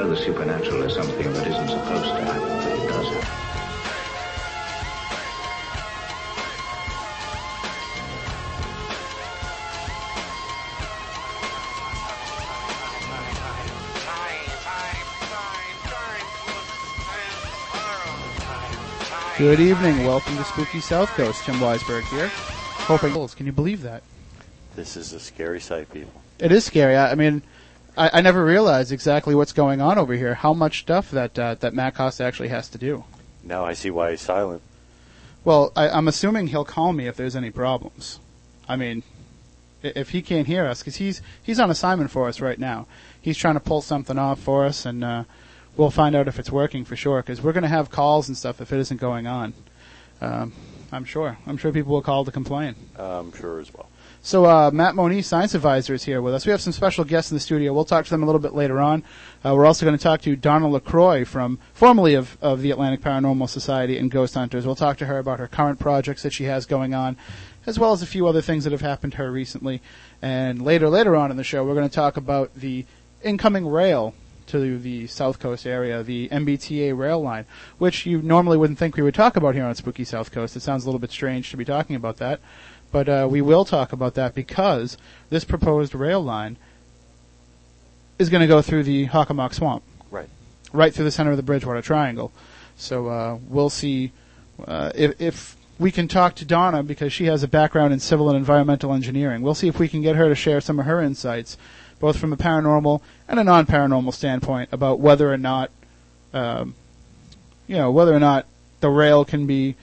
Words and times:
know 0.00 0.08
the 0.08 0.16
supernatural 0.16 0.82
is 0.82 0.94
something 0.94 1.30
that 1.32 1.46
isn't 1.46 1.68
supposed 1.68 2.04
to 2.04 2.24
happen, 2.24 2.48
but 2.48 2.72
it 2.72 2.88
does 2.88 3.06
happen. 3.08 3.36
Good 19.36 19.60
evening. 19.60 20.06
Welcome 20.06 20.36
to 20.36 20.44
Spooky 20.44 20.80
South 20.80 21.08
Coast. 21.10 21.44
Tim 21.44 21.56
Weisberg 21.56 22.04
here. 22.10 22.28
Hoping. 22.32 23.12
Can 23.28 23.46
you 23.46 23.52
believe 23.52 23.82
that? 23.82 24.02
This 24.76 24.96
is 24.96 25.12
a 25.12 25.20
scary 25.20 25.60
sight, 25.60 25.90
people. 25.92 26.20
It 26.38 26.52
is 26.52 26.64
scary. 26.64 26.96
I, 26.96 27.12
I 27.12 27.14
mean, 27.14 27.42
I, 28.00 28.10
I 28.14 28.20
never 28.22 28.42
realized 28.42 28.92
exactly 28.92 29.34
what's 29.34 29.52
going 29.52 29.82
on 29.82 29.98
over 29.98 30.14
here. 30.14 30.34
How 30.34 30.54
much 30.54 30.80
stuff 30.80 31.10
that 31.10 31.38
uh, 31.38 31.56
that 31.56 31.74
Matt 31.74 31.94
Costa 31.94 32.24
actually 32.24 32.48
has 32.48 32.68
to 32.70 32.78
do. 32.78 33.04
Now 33.44 33.66
I 33.66 33.74
see 33.74 33.90
why 33.90 34.12
he's 34.12 34.22
silent. 34.22 34.62
Well, 35.44 35.70
I, 35.76 35.90
I'm 35.90 36.08
assuming 36.08 36.46
he'll 36.46 36.64
call 36.64 36.94
me 36.94 37.06
if 37.06 37.16
there's 37.16 37.36
any 37.36 37.50
problems. 37.50 38.18
I 38.66 38.76
mean, 38.76 39.02
if 39.82 40.10
he 40.10 40.22
can't 40.22 40.46
hear 40.46 40.64
us, 40.66 40.80
because 40.80 40.96
he's 40.96 41.20
he's 41.42 41.60
on 41.60 41.70
assignment 41.70 42.10
for 42.10 42.26
us 42.26 42.40
right 42.40 42.58
now. 42.58 42.86
He's 43.20 43.36
trying 43.36 43.54
to 43.54 43.60
pull 43.60 43.82
something 43.82 44.18
off 44.18 44.40
for 44.40 44.64
us, 44.64 44.86
and 44.86 45.04
uh, 45.04 45.24
we'll 45.76 45.90
find 45.90 46.16
out 46.16 46.26
if 46.26 46.38
it's 46.38 46.50
working 46.50 46.86
for 46.86 46.96
sure. 46.96 47.20
Because 47.20 47.42
we're 47.42 47.52
going 47.52 47.64
to 47.64 47.68
have 47.68 47.90
calls 47.90 48.28
and 48.28 48.36
stuff 48.36 48.62
if 48.62 48.72
it 48.72 48.78
isn't 48.78 48.98
going 48.98 49.26
on. 49.26 49.52
Um, 50.22 50.54
I'm 50.90 51.04
sure. 51.04 51.36
I'm 51.46 51.58
sure 51.58 51.70
people 51.70 51.92
will 51.92 52.02
call 52.02 52.24
to 52.24 52.32
complain. 52.32 52.76
I'm 52.96 53.30
sure 53.32 53.60
as 53.60 53.72
well. 53.74 53.90
So 54.22 54.44
uh, 54.44 54.70
Matt 54.70 54.96
Moniz, 54.96 55.26
science 55.26 55.54
advisor, 55.54 55.94
is 55.94 56.04
here 56.04 56.20
with 56.20 56.34
us. 56.34 56.44
We 56.44 56.50
have 56.50 56.60
some 56.60 56.74
special 56.74 57.04
guests 57.04 57.30
in 57.30 57.36
the 57.36 57.40
studio. 57.40 57.72
We'll 57.72 57.86
talk 57.86 58.04
to 58.04 58.10
them 58.10 58.22
a 58.22 58.26
little 58.26 58.40
bit 58.40 58.52
later 58.52 58.78
on. 58.78 59.02
Uh, 59.42 59.54
we're 59.54 59.64
also 59.64 59.86
going 59.86 59.96
to 59.96 60.02
talk 60.02 60.20
to 60.22 60.36
Donna 60.36 60.68
LaCroix 60.68 61.24
from 61.24 61.58
formerly 61.72 62.14
of, 62.14 62.36
of 62.42 62.60
the 62.60 62.70
Atlantic 62.70 63.00
Paranormal 63.00 63.48
Society 63.48 63.96
and 63.96 64.10
Ghost 64.10 64.34
Hunters. 64.34 64.66
We'll 64.66 64.76
talk 64.76 64.98
to 64.98 65.06
her 65.06 65.18
about 65.18 65.38
her 65.38 65.48
current 65.48 65.78
projects 65.78 66.22
that 66.22 66.34
she 66.34 66.44
has 66.44 66.66
going 66.66 66.92
on, 66.92 67.16
as 67.64 67.78
well 67.78 67.92
as 67.92 68.02
a 68.02 68.06
few 68.06 68.26
other 68.26 68.42
things 68.42 68.64
that 68.64 68.72
have 68.72 68.82
happened 68.82 69.12
to 69.12 69.18
her 69.18 69.32
recently. 69.32 69.80
And 70.20 70.60
later, 70.60 70.90
later 70.90 71.16
on 71.16 71.30
in 71.30 71.38
the 71.38 71.44
show, 71.44 71.64
we're 71.64 71.74
going 71.74 71.88
to 71.88 71.94
talk 71.94 72.18
about 72.18 72.54
the 72.54 72.84
incoming 73.22 73.66
rail 73.66 74.14
to 74.48 74.78
the 74.78 75.06
South 75.06 75.38
Coast 75.38 75.66
area, 75.66 76.02
the 76.02 76.28
MBTA 76.28 76.96
rail 76.96 77.22
line, 77.22 77.46
which 77.78 78.04
you 78.04 78.20
normally 78.20 78.58
wouldn't 78.58 78.78
think 78.78 78.96
we 78.96 79.02
would 79.02 79.14
talk 79.14 79.36
about 79.36 79.54
here 79.54 79.64
on 79.64 79.74
Spooky 79.76 80.04
South 80.04 80.30
Coast. 80.30 80.56
It 80.56 80.60
sounds 80.60 80.84
a 80.84 80.88
little 80.88 80.98
bit 80.98 81.10
strange 81.10 81.50
to 81.52 81.56
be 81.56 81.64
talking 81.64 81.96
about 81.96 82.18
that. 82.18 82.40
But 82.92 83.08
uh, 83.08 83.28
we 83.30 83.40
will 83.40 83.64
talk 83.64 83.92
about 83.92 84.14
that 84.14 84.34
because 84.34 84.96
this 85.28 85.44
proposed 85.44 85.94
rail 85.94 86.20
line 86.20 86.56
is 88.18 88.28
going 88.28 88.40
to 88.42 88.46
go 88.46 88.60
through 88.62 88.82
the 88.84 89.06
Hockomock 89.06 89.54
Swamp, 89.54 89.82
Right. 90.10 90.28
right 90.72 90.92
through 90.92 91.04
the 91.04 91.10
center 91.10 91.30
of 91.30 91.36
the 91.36 91.42
Bridgewater 91.42 91.82
Triangle. 91.82 92.32
So 92.76 93.08
uh, 93.08 93.38
we'll 93.48 93.70
see 93.70 94.12
uh, 94.66 94.90
if, 94.94 95.20
if 95.20 95.56
we 95.78 95.90
can 95.90 96.08
talk 96.08 96.34
to 96.36 96.44
Donna 96.44 96.82
because 96.82 97.12
she 97.12 97.24
has 97.26 97.42
a 97.42 97.48
background 97.48 97.92
in 97.92 98.00
civil 98.00 98.28
and 98.28 98.36
environmental 98.36 98.92
engineering. 98.92 99.40
We'll 99.40 99.54
see 99.54 99.68
if 99.68 99.78
we 99.78 99.88
can 99.88 100.02
get 100.02 100.16
her 100.16 100.28
to 100.28 100.34
share 100.34 100.60
some 100.60 100.78
of 100.78 100.86
her 100.86 101.00
insights, 101.00 101.56
both 101.98 102.18
from 102.18 102.32
a 102.32 102.36
paranormal 102.36 103.00
and 103.28 103.40
a 103.40 103.44
non-paranormal 103.44 104.12
standpoint, 104.12 104.68
about 104.72 105.00
whether 105.00 105.32
or 105.32 105.38
not, 105.38 105.70
um, 106.34 106.74
you 107.66 107.76
know, 107.76 107.90
whether 107.90 108.14
or 108.14 108.20
not 108.20 108.46
the 108.80 108.90
rail 108.90 109.24
can 109.24 109.46
be 109.46 109.76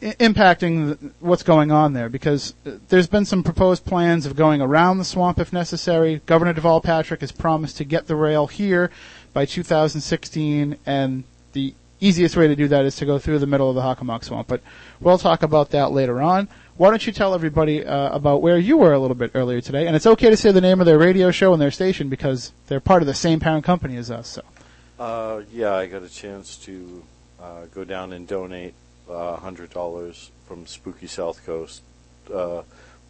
impacting 0.00 1.12
what's 1.20 1.42
going 1.42 1.72
on 1.72 1.92
there 1.92 2.08
because 2.08 2.54
uh, 2.64 2.72
there's 2.88 3.08
been 3.08 3.24
some 3.24 3.42
proposed 3.42 3.84
plans 3.84 4.26
of 4.26 4.36
going 4.36 4.60
around 4.60 4.98
the 4.98 5.04
swamp 5.04 5.38
if 5.38 5.52
necessary. 5.52 6.20
Governor 6.26 6.54
Deval 6.54 6.82
Patrick 6.82 7.20
has 7.20 7.32
promised 7.32 7.76
to 7.78 7.84
get 7.84 8.06
the 8.06 8.14
rail 8.14 8.46
here 8.46 8.90
by 9.32 9.44
2016, 9.44 10.76
and 10.86 11.24
the 11.52 11.74
easiest 12.00 12.36
way 12.36 12.46
to 12.46 12.54
do 12.54 12.68
that 12.68 12.84
is 12.84 12.94
to 12.96 13.06
go 13.06 13.18
through 13.18 13.40
the 13.40 13.46
middle 13.46 13.68
of 13.68 13.74
the 13.74 13.82
Hockomock 13.82 14.22
Swamp. 14.22 14.46
But 14.46 14.62
we'll 15.00 15.18
talk 15.18 15.42
about 15.42 15.70
that 15.70 15.90
later 15.90 16.22
on. 16.22 16.48
Why 16.76 16.90
don't 16.90 17.04
you 17.04 17.12
tell 17.12 17.34
everybody 17.34 17.84
uh, 17.84 18.14
about 18.14 18.40
where 18.40 18.56
you 18.56 18.76
were 18.76 18.92
a 18.92 19.00
little 19.00 19.16
bit 19.16 19.32
earlier 19.34 19.60
today? 19.60 19.88
And 19.88 19.96
it's 19.96 20.06
okay 20.06 20.30
to 20.30 20.36
say 20.36 20.52
the 20.52 20.60
name 20.60 20.78
of 20.78 20.86
their 20.86 20.98
radio 20.98 21.32
show 21.32 21.52
and 21.52 21.60
their 21.60 21.72
station 21.72 22.08
because 22.08 22.52
they're 22.68 22.78
part 22.78 23.02
of 23.02 23.06
the 23.06 23.14
same 23.14 23.40
parent 23.40 23.64
company 23.64 23.96
as 23.96 24.12
us. 24.12 24.28
So. 24.28 24.42
Uh, 24.96 25.42
yeah, 25.52 25.74
I 25.74 25.86
got 25.86 26.04
a 26.04 26.08
chance 26.08 26.56
to 26.58 27.02
uh, 27.42 27.64
go 27.74 27.82
down 27.82 28.12
and 28.12 28.28
donate 28.28 28.74
uh, 29.10 29.36
$100 29.36 30.30
from 30.46 30.66
Spooky 30.66 31.06
South 31.06 31.44
Coast 31.44 31.82
uh, 32.32 32.62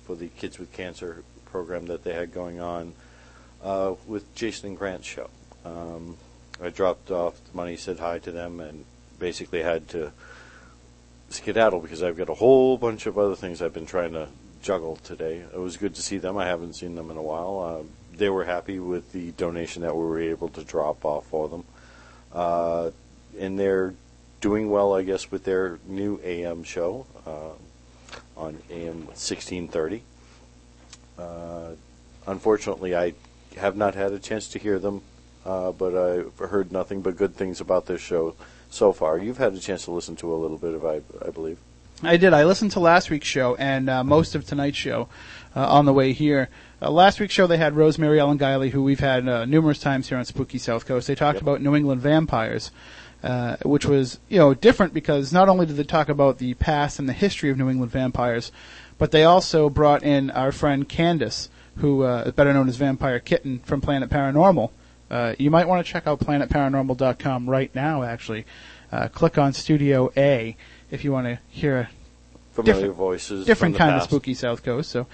for 0.04 0.16
the 0.16 0.28
Kids 0.28 0.58
with 0.58 0.72
Cancer 0.72 1.22
program 1.46 1.86
that 1.86 2.04
they 2.04 2.12
had 2.12 2.32
going 2.32 2.60
on 2.60 2.94
uh, 3.62 3.94
with 4.06 4.34
Jason 4.34 4.70
and 4.70 4.78
Grant's 4.78 5.06
show. 5.06 5.30
Um, 5.64 6.16
I 6.62 6.70
dropped 6.70 7.10
off 7.10 7.34
the 7.44 7.56
money, 7.56 7.76
said 7.76 7.98
hi 7.98 8.18
to 8.20 8.32
them, 8.32 8.60
and 8.60 8.84
basically 9.18 9.62
had 9.62 9.88
to 9.88 10.12
skedaddle 11.30 11.80
because 11.80 12.02
I've 12.02 12.16
got 12.16 12.28
a 12.28 12.34
whole 12.34 12.76
bunch 12.78 13.06
of 13.06 13.18
other 13.18 13.34
things 13.34 13.60
I've 13.60 13.74
been 13.74 13.86
trying 13.86 14.12
to 14.12 14.28
juggle 14.62 14.96
today. 14.96 15.38
It 15.52 15.58
was 15.58 15.76
good 15.76 15.94
to 15.96 16.02
see 16.02 16.18
them. 16.18 16.36
I 16.36 16.46
haven't 16.46 16.74
seen 16.74 16.94
them 16.94 17.10
in 17.10 17.16
a 17.16 17.22
while. 17.22 17.60
Uh, 17.60 18.16
they 18.16 18.28
were 18.28 18.44
happy 18.44 18.78
with 18.78 19.12
the 19.12 19.30
donation 19.32 19.82
that 19.82 19.94
we 19.94 20.02
were 20.02 20.20
able 20.20 20.48
to 20.50 20.64
drop 20.64 21.04
off 21.04 21.26
for 21.26 21.48
them. 21.48 21.64
Uh, 22.32 22.90
and 23.38 23.58
they're 23.58 23.94
doing 24.40 24.70
well, 24.70 24.94
I 24.94 25.02
guess, 25.02 25.30
with 25.30 25.44
their 25.44 25.78
new 25.86 26.20
AM 26.24 26.62
show 26.64 27.06
uh, 27.26 27.50
on 28.36 28.58
AM 28.70 29.06
1630. 29.06 30.02
Uh, 31.18 31.70
unfortunately, 32.26 32.94
I 32.96 33.14
have 33.56 33.76
not 33.76 33.94
had 33.94 34.12
a 34.12 34.18
chance 34.18 34.48
to 34.50 34.58
hear 34.58 34.78
them, 34.78 35.02
uh, 35.44 35.72
but 35.72 35.94
I've 35.96 36.38
heard 36.50 36.70
nothing 36.70 37.00
but 37.00 37.16
good 37.16 37.34
things 37.34 37.60
about 37.60 37.86
this 37.86 38.00
show 38.00 38.34
so 38.70 38.92
far. 38.92 39.18
You've 39.18 39.38
had 39.38 39.54
a 39.54 39.58
chance 39.58 39.84
to 39.86 39.90
listen 39.90 40.14
to 40.16 40.32
a 40.32 40.36
little 40.36 40.58
bit 40.58 40.74
of, 40.74 40.84
I, 40.84 41.00
I 41.26 41.30
believe. 41.30 41.58
I 42.02 42.16
did. 42.16 42.32
I 42.32 42.44
listened 42.44 42.70
to 42.72 42.80
last 42.80 43.10
week's 43.10 43.26
show 43.26 43.56
and 43.56 43.90
uh, 43.90 44.04
most 44.04 44.36
of 44.36 44.46
tonight's 44.46 44.76
show 44.76 45.08
uh, 45.56 45.66
on 45.66 45.84
the 45.84 45.92
way 45.92 46.12
here. 46.12 46.48
Uh, 46.80 46.92
last 46.92 47.18
week's 47.18 47.34
show 47.34 47.48
they 47.48 47.56
had 47.56 47.74
Rosemary 47.74 48.20
Ellen 48.20 48.38
Guiley, 48.38 48.70
who 48.70 48.84
we've 48.84 49.00
had 49.00 49.26
uh, 49.28 49.44
numerous 49.46 49.80
times 49.80 50.08
here 50.08 50.16
on 50.16 50.24
Spooky 50.24 50.58
South 50.58 50.86
Coast. 50.86 51.08
They 51.08 51.16
talked 51.16 51.36
Yep. 51.36 51.42
about 51.42 51.60
New 51.62 51.74
England 51.74 52.00
vampires, 52.00 52.70
uh, 53.22 53.56
which 53.64 53.84
was 53.86 54.18
you 54.28 54.38
know 54.38 54.54
different 54.54 54.94
because 54.94 55.32
not 55.32 55.48
only 55.48 55.66
did 55.66 55.76
they 55.76 55.84
talk 55.84 56.08
about 56.08 56.38
the 56.38 56.54
past 56.54 56.98
and 56.98 57.08
the 57.08 57.12
history 57.12 57.50
of 57.50 57.58
New 57.58 57.68
England 57.68 57.90
vampires, 57.92 58.52
but 58.98 59.10
they 59.10 59.24
also 59.24 59.68
brought 59.70 60.02
in 60.02 60.30
our 60.30 60.52
friend 60.52 60.88
Candace, 60.88 61.48
who 61.76 62.02
uh, 62.04 62.24
is 62.26 62.32
better 62.32 62.52
known 62.52 62.68
as 62.68 62.76
Vampire 62.76 63.18
Kitten 63.20 63.60
from 63.60 63.80
Planet 63.80 64.08
Paranormal. 64.10 64.70
Uh, 65.10 65.34
you 65.38 65.50
might 65.50 65.66
want 65.66 65.84
to 65.84 65.90
check 65.92 66.06
out 66.06 66.20
planetparanormal.com 66.20 67.48
right 67.48 67.74
now. 67.74 68.02
Actually, 68.02 68.44
uh, 68.92 69.08
click 69.08 69.38
on 69.38 69.52
Studio 69.52 70.12
A 70.16 70.56
if 70.90 71.02
you 71.04 71.12
want 71.12 71.26
to 71.26 71.38
hear 71.48 71.88
Familiar 72.52 72.74
Different- 72.74 72.96
voices. 72.96 73.46
different 73.46 73.76
kind 73.76 73.94
of 73.94 74.02
spooky 74.02 74.34
South 74.34 74.62
Coast. 74.64 74.90
So 74.90 75.06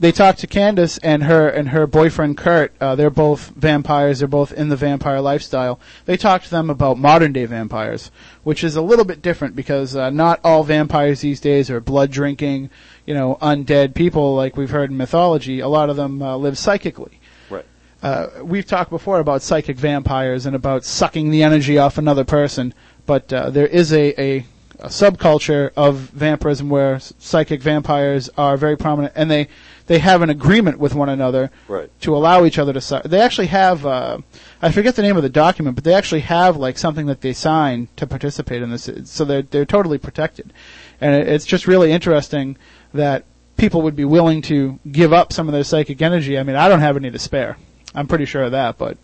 they 0.00 0.12
talk 0.12 0.36
to 0.36 0.46
Candace 0.46 0.98
and 0.98 1.24
her 1.24 1.48
and 1.48 1.70
her 1.70 1.86
boyfriend 1.86 2.36
Kurt. 2.36 2.72
Uh, 2.80 2.94
they're 2.94 3.10
both 3.10 3.48
vampires. 3.48 4.20
They're 4.20 4.28
both 4.28 4.52
in 4.52 4.68
the 4.68 4.76
vampire 4.76 5.20
lifestyle. 5.20 5.80
They 6.04 6.16
talk 6.16 6.42
to 6.44 6.50
them 6.50 6.70
about 6.70 6.98
modern 6.98 7.32
day 7.32 7.46
vampires, 7.46 8.10
which 8.44 8.62
is 8.62 8.76
a 8.76 8.82
little 8.82 9.04
bit 9.04 9.22
different 9.22 9.56
because 9.56 9.96
uh, 9.96 10.10
not 10.10 10.40
all 10.44 10.62
vampires 10.62 11.20
these 11.20 11.40
days 11.40 11.68
are 11.68 11.80
blood 11.80 12.12
drinking, 12.12 12.70
you 13.06 13.14
know, 13.14 13.38
undead 13.42 13.94
people 13.94 14.36
like 14.36 14.56
we've 14.56 14.70
heard 14.70 14.90
in 14.90 14.96
mythology. 14.96 15.58
A 15.60 15.68
lot 15.68 15.90
of 15.90 15.96
them 15.96 16.22
uh, 16.22 16.36
live 16.36 16.56
psychically. 16.56 17.18
Right. 17.50 17.66
Uh, 18.00 18.28
we've 18.42 18.66
talked 18.66 18.90
before 18.90 19.18
about 19.18 19.42
psychic 19.42 19.76
vampires 19.76 20.46
and 20.46 20.54
about 20.54 20.84
sucking 20.84 21.30
the 21.30 21.42
energy 21.42 21.76
off 21.76 21.98
another 21.98 22.24
person, 22.24 22.72
but 23.04 23.32
uh, 23.32 23.50
there 23.50 23.66
is 23.66 23.92
a, 23.92 24.20
a, 24.20 24.46
a 24.78 24.88
subculture 24.88 25.72
of 25.76 25.96
vampirism 25.96 26.68
where 26.68 27.00
psychic 27.00 27.60
vampires 27.60 28.30
are 28.38 28.56
very 28.56 28.76
prominent, 28.76 29.12
and 29.16 29.28
they 29.28 29.48
they 29.88 29.98
have 29.98 30.22
an 30.22 30.30
agreement 30.30 30.78
with 30.78 30.94
one 30.94 31.08
another 31.08 31.50
Right. 31.66 31.90
to 32.02 32.14
allow 32.16 32.44
each 32.44 32.58
other 32.58 32.72
to. 32.72 32.80
sign. 32.80 33.02
they 33.04 33.20
actually 33.20 33.48
have 33.48 33.84
uh, 33.84 34.18
I 34.62 34.70
forget 34.70 34.94
the 34.94 35.02
name 35.02 35.16
of 35.16 35.22
the 35.24 35.28
document, 35.28 35.74
but 35.74 35.82
they 35.84 35.94
actually 35.94 36.20
have 36.20 36.56
like 36.56 36.78
something 36.78 37.06
that 37.06 37.20
they 37.20 37.32
sign 37.32 37.88
to 37.96 38.06
participate 38.06 38.62
in 38.62 38.70
this, 38.70 38.88
so 39.04 39.24
they're 39.24 39.42
they're 39.42 39.66
totally 39.66 39.98
protected, 39.98 40.52
and 41.00 41.14
it, 41.14 41.28
it's 41.28 41.44
just 41.44 41.66
really 41.66 41.90
interesting 41.90 42.56
that 42.94 43.24
people 43.56 43.82
would 43.82 43.96
be 43.96 44.04
willing 44.04 44.40
to 44.42 44.78
give 44.92 45.12
up 45.12 45.32
some 45.32 45.48
of 45.48 45.52
their 45.52 45.64
psychic 45.64 46.00
energy. 46.00 46.38
I 46.38 46.44
mean, 46.44 46.54
I 46.56 46.68
don't 46.68 46.80
have 46.80 46.96
any 46.96 47.10
to 47.10 47.18
spare. 47.18 47.56
I'm 47.94 48.06
pretty 48.06 48.24
sure 48.26 48.44
of 48.44 48.52
that, 48.52 48.78
but 48.78 48.96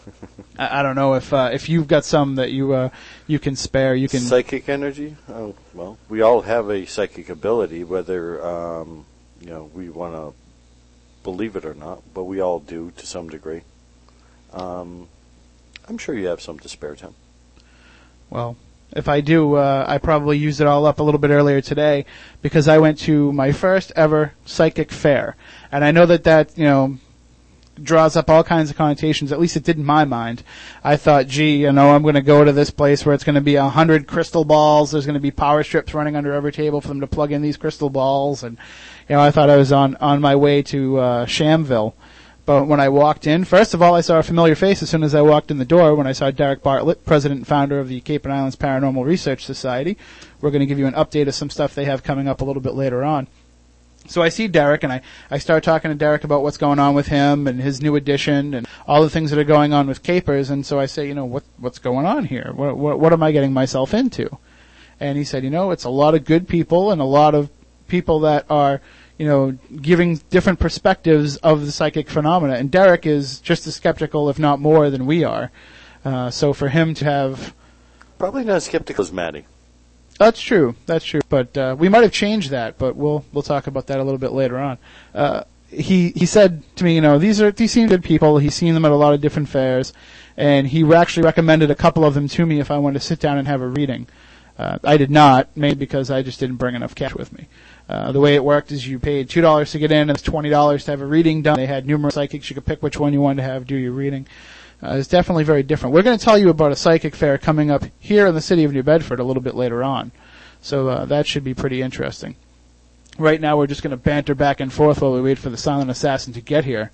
I, 0.58 0.80
I 0.80 0.82
don't 0.82 0.96
know 0.96 1.14
if 1.14 1.32
uh, 1.32 1.50
if 1.52 1.68
you've 1.68 1.86
got 1.88 2.04
some 2.04 2.36
that 2.36 2.50
you 2.50 2.72
uh, 2.72 2.88
you 3.26 3.38
can 3.38 3.54
spare. 3.56 3.94
You 3.94 4.08
can. 4.08 4.20
Psychic 4.20 4.68
energy? 4.68 5.16
Oh, 5.28 5.54
well, 5.74 5.98
we 6.08 6.20
all 6.22 6.40
have 6.42 6.70
a 6.70 6.86
psychic 6.86 7.28
ability, 7.28 7.84
whether 7.84 8.44
um, 8.44 9.04
you 9.42 9.50
know 9.50 9.70
we 9.74 9.88
want 9.90 10.14
to 10.14 10.34
believe 11.22 11.56
it 11.56 11.64
or 11.64 11.74
not, 11.74 12.02
but 12.14 12.24
we 12.24 12.40
all 12.40 12.60
do 12.60 12.92
to 12.96 13.06
some 13.06 13.28
degree. 13.28 13.62
Um, 14.52 15.08
I'm 15.88 15.98
sure 15.98 16.14
you 16.16 16.26
have 16.28 16.40
some 16.40 16.58
to 16.60 16.68
spare, 16.68 16.94
Tim. 16.94 17.14
Well, 18.30 18.56
if 18.94 19.08
I 19.08 19.20
do, 19.20 19.54
uh, 19.54 19.84
I 19.88 19.98
probably 19.98 20.38
used 20.38 20.60
it 20.60 20.66
all 20.66 20.86
up 20.86 21.00
a 21.00 21.02
little 21.02 21.18
bit 21.18 21.30
earlier 21.30 21.60
today 21.60 22.04
because 22.40 22.68
I 22.68 22.78
went 22.78 22.98
to 23.00 23.32
my 23.32 23.52
first 23.52 23.92
ever 23.96 24.34
psychic 24.44 24.92
fair, 24.92 25.36
and 25.70 25.84
I 25.84 25.90
know 25.90 26.06
that 26.06 26.24
that 26.24 26.56
you 26.56 26.64
know 26.64 26.98
draws 27.82 28.16
up 28.16 28.28
all 28.28 28.44
kinds 28.44 28.70
of 28.70 28.76
connotations. 28.76 29.32
At 29.32 29.40
least 29.40 29.56
it 29.56 29.64
did 29.64 29.78
in 29.78 29.84
my 29.84 30.04
mind. 30.04 30.42
I 30.84 30.96
thought, 30.96 31.26
gee, 31.26 31.56
you 31.56 31.72
know, 31.72 31.94
I'm 31.94 32.02
going 32.02 32.14
to 32.14 32.20
go 32.20 32.44
to 32.44 32.52
this 32.52 32.70
place 32.70 33.04
where 33.04 33.14
it's 33.14 33.24
going 33.24 33.34
to 33.34 33.40
be 33.40 33.54
a 33.54 33.68
hundred 33.68 34.06
crystal 34.06 34.44
balls. 34.44 34.90
There's 34.90 35.06
going 35.06 35.14
to 35.14 35.20
be 35.20 35.30
power 35.30 35.62
strips 35.62 35.94
running 35.94 36.14
under 36.14 36.34
every 36.34 36.52
table 36.52 36.82
for 36.82 36.88
them 36.88 37.00
to 37.00 37.06
plug 37.06 37.32
in 37.32 37.40
these 37.40 37.56
crystal 37.56 37.88
balls, 37.90 38.42
and 38.42 38.58
you 39.08 39.16
know, 39.16 39.20
I 39.20 39.30
thought 39.30 39.50
I 39.50 39.56
was 39.56 39.72
on 39.72 39.96
on 39.96 40.20
my 40.20 40.36
way 40.36 40.62
to 40.62 40.98
uh, 40.98 41.26
Shamville. 41.26 41.94
But 42.44 42.66
when 42.66 42.80
I 42.80 42.88
walked 42.88 43.26
in, 43.26 43.44
first 43.44 43.72
of 43.72 43.82
all, 43.82 43.94
I 43.94 44.00
saw 44.00 44.18
a 44.18 44.22
familiar 44.22 44.56
face 44.56 44.82
as 44.82 44.90
soon 44.90 45.04
as 45.04 45.14
I 45.14 45.22
walked 45.22 45.52
in 45.52 45.58
the 45.58 45.64
door 45.64 45.94
when 45.94 46.08
I 46.08 46.12
saw 46.12 46.32
Derek 46.32 46.60
Bartlett, 46.62 47.04
president 47.06 47.38
and 47.38 47.46
founder 47.46 47.78
of 47.78 47.86
the 47.88 48.00
Cape 48.00 48.24
and 48.24 48.34
Islands 48.34 48.56
Paranormal 48.56 49.04
Research 49.04 49.44
Society. 49.44 49.96
We're 50.40 50.50
going 50.50 50.60
to 50.60 50.66
give 50.66 50.78
you 50.78 50.88
an 50.88 50.94
update 50.94 51.28
of 51.28 51.36
some 51.36 51.50
stuff 51.50 51.74
they 51.74 51.84
have 51.84 52.02
coming 52.02 52.26
up 52.26 52.40
a 52.40 52.44
little 52.44 52.62
bit 52.62 52.74
later 52.74 53.04
on. 53.04 53.28
So 54.08 54.22
I 54.22 54.30
see 54.30 54.48
Derek 54.48 54.82
and 54.82 54.92
I, 54.92 55.02
I 55.30 55.38
start 55.38 55.62
talking 55.62 55.90
to 55.92 55.94
Derek 55.94 56.24
about 56.24 56.42
what's 56.42 56.56
going 56.56 56.80
on 56.80 56.94
with 56.94 57.06
him 57.06 57.46
and 57.46 57.60
his 57.60 57.80
new 57.80 57.94
edition 57.94 58.54
and 58.54 58.66
all 58.88 59.02
the 59.02 59.10
things 59.10 59.30
that 59.30 59.38
are 59.38 59.44
going 59.44 59.72
on 59.72 59.86
with 59.86 60.02
CAIPRS. 60.02 60.50
And 60.50 60.66
so 60.66 60.80
I 60.80 60.86
say, 60.86 61.06
you 61.06 61.14
know, 61.14 61.24
what, 61.24 61.44
what's 61.58 61.78
going 61.78 62.06
on 62.06 62.24
here? 62.24 62.52
What, 62.52 62.76
what, 62.76 62.98
what 62.98 63.12
am 63.12 63.22
I 63.22 63.30
getting 63.30 63.52
myself 63.52 63.94
into? 63.94 64.38
And 64.98 65.16
he 65.16 65.22
said, 65.22 65.44
you 65.44 65.50
know, 65.50 65.70
it's 65.70 65.84
a 65.84 65.90
lot 65.90 66.16
of 66.16 66.24
good 66.24 66.48
people 66.48 66.90
and 66.90 67.00
a 67.00 67.04
lot 67.04 67.36
of 67.36 67.50
people 67.92 68.20
that 68.20 68.44
are, 68.50 68.80
you 69.18 69.26
know, 69.26 69.52
giving 69.80 70.16
different 70.30 70.58
perspectives 70.58 71.36
of 71.36 71.66
the 71.66 71.70
psychic 71.70 72.08
phenomena. 72.08 72.54
And 72.54 72.70
Derek 72.70 73.06
is 73.06 73.38
just 73.38 73.66
as 73.68 73.76
skeptical, 73.76 74.28
if 74.30 74.38
not 74.38 74.58
more, 74.58 74.90
than 74.90 75.06
we 75.06 75.22
are. 75.22 75.52
Uh, 76.04 76.30
so 76.30 76.52
for 76.52 76.68
him 76.70 76.94
to 76.94 77.04
have, 77.04 77.54
Probably 78.18 78.44
not 78.44 78.56
as 78.56 78.64
skeptical 78.64 79.02
as 79.02 79.12
Maddie. 79.12 79.44
that's 80.18 80.40
true, 80.40 80.74
that's 80.86 81.04
true. 81.04 81.20
But 81.28 81.56
uh, 81.56 81.76
we 81.78 81.88
might 81.88 82.02
have 82.02 82.12
changed 82.12 82.50
that, 82.50 82.78
but 82.78 82.96
we'll 82.96 83.24
we'll 83.32 83.42
talk 83.42 83.66
about 83.66 83.86
that 83.88 83.98
a 84.00 84.04
little 84.04 84.18
bit 84.26 84.32
later 84.32 84.58
on. 84.58 84.78
Uh, 85.14 85.42
he 85.68 86.10
he 86.16 86.26
said 86.26 86.62
to 86.76 86.84
me, 86.84 86.94
you 86.94 87.00
know, 87.00 87.18
these 87.18 87.40
are 87.40 87.50
these 87.52 87.72
seem 87.72 87.88
good 87.88 88.04
people. 88.04 88.38
He's 88.38 88.54
seen 88.54 88.74
them 88.74 88.84
at 88.84 88.92
a 88.92 88.96
lot 89.04 89.12
of 89.14 89.20
different 89.20 89.48
fairs, 89.48 89.92
and 90.36 90.66
he 90.68 90.80
actually 90.94 91.24
recommended 91.24 91.70
a 91.70 91.74
couple 91.74 92.04
of 92.04 92.14
them 92.14 92.28
to 92.28 92.46
me 92.46 92.60
if 92.60 92.70
I 92.70 92.78
wanted 92.78 93.00
to 93.00 93.06
sit 93.06 93.20
down 93.20 93.38
and 93.38 93.46
have 93.48 93.60
a 93.60 93.68
reading. 93.68 94.06
Uh, 94.58 94.78
I 94.84 94.96
did 94.98 95.10
not, 95.10 95.48
maybe 95.56 95.76
because 95.76 96.10
I 96.10 96.22
just 96.22 96.38
didn't 96.38 96.56
bring 96.56 96.74
enough 96.74 96.94
cash 96.94 97.14
with 97.14 97.32
me. 97.32 97.48
Uh, 97.88 98.12
the 98.12 98.20
way 98.20 98.34
it 98.34 98.44
worked 98.44 98.72
is 98.72 98.86
you 98.86 98.98
paid 98.98 99.28
two 99.28 99.40
dollars 99.40 99.72
to 99.72 99.78
get 99.78 99.92
in, 99.92 100.08
and 100.08 100.24
twenty 100.24 100.48
dollars 100.48 100.84
to 100.84 100.92
have 100.92 101.00
a 101.00 101.06
reading 101.06 101.42
done. 101.42 101.56
They 101.56 101.66
had 101.66 101.86
numerous 101.86 102.14
psychics; 102.14 102.48
you 102.48 102.54
could 102.54 102.66
pick 102.66 102.82
which 102.82 102.98
one 102.98 103.12
you 103.12 103.20
wanted 103.20 103.42
to 103.42 103.48
have 103.48 103.66
do 103.66 103.76
your 103.76 103.92
reading. 103.92 104.26
Uh, 104.82 104.96
it's 104.96 105.08
definitely 105.08 105.44
very 105.44 105.62
different. 105.62 105.94
We're 105.94 106.02
going 106.02 106.18
to 106.18 106.24
tell 106.24 106.38
you 106.38 106.48
about 106.48 106.72
a 106.72 106.76
psychic 106.76 107.14
fair 107.14 107.38
coming 107.38 107.70
up 107.70 107.84
here 107.98 108.26
in 108.26 108.34
the 108.34 108.40
city 108.40 108.64
of 108.64 108.72
New 108.72 108.82
Bedford 108.82 109.20
a 109.20 109.24
little 109.24 109.42
bit 109.42 109.54
later 109.54 109.82
on, 109.82 110.10
so 110.60 110.88
uh, 110.88 111.04
that 111.06 111.26
should 111.26 111.44
be 111.44 111.54
pretty 111.54 111.82
interesting. 111.82 112.36
Right 113.18 113.40
now, 113.40 113.58
we're 113.58 113.66
just 113.66 113.82
going 113.82 113.90
to 113.90 113.96
banter 113.96 114.34
back 114.34 114.58
and 114.58 114.72
forth 114.72 115.02
while 115.02 115.12
we 115.12 115.20
wait 115.20 115.38
for 115.38 115.50
the 115.50 115.56
silent 115.56 115.90
assassin 115.90 116.32
to 116.32 116.40
get 116.40 116.64
here, 116.64 116.90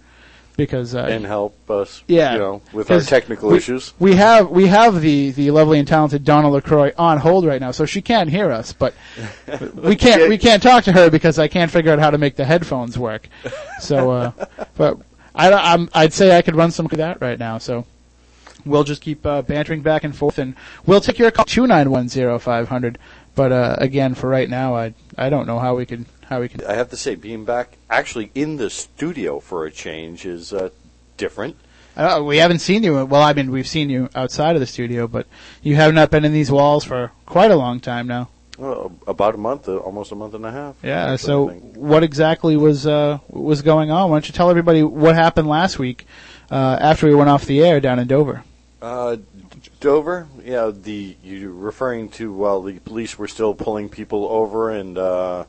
because 0.59 0.93
uh, 0.95 1.07
and 1.09 1.25
help 1.25 1.71
us, 1.71 2.03
Yeah, 2.09 2.33
you 2.33 2.39
know, 2.41 2.63
with 2.73 2.91
our 2.91 3.01
technical 3.01 3.51
we, 3.51 3.57
issues. 3.57 3.95
We 3.99 4.17
have 4.17 4.51
we 4.51 4.67
have 4.67 5.01
the 5.01 5.31
the 5.31 5.53
lovely 5.53 5.79
and 5.79 5.87
talented 5.87 6.25
Donna 6.25 6.51
Lacroix 6.51 6.93
on 6.99 7.17
hold 7.19 7.47
right 7.47 7.61
now, 7.61 7.71
so 7.71 7.87
she 7.87 8.03
can't 8.03 8.29
hear 8.29 8.51
us, 8.51 8.73
but 8.75 8.93
we 9.75 9.97
can't 9.97 10.29
we 10.29 10.37
can't 10.37 10.63
talk 10.63 10.85
to 10.85 10.93
her 10.93 11.09
because 11.09 11.39
I 11.39 11.49
can't 11.49 11.71
figure 11.71 11.93
out 11.93 12.01
how 12.01 12.11
to 12.11 12.19
make 12.19 12.35
the 12.37 12.45
headphones 12.45 12.99
work. 12.99 13.29
So, 13.81 14.11
uh, 14.11 14.33
but 14.77 14.99
I, 15.35 15.53
I'm, 15.53 15.89
I'd 15.95 16.13
say 16.13 16.37
I 16.37 16.43
could 16.43 16.57
run 16.57 16.73
some 16.73 16.87
of 16.87 16.93
that 16.93 17.23
right 17.23 17.39
now. 17.39 17.59
So 17.59 17.87
we'll 18.67 18.85
just 18.85 19.01
keep 19.01 19.25
uh, 19.25 19.43
bantering 19.43 19.81
back 19.81 20.03
and 20.03 20.15
forth, 20.15 20.39
and 20.39 20.57
we'll 20.85 21.01
take 21.01 21.21
your 21.21 21.31
call 21.31 21.45
two 21.45 21.69
nine 21.69 21.91
one 21.91 22.09
zero 22.09 22.39
five 22.41 22.69
hundred. 22.69 22.99
But 23.37 23.53
uh, 23.53 23.77
again, 23.79 24.15
for 24.17 24.29
right 24.29 24.51
now, 24.51 24.75
I 24.75 24.93
I 25.17 25.31
don't 25.31 25.47
know 25.47 25.61
how 25.61 25.77
we 25.77 25.87
could 25.87 26.05
how 26.29 26.41
we 26.41 26.49
can. 26.49 26.65
I 26.65 26.75
have 26.75 26.91
to 26.91 26.97
say, 26.97 27.15
being 27.15 27.45
back 27.45 27.77
actually 27.89 28.31
in 28.35 28.57
the 28.57 28.71
studio 28.71 29.41
for 29.41 29.65
a 29.65 29.71
change 29.71 30.25
is 30.27 30.53
uh, 30.53 30.71
different. 31.17 31.57
Uh, 31.97 32.23
we 32.25 32.37
haven't 32.37 32.61
seen 32.61 32.83
you. 32.85 33.05
Well, 33.05 33.23
I 33.23 33.33
mean, 33.33 33.51
we've 33.51 33.67
seen 33.67 33.91
you 33.91 34.09
outside 34.15 34.55
of 34.55 34.61
the 34.61 34.67
studio, 34.67 35.09
but 35.09 35.27
you 35.63 35.75
have 35.75 35.93
not 35.93 36.11
been 36.11 36.25
in 36.25 36.33
these 36.33 36.51
walls 36.51 36.85
for 36.85 37.11
quite 37.27 37.51
a 37.51 37.57
long 37.57 37.81
time 37.81 38.07
now. 38.07 38.29
Well, 38.57 38.93
about 39.07 39.35
a 39.35 39.39
month, 39.39 39.69
uh, 39.69 39.79
almost 39.79 40.13
a 40.13 40.15
month 40.15 40.35
and 40.35 40.45
a 40.45 40.53
half. 40.53 40.77
Yeah. 40.83 41.17
So, 41.17 41.49
what 41.49 42.03
exactly 42.03 42.57
was 42.57 42.87
uh, 42.87 43.19
was 43.29 43.63
going 43.63 43.91
on? 43.91 44.11
Why 44.11 44.17
don't 44.17 44.29
you 44.29 44.35
tell 44.35 44.51
everybody 44.51 44.83
what 44.83 45.15
happened 45.15 45.49
last 45.49 45.79
week 45.79 46.07
uh, 46.51 46.77
after 46.81 47.07
we 47.07 47.15
went 47.15 47.31
off 47.31 47.47
the 47.47 47.65
air 47.65 47.81
down 47.81 47.99
in 47.99 48.07
Dover? 48.07 48.43
Uh, 48.83 49.17
Dover, 49.81 50.29
yeah, 50.45 50.71
the 50.75 51.17
you 51.23 51.53
referring 51.53 52.09
to 52.11 52.33
while 52.33 52.63
the 52.63 52.79
police 52.81 53.17
were 53.19 53.29
still 53.29 53.55
pulling 53.55 53.89
people 53.89 54.27
over 54.27 54.71
and 54.71 54.99
uh, 54.99 55.45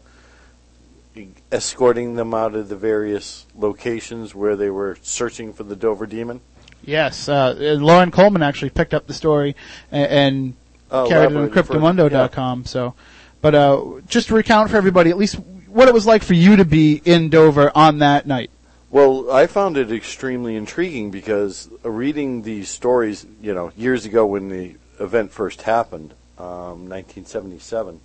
escorting 1.51 2.15
them 2.15 2.33
out 2.33 2.55
of 2.55 2.69
the 2.69 2.75
various 2.75 3.45
locations 3.55 4.35
where 4.35 4.55
they 4.55 4.69
were 4.69 4.97
searching 5.01 5.53
for 5.53 5.63
the 5.63 5.75
Dover 5.75 6.05
demon. 6.05 6.41
Yes, 6.83 7.27
uh, 7.27 7.53
Loren 7.79 8.11
Coleman 8.11 8.41
actually 8.43 8.69
picked 8.69 8.93
up 8.93 9.07
the 9.07 9.13
story 9.13 9.55
and, 9.91 10.11
and 10.11 10.53
Uh, 10.91 11.07
carried 11.07 11.31
it 11.31 11.37
on 11.37 11.49
Cryptomundo.com. 11.49 12.65
So, 12.65 12.93
but 13.41 13.53
uh, 13.55 14.01
just 14.07 14.27
to 14.29 14.35
recount 14.35 14.69
for 14.69 14.77
everybody, 14.77 15.09
at 15.09 15.17
least 15.17 15.35
what 15.67 15.87
it 15.87 15.93
was 15.93 16.05
like 16.05 16.23
for 16.23 16.33
you 16.33 16.55
to 16.55 16.65
be 16.65 17.01
in 17.05 17.29
Dover 17.29 17.71
on 17.75 17.99
that 17.99 18.25
night. 18.25 18.49
Well, 18.91 19.29
I 19.31 19.45
found 19.45 19.77
it 19.77 19.91
extremely 19.91 20.55
intriguing 20.55 21.11
because 21.11 21.69
uh, 21.85 21.91
reading 21.91 22.41
these 22.41 22.69
stories, 22.69 23.25
you 23.39 23.53
know, 23.53 23.71
years 23.77 24.05
ago 24.05 24.25
when 24.25 24.49
the 24.49 24.77
event 24.99 25.31
first 25.31 25.61
happened, 25.63 26.13
um, 26.39 26.89
1977, 26.89 27.99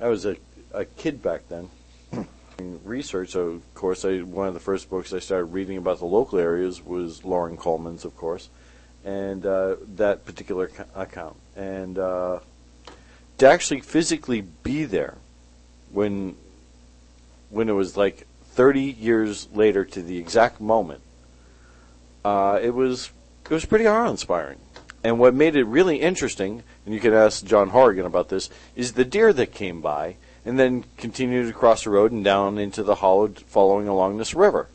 I 0.00 0.08
was 0.08 0.24
a, 0.24 0.36
a 0.72 0.84
kid 0.86 1.22
back 1.22 1.48
then. 1.50 1.68
Research, 2.84 3.30
so 3.30 3.40
of 3.40 3.74
course, 3.74 4.04
I, 4.04 4.18
one 4.18 4.48
of 4.48 4.54
the 4.54 4.60
first 4.60 4.90
books 4.90 5.12
I 5.12 5.18
started 5.18 5.46
reading 5.46 5.76
about 5.76 5.98
the 5.98 6.06
local 6.06 6.38
areas 6.38 6.84
was 6.84 7.24
Loren 7.24 7.56
Coleman's, 7.56 8.04
of 8.04 8.16
course, 8.16 8.48
and 9.04 9.44
uh, 9.46 9.76
that 9.96 10.24
particular 10.24 10.70
account. 10.94 11.36
And 11.56 11.98
uh, 11.98 12.40
to 13.38 13.48
actually 13.48 13.80
physically 13.80 14.40
be 14.40 14.84
there 14.84 15.16
when 15.90 16.36
when 17.50 17.68
it 17.68 17.72
was 17.72 17.96
like 17.96 18.26
30 18.52 18.82
years 18.82 19.48
later 19.52 19.84
to 19.84 20.02
the 20.02 20.18
exact 20.18 20.60
moment, 20.60 21.00
uh, 22.24 22.58
it 22.62 22.74
was 22.74 23.10
it 23.44 23.50
was 23.50 23.64
pretty 23.64 23.86
awe-inspiring. 23.86 24.58
And 25.02 25.18
what 25.18 25.34
made 25.34 25.56
it 25.56 25.64
really 25.64 25.96
interesting, 25.96 26.62
and 26.84 26.94
you 26.94 27.00
can 27.00 27.14
ask 27.14 27.44
John 27.44 27.70
Horrigan 27.70 28.04
about 28.04 28.28
this, 28.28 28.50
is 28.76 28.92
the 28.92 29.04
deer 29.04 29.32
that 29.32 29.52
came 29.52 29.80
by 29.80 30.16
and 30.44 30.58
then 30.58 30.84
continued 30.96 31.48
across 31.48 31.84
the 31.84 31.90
road 31.90 32.12
and 32.12 32.24
down 32.24 32.58
into 32.58 32.82
the 32.82 32.96
hollow, 32.96 33.28
following 33.28 33.88
along 33.88 34.18
this 34.18 34.34
river. 34.34 34.68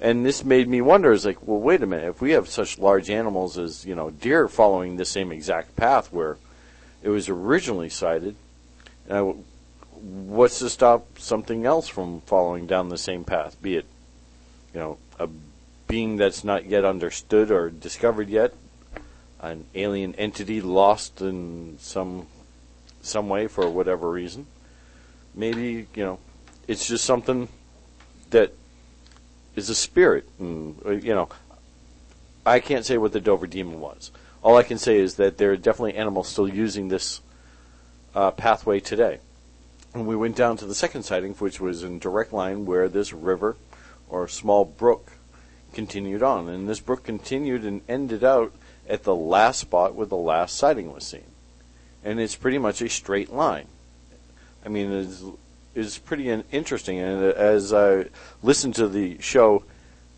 And 0.00 0.24
this 0.24 0.44
made 0.44 0.66
me 0.66 0.80
wonder, 0.80 1.12
is 1.12 1.26
like, 1.26 1.46
well, 1.46 1.60
wait 1.60 1.82
a 1.82 1.86
minute, 1.86 2.08
if 2.08 2.20
we 2.22 2.30
have 2.32 2.48
such 2.48 2.78
large 2.78 3.10
animals 3.10 3.58
as 3.58 3.84
you 3.84 3.94
know 3.94 4.10
deer 4.10 4.48
following 4.48 4.96
the 4.96 5.04
same 5.04 5.30
exact 5.30 5.76
path 5.76 6.12
where 6.12 6.38
it 7.02 7.10
was 7.10 7.28
originally 7.28 7.90
sighted, 7.90 8.34
uh, 9.10 9.32
what's 10.00 10.58
to 10.60 10.70
stop 10.70 11.18
something 11.18 11.66
else 11.66 11.86
from 11.86 12.22
following 12.22 12.66
down 12.66 12.88
the 12.88 12.98
same 12.98 13.24
path? 13.24 13.60
Be 13.60 13.76
it, 13.76 13.86
you 14.72 14.80
know, 14.80 14.98
a 15.18 15.28
being 15.86 16.16
that's 16.16 16.44
not 16.44 16.66
yet 16.66 16.84
understood 16.84 17.50
or 17.50 17.68
discovered 17.68 18.28
yet, 18.28 18.54
an 19.40 19.66
alien 19.74 20.14
entity 20.14 20.60
lost 20.60 21.20
in 21.20 21.76
some 21.80 22.26
some 23.02 23.28
way 23.28 23.46
for 23.46 23.68
whatever 23.68 24.10
reason. 24.10 24.46
Maybe 25.34 25.86
you 25.94 26.04
know, 26.04 26.18
it's 26.66 26.86
just 26.86 27.04
something 27.04 27.48
that 28.30 28.52
is 29.56 29.68
a 29.68 29.74
spirit, 29.74 30.28
and 30.38 30.80
uh, 30.84 30.90
you 30.90 31.14
know, 31.14 31.28
I 32.44 32.60
can't 32.60 32.84
say 32.84 32.98
what 32.98 33.12
the 33.12 33.20
Dover 33.20 33.46
demon 33.46 33.80
was. 33.80 34.10
All 34.42 34.56
I 34.56 34.62
can 34.62 34.78
say 34.78 34.96
is 34.98 35.16
that 35.16 35.38
there 35.38 35.52
are 35.52 35.56
definitely 35.56 35.96
animals 35.96 36.28
still 36.28 36.48
using 36.48 36.88
this 36.88 37.20
uh, 38.14 38.30
pathway 38.30 38.80
today. 38.80 39.18
And 39.92 40.06
we 40.06 40.16
went 40.16 40.36
down 40.36 40.56
to 40.58 40.66
the 40.66 40.74
second 40.74 41.02
sighting, 41.02 41.34
which 41.34 41.60
was 41.60 41.82
in 41.82 41.98
direct 41.98 42.32
line 42.32 42.64
where 42.64 42.88
this 42.88 43.12
river 43.12 43.56
or 44.08 44.28
small 44.28 44.64
brook 44.64 45.12
continued 45.72 46.22
on. 46.22 46.48
And 46.48 46.68
this 46.68 46.80
brook 46.80 47.04
continued 47.04 47.64
and 47.64 47.82
ended 47.88 48.24
out 48.24 48.52
at 48.88 49.02
the 49.02 49.14
last 49.14 49.60
spot 49.60 49.94
where 49.94 50.06
the 50.06 50.16
last 50.16 50.56
sighting 50.56 50.92
was 50.92 51.04
seen. 51.04 51.24
And 52.04 52.18
it's 52.20 52.36
pretty 52.36 52.58
much 52.58 52.80
a 52.80 52.88
straight 52.88 53.32
line. 53.32 53.66
I 54.64 54.68
mean, 54.68 54.92
it's, 54.92 55.22
it's 55.74 55.98
pretty 55.98 56.30
interesting. 56.30 56.98
And 56.98 57.22
as 57.32 57.72
I 57.72 58.06
listened 58.42 58.74
to 58.76 58.88
the 58.88 59.20
show 59.20 59.64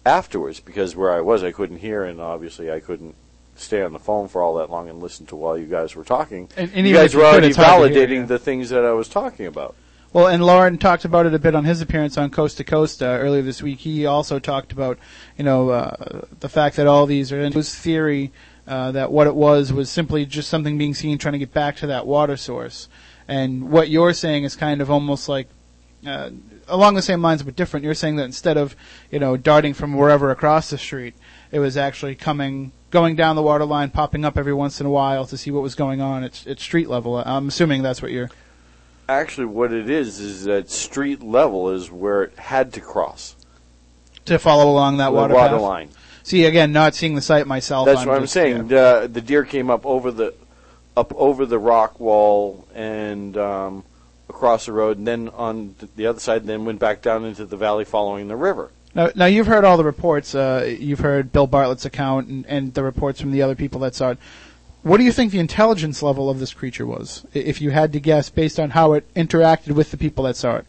afterwards, 0.04 0.60
because 0.60 0.96
where 0.96 1.12
I 1.12 1.20
was, 1.20 1.42
I 1.42 1.52
couldn't 1.52 1.78
hear, 1.78 2.04
and 2.04 2.20
obviously 2.20 2.70
I 2.70 2.80
couldn't 2.80 3.14
stay 3.54 3.82
on 3.82 3.92
the 3.92 3.98
phone 3.98 4.28
for 4.28 4.42
all 4.42 4.54
that 4.54 4.70
long 4.70 4.88
and 4.88 5.00
listen 5.00 5.26
to 5.26 5.36
while 5.36 5.58
you 5.58 5.66
guys 5.66 5.94
were 5.94 6.04
talking. 6.04 6.48
And, 6.56 6.70
and 6.74 6.86
you 6.86 6.94
guys 6.94 7.14
were 7.14 7.24
already 7.24 7.52
to 7.52 7.60
hear, 7.60 7.64
validating 7.64 8.20
yeah. 8.20 8.26
the 8.26 8.38
things 8.38 8.70
that 8.70 8.84
I 8.84 8.92
was 8.92 9.08
talking 9.08 9.46
about. 9.46 9.74
Well, 10.12 10.26
and 10.26 10.44
Loren 10.44 10.76
talked 10.76 11.06
about 11.06 11.24
it 11.24 11.32
a 11.32 11.38
bit 11.38 11.54
on 11.54 11.64
his 11.64 11.80
appearance 11.80 12.18
on 12.18 12.30
Coast 12.30 12.58
to 12.58 12.64
Coast 12.64 13.02
uh, 13.02 13.06
earlier 13.06 13.40
this 13.40 13.62
week. 13.62 13.78
He 13.78 14.04
also 14.04 14.38
talked 14.38 14.70
about, 14.70 14.98
you 15.38 15.44
know, 15.44 15.70
uh, 15.70 16.26
the 16.40 16.50
fact 16.50 16.76
that 16.76 16.86
all 16.86 17.06
these 17.06 17.32
are 17.32 17.40
in 17.40 17.52
his 17.52 17.74
theory 17.74 18.30
uh, 18.66 18.92
that 18.92 19.11
what 19.11 19.26
it 19.26 19.35
was 19.35 19.73
was 19.73 19.90
simply 19.90 20.25
just 20.25 20.49
something 20.49 20.78
being 20.78 20.95
seen 20.95 21.19
trying 21.19 21.33
to 21.33 21.38
get 21.38 21.52
back 21.52 21.76
to 21.76 21.87
that 21.88 22.07
water 22.07 22.37
source. 22.37 22.88
And 23.28 23.71
what 23.71 23.88
you're 23.88 24.12
saying 24.12 24.45
is 24.45 24.57
kind 24.57 24.81
of 24.81 24.90
almost 24.90 25.28
like 25.28 25.49
uh, 26.07 26.31
along 26.69 26.95
the 26.95 27.02
same 27.02 27.23
lines 27.23 27.42
but 27.42 27.57
different. 27.57 27.85
You're 27.85 27.95
saying 27.95 28.16
that 28.16 28.25
instead 28.25 28.57
of 28.57 28.76
you 29.11 29.19
know 29.19 29.37
darting 29.37 29.75
from 29.75 29.95
wherever 29.95 30.31
across 30.31 30.71
the 30.71 30.78
street, 30.78 31.14
it 31.50 31.59
was 31.59 31.76
actually 31.76 32.14
coming 32.14 32.73
going 32.90 33.16
down 33.16 33.37
the 33.37 33.42
water 33.42 33.64
line, 33.64 33.90
popping 33.90 34.25
up 34.25 34.37
every 34.37 34.54
once 34.54 34.81
in 34.81 34.87
a 34.87 34.90
while 34.90 35.26
to 35.26 35.37
see 35.37 35.50
what 35.50 35.62
was 35.62 35.75
going 35.75 36.00
on 36.00 36.25
at, 36.25 36.47
at 36.47 36.61
street 36.61 36.88
level. 36.88 37.16
I'm 37.16 37.49
assuming 37.49 37.83
that's 37.83 38.02
what 38.02 38.11
you're. 38.11 38.31
Actually, 39.09 39.47
what 39.47 39.73
it 39.73 39.90
is 39.90 40.21
is 40.21 40.45
that 40.45 40.71
street 40.71 41.23
level 41.23 41.71
is 41.71 41.90
where 41.90 42.23
it 42.23 42.38
had 42.38 42.73
to 42.75 42.81
cross 42.81 43.37
to 44.25 44.38
follow 44.38 44.71
along 44.71 44.99
that 44.99 45.12
water, 45.12 45.35
water 45.35 45.54
path. 45.54 45.61
line. 45.61 45.88
See 46.25 46.45
again, 46.45 46.73
not 46.73 46.95
seeing 46.95 47.14
the 47.14 47.21
site 47.21 47.47
myself. 47.47 47.87
That's 47.87 48.07
what 48.07 48.17
I'm 48.17 48.23
just- 48.23 48.33
saying. 48.33 48.69
yeah. 48.69 48.79
Uh, 48.79 49.07
the 49.07 49.21
deer 49.21 49.45
came 49.45 49.71
up 49.71 49.85
over 49.85 50.11
the 50.11 50.35
up 50.97 51.12
over 51.17 51.47
the 51.47 51.59
rock 51.59 51.99
wall 51.99 52.67
and 52.75 53.37
um, 53.37 53.85
across 54.29 54.67
the 54.67 54.73
road, 54.73 54.99
and 54.99 55.07
then 55.07 55.29
on 55.31 55.75
the 55.97 56.07
other 56.07 56.21
side, 56.21 56.43
and 56.43 56.49
then 56.49 56.64
went 56.64 56.79
back 56.79 57.02
down 57.02 57.25
into 57.25 57.45
the 57.45 57.57
valley 57.57 57.85
following 57.85 58.29
the 58.29 58.37
river. 58.37 58.71
Now, 58.95 59.11
now 59.14 59.26
you've 59.26 59.47
heard 59.47 59.64
all 59.64 59.76
the 59.76 59.85
reports. 59.85 60.35
Uh, 60.35 60.76
you've 60.79 61.00
heard 61.00 61.33
Bill 61.33 61.47
Bartlett's 61.47 61.87
account 61.87 62.29
and, 62.29 62.47
and 62.47 62.75
the 62.75 62.83
reports 62.83 63.21
from 63.21 63.33
the 63.33 63.43
other 63.43 63.55
people 63.55 63.81
that 63.81 63.95
saw 63.95 64.11
it. 64.11 64.19
What 64.83 64.99
do 64.99 65.05
you 65.05 65.12
think 65.12 65.33
the 65.33 65.38
intelligence 65.38 66.02
level 66.02 66.29
of 66.29 66.41
this 66.41 66.52
creature 66.52 66.85
was, 66.85 67.25
if 67.33 67.61
you 67.61 67.71
had 67.71 67.93
to 67.93 68.00
guess, 68.00 68.31
based 68.31 68.59
on 68.59 68.71
how 68.71 68.95
it 68.95 69.12
interacted 69.14 69.73
with 69.73 69.93
the 69.93 69.97
people 69.97 70.25
that 70.25 70.37
saw 70.37 70.57
it? 70.57 70.67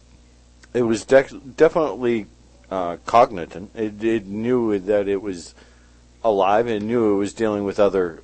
It 0.74 0.84
was 0.84 1.04
dec 1.04 1.56
definitely 1.58 2.28
uh, 2.74 2.98
cognizant. 3.06 3.70
It, 3.75 4.03
it 4.03 4.25
knew 4.25 4.80
that 4.80 5.08
it 5.08 5.22
was 5.22 5.53
alive 6.24 6.65
and 6.68 6.88
knew 6.88 7.13
it 7.13 7.18
was 7.18 7.34
dealing 7.34 7.65
with 7.65 7.80
other 7.80 8.24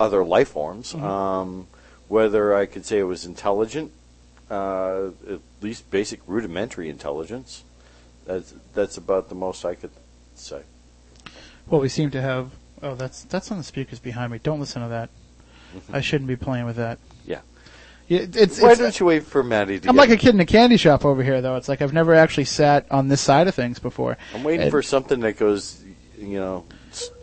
other 0.00 0.24
life 0.24 0.48
forms. 0.48 0.94
Um, 0.94 1.66
whether 2.06 2.56
I 2.56 2.64
could 2.66 2.86
say 2.86 2.98
it 2.98 3.02
was 3.02 3.26
intelligent, 3.26 3.92
uh, 4.50 5.08
at 5.28 5.40
least 5.60 5.90
basic 5.90 6.20
rudimentary 6.26 6.88
intelligence. 6.88 7.64
That's 8.24 8.54
that's 8.72 8.96
about 8.96 9.28
the 9.28 9.34
most 9.34 9.64
I 9.64 9.74
could 9.74 9.90
say. 10.34 10.62
Well, 11.66 11.82
we 11.82 11.90
seem 11.90 12.10
to 12.12 12.22
have. 12.22 12.52
Oh, 12.82 12.94
that's 12.94 13.24
that's 13.24 13.50
on 13.50 13.58
the 13.58 13.64
speakers 13.64 13.98
behind 13.98 14.32
me. 14.32 14.38
Don't 14.38 14.60
listen 14.60 14.80
to 14.80 14.88
that. 14.88 15.10
I 15.92 16.00
shouldn't 16.00 16.28
be 16.28 16.36
playing 16.36 16.64
with 16.64 16.76
that. 16.76 16.98
It's, 18.08 18.60
Why 18.60 18.70
it's 18.70 18.80
don't 18.80 18.98
you 19.00 19.06
wait 19.06 19.24
for 19.24 19.42
Maddie 19.42 19.80
to 19.80 19.88
I'm 19.88 19.96
like 19.96 20.10
a 20.10 20.16
kid 20.16 20.34
in 20.34 20.40
a 20.40 20.46
candy 20.46 20.78
shop 20.78 21.04
over 21.04 21.22
here, 21.22 21.42
though. 21.42 21.56
It's 21.56 21.68
like 21.68 21.82
I've 21.82 21.92
never 21.92 22.14
actually 22.14 22.46
sat 22.46 22.86
on 22.90 23.08
this 23.08 23.20
side 23.20 23.48
of 23.48 23.54
things 23.54 23.78
before. 23.78 24.16
I'm 24.34 24.42
waiting 24.44 24.62
And- 24.62 24.70
for 24.70 24.82
something 24.82 25.20
that 25.20 25.36
goes, 25.38 25.82
you 26.18 26.38
know, 26.38 26.64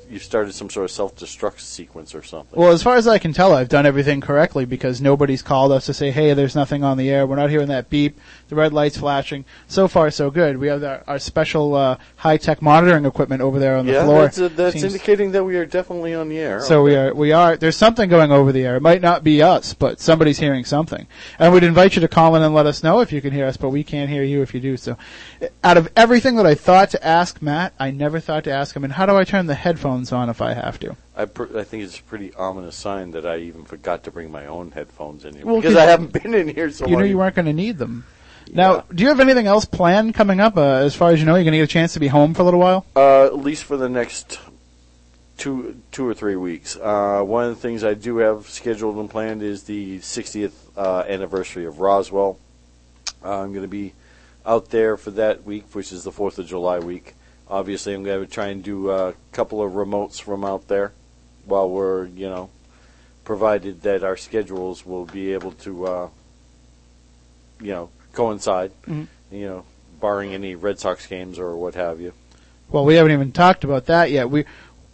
you 0.10 0.20
started 0.20 0.54
some 0.54 0.70
sort 0.70 0.84
of 0.84 0.92
self-destruct 0.92 1.60
sequence 1.60 2.14
or 2.14 2.22
something. 2.22 2.60
Well, 2.60 2.72
as 2.72 2.84
far 2.84 2.96
as 2.96 3.08
I 3.08 3.18
can 3.18 3.34
tell, 3.34 3.56
I've 3.56 3.70
done 3.70 3.88
everything 3.88 4.22
correctly 4.22 4.66
because 4.66 5.02
nobody's 5.02 5.42
called 5.42 5.72
us 5.72 5.88
to 5.88 5.96
say, 5.96 6.12
"Hey, 6.12 6.34
there's 6.34 6.56
nothing 6.56 6.84
on 6.84 6.98
the 6.98 7.10
air." 7.10 7.26
We're 7.26 7.36
not 7.38 7.50
hearing 7.50 7.70
that 7.70 7.90
beep, 7.90 8.20
the 8.48 8.56
red 8.56 8.74
lights 8.74 8.98
flashing. 8.98 9.46
So 9.68 9.88
far, 9.88 10.12
so 10.12 10.30
good. 10.30 10.58
We 10.58 10.68
have 10.68 10.84
our, 10.84 11.04
our 11.08 11.20
special 11.20 11.74
uh, 11.76 11.98
high-tech 12.18 12.62
monitoring 12.62 13.06
equipment 13.06 13.42
over 13.42 13.58
there 13.60 13.76
on 13.78 13.86
the 13.86 13.94
yeah, 13.94 14.04
floor. 14.06 14.22
that's, 14.24 14.40
uh, 14.40 14.50
that's 14.50 14.74
Seems- 14.80 14.86
indicating 14.94 15.32
that 15.32 15.44
we 15.44 15.56
are 15.58 15.66
definitely 15.66 16.14
on 16.14 16.30
the 16.30 16.38
air. 16.38 16.62
So 16.62 16.84
we 16.84 16.96
are, 16.96 17.14
we 17.14 17.32
are. 17.32 17.58
There's 17.58 17.78
something 17.78 18.10
going 18.10 18.32
over 18.32 18.52
the 18.52 18.64
air. 18.66 18.76
It 18.76 18.82
might 18.82 19.02
not 19.02 19.24
be 19.24 19.42
us, 19.42 19.74
but 19.74 20.00
somebody's 20.00 20.38
hearing 20.40 20.64
something. 20.66 21.08
And 21.40 21.54
we'd 21.54 21.64
invite 21.64 21.96
you 21.96 22.02
to 22.02 22.08
call 22.08 22.36
in 22.36 22.44
and 22.44 22.54
let 22.54 22.66
us 22.66 22.84
know 22.84 23.00
if 23.02 23.12
you 23.12 23.22
can 23.22 23.32
hear 23.32 23.46
us, 23.48 23.58
but 23.58 23.70
we 23.70 23.84
can't 23.84 24.10
hear 24.10 24.24
you 24.24 24.42
if 24.42 24.54
you 24.54 24.60
do. 24.60 24.78
So, 24.78 24.98
out 25.64 25.78
of 25.78 25.90
everything 25.96 26.36
that 26.36 26.46
I 26.46 26.56
thought 26.56 26.92
to 26.92 27.06
ask 27.06 27.42
Matt, 27.42 27.74
I 27.80 27.92
never 27.92 28.20
thought 28.20 28.44
to 28.46 28.52
ask 28.52 28.76
him. 28.76 28.84
And 28.84 28.94
how 28.94 29.06
do 29.06 29.16
I 29.16 29.24
turn 29.24 29.48
the 29.48 29.56
headphones 29.56 30.12
on 30.12 30.30
if 30.30 30.42
I 30.42 30.54
have 30.54 30.80
to? 30.82 30.96
I, 31.18 31.26
pr- 31.26 31.58
I 31.58 31.64
think 31.64 31.84
it's 31.84 31.98
a 32.00 32.04
pretty 32.04 32.34
ominous 32.34 32.76
sign 32.76 33.12
that 33.12 33.26
I 33.26 33.38
even 33.38 33.64
forgot 33.64 34.04
to 34.04 34.12
bring 34.12 34.32
my 34.32 34.46
own 34.48 34.72
headphones 34.72 35.24
in 35.24 35.34
here 35.36 35.46
Well, 35.46 35.56
because 35.58 35.74
'cause 35.74 35.82
I 35.82 35.86
haven't 35.90 36.12
been 36.12 36.34
in 36.34 36.50
here 36.50 36.70
so 36.70 36.86
you 36.86 36.92
know 36.94 37.00
long. 37.00 37.08
you 37.10 37.18
weren't 37.18 37.36
going 37.36 37.46
to 37.46 37.54
need 37.54 37.78
them. 37.78 38.04
Now, 38.54 38.76
Yeah. 38.76 38.82
do 38.94 39.04
you 39.04 39.10
have 39.10 39.20
anything 39.20 39.48
else 39.48 39.66
planned 39.66 40.14
coming 40.14 40.40
up? 40.40 40.58
Uh, 40.58 40.62
as 40.62 40.96
far 40.96 41.12
as 41.12 41.20
you 41.20 41.26
know, 41.26 41.36
you're 41.36 41.44
going 41.44 41.54
to 41.54 41.58
get 41.60 41.64
a 41.64 41.68
chance 41.68 41.94
to 41.94 42.00
be 42.00 42.08
home 42.08 42.34
for 42.34 42.42
a 42.42 42.46
little 42.46 42.60
while. 42.60 42.86
Uh, 42.96 43.26
at 43.26 43.38
least 43.38 43.64
for 43.64 43.78
the 43.78 43.90
next 43.90 44.40
two 45.38 45.82
two 45.92 46.08
or 46.08 46.14
three 46.14 46.36
weeks. 46.36 46.78
Uh, 46.78 47.22
one 47.22 47.44
of 47.46 47.50
the 47.50 47.62
things 47.62 47.84
I 47.84 47.94
do 47.94 48.18
have 48.18 48.48
scheduled 48.48 48.96
and 48.98 49.10
planned 49.10 49.42
is 49.44 49.64
the 49.64 50.00
60th 50.00 50.54
uh, 50.78 51.04
anniversary 51.08 51.66
of 51.66 51.80
Roswell. 51.80 52.40
Uh, 53.24 53.42
I'm 53.42 53.52
going 53.52 53.64
to 53.64 53.68
be 53.68 53.94
out 54.46 54.70
there 54.70 54.96
for 54.98 55.12
that 55.12 55.44
week, 55.44 55.66
which 55.74 55.92
is 55.92 56.04
the 56.04 56.12
4th 56.12 56.38
of 56.38 56.46
July 56.48 56.80
week. 56.80 57.16
Obviously, 57.50 57.94
I'm 57.94 58.04
going 58.04 58.26
to 58.26 58.32
try 58.32 58.48
and 58.48 58.64
do 58.64 58.90
a 58.92 59.14
couple 59.32 59.62
of 59.62 59.74
remotes 59.74 60.22
from 60.22 60.46
out 60.46 60.68
there 60.68 60.94
while 61.46 61.70
we're, 61.70 62.06
you 62.06 62.28
know, 62.28 62.50
provided 63.24 63.82
that 63.84 64.04
our 64.04 64.18
schedules 64.18 64.86
will 64.86 65.06
be 65.06 65.34
able 65.34 65.52
to, 65.52 65.86
uh, 65.86 66.10
you 67.60 67.72
know, 67.72 67.90
coincide. 68.16 68.72
Mhm. 68.88 69.08
You 69.32 69.46
know, 69.46 69.64
barring 70.00 70.34
any 70.34 70.56
Red 70.56 70.80
Sox 70.80 71.06
games 71.06 71.40
or 71.40 71.56
what 71.56 71.76
have 71.76 72.00
you. 72.00 72.14
Well, 72.70 72.86
we 72.86 72.96
haven't 72.96 73.12
even 73.12 73.32
talked 73.32 73.64
about 73.64 73.86
that 73.86 74.12
yet. 74.12 74.30
We 74.30 74.46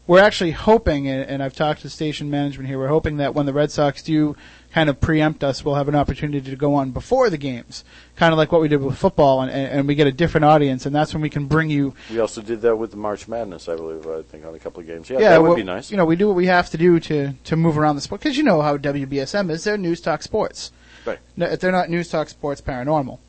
we're 0.07 0.19
actually 0.19 0.51
hoping, 0.51 1.07
and, 1.07 1.41
I've 1.41 1.55
talked 1.55 1.83
to 1.83 1.89
station 1.89 2.29
management 2.29 2.67
here. 2.67 2.77
We're 2.77 2.87
hoping 2.87 3.15
that 3.17 3.33
when 3.33 3.45
the 3.45 3.53
Red 3.53 3.71
Sox 3.71 4.03
do 4.03 4.35
kind 4.73 4.89
of 4.89 4.99
preempt 4.99 5.41
us, 5.41 5.63
we'll 5.63 5.75
have 5.75 5.87
an 5.87 5.95
opportunity 5.95 6.49
to 6.49 6.55
go 6.57 6.73
on 6.75 6.91
before 6.91 7.29
the 7.29 7.37
games, 7.37 7.85
kind 8.17 8.33
of 8.33 8.37
like 8.37 8.51
what 8.51 8.61
we 8.61 8.67
did 8.67 8.81
with 8.81 8.97
football, 8.97 9.41
and, 9.41 9.51
and, 9.51 9.87
we 9.87 9.95
get 9.95 10.07
a 10.07 10.11
different 10.11 10.43
audience, 10.43 10.85
and 10.85 10.93
that's 10.93 11.13
when 11.13 11.21
we 11.21 11.29
can 11.29 11.45
bring 11.45 11.69
you. 11.69 11.93
We 12.09 12.19
also 12.19 12.41
did 12.41 12.61
that 12.61 12.75
with 12.75 12.91
the 12.91 12.97
March 12.97 13.29
Madness, 13.29 13.69
I 13.69 13.75
believe. 13.77 14.05
I 14.05 14.21
think 14.23 14.45
on 14.45 14.53
a 14.53 14.59
couple 14.59 14.81
of 14.81 14.87
games. 14.87 15.09
Yeah, 15.09 15.19
Yeah, 15.19 15.29
that 15.29 15.43
would 15.43 15.55
be 15.55 15.63
nice. 15.63 15.91
You 15.91 15.95
know, 15.97 16.05
we 16.05 16.17
do 16.17 16.27
what 16.27 16.35
we 16.35 16.47
have 16.47 16.69
to 16.71 16.77
do 16.77 16.99
to 16.99 17.33
to 17.45 17.55
move 17.55 17.77
around 17.77 17.95
the 17.95 18.01
sport 18.01 18.21
because 18.21 18.37
you 18.37 18.43
know 18.43 18.61
how 18.61 18.75
WBSM 18.75 19.49
is. 19.49 19.63
They're 19.63 19.77
news 19.77 20.01
talk 20.01 20.23
sports. 20.23 20.71
Right. 21.05 21.19
No, 21.35 21.55
they're 21.55 21.71
not 21.71 21.89
news 21.89 22.09
talk 22.09 22.29
sports 22.29 22.61
paranormal. 22.61 23.19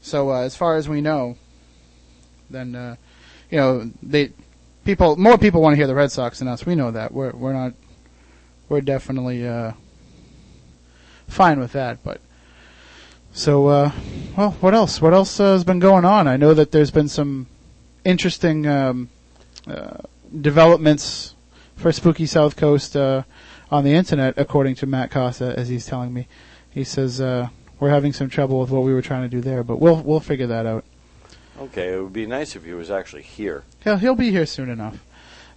So 0.00 0.30
uh, 0.30 0.40
as 0.40 0.56
far 0.56 0.76
as 0.76 0.88
we 0.88 1.00
know, 1.00 1.36
then 2.50 2.74
uh, 2.74 2.96
you 3.50 3.58
know 3.58 3.90
they 4.02 4.32
people 4.84 5.16
more 5.16 5.38
people 5.38 5.60
want 5.60 5.72
to 5.72 5.76
hear 5.76 5.86
the 5.86 5.94
Red 5.94 6.12
Sox 6.12 6.38
than 6.38 6.48
us. 6.48 6.64
We 6.66 6.74
know 6.74 6.90
that. 6.90 7.12
We're 7.12 7.32
we're 7.32 7.52
not 7.52 7.74
we're 8.68 8.80
definitely 8.80 9.46
uh, 9.46 9.72
fine 11.28 11.58
with 11.58 11.72
that. 11.72 12.02
But 12.04 12.20
so 13.32 13.66
uh, 13.66 13.92
well, 14.36 14.52
what 14.60 14.74
else? 14.74 15.00
What 15.00 15.12
else 15.12 15.40
uh, 15.40 15.52
has 15.52 15.64
been 15.64 15.80
going 15.80 16.04
on? 16.04 16.28
I 16.28 16.36
know 16.36 16.54
that 16.54 16.72
there's 16.72 16.90
been 16.90 17.08
some 17.08 17.46
interesting 18.04 18.66
um, 18.66 19.10
uh, 19.66 19.98
developments 20.40 21.34
for 21.74 21.92
Spooky 21.92 22.26
South 22.26 22.56
Coast 22.56 22.96
uh, 22.96 23.24
on 23.70 23.84
the 23.84 23.92
internet, 23.92 24.34
according 24.36 24.76
to 24.76 24.86
Matt 24.86 25.10
Costa, 25.10 25.54
as 25.56 25.68
he's 25.68 25.86
telling 25.86 26.14
me. 26.14 26.28
He 26.76 26.84
says 26.84 27.22
uh, 27.22 27.48
we're 27.80 27.88
having 27.88 28.12
some 28.12 28.28
trouble 28.28 28.60
with 28.60 28.68
what 28.68 28.82
we 28.82 28.92
were 28.92 29.00
trying 29.00 29.22
to 29.22 29.30
do 29.30 29.40
there, 29.40 29.64
but 29.64 29.78
we'll 29.80 29.96
we'll 30.02 30.20
figure 30.20 30.46
that 30.48 30.66
out. 30.66 30.84
Okay, 31.58 31.94
it 31.94 32.02
would 32.02 32.12
be 32.12 32.26
nice 32.26 32.54
if 32.54 32.66
he 32.66 32.74
was 32.74 32.90
actually 32.90 33.22
here. 33.22 33.64
He'll 33.82 33.96
he'll 33.96 34.14
be 34.14 34.30
here 34.30 34.44
soon 34.44 34.68
enough. 34.68 35.02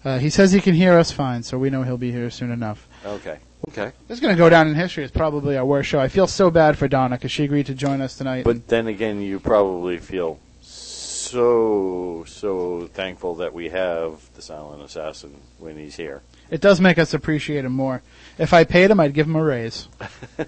Uh, 0.06 0.18
he 0.20 0.30
says 0.30 0.54
he 0.54 0.62
can 0.62 0.76
hear 0.76 0.98
us 0.98 1.12
fine, 1.12 1.44
so 1.44 1.58
we 1.58 1.70
know 1.70 1.84
he'll 1.84 1.98
be 1.98 2.14
here 2.14 2.30
soon 2.30 2.52
enough. 2.52 2.88
Okay. 3.06 3.38
Okay. 3.68 3.92
This 4.08 4.16
is 4.16 4.22
going 4.22 4.34
to 4.34 4.38
go 4.38 4.50
down 4.50 4.70
in 4.70 4.76
history 4.76 5.04
as 5.04 5.12
probably 5.12 5.58
our 5.58 5.66
worst 5.66 5.90
show. 5.90 6.00
I 6.00 6.08
feel 6.08 6.26
so 6.26 6.50
bad 6.50 6.78
for 6.78 6.88
Donna 6.88 7.18
because 7.18 7.32
she 7.34 7.44
agreed 7.44 7.66
to 7.66 7.74
join 7.74 8.00
us 8.00 8.18
tonight. 8.18 8.46
But 8.46 8.70
then 8.70 8.88
again, 8.88 9.22
you 9.22 9.42
probably 9.42 9.98
feel 9.98 10.40
so 10.62 12.24
so 12.26 12.90
thankful 12.94 13.36
that 13.36 13.54
we 13.54 13.68
have 13.68 14.34
the 14.36 14.42
silent 14.42 14.82
assassin 14.84 15.36
when 15.58 15.76
he's 15.76 15.98
here. 15.98 16.22
it 16.50 16.62
does 16.62 16.80
make 16.80 16.98
us 16.98 17.14
appreciate 17.14 17.66
him 17.66 17.74
more. 17.74 18.02
If 18.40 18.54
I 18.54 18.64
paid 18.64 18.90
him, 18.90 19.02
I'd 19.02 19.14
give 19.14 19.28
him 19.28 19.36
a 19.36 19.44
raise. 19.44 19.90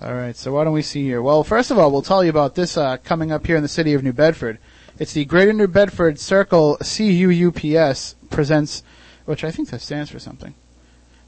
all 0.00 0.12
right, 0.12 0.34
so 0.36 0.52
why 0.52 0.64
don't 0.64 0.72
we 0.72 0.82
see 0.82 1.04
here? 1.04 1.22
Well, 1.22 1.44
first 1.44 1.70
of 1.70 1.78
all, 1.78 1.92
we'll 1.92 2.02
tell 2.02 2.24
you 2.24 2.30
about 2.30 2.56
this 2.56 2.76
uh, 2.76 2.96
coming 2.96 3.30
up 3.30 3.46
here 3.46 3.56
in 3.56 3.62
the 3.62 3.68
city 3.68 3.94
of 3.94 4.02
New 4.02 4.12
Bedford. 4.12 4.58
It's 4.98 5.12
the 5.12 5.24
Greater 5.24 5.52
New 5.52 5.68
Bedford 5.68 6.18
Circle 6.18 6.78
CUUPS 6.78 8.16
presents, 8.30 8.82
which 9.26 9.44
I 9.44 9.52
think 9.52 9.70
that 9.70 9.80
stands 9.80 10.10
for 10.10 10.18
something. 10.18 10.54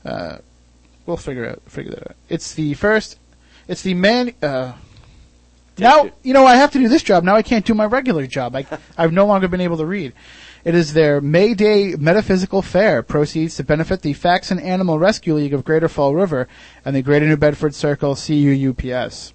Uh, 0.04 0.38
we'll 1.06 1.16
figure 1.16 1.46
out 1.46 1.62
figure 1.66 1.92
that 1.92 2.10
out. 2.10 2.16
It's 2.28 2.54
the 2.54 2.74
first. 2.74 3.20
It's 3.68 3.82
the 3.82 3.94
man. 3.94 4.34
Uh, 4.42 4.72
now 5.78 6.04
you. 6.04 6.12
you 6.24 6.32
know 6.34 6.46
I 6.46 6.56
have 6.56 6.72
to 6.72 6.78
do 6.80 6.88
this 6.88 7.04
job. 7.04 7.22
Now 7.22 7.36
I 7.36 7.42
can't 7.42 7.64
do 7.64 7.74
my 7.74 7.84
regular 7.84 8.26
job. 8.26 8.56
I 8.56 8.66
I've 8.98 9.12
no 9.12 9.26
longer 9.26 9.46
been 9.46 9.60
able 9.60 9.76
to 9.76 9.86
read. 9.86 10.14
It 10.64 10.74
is 10.74 10.92
their 10.92 11.20
May 11.20 11.54
Day 11.54 11.94
Metaphysical 11.94 12.62
Fair. 12.62 13.02
Proceeds 13.02 13.54
to 13.56 13.64
benefit 13.64 14.02
the 14.02 14.12
Faxon 14.12 14.58
Animal 14.58 14.98
Rescue 14.98 15.34
League 15.34 15.54
of 15.54 15.64
Greater 15.64 15.88
Fall 15.88 16.16
River 16.16 16.48
and 16.84 16.96
the 16.96 17.02
Greater 17.02 17.28
New 17.28 17.36
Bedford 17.36 17.76
Circle 17.76 18.16
CUUPS. 18.16 19.34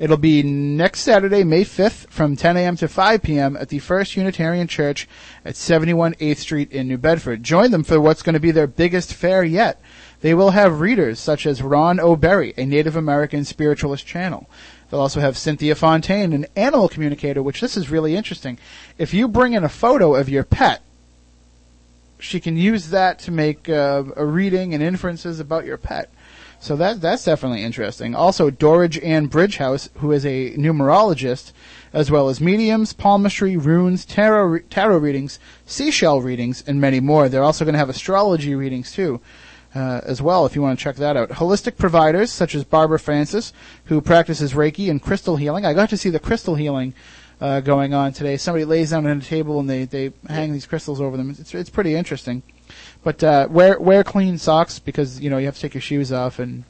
It'll 0.00 0.16
be 0.16 0.42
next 0.42 1.00
Saturday, 1.00 1.44
May 1.44 1.64
5th, 1.64 2.08
from 2.08 2.36
10 2.36 2.56
a.m. 2.56 2.76
to 2.76 2.88
5 2.88 3.22
p.m. 3.22 3.56
at 3.56 3.68
the 3.68 3.78
First 3.78 4.16
Unitarian 4.16 4.66
Church 4.66 5.08
at 5.44 5.56
71 5.56 6.14
8th 6.14 6.36
Street 6.36 6.72
in 6.72 6.88
New 6.88 6.98
Bedford. 6.98 7.42
Join 7.44 7.70
them 7.70 7.84
for 7.84 8.00
what's 8.00 8.22
going 8.22 8.34
to 8.34 8.40
be 8.40 8.50
their 8.50 8.66
biggest 8.66 9.14
fair 9.14 9.44
yet. 9.44 9.80
They 10.20 10.34
will 10.34 10.50
have 10.50 10.80
readers 10.80 11.20
such 11.20 11.46
as 11.46 11.62
Ron 11.62 12.00
O'Berry, 12.00 12.52
a 12.56 12.64
Native 12.64 12.96
American 12.96 13.44
spiritualist 13.44 14.06
channel. 14.06 14.48
They'll 14.90 15.00
also 15.00 15.20
have 15.20 15.36
Cynthia 15.36 15.74
Fontaine, 15.74 16.32
an 16.32 16.46
animal 16.56 16.88
communicator, 16.88 17.42
which 17.42 17.60
this 17.60 17.76
is 17.76 17.90
really 17.90 18.16
interesting. 18.16 18.58
If 18.96 19.12
you 19.12 19.28
bring 19.28 19.52
in 19.52 19.64
a 19.64 19.68
photo 19.68 20.14
of 20.14 20.28
your 20.28 20.44
pet, 20.44 20.82
she 22.18 22.40
can 22.40 22.56
use 22.56 22.90
that 22.90 23.18
to 23.20 23.30
make 23.30 23.68
uh, 23.68 24.04
a 24.16 24.24
reading 24.24 24.74
and 24.74 24.82
inferences 24.82 25.40
about 25.40 25.64
your 25.64 25.76
pet. 25.76 26.10
So 26.60 26.74
that 26.76 27.00
that's 27.00 27.24
definitely 27.24 27.62
interesting. 27.62 28.16
Also, 28.16 28.50
Dorridge 28.50 28.98
Ann 29.04 29.28
Bridgehouse, 29.28 29.90
who 29.98 30.10
is 30.10 30.26
a 30.26 30.56
numerologist, 30.56 31.52
as 31.92 32.10
well 32.10 32.28
as 32.28 32.40
mediums, 32.40 32.92
palmistry, 32.92 33.56
runes, 33.56 34.04
tarot 34.04 34.60
tarot 34.70 34.98
readings, 34.98 35.38
seashell 35.66 36.20
readings, 36.20 36.64
and 36.66 36.80
many 36.80 36.98
more. 36.98 37.28
They're 37.28 37.44
also 37.44 37.64
going 37.64 37.74
to 37.74 37.78
have 37.78 37.88
astrology 37.88 38.56
readings 38.56 38.90
too. 38.90 39.20
Uh, 39.74 40.00
as 40.04 40.22
well, 40.22 40.46
if 40.46 40.56
you 40.56 40.62
want 40.62 40.78
to 40.78 40.82
check 40.82 40.96
that 40.96 41.14
out. 41.14 41.28
Holistic 41.28 41.76
providers 41.76 42.32
such 42.32 42.54
as 42.54 42.64
Barbara 42.64 42.98
Francis, 42.98 43.52
who 43.84 44.00
practices 44.00 44.54
Reiki 44.54 44.90
and 44.90 45.00
crystal 45.00 45.36
healing. 45.36 45.66
I 45.66 45.74
got 45.74 45.90
to 45.90 45.98
see 45.98 46.08
the 46.08 46.18
crystal 46.18 46.54
healing 46.54 46.94
uh, 47.40 47.60
going 47.60 47.94
on 47.94 48.12
today. 48.12 48.36
Somebody 48.36 48.64
lays 48.64 48.90
down 48.90 49.06
on 49.06 49.18
a 49.18 49.20
table 49.20 49.60
and 49.60 49.68
they, 49.68 49.84
they 49.84 50.12
hang 50.26 50.52
these 50.52 50.66
crystals 50.66 51.00
over 51.00 51.16
them. 51.16 51.30
It's 51.30 51.54
it's 51.54 51.70
pretty 51.70 51.94
interesting. 51.94 52.42
But 53.02 53.22
uh, 53.22 53.48
wear 53.50 53.78
wear 53.78 54.04
clean 54.04 54.38
socks 54.38 54.78
because 54.78 55.20
you 55.20 55.30
know 55.30 55.38
you 55.38 55.46
have 55.46 55.54
to 55.56 55.60
take 55.60 55.74
your 55.74 55.82
shoes 55.82 56.12
off 56.12 56.38
and 56.38 56.64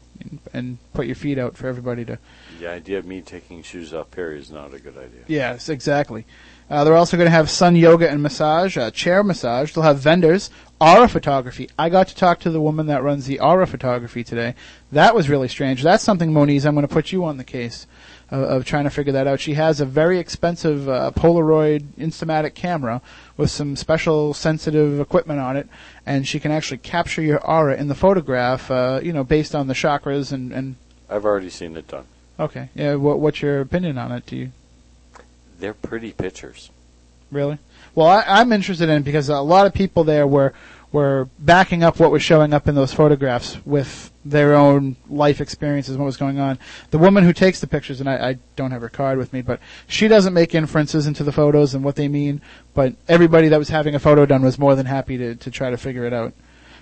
and, 0.52 0.78
put 0.94 1.06
your 1.06 1.14
feet 1.14 1.38
out 1.38 1.56
for 1.56 1.68
everybody 1.68 2.04
to. 2.04 2.18
The 2.58 2.68
idea 2.68 2.98
of 2.98 3.06
me 3.06 3.22
taking 3.22 3.62
shoes 3.62 3.94
off 3.94 4.10
Perry 4.10 4.40
is 4.40 4.50
not 4.50 4.74
a 4.74 4.80
good 4.80 4.98
idea. 4.98 5.20
Yes, 5.28 5.68
exactly. 5.68 6.26
Uh, 6.68 6.82
they're 6.82 6.96
also 6.96 7.16
going 7.16 7.28
to 7.28 7.30
have 7.30 7.48
sun 7.48 7.76
yoga 7.76 8.10
and 8.10 8.20
massage, 8.20 8.76
uh, 8.76 8.90
chair 8.90 9.22
massage. 9.22 9.72
They'll 9.72 9.84
have 9.84 10.00
vendors, 10.00 10.50
aura 10.80 11.08
photography. 11.08 11.68
I 11.78 11.88
got 11.88 12.08
to 12.08 12.14
talk 12.14 12.40
to 12.40 12.50
the 12.50 12.60
woman 12.60 12.86
that 12.86 13.02
runs 13.02 13.26
the 13.26 13.40
aura 13.40 13.66
photography 13.66 14.22
today. 14.24 14.54
That 14.92 15.14
was 15.14 15.28
really 15.28 15.48
strange. 15.48 15.82
That's 15.82 16.04
something, 16.04 16.32
Moniz, 16.32 16.64
I'm 16.64 16.74
going 16.74 16.86
to 16.86 16.92
put 16.92 17.12
you 17.12 17.24
on 17.24 17.36
the 17.36 17.44
case 17.44 17.86
of, 18.30 18.42
of 18.42 18.64
trying 18.64 18.84
to 18.84 18.90
figure 18.90 19.12
that 19.12 19.26
out. 19.26 19.40
She 19.40 19.54
has 19.54 19.80
a 19.80 19.84
very 19.84 20.18
expensive 20.18 20.88
uh, 20.88 21.10
Polaroid 21.14 21.82
Instamatic 21.98 22.54
camera 22.54 23.02
with 23.36 23.50
some 23.50 23.76
special 23.76 24.34
sensitive 24.34 25.00
equipment 25.00 25.40
on 25.40 25.56
it, 25.56 25.68
and 26.06 26.26
she 26.26 26.40
can 26.40 26.52
actually 26.52 26.78
capture 26.78 27.22
your 27.22 27.44
aura 27.44 27.76
in 27.76 27.88
the 27.88 27.94
photograph, 27.94 28.70
uh, 28.70 29.00
you 29.02 29.12
know, 29.12 29.24
based 29.24 29.54
on 29.54 29.66
the 29.66 29.74
chakras 29.74 30.32
and, 30.32 30.52
and 30.52 30.76
I've 31.10 31.24
already 31.24 31.50
seen 31.50 31.76
it 31.76 31.88
done. 31.88 32.04
okay. 32.38 32.68
Yeah, 32.74 32.96
what, 32.96 33.18
what's 33.18 33.40
your 33.40 33.60
opinion 33.60 33.98
on 33.98 34.12
it? 34.12 34.26
Do 34.26 34.36
you 34.36 34.52
They're 35.58 35.74
pretty 35.74 36.12
pictures. 36.12 36.70
Really? 37.30 37.58
Well, 37.94 38.06
I, 38.06 38.24
I'm 38.26 38.52
interested 38.52 38.88
in 38.88 39.02
because 39.02 39.28
a 39.28 39.40
lot 39.40 39.66
of 39.66 39.74
people 39.74 40.04
there 40.04 40.26
were 40.26 40.52
were 40.90 41.28
backing 41.38 41.82
up 41.82 42.00
what 42.00 42.10
was 42.10 42.22
showing 42.22 42.54
up 42.54 42.66
in 42.66 42.74
those 42.74 42.94
photographs 42.94 43.58
with 43.66 44.10
their 44.24 44.54
own 44.54 44.96
life 45.08 45.40
experiences, 45.40 45.94
and 45.94 46.00
what 46.00 46.06
was 46.06 46.16
going 46.16 46.38
on. 46.38 46.58
The 46.90 46.98
woman 46.98 47.24
who 47.24 47.32
takes 47.32 47.60
the 47.60 47.66
pictures, 47.66 48.00
and 48.00 48.08
I, 48.08 48.30
I 48.30 48.38
don't 48.56 48.70
have 48.70 48.80
her 48.80 48.88
card 48.88 49.18
with 49.18 49.32
me, 49.32 49.42
but 49.42 49.60
she 49.86 50.08
doesn't 50.08 50.32
make 50.32 50.54
inferences 50.54 51.06
into 51.06 51.24
the 51.24 51.32
photos 51.32 51.74
and 51.74 51.84
what 51.84 51.96
they 51.96 52.08
mean. 52.08 52.40
But 52.72 52.94
everybody 53.06 53.48
that 53.48 53.58
was 53.58 53.68
having 53.68 53.94
a 53.94 53.98
photo 53.98 54.24
done 54.24 54.42
was 54.42 54.58
more 54.58 54.74
than 54.74 54.86
happy 54.86 55.18
to 55.18 55.34
to 55.34 55.50
try 55.50 55.70
to 55.70 55.76
figure 55.76 56.04
it 56.04 56.12
out. 56.12 56.32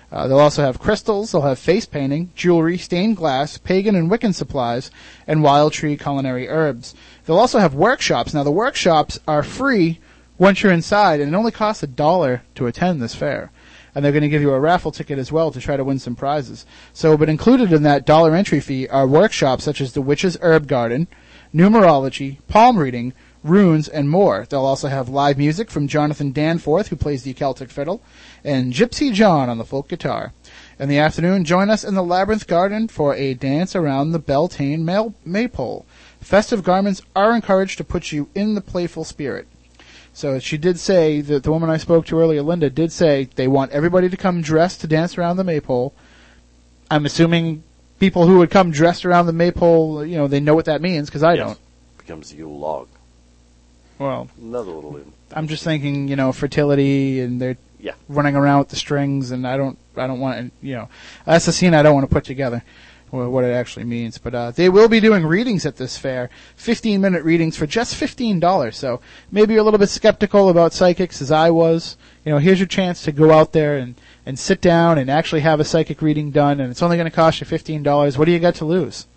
Uh, 0.09 0.25
they'll 0.25 0.39
also 0.39 0.63
have 0.63 0.79
crystals, 0.79 1.33
they'll 1.33 1.41
have 1.41 1.59
face 1.59 1.85
painting, 1.85 2.31
jewelry, 2.33 2.77
stained 2.77 3.17
glass, 3.17 3.57
pagan 3.57 3.93
and 3.93 4.09
Wiccan 4.09 4.33
supplies, 4.33 4.89
and 5.27 5.43
wild 5.43 5.73
tree 5.73 5.97
culinary 5.97 6.47
herbs. 6.47 6.95
They'll 7.25 7.37
also 7.37 7.59
have 7.59 7.73
workshops. 7.73 8.33
Now 8.33 8.43
the 8.43 8.51
workshops 8.51 9.19
are 9.27 9.43
free 9.43 9.99
once 10.37 10.61
you're 10.61 10.71
inside, 10.71 11.19
and 11.19 11.33
it 11.33 11.37
only 11.37 11.51
costs 11.51 11.83
a 11.83 11.87
dollar 11.87 12.43
to 12.55 12.67
attend 12.67 13.01
this 13.01 13.15
fair. 13.15 13.51
And 13.95 14.05
they're 14.05 14.11
going 14.11 14.21
to 14.21 14.29
give 14.29 14.41
you 14.41 14.53
a 14.53 14.59
raffle 14.59 14.91
ticket 14.91 15.17
as 15.17 15.31
well 15.31 15.49
to 15.51 15.59
try 15.59 15.75
to 15.75 15.83
win 15.83 15.97
some 15.97 16.15
prizes. 16.15 16.65
So, 16.93 17.17
but 17.17 17.29
included 17.29 17.73
in 17.73 17.83
that 17.83 18.05
dollar 18.05 18.35
entry 18.35 18.59
fee 18.59 18.87
are 18.87 19.07
workshops 19.07 19.63
such 19.63 19.81
as 19.81 19.93
the 19.93 20.01
Witch's 20.01 20.37
Herb 20.41 20.67
Garden, 20.67 21.07
numerology, 21.53 22.37
palm 22.47 22.77
reading, 22.77 23.13
runes, 23.43 23.87
and 23.87 24.09
more. 24.09 24.45
They'll 24.47 24.65
also 24.65 24.87
have 24.87 25.09
live 25.09 25.37
music 25.37 25.71
from 25.71 25.87
Jonathan 25.87 26.31
Danforth, 26.31 26.89
who 26.89 26.95
plays 26.95 27.23
the 27.23 27.33
Celtic 27.33 27.71
fiddle, 27.71 28.01
and 28.43 28.73
Gypsy 28.73 29.11
John 29.11 29.49
on 29.49 29.57
the 29.57 29.65
folk 29.65 29.87
guitar. 29.87 30.33
In 30.79 30.89
the 30.89 30.99
afternoon, 30.99 31.43
join 31.43 31.69
us 31.69 31.83
in 31.83 31.95
the 31.95 32.03
Labyrinth 32.03 32.45
Garden 32.45 32.87
for 32.87 33.15
a 33.15 33.33
dance 33.33 33.75
around 33.75 34.11
the 34.11 34.19
Beltane 34.19 34.85
Maypole. 35.25 35.85
Festive 36.21 36.63
garments 36.63 37.01
are 37.15 37.33
encouraged 37.33 37.77
to 37.77 37.83
put 37.83 38.11
you 38.11 38.29
in 38.35 38.53
the 38.53 38.61
playful 38.61 39.03
spirit. 39.03 39.47
So 40.17 40.39
she 40.39 40.57
did 40.57 40.79
say 40.79 41.21
that 41.21 41.43
the 41.43 41.51
woman 41.51 41.69
I 41.69 41.77
spoke 41.77 42.07
to 42.07 42.19
earlier, 42.19 42.41
Linda, 42.41 42.71
did 42.71 42.91
say 42.91 43.29
they 43.35 43.47
want 43.47 43.71
everybody 43.71 44.09
to 44.09 44.17
come 44.17 44.41
dressed 44.41 44.81
to 44.81 44.87
dance 44.87 45.15
around 45.15 45.37
the 45.37 45.43
maypole. 45.43 45.93
I'm 46.89 47.05
assuming 47.05 47.61
people 47.99 48.25
who 48.25 48.39
would 48.39 48.49
come 48.49 48.71
dressed 48.71 49.05
around 49.05 49.27
the 49.27 49.31
maypole, 49.33 50.03
you 50.03 50.17
know, 50.17 50.27
they 50.27 50.39
know 50.39 50.55
what 50.55 50.65
that 50.65 50.81
means 50.81 51.07
because 51.07 51.21
I 51.21 51.35
Yes. 51.35 51.45
don't. 51.45 51.59
Becomes 51.99 52.31
the 52.31 52.37
Yule 52.37 52.57
log. 52.57 52.87
Well, 53.99 54.27
Another 54.41 54.71
little 54.71 54.97
in. 54.97 55.13
I'm 55.33 55.47
just 55.47 55.63
thinking, 55.63 56.07
you 56.07 56.15
know, 56.15 56.31
fertility 56.31 57.19
and 57.19 57.39
they're 57.39 57.57
Yeah. 57.79 57.93
running 58.09 58.35
around 58.35 58.57
with 58.57 58.69
the 58.69 58.75
strings, 58.75 59.29
and 59.29 59.45
I 59.45 59.55
don't, 59.55 59.77
I 59.95 60.07
don't 60.07 60.19
want, 60.19 60.51
you 60.63 60.73
know, 60.73 60.89
that's 61.27 61.47
a 61.47 61.53
scene 61.53 61.75
I 61.75 61.83
don't 61.83 61.93
want 61.93 62.09
to 62.09 62.13
put 62.13 62.23
together. 62.23 62.63
Wha- 63.11 63.27
What 63.29 63.43
it 63.43 63.51
actually 63.53 63.85
means, 63.85 64.17
but 64.17 64.33
uh, 64.35 64.51
they 64.51 64.69
will 64.69 64.87
be 64.87 64.99
doing 64.99 65.25
readings 65.25 65.65
at 65.65 65.77
this 65.77 65.97
fair, 65.97 66.29
15 66.55 66.99
minute 67.01 67.23
readings 67.23 67.57
for 67.57 67.65
just 67.67 67.95
$15. 67.95 68.73
So 68.73 69.01
maybe 69.31 69.53
you're 69.53 69.61
a 69.61 69.63
little 69.63 69.79
bit 69.79 69.89
skeptical 69.89 70.49
about 70.49 70.73
psychics, 70.73 71.21
as 71.21 71.31
I 71.31 71.49
was. 71.51 71.97
You 72.25 72.31
know, 72.31 72.37
here's 72.39 72.59
your 72.59 72.67
chance 72.67 73.01
to 73.03 73.11
go 73.11 73.31
out 73.31 73.53
there 73.53 73.77
and 73.77 73.95
and 74.25 74.37
sit 74.37 74.59
down 74.59 74.97
and 74.97 75.09
actually 75.09 75.39
have 75.39 75.61
a 75.61 75.63
psychic 75.63 76.01
reading 76.01 76.31
done, 76.31 76.59
and 76.59 76.69
it's 76.69 76.81
only 76.83 76.97
going 76.97 77.09
to 77.09 77.15
cost 77.15 77.39
you 77.39 77.47
$15. 77.47 78.17
What 78.17 78.25
do 78.25 78.31
you 78.31 78.39
got 78.39 78.55
to 78.55 78.65
lose? 78.65 79.07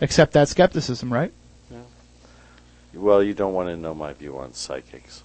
Except 0.00 0.32
that 0.32 0.48
skepticism, 0.48 1.12
right? 1.12 1.30
Yeah. 1.70 1.78
Well, 2.94 3.22
you 3.22 3.34
don't 3.34 3.52
want 3.52 3.68
to 3.68 3.76
know 3.76 3.92
my 3.92 4.14
view 4.14 4.38
on 4.38 4.54
psychics. 4.54 5.22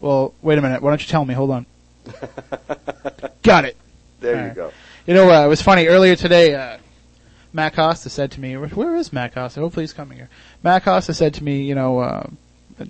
Well, 0.00 0.32
wait 0.40 0.56
a 0.56 0.62
minute. 0.62 0.80
Why 0.80 0.90
don't 0.90 1.02
you 1.02 1.06
tell 1.08 1.26
me? 1.26 1.34
Hold 1.34 1.50
on. 1.50 1.66
got 3.42 3.66
it. 3.66 3.76
There 4.20 4.34
Alright. 4.36 4.48
you 4.50 4.54
go. 4.54 4.72
You 5.06 5.12
know, 5.14 5.30
uh, 5.30 5.44
it 5.44 5.48
was 5.48 5.60
funny 5.60 5.86
earlier 5.86 6.16
today. 6.16 6.54
Uh, 6.54 6.78
Matt 7.54 7.74
Costa 7.76 8.10
said 8.10 8.32
to 8.32 8.40
me, 8.40 8.56
"Where 8.56 8.96
is 8.96 9.12
Matt 9.12 9.32
Costa? 9.32 9.60
Hopefully 9.60 9.84
he's 9.84 9.92
coming 9.92 10.18
here." 10.18 10.28
Matt 10.64 10.84
Costa 10.84 11.14
said 11.14 11.32
to 11.34 11.44
me, 11.44 11.62
"You 11.62 11.76
know, 11.76 12.00
uh, 12.00 12.26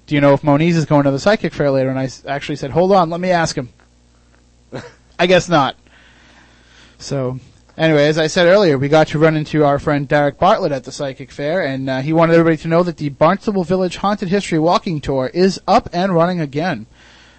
do 0.06 0.14
you 0.14 0.22
know 0.22 0.32
if 0.32 0.42
Moniz 0.42 0.74
is 0.74 0.86
going 0.86 1.04
to 1.04 1.10
the 1.10 1.18
psychic 1.18 1.52
fair 1.52 1.70
later?" 1.70 1.90
And 1.90 1.98
I 1.98 2.08
actually 2.26 2.56
said, 2.56 2.70
"Hold 2.70 2.90
on, 2.90 3.10
let 3.10 3.20
me 3.20 3.30
ask 3.30 3.56
him." 3.56 3.68
I 5.18 5.26
guess 5.26 5.50
not. 5.50 5.76
So, 6.96 7.38
anyway, 7.76 8.08
as 8.08 8.16
I 8.16 8.26
said 8.26 8.46
earlier, 8.46 8.78
we 8.78 8.88
got 8.88 9.08
to 9.08 9.18
run 9.18 9.36
into 9.36 9.66
our 9.66 9.78
friend 9.78 10.08
Derek 10.08 10.38
Bartlett 10.38 10.72
at 10.72 10.84
the 10.84 10.92
psychic 10.92 11.30
fair, 11.30 11.62
and 11.62 11.90
uh, 11.90 12.00
he 12.00 12.14
wanted 12.14 12.32
everybody 12.32 12.56
to 12.62 12.68
know 12.68 12.82
that 12.84 12.96
the 12.96 13.10
Barnstable 13.10 13.64
Village 13.64 13.98
Haunted 13.98 14.30
History 14.30 14.58
Walking 14.58 14.98
Tour 14.98 15.30
is 15.34 15.60
up 15.68 15.90
and 15.92 16.14
running 16.14 16.40
again. 16.40 16.86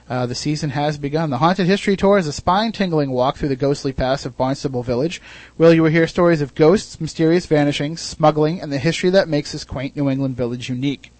Uh, 0.07 0.27
the 0.27 0.35
season 0.35 0.69
has 0.69 0.99
begun. 0.99 1.31
The 1.31 1.39
Haunted 1.39 1.65
History 1.65 1.95
Tour 1.95 2.19
is 2.19 2.27
a 2.27 2.33
spine-tingling 2.33 3.09
walk 3.09 3.37
through 3.37 3.49
the 3.49 3.55
ghostly 3.55 3.91
past 3.91 4.23
of 4.25 4.37
Barnstable 4.37 4.83
Village, 4.83 5.19
where 5.57 5.73
you 5.73 5.81
will 5.81 5.89
hear 5.89 6.05
stories 6.05 6.41
of 6.41 6.53
ghosts, 6.53 7.01
mysterious 7.01 7.47
vanishings, 7.47 8.01
smuggling, 8.01 8.61
and 8.61 8.71
the 8.71 8.77
history 8.77 9.09
that 9.09 9.27
makes 9.27 9.51
this 9.51 9.63
quaint 9.63 9.95
New 9.95 10.07
England 10.07 10.37
village 10.37 10.69
unique. 10.69 11.11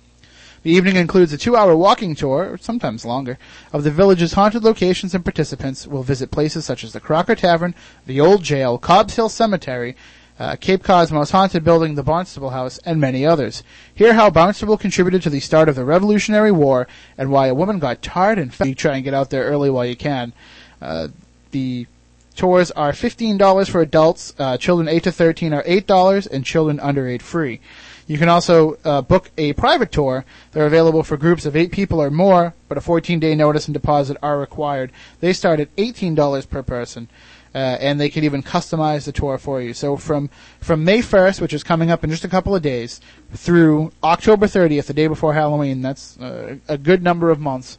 The 0.62 0.70
evening 0.72 0.98
includes 0.98 1.34
a 1.34 1.38
two-hour 1.38 1.76
walking 1.76 2.14
tour, 2.14 2.52
or 2.54 2.58
sometimes 2.60 3.06
longer, 3.06 3.40
of 3.74 3.84
the 3.84 3.92
village's 3.92 4.34
haunted 4.34 4.64
locations 4.64 5.16
and 5.16 5.24
participants 5.24 5.88
will 5.88 6.04
visit 6.04 6.30
places 6.30 6.66
such 6.66 6.84
as 6.84 6.94
the 6.94 7.00
Crocker 7.00 7.36
Tavern, 7.36 7.74
the 8.06 8.22
Old 8.22 8.44
Jail, 8.44 8.78
Cobb's 8.78 9.16
Hill 9.16 9.30
Cemetery, 9.30 9.96
uh, 10.40 10.56
Cape 10.58 10.84
Cod's 10.84 11.12
most 11.12 11.32
haunted 11.32 11.64
building, 11.64 11.96
the 11.96 12.04
Barnstable 12.04 12.50
House, 12.50 12.78
and 12.80 13.00
many 13.00 13.26
others. 13.26 13.64
Hear 13.94 14.14
how 14.14 14.30
Barnstable 14.30 14.78
contributed 14.78 15.22
to 15.24 15.30
the 15.30 15.40
start 15.40 15.70
of 15.70 15.76
the 15.76 15.86
Revolutionary 15.86 16.52
War 16.52 16.88
and 17.18 17.32
why 17.32 17.48
a 17.48 17.56
woman 17.56 17.80
got 17.80 18.02
tarred 18.02 18.38
and 18.38 18.54
fed. 18.54 18.78
Try 18.78 18.96
and 18.96 19.04
get 19.04 19.14
out 19.14 19.30
there 19.30 19.46
early 19.46 19.70
while 19.70 19.86
you 19.86 19.96
can. 19.96 20.34
Uh, 20.82 21.08
the 21.52 21.88
tours 22.36 22.72
are 22.72 22.92
$15 22.92 23.70
for 23.70 23.82
adults. 23.82 24.34
Uh, 24.38 24.58
children 24.58 24.90
8 24.90 25.04
to 25.04 25.12
13 25.12 25.54
are 25.54 25.64
$8 25.64 26.28
and 26.28 26.46
children 26.46 26.80
under 26.80 27.08
8 27.08 27.22
free. 27.22 27.62
You 28.08 28.20
can 28.20 28.30
also 28.30 28.78
uh, 28.86 29.02
book 29.02 29.32
a 29.38 29.54
private 29.54 29.92
tour. 29.92 30.26
They're 30.52 30.68
available 30.68 31.02
for 31.02 31.18
groups 31.18 31.46
of 31.46 31.56
8 31.56 31.72
people 31.72 32.00
or 32.00 32.12
more, 32.12 32.54
but 32.70 32.78
a 32.78 32.82
14-day 32.82 33.34
notice 33.34 33.68
and 33.68 33.74
deposit 33.74 34.18
are 34.22 34.38
required. 34.38 34.92
They 35.22 35.34
start 35.34 35.60
at 35.60 35.76
$18 35.76 36.50
per 36.50 36.62
person. 36.62 37.08
Uh, 37.56 37.78
and 37.80 38.02
they 38.02 38.10
can 38.10 38.26
even 38.26 38.44
customize 38.44 39.06
the 39.06 39.14
tour 39.14 39.38
for 39.38 39.62
you. 39.62 39.74
So 39.74 39.96
from 39.96 40.30
from 40.60 40.84
May 40.84 41.00
1st, 41.00 41.40
which 41.40 41.54
is 41.54 41.64
coming 41.64 41.90
up 41.90 42.04
in 42.04 42.10
just 42.10 42.26
a 42.26 42.28
couple 42.28 42.54
of 42.54 42.62
days, 42.62 43.00
through 43.32 43.94
October 44.04 44.46
30th, 44.46 44.88
the 44.88 44.94
day 44.94 45.08
before 45.08 45.34
Halloween, 45.34 45.82
that's 45.82 46.20
uh, 46.20 46.58
a 46.68 46.78
good 46.78 47.02
number 47.02 47.30
of 47.30 47.40
months. 47.40 47.78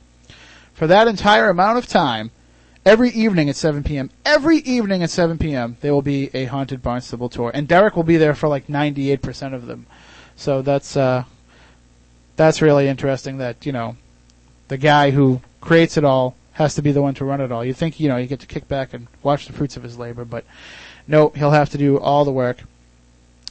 For 0.72 0.86
that 0.86 1.08
entire 1.08 1.50
amount 1.50 1.76
of 1.76 1.86
time, 1.86 2.30
every 2.86 3.10
evening 3.10 3.50
at 3.50 3.56
7 3.56 3.82
p.m., 3.82 4.10
every 4.24 4.58
evening 4.58 5.02
at 5.02 5.10
7 5.10 5.36
p.m., 5.36 5.76
there 5.82 5.92
will 5.92 6.00
be 6.00 6.30
a 6.32 6.46
haunted 6.46 6.82
Barnstable 6.82 7.28
tour, 7.28 7.50
and 7.52 7.68
Derek 7.68 7.96
will 7.96 8.02
be 8.02 8.16
there 8.16 8.34
for 8.34 8.48
like 8.48 8.68
98% 8.68 9.52
of 9.52 9.66
them. 9.66 9.84
So 10.36 10.62
that's 10.62 10.96
uh, 10.96 11.24
that's 12.36 12.62
really 12.62 12.88
interesting. 12.88 13.36
That 13.36 13.66
you 13.66 13.72
know, 13.72 13.98
the 14.68 14.78
guy 14.78 15.10
who 15.10 15.42
creates 15.60 15.98
it 15.98 16.04
all 16.04 16.34
has 16.56 16.74
to 16.74 16.82
be 16.82 16.90
the 16.90 17.02
one 17.02 17.14
to 17.14 17.24
run 17.24 17.40
it 17.40 17.52
all. 17.52 17.64
You 17.64 17.74
think 17.74 18.00
you 18.00 18.08
know 18.08 18.16
you 18.16 18.26
get 18.26 18.40
to 18.40 18.46
kick 18.46 18.66
back 18.66 18.94
and 18.94 19.06
watch 19.22 19.46
the 19.46 19.52
fruits 19.52 19.76
of 19.76 19.82
his 19.82 19.98
labor, 19.98 20.24
but 20.24 20.44
no, 21.06 21.28
he'll 21.30 21.50
have 21.50 21.70
to 21.70 21.78
do 21.78 21.98
all 21.98 22.24
the 22.24 22.32
work 22.32 22.62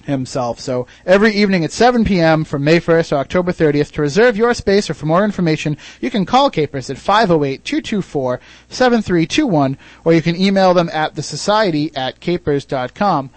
himself. 0.05 0.59
So 0.59 0.87
every 1.05 1.31
evening 1.33 1.63
at 1.63 1.71
7 1.71 2.03
p.m. 2.03 2.43
from 2.43 2.63
May 2.63 2.79
1st 2.79 3.09
to 3.09 3.17
October 3.17 3.51
30th, 3.51 3.91
to 3.93 4.01
reserve 4.01 4.37
your 4.37 4.55
space 4.55 4.89
or 4.89 4.95
for 4.95 5.05
more 5.05 5.23
information, 5.23 5.77
you 6.01 6.09
can 6.09 6.25
call 6.25 6.49
CAIPRS 6.49 6.89
at 6.89 6.97
508-224-7321, 6.97 9.77
or 10.03 10.13
you 10.13 10.21
can 10.21 10.35
email 10.35 10.73
them 10.73 10.89
at 10.91 11.15
the 11.15 11.23
society 11.23 11.95
at 11.95 12.19
caiprs.com. 12.19 13.29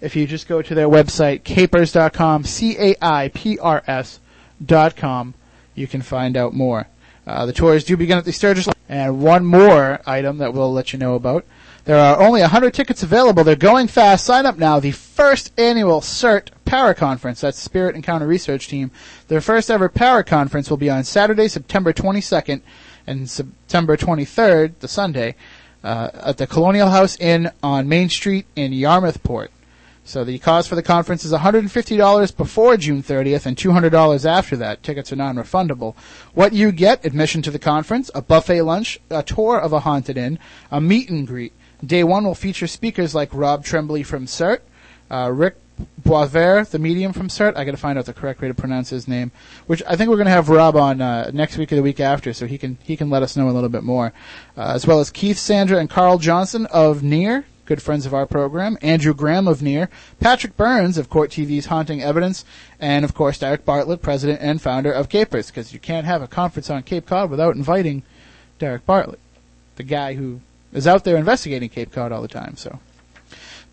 if 0.00 0.16
you 0.16 0.26
just 0.26 0.48
go 0.48 0.60
to 0.60 0.74
their 0.74 0.88
website, 0.88 1.42
caiprs.com, 1.42 2.44
C-A-I-P-R-S 2.44 4.20
dot 4.64 4.96
com, 4.96 5.34
you 5.74 5.86
can 5.86 6.02
find 6.02 6.36
out 6.36 6.52
more. 6.52 6.88
Uh, 7.26 7.46
the 7.46 7.52
tours 7.52 7.84
do 7.84 7.96
begin 7.96 8.18
at 8.18 8.24
the 8.24 8.32
Sturgis. 8.32 8.73
And 8.88 9.22
one 9.22 9.44
more 9.46 10.00
item 10.06 10.38
that 10.38 10.52
we'll 10.52 10.72
let 10.72 10.92
you 10.92 10.98
know 10.98 11.14
about. 11.14 11.44
There 11.84 11.98
are 11.98 12.18
only 12.18 12.40
100 12.40 12.72
tickets 12.72 13.02
available. 13.02 13.44
They're 13.44 13.56
going 13.56 13.88
fast. 13.88 14.24
Sign 14.24 14.46
up 14.46 14.56
now. 14.56 14.80
The 14.80 14.92
first 14.92 15.52
annual 15.58 16.00
CERT 16.00 16.48
Para 16.64 16.94
Conference, 16.94 17.42
that's 17.42 17.58
Spirit 17.58 17.94
Encounter 17.94 18.26
Research 18.26 18.68
Team. 18.68 18.90
Their 19.28 19.42
first 19.42 19.70
ever 19.70 19.88
Para 19.88 20.24
Conference 20.24 20.70
will 20.70 20.78
be 20.78 20.90
on 20.90 21.04
Saturday, 21.04 21.48
September 21.48 21.92
22nd 21.92 22.62
and 23.06 23.28
September 23.28 23.96
23rd, 23.96 24.78
the 24.80 24.88
Sunday, 24.88 25.34
uh, 25.82 26.10
at 26.14 26.38
the 26.38 26.46
Colonial 26.46 26.88
House 26.88 27.18
Inn 27.20 27.50
on 27.62 27.88
Main 27.88 28.08
Street 28.08 28.46
in 28.56 28.72
Yarmouthport. 28.72 29.48
So 30.06 30.22
the 30.22 30.38
cost 30.38 30.68
for 30.68 30.74
the 30.74 30.82
conference 30.82 31.24
is 31.24 31.32
$150 31.32 32.36
before 32.36 32.76
June 32.76 33.02
30th 33.02 33.46
and 33.46 33.56
$200 33.56 34.26
after 34.26 34.54
that. 34.56 34.82
Tickets 34.82 35.10
are 35.12 35.16
non-refundable. 35.16 35.96
What 36.34 36.52
you 36.52 36.72
get, 36.72 37.04
admission 37.06 37.40
to 37.42 37.50
the 37.50 37.58
conference, 37.58 38.10
a 38.14 38.20
buffet 38.20 38.62
lunch, 38.62 39.00
a 39.08 39.22
tour 39.22 39.58
of 39.58 39.72
a 39.72 39.80
haunted 39.80 40.18
inn, 40.18 40.38
a 40.70 40.78
meet 40.78 41.08
and 41.08 41.26
greet. 41.26 41.54
Day 41.84 42.04
one 42.04 42.24
will 42.24 42.34
feature 42.34 42.66
speakers 42.66 43.14
like 43.14 43.30
Rob 43.32 43.64
Tremblay 43.64 44.02
from 44.02 44.26
CERT, 44.26 44.60
uh, 45.10 45.30
Rick 45.32 45.56
Boisvert, 46.02 46.70
the 46.70 46.78
medium 46.78 47.14
from 47.14 47.28
CERT. 47.28 47.56
I 47.56 47.64
got 47.64 47.72
to 47.72 47.76
find 47.78 47.98
out 47.98 48.04
the 48.04 48.12
correct 48.12 48.42
way 48.42 48.48
to 48.48 48.54
pronounce 48.54 48.90
his 48.90 49.08
name. 49.08 49.32
Which 49.66 49.82
I 49.88 49.96
think 49.96 50.10
we're 50.10 50.16
going 50.16 50.26
to 50.26 50.32
have 50.32 50.50
Rob 50.50 50.76
on 50.76 51.00
uh, 51.00 51.30
next 51.32 51.56
week 51.56 51.72
or 51.72 51.76
the 51.76 51.82
week 51.82 51.98
after, 51.98 52.32
so 52.32 52.46
he 52.46 52.58
can 52.58 52.78
he 52.82 52.96
can 52.96 53.10
let 53.10 53.22
us 53.22 53.36
know 53.36 53.48
a 53.48 53.52
little 53.52 53.68
bit 53.68 53.82
more, 53.82 54.12
uh, 54.56 54.72
as 54.74 54.86
well 54.86 55.00
as 55.00 55.10
Keith, 55.10 55.38
Sandra, 55.38 55.78
and 55.78 55.90
Carl 55.90 56.18
Johnson 56.18 56.66
of 56.66 57.02
NEAR 57.02 57.44
good 57.64 57.82
friends 57.82 58.06
of 58.06 58.14
our 58.14 58.26
program, 58.26 58.78
Andrew 58.82 59.14
Graham 59.14 59.48
of 59.48 59.62
NEAR, 59.62 59.88
Patrick 60.20 60.56
Burns 60.56 60.98
of 60.98 61.08
Court 61.08 61.30
TV's 61.30 61.66
Haunting 61.66 62.02
Evidence, 62.02 62.44
and 62.78 63.04
of 63.04 63.14
course 63.14 63.38
Derek 63.38 63.64
Bartlett, 63.64 64.02
president 64.02 64.40
and 64.40 64.60
founder 64.60 64.92
of 64.92 65.08
CAIPRS, 65.08 65.48
because 65.48 65.72
you 65.72 65.78
can't 65.78 66.06
have 66.06 66.22
a 66.22 66.28
conference 66.28 66.70
on 66.70 66.82
Cape 66.82 67.06
Cod 67.06 67.30
without 67.30 67.56
inviting 67.56 68.02
Derek 68.58 68.86
Bartlett, 68.86 69.20
the 69.76 69.82
guy 69.82 70.14
who 70.14 70.40
is 70.72 70.86
out 70.86 71.04
there 71.04 71.16
investigating 71.16 71.68
Cape 71.68 71.92
Cod 71.92 72.12
all 72.12 72.22
the 72.22 72.28
time. 72.28 72.56
So. 72.56 72.78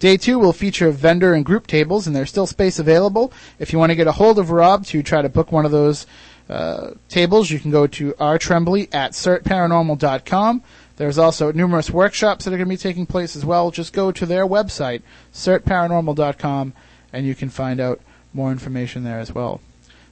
Day 0.01 0.17
two 0.17 0.39
will 0.39 0.51
feature 0.51 0.89
vendor 0.89 1.35
and 1.35 1.45
group 1.45 1.67
tables, 1.67 2.07
and 2.07 2.15
there's 2.15 2.29
still 2.29 2.47
space 2.47 2.79
available. 2.79 3.31
If 3.59 3.71
you 3.71 3.77
want 3.77 3.91
to 3.91 3.95
get 3.95 4.07
a 4.07 4.11
hold 4.11 4.39
of 4.39 4.49
Rob 4.49 4.83
to 4.87 5.03
try 5.03 5.21
to 5.21 5.29
book 5.29 5.51
one 5.51 5.63
of 5.63 5.71
those 5.71 6.07
uh, 6.49 6.91
tables, 7.07 7.51
you 7.51 7.59
can 7.59 7.69
go 7.69 7.85
to 7.85 8.13
rtremblay 8.13 8.93
at 8.95 9.11
certparanormal.com. 9.11 10.63
There's 11.01 11.17
also 11.17 11.51
numerous 11.51 11.89
workshops 11.89 12.45
that 12.45 12.53
are 12.53 12.57
going 12.57 12.69
to 12.69 12.73
be 12.73 12.77
taking 12.77 13.07
place 13.07 13.35
as 13.35 13.43
well. 13.43 13.71
Just 13.71 13.91
go 13.91 14.11
to 14.11 14.23
their 14.23 14.45
website, 14.45 15.01
certparanormal.com, 15.33 16.73
and 17.11 17.25
you 17.25 17.33
can 17.33 17.49
find 17.49 17.79
out 17.79 17.99
more 18.35 18.51
information 18.51 19.03
there 19.03 19.17
as 19.17 19.33
well. 19.33 19.61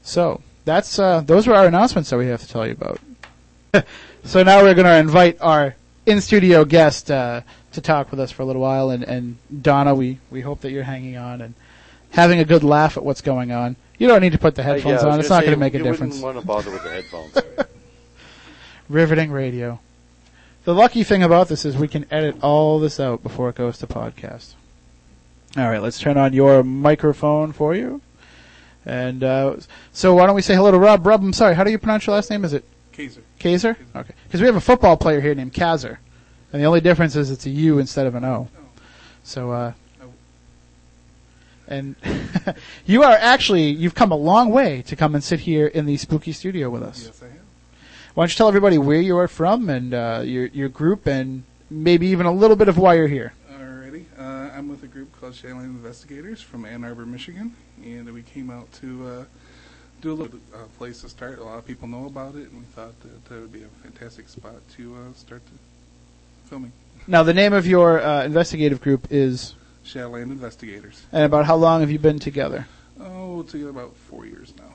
So 0.02 0.42
that's 0.66 0.98
uh, 0.98 1.22
those 1.22 1.46
were 1.46 1.54
our 1.54 1.68
announcements 1.68 2.10
that 2.10 2.18
we 2.18 2.26
have 2.26 2.42
to 2.42 2.48
tell 2.48 2.66
you 2.66 2.72
about. 2.72 3.00
so 4.24 4.42
now 4.42 4.64
we're 4.64 4.74
going 4.74 4.88
to 4.88 4.98
invite 4.98 5.38
our 5.42 5.76
in-studio 6.08 6.66
guest 6.66 7.12
uh, 7.12 7.42
to 7.74 7.82
talk 7.82 8.10
with 8.10 8.20
us 8.20 8.32
for 8.32 8.42
a 8.42 8.46
little 8.48 8.64
while, 8.64 8.90
and, 8.90 9.04
and 9.04 9.38
Donna, 9.62 9.94
we, 9.94 10.18
we 10.32 10.42
hope 10.42 10.62
that 10.62 10.72
you're 10.72 10.82
hanging 10.82 11.18
on 11.18 11.40
and 11.42 11.54
having 12.10 12.40
a 12.40 12.46
good 12.46 12.64
laugh 12.64 12.98
at 12.98 13.06
what's 13.06 13.22
going 13.22 13.52
on. 13.52 13.76
You 14.00 14.08
don't 14.08 14.22
need 14.22 14.32
to 14.32 14.40
put 14.40 14.56
the 14.56 14.64
headphones 14.64 15.04
Uh, 15.04 15.06
yeah, 15.06 15.14
on; 15.14 15.20
it's 15.20 15.30
not 15.30 15.42
going 15.42 15.54
to 15.54 15.60
make 15.60 15.76
a 15.76 15.78
you 15.78 15.84
difference. 15.84 16.16
wouldn't 16.16 16.36
want 16.36 16.40
to 16.40 16.48
bother 16.48 16.72
with 16.72 16.84
the 16.84 16.90
headphones. 16.90 17.38
Riveting 18.90 19.30
radio. 19.32 19.80
The 20.70 20.76
lucky 20.76 21.04
thing 21.04 21.24
about 21.24 21.48
this 21.48 21.66
is 21.66 21.76
we 21.76 21.88
can 21.88 22.06
edit 22.12 22.44
all 22.44 22.78
this 22.78 23.00
out 23.00 23.24
before 23.24 23.50
it 23.50 23.56
goes 23.56 23.80
to 23.80 23.88
podcast. 23.88 24.54
All 25.58 25.68
right, 25.68 25.82
let's 25.82 25.98
turn 25.98 26.16
on 26.16 26.32
your 26.32 26.62
microphone 26.62 27.54
for 27.54 27.74
you. 27.74 28.02
And 28.86 29.24
uh, 29.24 29.56
so, 29.94 30.14
why 30.14 30.28
don't 30.28 30.36
we 30.36 30.44
say 30.44 30.54
hello 30.54 30.70
to 30.70 30.78
Rob? 30.78 31.08
Rob, 31.08 31.24
I'm 31.24 31.34
sorry. 31.34 31.56
How 31.56 31.64
do 31.64 31.72
you 31.72 31.80
pronounce 31.80 32.06
your 32.06 32.16
last 32.16 32.30
name? 32.30 32.46
Is 32.46 32.54
it 32.54 32.66
Kaiser. 32.94 33.24
Kaiser? 33.40 33.78
Okay, 33.96 34.14
because 34.26 34.42
we 34.42 34.46
have 34.46 34.58
a 34.58 34.62
football 34.62 34.96
player 34.96 35.20
here 35.20 35.34
named 35.34 35.54
Kazer, 35.54 35.98
and 36.54 36.62
the 36.62 36.68
only 36.68 36.82
difference 36.82 37.16
is 37.16 37.32
it's 37.32 37.48
a 37.48 37.50
U 37.50 37.80
instead 37.80 38.06
of 38.06 38.14
an 38.14 38.24
O. 38.24 38.48
So, 39.24 39.50
uh, 39.50 39.74
and 41.68 41.96
you 42.86 43.02
are 43.02 43.18
actually 43.20 43.72
you've 43.72 43.96
come 43.96 44.12
a 44.12 44.18
long 44.18 44.52
way 44.52 44.84
to 44.84 44.96
come 44.96 45.16
and 45.16 45.24
sit 45.24 45.40
here 45.40 45.66
in 45.66 45.88
the 45.88 45.98
spooky 45.98 46.32
studio 46.32 46.70
with 46.70 46.84
us. 46.84 47.06
Yes, 47.08 47.24
I 47.24 47.26
have. 47.26 47.39
Why 48.16 48.24
don't 48.24 48.32
you 48.32 48.36
tell 48.38 48.48
everybody 48.48 48.78
where 48.78 49.00
you 49.02 49.18
are 49.18 49.28
from 49.28 49.70
and 49.70 49.94
uh, 49.94 50.22
your 50.26 50.48
your 50.48 50.70
group 50.70 51.06
and 51.08 51.44
maybe 51.70 52.08
even 52.08 52.26
a 52.26 52.32
little 52.32 52.56
bit 52.56 52.68
of 52.68 52.78
why 52.78 52.96
you're 52.96 53.08
here? 53.08 53.34
Alrighty. 53.54 54.06
Uh, 54.18 54.52
I'm 54.56 54.68
with 54.68 54.84
a 54.84 54.88
group 54.88 55.10
called 55.20 55.34
Shyland 55.34 55.66
Investigators 55.66 56.42
from 56.42 56.66
Ann 56.66 56.84
Arbor, 56.84 57.06
Michigan, 57.06 57.56
and 57.84 58.12
we 58.12 58.24
came 58.24 58.50
out 58.50 58.72
to 58.74 59.08
uh, 59.08 59.24
do 60.02 60.12
a 60.12 60.14
little 60.14 60.40
uh, 60.54 60.64
place 60.78 61.02
to 61.02 61.10
start. 61.10 61.40
A 61.40 61.44
lot 61.44 61.60
of 61.60 61.66
people 61.68 61.88
know 61.88 62.06
about 62.08 62.36
it, 62.36 62.50
and 62.50 62.60
we 62.60 62.66
thought 62.76 63.00
that 63.02 63.26
that 63.26 63.40
would 63.42 63.54
be 63.54 63.64
a 63.64 63.68
fantastic 63.84 64.28
spot 64.28 64.56
to 64.78 64.96
uh, 64.96 65.14
start 65.14 65.42
the 65.46 66.50
filming. 66.50 66.72
Now, 67.08 67.24
the 67.24 67.34
name 67.34 67.54
of 67.54 67.66
your 67.68 68.02
uh, 68.02 68.26
investigative 68.26 68.82
group 68.82 69.08
is, 69.12 69.54
Shyland 69.86 70.24
Investigators. 70.32 71.04
and 71.12 71.24
about 71.24 71.46
how 71.46 71.56
long 71.56 71.82
have 71.82 71.92
you 71.92 72.00
been 72.00 72.20
together? 72.20 72.68
Oh, 73.00 73.44
together 73.44 73.70
about 73.70 73.96
four 73.96 74.26
years 74.26 74.54
now. 74.58 74.74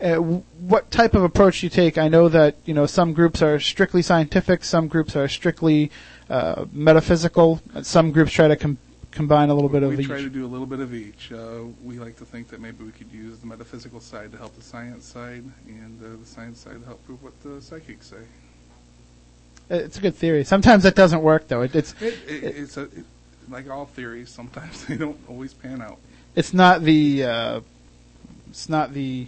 Uh, 0.00 0.16
what 0.16 0.90
type 0.92 1.14
of 1.14 1.24
approach 1.24 1.60
do 1.60 1.66
you 1.66 1.70
take? 1.70 1.98
I 1.98 2.08
know 2.08 2.28
that 2.28 2.56
you 2.64 2.74
know 2.74 2.86
some 2.86 3.12
groups 3.12 3.42
are 3.42 3.58
strictly 3.58 4.00
scientific, 4.02 4.62
some 4.64 4.86
groups 4.86 5.16
are 5.16 5.26
strictly 5.28 5.90
uh, 6.30 6.66
metaphysical, 6.72 7.60
some 7.82 8.12
groups 8.12 8.30
try 8.32 8.46
to 8.46 8.54
com- 8.56 8.78
combine 9.10 9.48
a 9.50 9.54
little 9.54 9.68
bit 9.70 9.82
of 9.82 9.90
we 9.90 9.98
each. 9.98 10.06
try 10.06 10.22
to 10.22 10.30
do 10.30 10.44
a 10.44 10.46
little 10.46 10.66
bit 10.66 10.78
of 10.78 10.94
each. 10.94 11.32
Uh, 11.32 11.62
we 11.82 11.98
like 11.98 12.16
to 12.18 12.24
think 12.24 12.46
that 12.48 12.60
maybe 12.60 12.84
we 12.84 12.92
could 12.92 13.10
use 13.10 13.38
the 13.38 13.46
metaphysical 13.46 14.00
side 14.00 14.30
to 14.30 14.38
help 14.38 14.54
the 14.54 14.62
science 14.62 15.04
side, 15.04 15.42
and 15.66 16.00
uh, 16.04 16.16
the 16.20 16.26
science 16.26 16.60
side 16.60 16.78
to 16.78 16.86
help 16.86 17.04
prove 17.04 17.20
what 17.22 17.32
the 17.42 17.60
psychics 17.60 18.06
say. 18.06 18.22
It's 19.70 19.98
a 19.98 20.00
good 20.00 20.14
theory. 20.14 20.44
Sometimes 20.44 20.84
that 20.84 20.94
doesn't 20.94 21.22
work 21.22 21.48
though. 21.48 21.62
It, 21.62 21.74
it's 21.74 21.92
It, 22.00 22.14
it, 22.26 22.44
it's 22.56 22.76
a, 22.76 22.82
it, 22.82 23.04
like 23.50 23.68
all 23.68 23.86
theories. 23.86 24.30
Sometimes 24.30 24.84
they 24.86 24.96
don't 24.96 25.18
always 25.28 25.52
pan 25.54 25.82
out. 25.82 25.98
it's 26.36 26.54
not 26.54 26.82
the 26.82 27.24
uh, 27.24 27.60
it's 28.48 28.68
not 28.68 28.94
the 28.94 29.26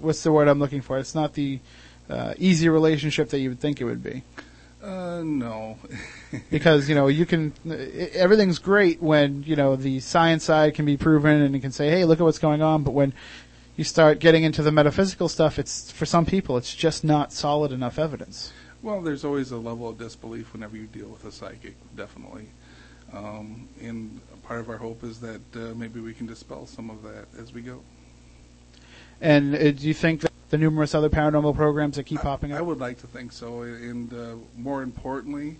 what's 0.00 0.22
the 0.22 0.32
word 0.32 0.48
I'm 0.48 0.58
looking 0.58 0.80
for? 0.80 0.98
It's 0.98 1.14
not 1.14 1.34
the 1.34 1.60
uh, 2.08 2.34
easy 2.38 2.68
relationship 2.68 3.30
that 3.30 3.40
you 3.40 3.50
would 3.50 3.60
think 3.60 3.80
it 3.80 3.84
would 3.84 4.02
be. 4.02 4.22
Uh, 4.82 5.22
no. 5.22 5.78
because 6.50 6.88
you 6.88 6.94
know 6.94 7.06
you 7.06 7.26
can 7.26 7.52
everything's 8.14 8.58
great 8.58 9.02
when 9.02 9.42
you 9.42 9.54
know 9.54 9.76
the 9.76 10.00
science 10.00 10.44
side 10.44 10.74
can 10.74 10.86
be 10.86 10.96
proven 10.96 11.42
and 11.42 11.54
you 11.54 11.60
can 11.60 11.70
say 11.70 11.90
hey 11.90 12.06
look 12.06 12.18
at 12.18 12.22
what's 12.22 12.38
going 12.38 12.62
on 12.62 12.82
but 12.82 12.92
when 12.92 13.12
you 13.76 13.84
start 13.84 14.20
getting 14.20 14.42
into 14.42 14.62
the 14.62 14.72
metaphysical 14.72 15.28
stuff 15.28 15.58
it's 15.58 15.90
for 15.90 16.06
some 16.06 16.24
people 16.24 16.56
it's 16.56 16.74
just 16.74 17.04
not 17.04 17.30
solid 17.30 17.72
enough 17.72 17.98
evidence 17.98 18.54
well, 18.82 19.02
there's 19.02 19.26
always 19.26 19.50
a 19.50 19.58
level 19.58 19.90
of 19.90 19.98
disbelief 19.98 20.54
whenever 20.54 20.76
you 20.76 20.86
deal 20.86 21.08
with 21.08 21.26
a 21.26 21.32
psychic, 21.32 21.74
definitely. 21.96 22.46
Um, 23.12 23.68
and 23.82 24.20
part 24.42 24.60
of 24.60 24.70
our 24.70 24.78
hope 24.78 25.04
is 25.04 25.20
that 25.20 25.42
uh, 25.54 25.74
maybe 25.74 26.00
we 26.00 26.14
can 26.14 26.26
dispel 26.26 26.66
some 26.66 26.88
of 26.88 27.02
that 27.02 27.26
as 27.38 27.52
we 27.52 27.60
go. 27.60 27.82
And 29.20 29.54
uh, 29.54 29.70
do 29.72 29.86
you 29.86 29.94
think 29.94 30.20
that 30.22 30.32
the 30.50 30.58
numerous 30.58 30.94
other 30.94 31.08
paranormal 31.10 31.54
programs 31.54 31.96
that 31.96 32.04
keep 32.04 32.20
popping 32.20 32.52
up 32.52 32.58
I 32.58 32.62
would 32.62 32.78
like 32.80 32.98
to 33.00 33.06
think 33.06 33.32
so, 33.32 33.62
and 33.62 34.12
uh, 34.12 34.34
more 34.56 34.82
importantly, 34.82 35.56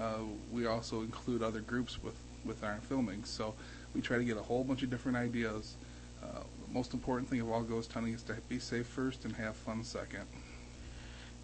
uh, 0.00 0.14
we 0.52 0.66
also 0.66 1.02
include 1.02 1.42
other 1.42 1.60
groups 1.60 2.02
with 2.02 2.14
with 2.44 2.64
our 2.64 2.78
filming. 2.88 3.24
So 3.24 3.54
we 3.94 4.00
try 4.00 4.16
to 4.18 4.24
get 4.24 4.36
a 4.36 4.42
whole 4.42 4.64
bunch 4.64 4.82
of 4.82 4.90
different 4.90 5.18
ideas. 5.18 5.74
Uh, 6.22 6.26
the 6.66 6.74
most 6.74 6.94
important 6.94 7.28
thing 7.28 7.40
of 7.40 7.50
all 7.50 7.62
ghost 7.62 7.92
hunting 7.92 8.14
is 8.14 8.22
to 8.24 8.34
be 8.48 8.58
safe 8.58 8.86
first 8.86 9.24
and 9.24 9.34
have 9.36 9.56
fun 9.56 9.82
second. 9.84 10.24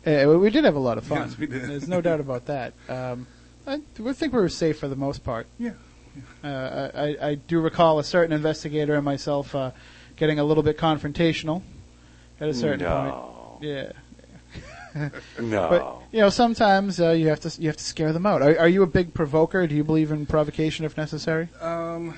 uh, 0.07 0.39
we 0.39 0.51
did 0.51 0.65
have 0.65 0.77
a 0.77 0.79
lot 0.79 0.99
of 0.99 1.05
fun 1.05 1.19
Yes, 1.29 1.39
we 1.39 1.47
did. 1.47 1.63
there's 1.69 1.89
no 1.89 2.01
doubt 2.01 2.21
about 2.21 2.47
that 2.47 2.75
um, 2.89 3.27
I, 3.67 3.81
I 4.05 4.13
think 4.13 4.33
we 4.33 4.39
were 4.41 4.49
safe 4.49 4.79
for 4.79 4.87
the 4.89 4.95
most 4.97 5.25
part 5.25 5.47
Yeah. 5.59 5.73
uh, 6.45 6.91
I, 6.95 7.01
I- 7.03 7.29
I 7.31 7.35
do 7.37 7.61
recall 7.61 7.99
a 7.99 8.05
certain 8.05 8.33
investigator 8.33 8.95
and 8.95 9.05
myself 9.05 9.55
uh, 9.55 9.71
getting 10.17 10.39
a 10.39 10.45
little 10.45 10.63
bit 10.63 10.79
confrontational 10.79 11.63
at 12.41 12.49
a 12.49 12.55
certain 12.55 12.87
point 12.87 13.15
no. 13.15 13.59
yeah 13.61 13.93
No. 15.39 15.69
But 15.69 16.03
you 16.11 16.21
know, 16.21 16.31
sometimes 16.31 17.01
uh, 17.01 17.11
you 17.11 17.29
have 17.29 17.41
to 17.41 17.61
you 17.61 17.69
have 17.69 17.77
to 17.77 17.85
scare 17.85 18.13
them 18.13 18.25
out. 18.25 18.41
Are, 18.41 18.59
are 18.59 18.69
you 18.69 18.83
a 18.83 18.87
big 18.87 19.13
provoker? 19.13 19.67
Do 19.67 19.75
you 19.75 19.85
believe 19.85 20.11
in 20.11 20.25
provocation 20.25 20.87
if 20.87 20.97
necessary? 20.97 21.49
Um, 21.61 22.17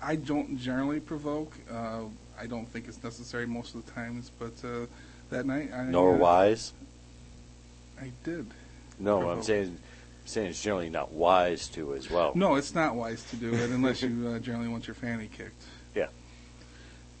I 0.00 0.16
don't 0.16 0.56
generally 0.56 1.00
provoke. 1.00 1.52
Uh, 1.70 2.02
I 2.38 2.46
don't 2.46 2.66
think 2.66 2.88
it's 2.88 3.02
necessary 3.02 3.46
most 3.46 3.74
of 3.74 3.84
the 3.84 3.92
times, 3.92 4.30
but 4.38 4.52
uh, 4.64 4.86
that 5.30 5.44
night 5.44 5.72
I 5.74 5.84
Nor 5.84 6.14
uh, 6.14 6.18
wise. 6.18 6.72
I 8.00 8.12
did. 8.24 8.46
No, 8.98 9.28
I'm 9.28 9.42
saying, 9.42 9.78
saying 10.24 10.48
it's 10.48 10.62
generally 10.62 10.88
not 10.88 11.12
wise 11.12 11.68
to 11.68 11.94
as 11.94 12.10
well. 12.10 12.32
No, 12.34 12.54
it's 12.54 12.74
not 12.74 12.94
wise 12.94 13.22
to 13.30 13.36
do 13.36 13.52
it 13.52 13.70
unless 13.70 14.02
you 14.02 14.28
uh, 14.28 14.38
generally 14.38 14.68
want 14.68 14.86
your 14.86 14.94
fanny 14.94 15.28
kicked. 15.28 15.64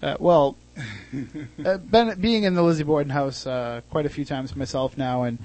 Uh, 0.02 0.16
well, 0.18 0.56
uh, 1.64 1.76
been, 1.78 2.20
being 2.20 2.44
in 2.44 2.54
the 2.54 2.62
Lizzie 2.62 2.84
Borden 2.84 3.10
house 3.10 3.46
uh, 3.46 3.82
quite 3.90 4.06
a 4.06 4.08
few 4.08 4.24
times 4.24 4.56
myself 4.56 4.96
now, 4.96 5.24
and 5.24 5.38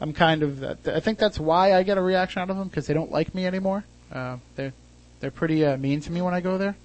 I'm 0.00 0.12
kind 0.12 0.42
of. 0.42 0.62
Uh, 0.62 0.74
I 0.86 1.00
think 1.00 1.18
that's 1.18 1.38
why 1.38 1.74
I 1.74 1.82
get 1.82 1.98
a 1.98 2.02
reaction 2.02 2.40
out 2.40 2.50
of 2.50 2.56
them 2.56 2.68
because 2.68 2.86
they 2.86 2.94
don't 2.94 3.10
like 3.10 3.34
me 3.34 3.46
anymore. 3.46 3.84
Uh, 4.10 4.38
they 4.56 4.72
They're 5.20 5.30
pretty 5.30 5.64
uh, 5.64 5.76
mean 5.76 6.00
to 6.00 6.12
me 6.12 6.22
when 6.22 6.34
I 6.34 6.40
go 6.40 6.56
there. 6.56 6.76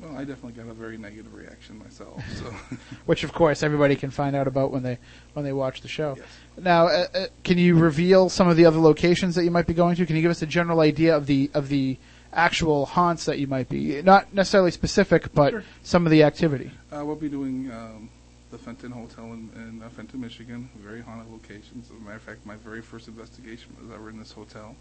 Well, 0.00 0.16
I 0.16 0.24
definitely 0.24 0.52
got 0.52 0.70
a 0.70 0.74
very 0.74 0.96
negative 0.96 1.34
reaction 1.34 1.78
myself. 1.78 2.22
So 2.34 2.44
which 3.06 3.22
of 3.22 3.34
course 3.34 3.62
everybody 3.62 3.96
can 3.96 4.10
find 4.10 4.34
out 4.34 4.46
about 4.46 4.70
when 4.70 4.82
they 4.82 4.98
when 5.34 5.44
they 5.44 5.52
watch 5.52 5.82
the 5.82 5.88
show. 5.88 6.14
Yes. 6.16 6.26
Now, 6.56 6.86
uh, 6.86 7.06
uh, 7.14 7.26
can 7.44 7.58
you 7.58 7.76
reveal 7.76 8.30
some 8.30 8.48
of 8.48 8.56
the 8.56 8.64
other 8.64 8.78
locations 8.78 9.34
that 9.34 9.44
you 9.44 9.50
might 9.50 9.66
be 9.66 9.74
going 9.74 9.96
to? 9.96 10.06
Can 10.06 10.16
you 10.16 10.22
give 10.22 10.30
us 10.30 10.40
a 10.40 10.46
general 10.46 10.80
idea 10.80 11.14
of 11.14 11.26
the 11.26 11.50
of 11.52 11.68
the 11.68 11.98
actual 12.32 12.86
haunts 12.86 13.24
that 13.24 13.38
you 13.38 13.46
might 13.46 13.68
be 13.68 14.00
not 14.02 14.32
necessarily 14.32 14.70
specific, 14.70 15.32
but 15.34 15.50
Sure. 15.50 15.64
some 15.82 16.06
of 16.06 16.10
the 16.12 16.22
activity? 16.22 16.70
uh, 16.92 17.04
we'll 17.04 17.16
be 17.16 17.28
doing 17.28 17.70
um, 17.72 18.08
the 18.50 18.58
Fenton 18.58 18.90
Hotel 18.90 19.24
in, 19.26 19.50
in 19.56 19.82
uh, 19.84 19.88
Fenton, 19.90 20.20
Michigan. 20.20 20.68
Very 20.76 21.00
haunted 21.00 21.30
locations. 21.32 21.90
As 21.90 21.96
a 21.96 22.00
matter 22.00 22.16
of 22.16 22.22
fact, 22.22 22.44
my 22.46 22.56
very 22.56 22.82
first 22.82 23.08
investigation 23.08 23.76
was 23.80 23.90
ever 23.92 24.10
in 24.10 24.18
this 24.18 24.32
hotel. 24.32 24.74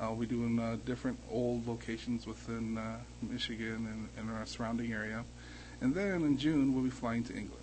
Uh, 0.00 0.06
we'll 0.08 0.20
be 0.20 0.26
doing 0.26 0.58
uh, 0.58 0.76
different 0.84 1.18
old 1.30 1.66
locations 1.68 2.26
within 2.26 2.76
uh, 2.78 2.96
Michigan 3.22 3.86
and, 3.86 4.08
and 4.18 4.36
our 4.36 4.44
surrounding 4.44 4.92
area. 4.92 5.24
And 5.80 5.94
then 5.94 6.22
in 6.22 6.36
June, 6.38 6.74
we'll 6.74 6.82
be 6.84 6.90
flying 6.90 7.22
to 7.24 7.32
England. 7.32 7.60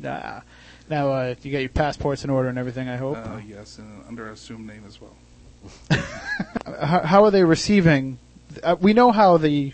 Nah. 0.00 0.40
Now, 0.88 1.12
uh, 1.12 1.34
you 1.42 1.52
got 1.52 1.58
your 1.58 1.68
passports 1.68 2.24
in 2.24 2.30
order 2.30 2.48
and 2.48 2.58
everything. 2.58 2.88
I 2.88 2.96
hope. 2.96 3.16
Uh, 3.16 3.38
yes, 3.46 3.78
and 3.78 4.02
under 4.08 4.26
an 4.26 4.32
assumed 4.32 4.66
name 4.66 4.82
as 4.86 4.98
well. 5.00 5.14
how, 6.84 7.00
how 7.02 7.24
are 7.24 7.30
they 7.30 7.44
receiving? 7.44 8.18
Uh, 8.62 8.76
we 8.80 8.92
know 8.92 9.12
how 9.12 9.36
the 9.36 9.72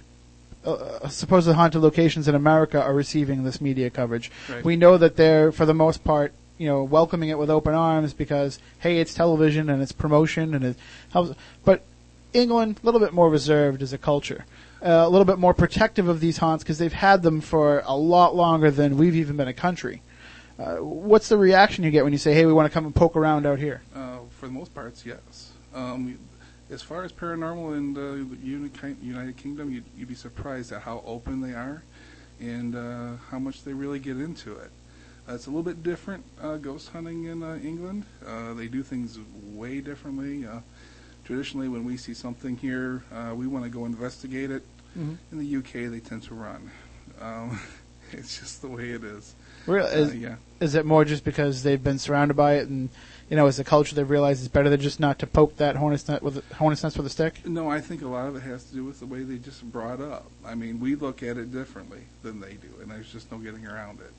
uh, 0.64 1.08
supposed 1.08 1.50
haunted 1.50 1.82
locations 1.82 2.28
in 2.28 2.34
America 2.34 2.82
are 2.82 2.94
receiving 2.94 3.44
this 3.44 3.60
media 3.60 3.90
coverage. 3.90 4.30
Right. 4.48 4.64
We 4.64 4.76
know 4.76 4.98
that 4.98 5.16
they're, 5.16 5.52
for 5.52 5.66
the 5.66 5.74
most 5.74 6.04
part, 6.04 6.32
you 6.58 6.66
know, 6.66 6.82
welcoming 6.82 7.28
it 7.28 7.38
with 7.38 7.50
open 7.50 7.74
arms 7.74 8.12
because 8.12 8.58
hey, 8.80 9.00
it's 9.00 9.14
television 9.14 9.70
and 9.70 9.80
it's 9.82 9.92
promotion 9.92 10.54
and 10.54 10.64
it 10.64 10.76
helps. 11.12 11.34
But 11.64 11.84
England, 12.32 12.80
a 12.82 12.86
little 12.86 13.00
bit 13.00 13.12
more 13.12 13.30
reserved 13.30 13.82
as 13.82 13.92
a 13.92 13.98
culture, 13.98 14.44
uh, 14.82 15.04
a 15.06 15.08
little 15.08 15.24
bit 15.24 15.38
more 15.38 15.54
protective 15.54 16.08
of 16.08 16.20
these 16.20 16.38
haunts 16.38 16.64
because 16.64 16.78
they've 16.78 16.92
had 16.92 17.22
them 17.22 17.40
for 17.40 17.82
a 17.86 17.96
lot 17.96 18.34
longer 18.34 18.70
than 18.70 18.96
we've 18.96 19.16
even 19.16 19.36
been 19.36 19.48
a 19.48 19.54
country. 19.54 20.02
Uh, 20.58 20.76
what's 20.76 21.28
the 21.28 21.36
reaction 21.36 21.84
you 21.84 21.90
get 21.90 22.02
when 22.02 22.12
you 22.12 22.18
say, 22.18 22.34
"Hey, 22.34 22.44
we 22.44 22.52
want 22.52 22.66
to 22.66 22.74
come 22.74 22.84
and 22.84 22.94
poke 22.94 23.14
around 23.14 23.46
out 23.46 23.60
here"? 23.60 23.80
Uh, 23.94 24.18
for 24.30 24.46
the 24.46 24.52
most 24.52 24.74
parts, 24.74 25.06
yes. 25.06 25.52
Um, 25.72 26.18
as 26.70 26.82
far 26.82 27.04
as 27.04 27.12
paranormal 27.12 27.76
in 27.76 27.94
the 27.94 28.26
United 29.02 29.36
Kingdom, 29.36 29.72
you'd, 29.72 29.84
you'd 29.96 30.08
be 30.08 30.14
surprised 30.14 30.72
at 30.72 30.82
how 30.82 31.02
open 31.06 31.40
they 31.40 31.52
are 31.52 31.82
and 32.40 32.76
uh, 32.76 33.16
how 33.30 33.38
much 33.38 33.64
they 33.64 33.72
really 33.72 33.98
get 33.98 34.16
into 34.18 34.52
it. 34.56 34.70
Uh, 35.28 35.34
it's 35.34 35.46
a 35.46 35.50
little 35.50 35.62
bit 35.62 35.82
different 35.82 36.24
uh, 36.40 36.56
ghost 36.56 36.90
hunting 36.90 37.24
in 37.24 37.42
uh, 37.42 37.58
England. 37.62 38.04
Uh, 38.26 38.54
they 38.54 38.66
do 38.66 38.82
things 38.82 39.18
way 39.52 39.80
differently. 39.80 40.46
Uh, 40.46 40.60
traditionally, 41.24 41.68
when 41.68 41.84
we 41.84 41.96
see 41.96 42.14
something 42.14 42.56
here, 42.56 43.02
uh, 43.12 43.34
we 43.34 43.46
want 43.46 43.64
to 43.64 43.70
go 43.70 43.84
investigate 43.84 44.50
it. 44.50 44.62
Mm-hmm. 44.98 45.14
In 45.32 45.38
the 45.38 45.56
UK, 45.56 45.90
they 45.90 46.00
tend 46.00 46.22
to 46.24 46.34
run. 46.34 46.70
Um, 47.20 47.60
it's 48.12 48.38
just 48.38 48.62
the 48.62 48.68
way 48.68 48.90
it 48.90 49.04
is. 49.04 49.34
Really, 49.66 49.90
is, 49.90 50.14
yeah. 50.14 50.36
is 50.60 50.74
it 50.74 50.86
more 50.86 51.04
just 51.04 51.24
because 51.24 51.62
they've 51.62 51.82
been 51.82 51.98
surrounded 51.98 52.34
by 52.34 52.54
it 52.54 52.68
and 52.68 52.88
you 53.30 53.36
know 53.36 53.46
as 53.46 53.58
a 53.58 53.64
culture 53.64 53.94
they 53.94 54.02
realize 54.02 54.18
realized 54.18 54.40
it's 54.40 54.52
better 54.52 54.70
than 54.70 54.80
just 54.80 55.00
not 55.00 55.18
to 55.18 55.26
poke 55.26 55.56
that 55.56 55.76
hornet's 55.76 56.08
nest 56.08 56.22
with 56.22 56.38
a, 56.38 56.54
hornet's 56.54 56.82
nest 56.82 56.96
with 56.96 57.06
a 57.06 57.10
stick 57.10 57.40
No, 57.46 57.70
I 57.70 57.80
think 57.80 58.02
a 58.02 58.08
lot 58.08 58.26
of 58.28 58.36
it 58.36 58.40
has 58.42 58.64
to 58.64 58.74
do 58.74 58.84
with 58.84 59.00
the 59.00 59.06
way 59.06 59.22
they 59.22 59.36
just 59.36 59.62
brought 59.70 60.00
up. 60.00 60.30
I 60.44 60.54
mean, 60.54 60.80
we 60.80 60.94
look 60.94 61.22
at 61.22 61.36
it 61.36 61.52
differently 61.52 62.00
than 62.22 62.40
they 62.40 62.54
do, 62.54 62.68
and 62.80 62.90
there's 62.90 63.12
just 63.12 63.30
no 63.30 63.38
getting 63.38 63.66
around 63.66 64.00
it. 64.00 64.12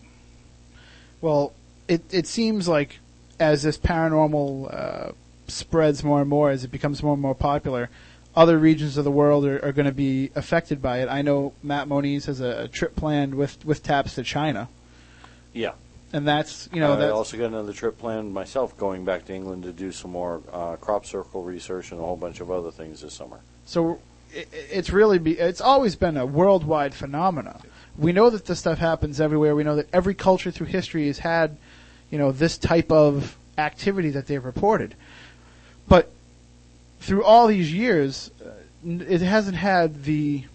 well 1.22 1.54
it 1.88 2.02
it 2.12 2.28
seems 2.28 2.68
like 2.68 3.00
as 3.40 3.64
this 3.64 3.78
paranormal 3.78 4.74
uh, 4.74 5.12
spreads 5.48 6.04
more 6.04 6.22
and 6.22 6.30
more 6.30 6.50
as 6.50 6.64
it 6.64 6.72
becomes 6.72 7.02
more 7.02 7.14
and 7.14 7.22
more 7.22 7.36
popular 7.36 7.90
other 8.36 8.58
regions 8.60 8.96
of 8.98 9.04
the 9.04 9.12
world 9.12 9.44
are, 9.46 9.64
are 9.66 9.72
going 9.72 9.86
to 9.88 9.92
be 9.92 10.30
affected 10.36 10.82
by 10.82 11.00
it 11.02 11.10
i 11.10 11.22
know 11.22 11.52
matt 11.64 11.88
moniz 11.88 12.26
has 12.28 12.40
a, 12.40 12.64
a 12.64 12.68
trip 12.68 12.96
planned 12.96 13.34
with 13.34 13.66
with 13.66 13.82
taps 13.82 14.16
to 14.16 14.24
china 14.24 14.70
Yeah. 15.54 15.72
And 16.14 16.28
that's 16.28 16.70
you 16.74 16.80
know 16.80 16.94
I 16.94 17.10
also 17.10 17.38
got 17.38 17.48
another 17.48 17.74
trip 17.74 17.98
planned 17.98 18.34
myself 18.34 18.78
going 18.78 19.06
back 19.06 19.26
to 19.26 19.34
England 19.34 19.64
to 19.64 19.72
do 19.72 19.92
some 19.92 20.12
more 20.12 20.42
uh, 20.52 20.76
crop 20.78 21.06
circle 21.06 21.44
research 21.44 21.92
and 21.92 22.00
a 22.00 22.04
whole 22.04 22.18
bunch 22.18 22.40
of 22.40 22.52
other 22.52 22.72
things 22.72 23.02
this 23.02 23.14
summer. 23.14 23.40
So 23.66 24.00
it, 24.34 24.48
it's 24.52 24.90
really 24.90 25.20
be, 25.20 25.38
it's 25.38 25.62
always 25.62 25.96
been 25.96 26.18
a 26.18 26.26
worldwide 26.26 26.94
phenomenon. 26.94 27.62
We 27.98 28.12
know 28.12 28.30
that 28.30 28.46
this 28.46 28.60
stuff 28.60 28.80
happens 28.80 29.20
everywhere. 29.20 29.56
We 29.56 29.64
know 29.64 29.76
that 29.76 29.88
every 29.94 30.14
culture 30.14 30.52
through 30.52 30.68
history 30.68 31.08
has 31.08 31.20
had, 31.20 31.58
you 32.10 32.18
know, 32.18 32.32
this 32.32 32.58
type 32.58 32.92
of 32.92 33.38
activity 33.58 34.10
that 34.12 34.28
they've 34.28 34.44
reported. 34.44 34.96
But 35.88 36.12
through 37.00 37.24
all 37.24 37.48
these 37.48 37.74
years, 37.74 38.32
uh, 38.44 38.52
it 38.86 39.22
hasn't 39.22 39.58
had 39.58 40.04
the 40.04 40.46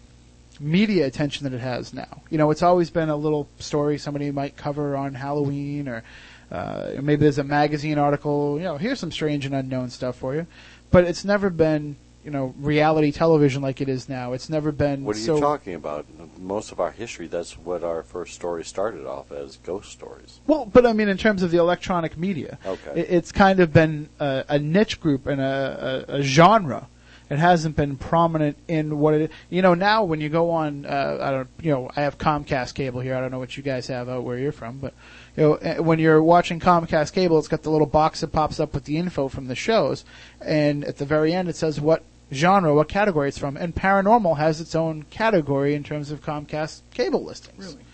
media 0.60 1.06
attention 1.06 1.44
that 1.44 1.52
it 1.54 1.60
has 1.60 1.92
now. 1.92 2.22
You 2.30 2.38
know, 2.38 2.50
it's 2.50 2.62
always 2.62 2.90
been 2.90 3.08
a 3.08 3.16
little 3.16 3.48
story 3.58 3.98
somebody 3.98 4.30
might 4.30 4.56
cover 4.56 4.96
on 4.96 5.14
Halloween 5.14 5.88
or 5.88 6.02
uh, 6.50 6.90
maybe 7.02 7.20
there's 7.20 7.38
a 7.38 7.44
magazine 7.44 7.98
article, 7.98 8.58
you 8.58 8.64
know, 8.64 8.76
here's 8.76 9.00
some 9.00 9.10
strange 9.10 9.46
and 9.46 9.54
unknown 9.54 9.90
stuff 9.90 10.16
for 10.16 10.34
you. 10.34 10.46
But 10.90 11.04
it's 11.04 11.24
never 11.24 11.50
been, 11.50 11.96
you 12.24 12.30
know, 12.30 12.54
reality 12.58 13.10
television 13.10 13.60
like 13.62 13.80
it 13.80 13.88
is 13.88 14.08
now. 14.08 14.32
It's 14.32 14.48
never 14.48 14.70
been 14.70 15.04
What 15.04 15.16
are 15.16 15.18
you 15.18 15.40
talking 15.40 15.74
about? 15.74 16.06
Most 16.38 16.70
of 16.70 16.78
our 16.78 16.92
history, 16.92 17.26
that's 17.26 17.58
what 17.58 17.82
our 17.82 18.02
first 18.02 18.34
story 18.34 18.64
started 18.64 19.06
off 19.06 19.32
as 19.32 19.56
ghost 19.56 19.90
stories. 19.90 20.40
Well, 20.46 20.66
but 20.66 20.86
I 20.86 20.92
mean, 20.92 21.08
in 21.08 21.16
terms 21.16 21.42
of 21.42 21.50
the 21.50 21.58
electronic 21.58 22.16
media, 22.16 22.58
Okay. 22.64 23.00
it, 23.00 23.10
it's 23.10 23.32
kind 23.32 23.58
of 23.60 23.72
been 23.72 24.08
a, 24.20 24.44
a 24.48 24.58
niche 24.58 25.00
group 25.00 25.26
and 25.26 25.40
a, 25.40 26.04
a, 26.08 26.16
a 26.18 26.22
genre. 26.22 26.88
It 27.30 27.38
hasn't 27.38 27.74
been 27.74 27.96
prominent 27.96 28.58
in 28.68 28.98
what 28.98 29.14
it. 29.14 29.30
You 29.48 29.62
know, 29.62 29.74
now 29.74 30.04
when 30.04 30.20
you 30.20 30.28
go 30.28 30.50
on, 30.50 30.84
uh, 30.84 31.18
I 31.20 31.30
don't. 31.30 31.48
You 31.62 31.70
know, 31.70 31.90
I 31.96 32.02
have 32.02 32.18
Comcast 32.18 32.74
cable 32.74 33.00
here. 33.00 33.16
I 33.16 33.20
don't 33.20 33.30
know 33.30 33.38
what 33.38 33.56
you 33.56 33.62
guys 33.62 33.86
have 33.86 34.08
out 34.08 34.24
where 34.24 34.38
you're 34.38 34.52
from, 34.52 34.78
but 34.78 34.92
you 35.36 35.42
know, 35.42 35.54
eh, 35.54 35.78
when 35.78 35.98
you're 35.98 36.22
watching 36.22 36.60
Comcast 36.60 37.12
cable, 37.12 37.38
it's 37.38 37.48
got 37.48 37.62
the 37.62 37.70
little 37.70 37.86
box 37.86 38.20
that 38.20 38.32
pops 38.32 38.60
up 38.60 38.74
with 38.74 38.84
the 38.84 38.98
info 38.98 39.28
from 39.28 39.46
the 39.46 39.54
shows, 39.54 40.04
and 40.40 40.84
at 40.84 40.98
the 40.98 41.06
very 41.06 41.32
end 41.32 41.48
it 41.48 41.56
says 41.56 41.80
what 41.80 42.02
genre, 42.32 42.74
what 42.74 42.88
category 42.88 43.28
it's 43.28 43.38
from, 43.38 43.56
and 43.56 43.74
paranormal 43.74 44.36
has 44.36 44.60
its 44.60 44.74
own 44.74 45.04
category 45.04 45.74
in 45.74 45.82
terms 45.82 46.10
of 46.10 46.22
Comcast 46.22 46.82
cable 46.92 47.24
listings. 47.24 47.66
Really? 47.66 47.84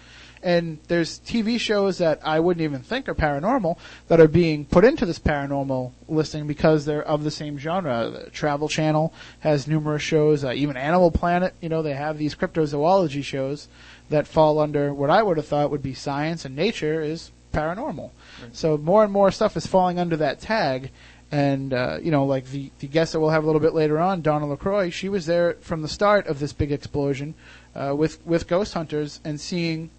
And 0.42 0.78
there's 0.88 1.20
TV 1.20 1.60
shows 1.60 1.98
that 1.98 2.20
I 2.24 2.40
wouldn't 2.40 2.64
even 2.64 2.80
think 2.80 3.08
are 3.08 3.14
paranormal 3.14 3.76
that 4.08 4.20
are 4.20 4.28
being 4.28 4.64
put 4.64 4.84
into 4.84 5.04
this 5.04 5.18
paranormal 5.18 5.92
listing 6.08 6.46
because 6.46 6.84
they're 6.84 7.02
of 7.02 7.24
the 7.24 7.30
same 7.30 7.58
genre. 7.58 8.10
The 8.10 8.30
Travel 8.30 8.68
Channel 8.68 9.12
has 9.40 9.68
numerous 9.68 10.02
shows, 10.02 10.44
uh, 10.44 10.52
even 10.52 10.76
Animal 10.76 11.10
Planet, 11.10 11.54
you 11.60 11.68
know, 11.68 11.82
they 11.82 11.94
have 11.94 12.16
these 12.16 12.34
cryptozoology 12.34 13.22
shows 13.22 13.68
that 14.08 14.26
fall 14.26 14.58
under 14.58 14.94
what 14.94 15.10
I 15.10 15.22
would 15.22 15.36
have 15.36 15.46
thought 15.46 15.70
would 15.70 15.82
be 15.82 15.94
science 15.94 16.44
and 16.44 16.56
nature 16.56 17.02
is 17.02 17.30
paranormal. 17.52 18.10
So 18.52 18.76
more 18.76 19.04
and 19.04 19.12
more 19.12 19.30
stuff 19.30 19.56
is 19.56 19.66
falling 19.66 19.98
under 19.98 20.16
that 20.16 20.40
tag. 20.40 20.90
And, 21.32 21.72
uh, 21.72 21.98
you 22.02 22.10
know, 22.10 22.24
like 22.24 22.46
the, 22.46 22.70
the 22.80 22.88
guest 22.88 23.12
that 23.12 23.20
we'll 23.20 23.30
have 23.30 23.44
a 23.44 23.46
little 23.46 23.60
bit 23.60 23.74
later 23.74 23.98
on, 24.00 24.20
Donna 24.20 24.46
LaCroix, 24.46 24.90
she 24.90 25.08
was 25.08 25.26
there 25.26 25.54
from 25.60 25.82
the 25.82 25.88
start 25.88 26.26
of 26.26 26.40
this 26.40 26.52
big 26.52 26.72
explosion 26.72 27.34
uh, 27.74 27.94
with, 27.96 28.24
with 28.26 28.48
ghost 28.48 28.74
hunters 28.74 29.20
and 29.24 29.40
seeing 29.40 29.90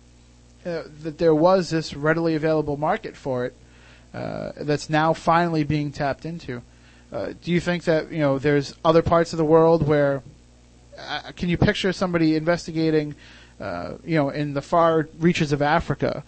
uh, 0.65 0.83
that 1.03 1.17
there 1.17 1.35
was 1.35 1.69
this 1.69 1.93
readily 1.93 2.35
available 2.35 2.77
market 2.77 3.15
for 3.15 3.45
it 3.45 3.55
uh, 4.13 4.51
that's 4.57 4.89
now 4.89 5.13
finally 5.13 5.63
being 5.63 5.91
tapped 5.91 6.25
into. 6.25 6.61
Uh, 7.11 7.33
do 7.41 7.51
you 7.51 7.59
think 7.59 7.83
that 7.83 8.11
you 8.11 8.19
know 8.19 8.39
there's 8.39 8.75
other 8.85 9.01
parts 9.01 9.33
of 9.33 9.37
the 9.37 9.45
world 9.45 9.87
where 9.87 10.23
uh, 10.97 11.31
can 11.35 11.49
you 11.49 11.57
picture 11.57 11.91
somebody 11.91 12.35
investigating, 12.35 13.15
uh, 13.59 13.93
you 14.05 14.15
know, 14.15 14.29
in 14.29 14.53
the 14.53 14.61
far 14.61 15.09
reaches 15.19 15.51
of 15.51 15.61
Africa, 15.61 16.23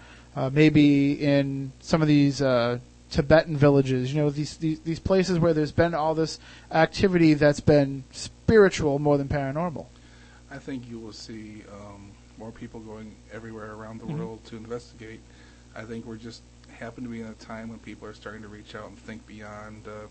maybe 0.51 1.13
in 1.13 1.71
some 1.79 2.01
of 2.01 2.07
these 2.07 2.41
Tibetan 3.13 3.55
villages, 3.55 4.11
you 4.11 4.19
know, 4.19 4.31
these, 4.31 4.57
these 4.57 4.79
these 4.79 4.99
places 4.99 5.37
where 5.37 5.53
there's 5.53 5.71
been 5.71 5.93
all 5.93 6.15
this 6.15 6.39
activity 6.71 7.35
that's 7.35 7.59
been 7.59 8.03
spiritual 8.11 8.97
more 8.97 9.19
than 9.19 9.27
paranormal. 9.27 9.85
I 10.49 10.57
think 10.57 10.89
you 10.89 10.97
will 10.97 11.13
see 11.13 11.61
um, 11.71 12.02
more 12.43 12.51
people 12.51 12.82
going 12.82 13.15
everywhere 13.32 13.71
around 13.71 14.01
the 14.01 14.06
Mhm. 14.06 14.17
world 14.17 14.43
to 14.43 14.58
investigate. 14.58 15.21
I 15.75 15.84
think 15.86 16.06
we're 16.06 16.17
just 16.17 16.41
happen 16.79 17.03
to 17.03 17.10
be 17.10 17.21
in 17.21 17.27
a 17.27 17.34
time 17.36 17.69
when 17.69 17.79
people 17.79 18.06
are 18.08 18.13
starting 18.13 18.41
to 18.41 18.47
reach 18.49 18.75
out 18.75 18.88
and 18.89 18.97
think 18.97 19.25
beyond 19.25 19.88
uh, 19.88 20.08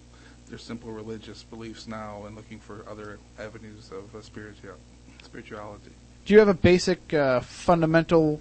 their 0.49 0.59
simple 0.59 0.91
religious 0.93 1.43
beliefs 1.43 1.87
now 1.87 2.25
and 2.25 2.35
looking 2.37 2.59
for 2.59 2.85
other 2.89 3.19
avenues 3.39 3.91
of 3.99 4.15
uh, 4.15 4.19
spiritua- 4.21 4.81
spirituality. 5.23 5.91
Do 6.25 6.33
you 6.33 6.39
have 6.39 6.49
a 6.49 6.55
basic 6.55 7.13
uh, 7.13 7.41
fundamental 7.41 8.41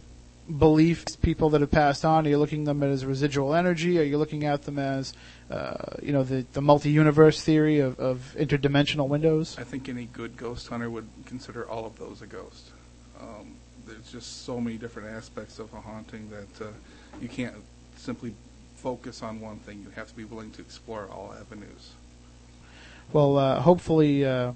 belief 0.58 1.04
people 1.22 1.50
that 1.50 1.62
have 1.62 1.72
passed 1.72 2.06
on? 2.06 2.26
Are 2.26 2.30
you 2.30 2.38
looking 2.38 2.62
at 2.62 2.68
them 2.68 2.84
as 2.84 3.06
residual 3.06 3.54
energy? 3.54 4.00
Are 4.00 4.04
you 4.04 4.18
looking 4.18 4.46
at 4.46 4.64
them 4.64 4.78
as, 4.80 5.14
uh, 5.50 5.96
you 6.02 6.14
know, 6.14 6.24
the, 6.24 6.46
the 6.54 6.62
multi-universe 6.62 7.44
theory 7.44 7.80
of, 7.80 8.00
of 8.00 8.36
interdimensional 8.38 9.08
windows? 9.08 9.58
I 9.60 9.64
think 9.64 9.90
any 9.90 10.06
good 10.06 10.38
ghost 10.38 10.68
hunter 10.68 10.90
would 10.90 11.10
consider 11.26 11.68
all 11.68 11.86
of 11.86 11.98
those 11.98 12.22
a 12.22 12.28
ghost. 12.28 12.72
Um, 13.20 13.56
there's 13.92 14.12
just 14.12 14.46
so 14.46 14.60
many 14.60 14.78
different 14.78 15.10
aspects 15.10 15.60
of 15.60 15.74
a 15.74 15.82
haunting 15.82 16.30
that 16.30 16.66
uh, 16.66 16.70
you 17.22 17.28
can't 17.28 17.56
simply 17.96 18.34
focus 18.76 19.22
on 19.22 19.40
one 19.40 19.60
thing. 19.60 19.82
You 19.84 19.92
have 19.96 20.08
to 20.08 20.16
be 20.16 20.24
willing 20.24 20.52
to 20.52 20.62
explore 20.62 21.08
all 21.12 21.34
avenues. 21.40 21.92
Well, 23.14 23.38
uh, 23.38 23.60
hopefully, 23.60 24.26
uh, 24.26 24.54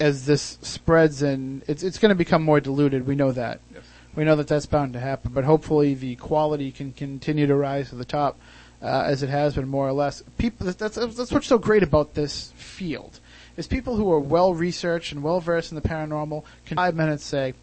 as 0.00 0.26
this 0.26 0.58
spreads 0.62 1.22
and 1.22 1.62
it's 1.66 1.82
it's 1.82 1.98
going 1.98 2.10
to 2.10 2.16
become 2.16 2.42
more 2.42 2.60
diluted. 2.60 3.06
We 3.06 3.14
know 3.14 3.32
that. 3.32 3.60
Yes. 3.72 3.84
We 4.14 4.24
know 4.24 4.36
that 4.36 4.48
that's 4.48 4.66
bound 4.66 4.94
to 4.94 5.00
happen, 5.00 5.32
but 5.32 5.44
hopefully 5.44 5.94
the 5.94 6.16
quality 6.16 6.72
can 6.72 6.92
continue 6.92 7.46
to 7.46 7.54
rise 7.54 7.90
to 7.90 7.94
the 7.94 8.04
top 8.04 8.38
uh, 8.82 9.04
as 9.06 9.22
it 9.22 9.28
has 9.28 9.54
been 9.54 9.68
more 9.68 9.86
or 9.86 9.92
less. 9.92 10.22
People, 10.38 10.66
that's 10.72 10.96
that's 10.96 11.32
what's 11.32 11.46
so 11.46 11.58
great 11.58 11.82
about 11.82 12.14
this 12.14 12.52
field 12.56 13.20
is 13.56 13.66
people 13.66 13.96
who 13.96 14.10
are 14.10 14.20
well 14.20 14.54
researched 14.54 15.12
and 15.12 15.22
well 15.22 15.40
versed 15.40 15.72
in 15.72 15.76
the 15.76 15.86
paranormal 15.86 16.44
can 16.64 16.76
five 16.76 16.94
minutes 16.94 17.24
say. 17.24 17.54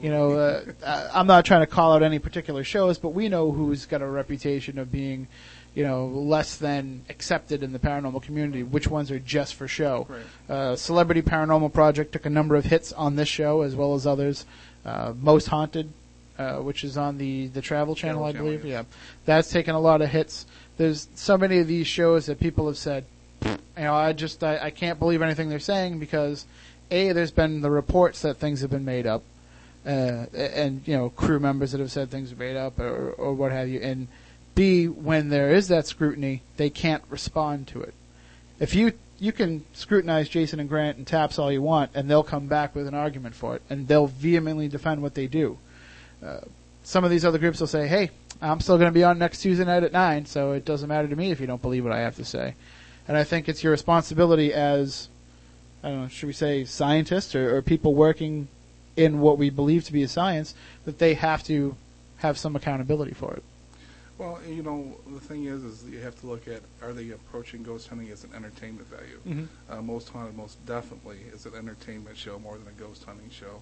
You 0.00 0.10
know, 0.10 0.32
uh, 0.32 1.10
I'm 1.12 1.26
not 1.26 1.44
trying 1.44 1.60
to 1.60 1.66
call 1.66 1.92
out 1.94 2.02
any 2.02 2.18
particular 2.18 2.64
shows, 2.64 2.98
but 2.98 3.10
we 3.10 3.28
know 3.28 3.50
who's 3.52 3.86
got 3.86 4.02
a 4.02 4.06
reputation 4.06 4.78
of 4.78 4.90
being, 4.92 5.28
you 5.74 5.84
know, 5.84 6.06
less 6.06 6.56
than 6.56 7.04
accepted 7.08 7.62
in 7.62 7.72
the 7.72 7.78
paranormal 7.78 8.22
community. 8.22 8.62
Which 8.62 8.86
ones 8.88 9.10
are 9.10 9.18
just 9.18 9.54
for 9.54 9.68
show? 9.68 10.06
Right. 10.08 10.56
Uh, 10.56 10.76
Celebrity 10.76 11.22
Paranormal 11.22 11.72
Project 11.72 12.12
took 12.12 12.26
a 12.26 12.30
number 12.30 12.54
of 12.56 12.64
hits 12.64 12.92
on 12.92 13.16
this 13.16 13.28
show 13.28 13.62
as 13.62 13.74
well 13.74 13.94
as 13.94 14.06
others. 14.06 14.46
Uh, 14.84 15.12
Most 15.20 15.46
Haunted, 15.48 15.92
uh, 16.38 16.56
which 16.56 16.84
is 16.84 16.96
on 16.96 17.18
the 17.18 17.46
the 17.48 17.60
Travel 17.62 17.94
Channel, 17.94 18.22
Travel 18.22 18.26
I 18.28 18.32
Channel, 18.32 18.46
believe. 18.46 18.64
yes. 18.64 18.86
Yeah, 18.90 18.96
that's 19.24 19.50
taken 19.50 19.74
a 19.74 19.80
lot 19.80 20.02
of 20.02 20.10
hits. 20.10 20.46
There's 20.76 21.08
so 21.14 21.36
many 21.38 21.58
of 21.58 21.68
these 21.68 21.86
shows 21.86 22.26
that 22.26 22.40
people 22.40 22.66
have 22.66 22.78
said, 22.78 23.04
you 23.44 23.58
know, 23.76 23.94
I 23.94 24.12
just 24.12 24.42
I, 24.42 24.58
I 24.58 24.70
can't 24.70 24.98
believe 24.98 25.22
anything 25.22 25.48
they're 25.48 25.58
saying 25.60 25.98
because 25.98 26.46
a 26.90 27.12
there's 27.12 27.30
been 27.30 27.60
the 27.60 27.70
reports 27.70 28.22
that 28.22 28.38
things 28.38 28.60
have 28.60 28.70
been 28.70 28.84
made 28.84 29.06
up, 29.06 29.22
uh, 29.86 30.26
and 30.34 30.86
you 30.86 30.96
know 30.96 31.10
crew 31.10 31.40
members 31.40 31.72
that 31.72 31.80
have 31.80 31.90
said 31.90 32.10
things 32.10 32.32
are 32.32 32.36
made 32.36 32.56
up 32.56 32.78
or 32.78 33.12
or 33.12 33.34
what 33.34 33.52
have 33.52 33.68
you, 33.68 33.80
and 33.80 34.08
b 34.54 34.86
when 34.86 35.28
there 35.28 35.50
is 35.50 35.68
that 35.68 35.86
scrutiny 35.86 36.42
they 36.56 36.70
can't 36.70 37.02
respond 37.08 37.66
to 37.68 37.80
it. 37.80 37.94
If 38.60 38.74
you 38.74 38.92
you 39.18 39.32
can 39.32 39.64
scrutinize 39.72 40.28
Jason 40.28 40.58
and 40.58 40.68
Grant 40.68 40.98
and 40.98 41.06
TAPS 41.06 41.38
all 41.38 41.52
you 41.52 41.62
want, 41.62 41.92
and 41.94 42.10
they'll 42.10 42.24
come 42.24 42.48
back 42.48 42.74
with 42.74 42.88
an 42.88 42.94
argument 42.94 43.34
for 43.34 43.56
it, 43.56 43.62
and 43.70 43.86
they'll 43.86 44.08
vehemently 44.08 44.68
defend 44.68 45.00
what 45.02 45.14
they 45.14 45.26
do. 45.26 45.58
Uh, 46.24 46.40
some 46.82 47.04
of 47.04 47.10
these 47.10 47.24
other 47.24 47.38
groups 47.38 47.60
will 47.60 47.66
say, 47.66 47.86
"Hey, 47.86 48.10
I'm 48.40 48.60
still 48.60 48.78
going 48.78 48.90
to 48.90 48.94
be 48.94 49.04
on 49.04 49.18
next 49.18 49.40
Tuesday 49.40 49.64
night 49.64 49.84
at 49.84 49.92
nine, 49.92 50.26
so 50.26 50.52
it 50.52 50.64
doesn't 50.64 50.88
matter 50.88 51.08
to 51.08 51.16
me 51.16 51.30
if 51.30 51.40
you 51.40 51.46
don't 51.46 51.62
believe 51.62 51.84
what 51.84 51.92
I 51.92 52.00
have 52.00 52.16
to 52.16 52.24
say." 52.24 52.54
And 53.08 53.16
I 53.16 53.24
think 53.24 53.48
it's 53.48 53.64
your 53.64 53.72
responsibility 53.72 54.52
as, 54.52 55.08
I 55.82 55.88
don't 55.88 56.02
know, 56.02 56.08
should 56.08 56.28
we 56.28 56.32
say 56.32 56.64
scientists 56.64 57.34
or, 57.34 57.56
or 57.56 57.62
people 57.62 57.94
working 57.94 58.48
in 58.96 59.20
what 59.20 59.38
we 59.38 59.50
believe 59.50 59.84
to 59.84 59.92
be 59.92 60.02
a 60.02 60.08
science, 60.08 60.54
that 60.84 60.98
they 60.98 61.14
have 61.14 61.42
to 61.44 61.76
have 62.18 62.38
some 62.38 62.54
accountability 62.56 63.12
for 63.14 63.32
it. 63.34 63.42
Well, 64.18 64.38
you 64.48 64.62
know, 64.62 64.94
the 65.12 65.18
thing 65.20 65.46
is, 65.46 65.64
is 65.64 65.84
you 65.90 65.98
have 66.00 66.18
to 66.20 66.26
look 66.26 66.46
at 66.46 66.60
are 66.82 66.92
they 66.92 67.10
approaching 67.10 67.62
ghost 67.62 67.88
hunting 67.88 68.10
as 68.10 68.22
an 68.24 68.30
entertainment 68.36 68.86
value? 68.88 69.18
Mhm. 69.26 69.46
Uh, 69.68 69.82
most 69.82 70.08
haunted, 70.10 70.36
most 70.36 70.64
definitely, 70.66 71.18
is 71.32 71.46
an 71.46 71.54
entertainment 71.56 72.16
show 72.16 72.38
more 72.38 72.56
than 72.58 72.68
a 72.68 72.78
ghost 72.80 73.04
hunting 73.04 73.30
show. 73.30 73.60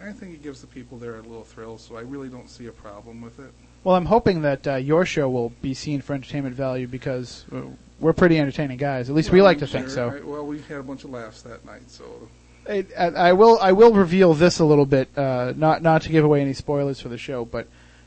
And 0.00 0.08
I 0.08 0.12
think 0.12 0.32
it 0.34 0.42
gives 0.42 0.60
the 0.62 0.66
people 0.66 0.98
there 0.98 1.16
a 1.16 1.22
little 1.22 1.44
thrill, 1.44 1.78
so 1.78 1.96
I 1.96 2.00
really 2.00 2.28
don't 2.28 2.48
see 2.48 2.66
a 2.66 2.72
problem 2.72 3.20
with 3.20 3.38
it. 3.38 3.52
Well, 3.84 3.94
I'm 3.94 4.06
hoping 4.06 4.42
that 4.42 4.66
uh, 4.66 4.74
your 4.76 5.04
show 5.04 5.28
will 5.28 5.50
be 5.60 5.74
seen 5.74 6.00
for 6.00 6.14
entertainment 6.14 6.56
value 6.56 6.86
because 6.88 7.44
uh, 7.52 7.62
we're 8.00 8.12
pretty 8.14 8.38
entertaining 8.38 8.78
guys. 8.78 9.08
At 9.10 9.14
least 9.14 9.30
we 9.30 9.38
Well, 9.40 9.46
like 9.46 9.58
to 9.58 9.66
think 9.66 9.88
so. 9.90 10.08
I- 10.10 10.20
well, 10.26 10.46
we 10.46 10.60
had 10.62 10.78
a 10.78 10.82
bunch 10.82 11.04
of 11.04 11.10
laughs 11.10 11.42
that 11.42 11.64
night, 11.64 11.88
so 11.88 12.04
I, 12.68 12.86
I 12.98 13.06
I 13.06 13.32
will 13.32 13.58
I 13.60 13.72
will 13.72 13.92
reveal 13.92 14.34
this 14.34 14.58
a 14.58 14.64
little 14.64 14.86
bit, 14.86 15.08
uh, 15.16 15.52
not 15.56 15.82
not 15.82 16.02
to 16.02 16.08
give 16.10 16.24
away 16.24 16.40
any 16.40 16.52
spoilers 16.52 17.00
for 17.00 17.08
the 17.08 17.18
show, 17.18 17.44
but 17.44 17.66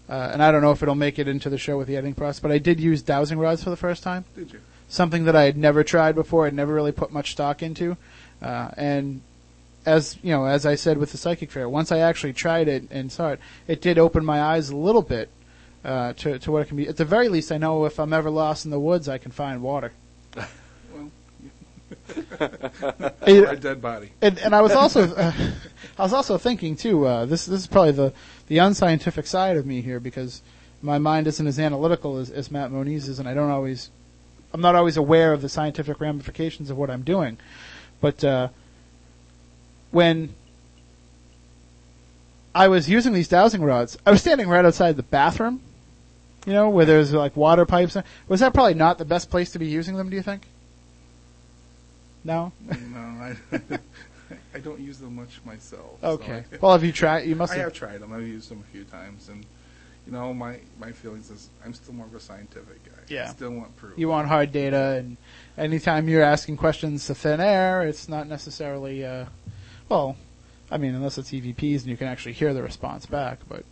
uh, 0.10 0.30
and 0.34 0.42
I 0.42 0.52
don't 0.52 0.62
know 0.62 0.72
if 0.72 0.82
it'll 0.82 0.96
make 0.96 1.20
it 1.20 1.28
into 1.28 1.50
the 1.50 1.58
show 1.58 1.78
with 1.78 1.88
the 1.88 1.98
editing 1.98 2.14
process, 2.14 2.40
but 2.40 2.52
I 2.52 2.58
did 2.58 2.80
use 2.80 3.02
dowsing 3.02 3.40
rods 3.40 3.64
for 3.64 3.70
the 3.70 3.78
first 3.78 4.04
time, 4.04 4.26
did 4.36 4.54
you? 4.54 4.62
something 4.88 5.26
that 5.26 5.36
I 5.36 5.44
had 5.44 5.58
never 5.58 5.84
tried 5.84 6.16
before, 6.16 6.46
I'd 6.46 6.54
never 6.54 6.74
really 6.74 6.92
put 6.92 7.12
much 7.12 7.32
stock 7.32 7.64
into, 7.64 7.98
uh, 8.42 8.70
and 8.78 9.22
as 9.86 10.18
you 10.24 10.32
know, 10.32 10.46
as 10.46 10.66
I 10.66 10.76
said 10.76 10.98
with 10.98 11.12
the 11.12 11.18
psychic 11.18 11.52
fair, 11.52 11.68
once 11.68 11.92
I 11.92 12.00
actually 12.00 12.34
tried 12.34 12.68
it 12.68 12.84
and 12.92 13.12
saw 13.12 13.30
it, 13.30 13.40
it 13.68 13.82
did 13.82 13.98
open 13.98 14.26
my 14.26 14.42
eyes 14.42 14.70
a 14.70 14.76
little 14.76 15.02
bit 15.02 15.30
uh, 15.84 16.14
to 16.14 16.40
to 16.40 16.52
what 16.52 16.62
it 16.62 16.68
can 16.68 16.78
be. 16.78 16.88
At 16.88 16.98
the 16.98 17.06
very 17.06 17.30
least, 17.30 17.52
I 17.52 17.58
know 17.58 17.86
if 17.86 18.00
I'm 18.00 18.14
ever 18.14 18.30
lost 18.30 18.66
in 18.66 18.72
the 18.72 18.80
woods, 18.80 19.10
I 19.10 19.18
can 19.18 19.32
find 19.32 19.62
water. 19.62 19.92
A 23.22 23.56
dead 23.56 23.82
body. 23.82 24.12
and, 24.22 24.38
and 24.40 24.56
I 24.56 24.62
was 24.62 24.74
also 24.74 25.14
uh, 25.16 25.32
I 25.98 26.02
was 26.02 26.14
also 26.14 26.38
thinking 26.38 26.76
too. 26.76 27.06
Uh, 27.06 27.26
this 27.26 27.46
this 27.46 27.62
is 27.62 27.68
probably 27.68 27.94
the 27.94 28.14
the 28.48 28.60
unscientific 28.60 29.26
side 29.28 29.58
of 29.58 29.66
me 29.66 29.82
here 29.82 30.00
because 30.00 30.42
my 30.82 30.98
mind 31.00 31.26
isn't 31.28 31.48
as 31.48 31.60
analytical 31.60 32.18
as, 32.18 32.30
as 32.30 32.52
Matt 32.52 32.72
Moniz 32.72 33.08
is, 33.08 33.18
and 33.20 33.28
I 33.28 33.34
don't 33.34 33.50
always 33.50 33.90
I'm 34.54 34.62
not 34.62 34.76
always 34.76 34.98
aware 34.98 35.34
of 35.34 35.42
the 35.42 35.50
scientific 35.50 36.00
ramifications 36.00 36.70
of 36.70 36.78
what 36.78 36.90
I'm 36.90 37.02
doing. 37.02 37.38
But 38.00 38.24
uh, 38.24 38.50
when 39.92 40.34
I 42.54 42.68
was 42.68 42.90
using 42.90 43.14
these 43.14 43.28
dowsing 43.28 43.64
rods, 43.64 43.98
I 44.06 44.12
was 44.12 44.22
standing 44.22 44.48
right 44.48 44.64
outside 44.64 44.96
the 44.96 45.04
bathroom. 45.04 45.62
You 46.46 46.54
know, 46.54 46.70
where 46.70 46.86
there's 46.86 47.12
like 47.12 47.36
water 47.36 47.66
pipes. 47.66 47.98
Was 48.28 48.40
that 48.40 48.54
probably 48.54 48.76
not 48.76 48.98
the 48.98 49.06
best 49.06 49.32
place 49.32 49.52
to 49.52 49.60
be 49.60 49.66
using 49.66 49.96
them? 49.96 50.10
Do 50.10 50.16
you 50.16 50.22
think? 50.22 50.44
No. 52.26 52.52
No, 52.60 53.00
I, 53.00 53.36
I 54.56 54.60
don't 54.60 54.80
use 54.82 54.98
them 54.98 55.16
much 55.16 55.40
myself. 55.46 56.00
so 56.02 56.08
Okay. 56.08 56.44
I- 56.52 56.58
Well, 56.60 56.72
have 56.74 56.84
you 56.84 56.92
tried? 56.92 57.26
You 57.28 57.36
must 57.36 57.54
I 57.54 57.58
have. 57.58 57.66
have 57.66 57.74
tried 57.74 58.00
them. 58.02 58.12
I've 58.12 58.28
used 58.28 58.50
them 58.50 58.64
a 58.68 58.72
few 58.72 58.84
times, 58.84 59.30
and 59.30 59.46
you 60.06 60.12
know, 60.12 60.34
my 60.34 60.60
my 60.80 60.92
feelings 60.92 61.30
is 61.30 61.50
I'm 61.64 61.74
still 61.74 61.94
more 61.94 62.08
of 62.08 62.14
a 62.16 62.20
scientific 62.20 62.84
guy. 62.84 62.92
Yeah. 63.08 63.30
I 63.30 63.32
still 63.34 63.52
want 63.52 63.76
proof. 63.78 63.98
You 63.98 64.08
want 64.10 64.28
hard 64.28 64.52
data, 64.52 64.96
and 64.98 65.18
anytime 65.58 66.10
you're 66.10 66.24
asking 66.24 66.58
questions 66.58 67.06
to 67.08 67.16
thin 67.16 67.40
air, 67.40 67.84
it's 67.84 68.10
not 68.10 68.28
necessarily. 68.28 69.06
Uh, 69.06 69.26
well, 69.88 70.18
I 70.72 70.78
mean, 70.78 70.96
unless 70.96 71.18
it's 71.20 71.30
EVPs 71.32 71.82
and 71.82 71.86
you 71.88 71.98
can 71.98 72.08
actually 72.08 72.34
hear 72.34 72.54
the 72.56 72.64
response 72.64 73.06
back. 73.06 73.40
But 73.48 73.66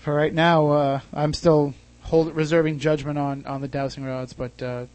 for 0.00 0.12
right 0.14 0.34
now, 0.34 0.68
uh, 0.70 1.00
I'm 1.12 1.32
still 1.32 1.74
hold, 2.02 2.34
reserving 2.34 2.80
judgment 2.80 3.16
on 3.18 3.46
on 3.46 3.60
the 3.60 3.68
dowsing 3.68 4.04
rods. 4.04 4.32
But 4.32 4.60
uh, 4.62 4.86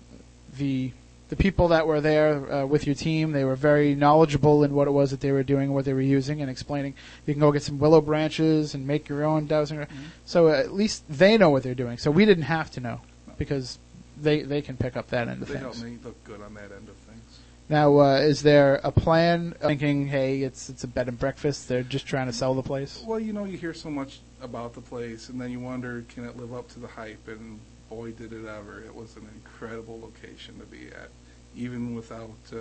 the 0.58 0.92
the 1.34 1.42
people 1.44 1.70
that 1.70 1.88
were 1.88 2.00
there 2.00 2.54
uh, 2.54 2.66
with 2.66 2.86
your 2.86 2.94
team, 2.94 3.32
they 3.32 3.44
were 3.44 3.56
very 3.56 3.96
knowledgeable 3.96 4.64
in 4.64 4.72
what 4.76 4.88
it 4.88 4.92
was 4.92 5.10
that 5.10 5.20
they 5.22 5.32
were 5.32 5.42
doing, 5.42 5.74
what 5.74 5.84
they 5.84 5.94
were 5.94 6.02
using, 6.20 6.42
and 6.42 6.50
explaining. 6.52 6.94
You 7.26 7.34
can 7.34 7.42
go 7.42 7.52
get 7.52 7.64
some 7.64 7.80
willow 7.80 8.02
branches 8.02 8.76
and 8.76 8.86
make 8.86 9.10
your 9.10 9.24
own 9.24 9.48
dowsing. 9.48 9.80
rod. 9.80 9.88
So 10.26 10.50
at 10.50 10.74
least 10.74 11.04
they 11.10 11.36
know 11.40 11.50
what 11.50 11.64
they're 11.64 11.74
doing. 11.74 11.98
So 11.98 12.12
we 12.12 12.26
didn't 12.26 12.44
have 12.44 12.70
to 12.72 12.80
know 12.82 13.02
because 13.40 13.80
they 14.22 14.44
they 14.44 14.62
can 14.62 14.78
pick 14.78 14.96
up 14.96 15.08
that 15.08 15.28
end 15.28 15.42
of 15.42 15.48
They 15.48 15.58
help 15.58 15.74
things. 15.74 15.84
me 15.84 15.98
look 16.04 16.24
good 16.24 16.40
on 16.40 16.54
that 16.54 16.72
end 16.72 16.88
of 16.88 16.96
things. 16.98 17.40
Now, 17.68 17.98
uh, 18.00 18.18
is 18.18 18.44
there 18.44 18.80
a 18.84 18.92
plan? 18.92 19.56
Thinking, 19.60 20.06
hey, 20.08 20.44
it's 20.44 20.70
it's 20.70 20.84
a 20.84 20.88
bed 20.88 21.08
and 21.08 21.18
breakfast. 21.18 21.68
They're 21.68 21.82
just 21.82 22.06
trying 22.06 22.28
to 22.28 22.34
sell 22.34 22.54
the 22.54 22.62
place. 22.62 23.04
Well, 23.08 23.20
you 23.20 23.34
know, 23.34 23.46
you 23.46 23.58
hear 23.58 23.74
so 23.74 23.90
much 23.90 24.20
about 24.40 24.76
the 24.76 24.82
place, 24.82 25.30
and 25.30 25.42
then 25.42 25.50
you 25.50 25.60
wonder, 25.60 26.06
can 26.10 26.26
it 26.26 26.38
live 26.38 26.54
up 26.54 26.70
to 26.74 26.80
the 26.80 26.88
hype? 26.88 27.28
And 27.28 27.60
boy, 27.90 28.12
did 28.12 28.34
it 28.34 28.46
ever! 28.46 28.84
It 28.84 28.94
was 28.94 29.16
an 29.16 29.28
incredible 29.34 30.00
location 30.00 30.60
to 30.60 30.66
be 30.66 30.88
at, 30.88 31.10
even 31.56 31.96
without 31.96 32.32
uh, 32.52 32.58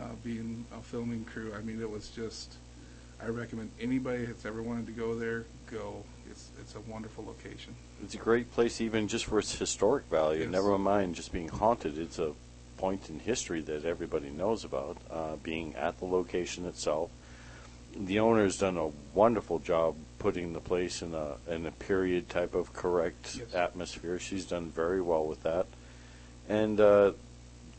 uh, 0.00 0.08
being 0.22 0.64
a 0.76 0.80
filming 0.80 1.24
crew. 1.24 1.52
I 1.56 1.60
mean, 1.62 1.80
it 1.80 1.90
was 1.90 2.08
just. 2.08 2.54
I 3.22 3.28
recommend 3.28 3.70
anybody 3.80 4.26
that's 4.26 4.44
ever 4.44 4.60
wanted 4.62 4.86
to 4.86 4.92
go 4.92 5.14
there, 5.14 5.44
go. 5.70 6.02
It's 6.30 6.50
it's 6.60 6.74
a 6.74 6.80
wonderful 6.80 7.24
location. 7.24 7.74
It's 8.02 8.14
a 8.14 8.18
great 8.18 8.52
place, 8.52 8.80
even 8.80 9.08
just 9.08 9.26
for 9.26 9.38
its 9.38 9.56
historic 9.56 10.04
value. 10.10 10.42
Yes. 10.42 10.50
Never 10.50 10.76
mind 10.78 11.14
just 11.14 11.32
being 11.32 11.48
haunted. 11.48 11.96
It's 11.96 12.18
a 12.18 12.32
point 12.76 13.08
in 13.08 13.20
history 13.20 13.60
that 13.62 13.84
everybody 13.84 14.30
knows 14.30 14.64
about. 14.64 14.96
Uh, 15.10 15.36
being 15.36 15.74
at 15.76 15.98
the 16.00 16.04
location 16.04 16.66
itself, 16.66 17.10
the 17.96 18.18
owner 18.18 18.42
has 18.42 18.56
done 18.56 18.76
a 18.76 18.90
wonderful 19.14 19.58
job 19.60 19.94
putting 20.18 20.52
the 20.52 20.60
place 20.60 21.00
in 21.00 21.14
a 21.14 21.36
in 21.48 21.64
a 21.66 21.70
period 21.70 22.28
type 22.28 22.54
of 22.54 22.72
correct 22.72 23.36
Yes. 23.36 23.54
atmosphere. 23.54 24.18
She's 24.18 24.44
done 24.44 24.70
very 24.70 25.00
well 25.00 25.24
with 25.24 25.42
that, 25.44 25.66
and 26.48 26.80
uh, 26.80 27.12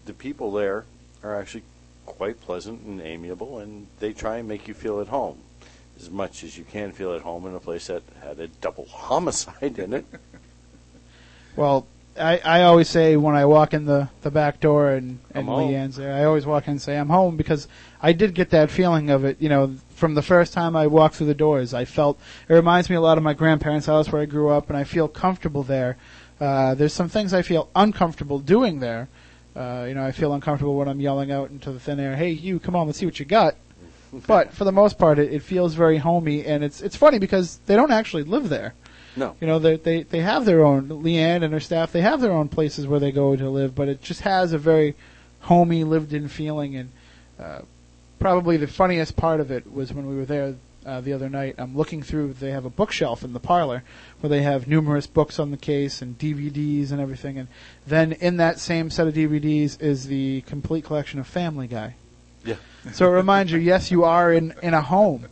the 0.05 0.13
people 0.13 0.51
there 0.51 0.85
are 1.23 1.35
actually 1.35 1.63
quite 2.05 2.39
pleasant 2.41 2.81
and 2.83 3.01
amiable, 3.01 3.59
and 3.59 3.87
they 3.99 4.13
try 4.13 4.37
and 4.37 4.47
make 4.47 4.67
you 4.67 4.73
feel 4.73 5.01
at 5.01 5.07
home 5.07 5.39
as 5.97 6.09
much 6.09 6.43
as 6.43 6.57
you 6.57 6.63
can 6.63 6.91
feel 6.91 7.13
at 7.13 7.21
home 7.21 7.45
in 7.45 7.55
a 7.55 7.59
place 7.59 7.87
that 7.87 8.03
had 8.21 8.39
a 8.39 8.47
double 8.47 8.85
homicide 8.89 9.79
in 9.79 9.93
it. 9.93 10.05
Well, 11.55 11.87
I, 12.17 12.37
I 12.39 12.63
always 12.63 12.89
say 12.89 13.17
when 13.17 13.35
I 13.35 13.45
walk 13.45 13.73
in 13.73 13.85
the, 13.85 14.09
the 14.21 14.31
back 14.31 14.59
door 14.59 14.91
and, 14.91 15.19
and. 15.33 15.47
Leanne's 15.47 15.97
there, 15.97 16.13
I 16.13 16.23
always 16.23 16.45
walk 16.45 16.67
in 16.67 16.71
and 16.71 16.81
say 16.81 16.97
I'm 16.97 17.09
home 17.09 17.35
because 17.35 17.67
I 18.01 18.13
did 18.13 18.33
get 18.33 18.51
that 18.51 18.71
feeling 18.71 19.09
of 19.09 19.25
it, 19.25 19.41
you 19.41 19.49
know, 19.49 19.75
from 19.95 20.15
the 20.15 20.21
first 20.21 20.53
time 20.53 20.75
I 20.75 20.87
walked 20.87 21.15
through 21.15 21.27
the 21.27 21.33
doors. 21.33 21.73
I 21.73 21.85
felt, 21.85 22.19
it 22.47 22.53
reminds 22.53 22.89
me 22.89 22.95
a 22.95 23.01
lot 23.01 23.17
of 23.17 23.23
my 23.23 23.33
grandparents' 23.33 23.87
house 23.87 24.11
where 24.11 24.21
I 24.21 24.25
grew 24.25 24.49
up 24.49 24.69
and 24.69 24.77
I 24.77 24.85
feel 24.85 25.07
comfortable 25.07 25.63
there. 25.63 25.97
Uh, 26.39 26.75
there's 26.75 26.93
some 26.93 27.09
things 27.09 27.33
I 27.33 27.41
feel 27.41 27.69
uncomfortable 27.75 28.39
doing 28.39 28.79
there. 28.79 29.07
Uh, 29.55 29.85
you 29.87 29.93
know, 29.93 30.05
I 30.05 30.11
feel 30.11 30.33
uncomfortable 30.33 30.75
when 30.75 30.87
I'm 30.87 30.99
yelling 30.99 31.31
out 31.31 31.49
into 31.49 31.71
the 31.71 31.79
thin 31.79 31.99
air, 31.99 32.15
hey, 32.15 32.31
you, 32.31 32.59
come 32.59 32.75
on, 32.75 32.87
let's 32.87 32.99
see 32.99 33.05
what 33.05 33.19
you 33.19 33.25
got. 33.25 33.55
But 34.27 34.53
for 34.53 34.63
the 34.63 34.71
most 34.71 34.97
part, 34.97 35.19
it, 35.19 35.33
it 35.33 35.43
feels 35.43 35.73
very 35.73 35.97
homey, 35.97 36.45
and 36.45 36.63
it's 36.63 36.81
it's 36.81 36.95
funny 36.95 37.19
because 37.19 37.59
they 37.65 37.75
don't 37.75 37.91
actually 37.91 38.23
live 38.23 38.49
there. 38.49 38.73
No. 39.15 39.35
You 39.41 39.47
know, 39.47 39.59
they 39.59 39.77
they 39.77 40.03
they 40.03 40.19
have 40.19 40.45
their 40.45 40.63
own 40.63 40.87
Leanne 40.87 41.43
and 41.43 41.53
her 41.53 41.59
staff. 41.59 41.91
They 41.91 42.01
have 42.01 42.21
their 42.21 42.31
own 42.31 42.47
places 42.47 42.87
where 42.87 42.99
they 42.99 43.11
go 43.11 43.35
to 43.35 43.49
live, 43.49 43.75
but 43.75 43.87
it 43.87 44.01
just 44.01 44.21
has 44.21 44.53
a 44.53 44.57
very 44.57 44.95
homey, 45.41 45.83
lived-in 45.83 46.27
feeling. 46.27 46.75
And 46.75 46.91
uh, 47.39 47.61
probably 48.19 48.57
the 48.57 48.67
funniest 48.67 49.15
part 49.15 49.39
of 49.39 49.51
it 49.51 49.71
was 49.71 49.93
when 49.93 50.07
we 50.07 50.15
were 50.15 50.25
there 50.25 50.55
uh, 50.85 51.01
the 51.01 51.13
other 51.13 51.29
night. 51.29 51.55
I'm 51.57 51.75
looking 51.75 52.03
through. 52.03 52.33
They 52.33 52.51
have 52.51 52.65
a 52.65 52.69
bookshelf 52.69 53.23
in 53.23 53.33
the 53.33 53.39
parlor 53.39 53.83
where 54.19 54.29
they 54.29 54.41
have 54.43 54.67
numerous 54.67 55.07
books 55.07 55.39
on 55.39 55.51
the 55.51 55.57
case 55.57 56.01
and 56.01 56.17
DVDs 56.17 56.91
and 56.91 57.01
everything. 57.01 57.37
And 57.37 57.47
then 57.87 58.13
in 58.13 58.37
that 58.37 58.59
same 58.59 58.89
set 58.89 59.07
of 59.07 59.13
DVDs 59.13 59.81
is 59.81 60.07
the 60.07 60.41
complete 60.41 60.85
collection 60.85 61.19
of 61.19 61.27
Family 61.27 61.67
Guy. 61.67 61.95
Yeah. 62.43 62.55
So 62.93 63.07
it 63.07 63.15
reminds 63.15 63.51
you, 63.51 63.59
yes, 63.59 63.89
you 63.89 64.03
are 64.03 64.31
in 64.31 64.53
in 64.61 64.73
a 64.73 64.81
home. 64.81 65.27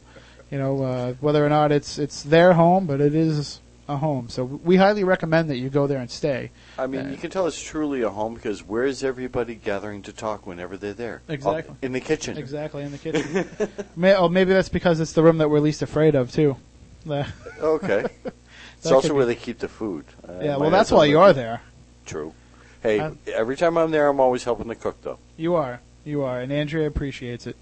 You 0.49 0.57
know, 0.59 0.83
uh, 0.83 1.13
whether 1.19 1.45
or 1.45 1.49
not 1.49 1.71
it's 1.71 1.97
it's 1.97 2.23
their 2.23 2.53
home, 2.53 2.85
but 2.85 3.01
it 3.01 3.15
is 3.15 3.59
a 3.87 3.97
home. 3.97 4.29
So 4.29 4.43
we 4.45 4.77
highly 4.77 5.03
recommend 5.03 5.49
that 5.49 5.57
you 5.57 5.69
go 5.69 5.87
there 5.87 5.99
and 5.99 6.09
stay. 6.09 6.51
I 6.77 6.87
mean, 6.87 7.07
Uh, 7.07 7.09
you 7.09 7.17
can 7.17 7.29
tell 7.29 7.47
it's 7.47 7.61
truly 7.61 8.01
a 8.01 8.09
home 8.09 8.33
because 8.33 8.63
where 8.63 8.85
is 8.85 9.03
everybody 9.03 9.55
gathering 9.55 10.01
to 10.03 10.13
talk 10.13 10.47
whenever 10.47 10.77
they're 10.77 10.93
there? 10.93 11.21
Exactly. 11.27 11.75
In 11.81 11.91
the 11.91 11.99
kitchen. 11.99 12.37
Exactly 12.37 12.83
in 12.83 12.91
the 12.91 12.97
kitchen. 12.97 13.49
May, 13.95 14.15
oh, 14.15 14.29
maybe 14.29 14.53
that's 14.53 14.69
because 14.69 14.99
it's 14.99 15.13
the 15.13 15.23
room 15.23 15.37
that 15.39 15.49
we're 15.49 15.59
least 15.59 15.81
afraid 15.81 16.15
of 16.15 16.31
too. 16.31 16.55
Okay. 17.59 18.05
it's 18.77 18.85
also 18.91 19.09
could 19.09 19.15
where 19.15 19.25
they 19.25 19.35
keep 19.35 19.59
the 19.59 19.67
food. 19.67 20.05
Uh, 20.27 20.39
yeah, 20.41 20.57
well, 20.57 20.69
that's 20.69 20.91
why 20.91 21.05
you're 21.05 21.33
there. 21.33 21.43
there. 21.43 21.61
True. 22.05 22.33
Hey, 22.81 22.99
I'm- 22.99 23.17
every 23.27 23.55
time 23.57 23.77
I'm 23.77 23.91
there, 23.91 24.07
I'm 24.07 24.19
always 24.19 24.43
helping 24.43 24.67
to 24.69 24.75
cook, 24.75 25.01
though. 25.01 25.19
You 25.37 25.55
are. 25.55 25.79
You 26.05 26.23
are, 26.23 26.39
and 26.41 26.51
Andrea 26.51 26.87
appreciates 26.87 27.47
it. 27.47 27.55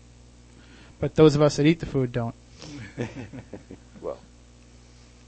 But 0.99 1.15
those 1.15 1.36
of 1.36 1.41
us 1.41 1.55
that 1.57 1.65
eat 1.65 1.80
the 1.80 1.86
food 1.86 2.11
don't. 2.11 2.36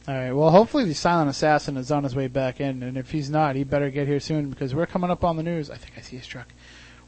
All 0.06 0.14
right. 0.14 0.34
Well, 0.34 0.49
hopefully 0.51 0.84
the 0.84 0.93
silent 0.93 1.30
assassin 1.30 1.78
is 1.78 1.89
on 1.89 2.04
his 2.04 2.14
way 2.14 2.28
back 2.28 2.60
in, 2.60 2.84
and 2.84 2.97
if 2.97 3.12
he's 3.12 3.30
not, 3.30 3.56
he 3.56 3.64
better 3.64 3.89
get 3.89 4.08
here 4.08 4.20
soon 4.20 4.49
because 4.49 4.76
we're 4.76 4.86
coming 4.86 5.10
up 5.10 5.24
on 5.24 5.38
the 5.38 5.43
news. 5.43 5.70
I 5.70 5.78
think 5.78 5.93
I 5.97 6.01
see 6.01 6.18
his 6.18 6.28
truck. 6.28 6.47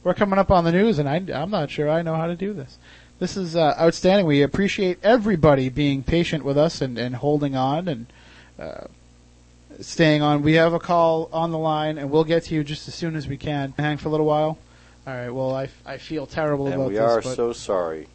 We're 0.03 0.13
coming 0.13 0.39
up 0.39 0.49
on 0.49 0.63
the 0.63 0.71
news, 0.71 0.97
and 0.97 1.09
I, 1.09 1.15
I'm 1.33 1.49
not 1.49 1.69
sure 1.69 1.89
I 1.89 2.03
know 2.03 2.15
how 2.15 2.27
to 2.27 2.35
do 2.35 2.53
this. 2.53 2.77
This 3.19 3.35
is 3.35 3.55
uh, 3.55 3.75
outstanding. 3.79 4.25
We 4.25 4.43
appreciate 4.43 4.99
everybody 5.03 5.67
being 5.67 6.03
patient 6.03 6.45
with 6.45 6.57
us 6.57 6.81
and, 6.81 6.97
and 6.97 7.15
holding 7.15 7.55
on 7.55 7.87
and 7.87 8.05
uh, 8.57 8.85
staying 9.81 10.21
on. 10.21 10.41
We 10.41 10.53
have 10.53 10.73
a 10.73 10.79
call 10.79 11.29
on 11.33 11.51
the 11.51 11.57
line, 11.57 11.97
and 11.97 12.09
we'll 12.09 12.23
get 12.23 12.43
to 12.43 12.55
you 12.55 12.63
just 12.63 12.87
as 12.87 12.95
soon 12.95 13.15
as 13.17 13.27
we 13.27 13.35
can. 13.35 13.73
Hang 13.77 13.97
for 13.97 14.07
a 14.07 14.11
little 14.11 14.25
while. 14.25 14.57
All 15.07 15.13
right. 15.13 15.29
Well, 15.29 15.53
I, 15.53 15.69
I 15.85 15.97
feel 15.97 16.25
terrible 16.25 16.67
and 16.67 16.75
about 16.75 16.87
we 16.87 16.93
this, 16.95 17.01
are 17.01 17.21
but 17.21 17.35
so 17.35 17.51
sorry. 17.51 18.07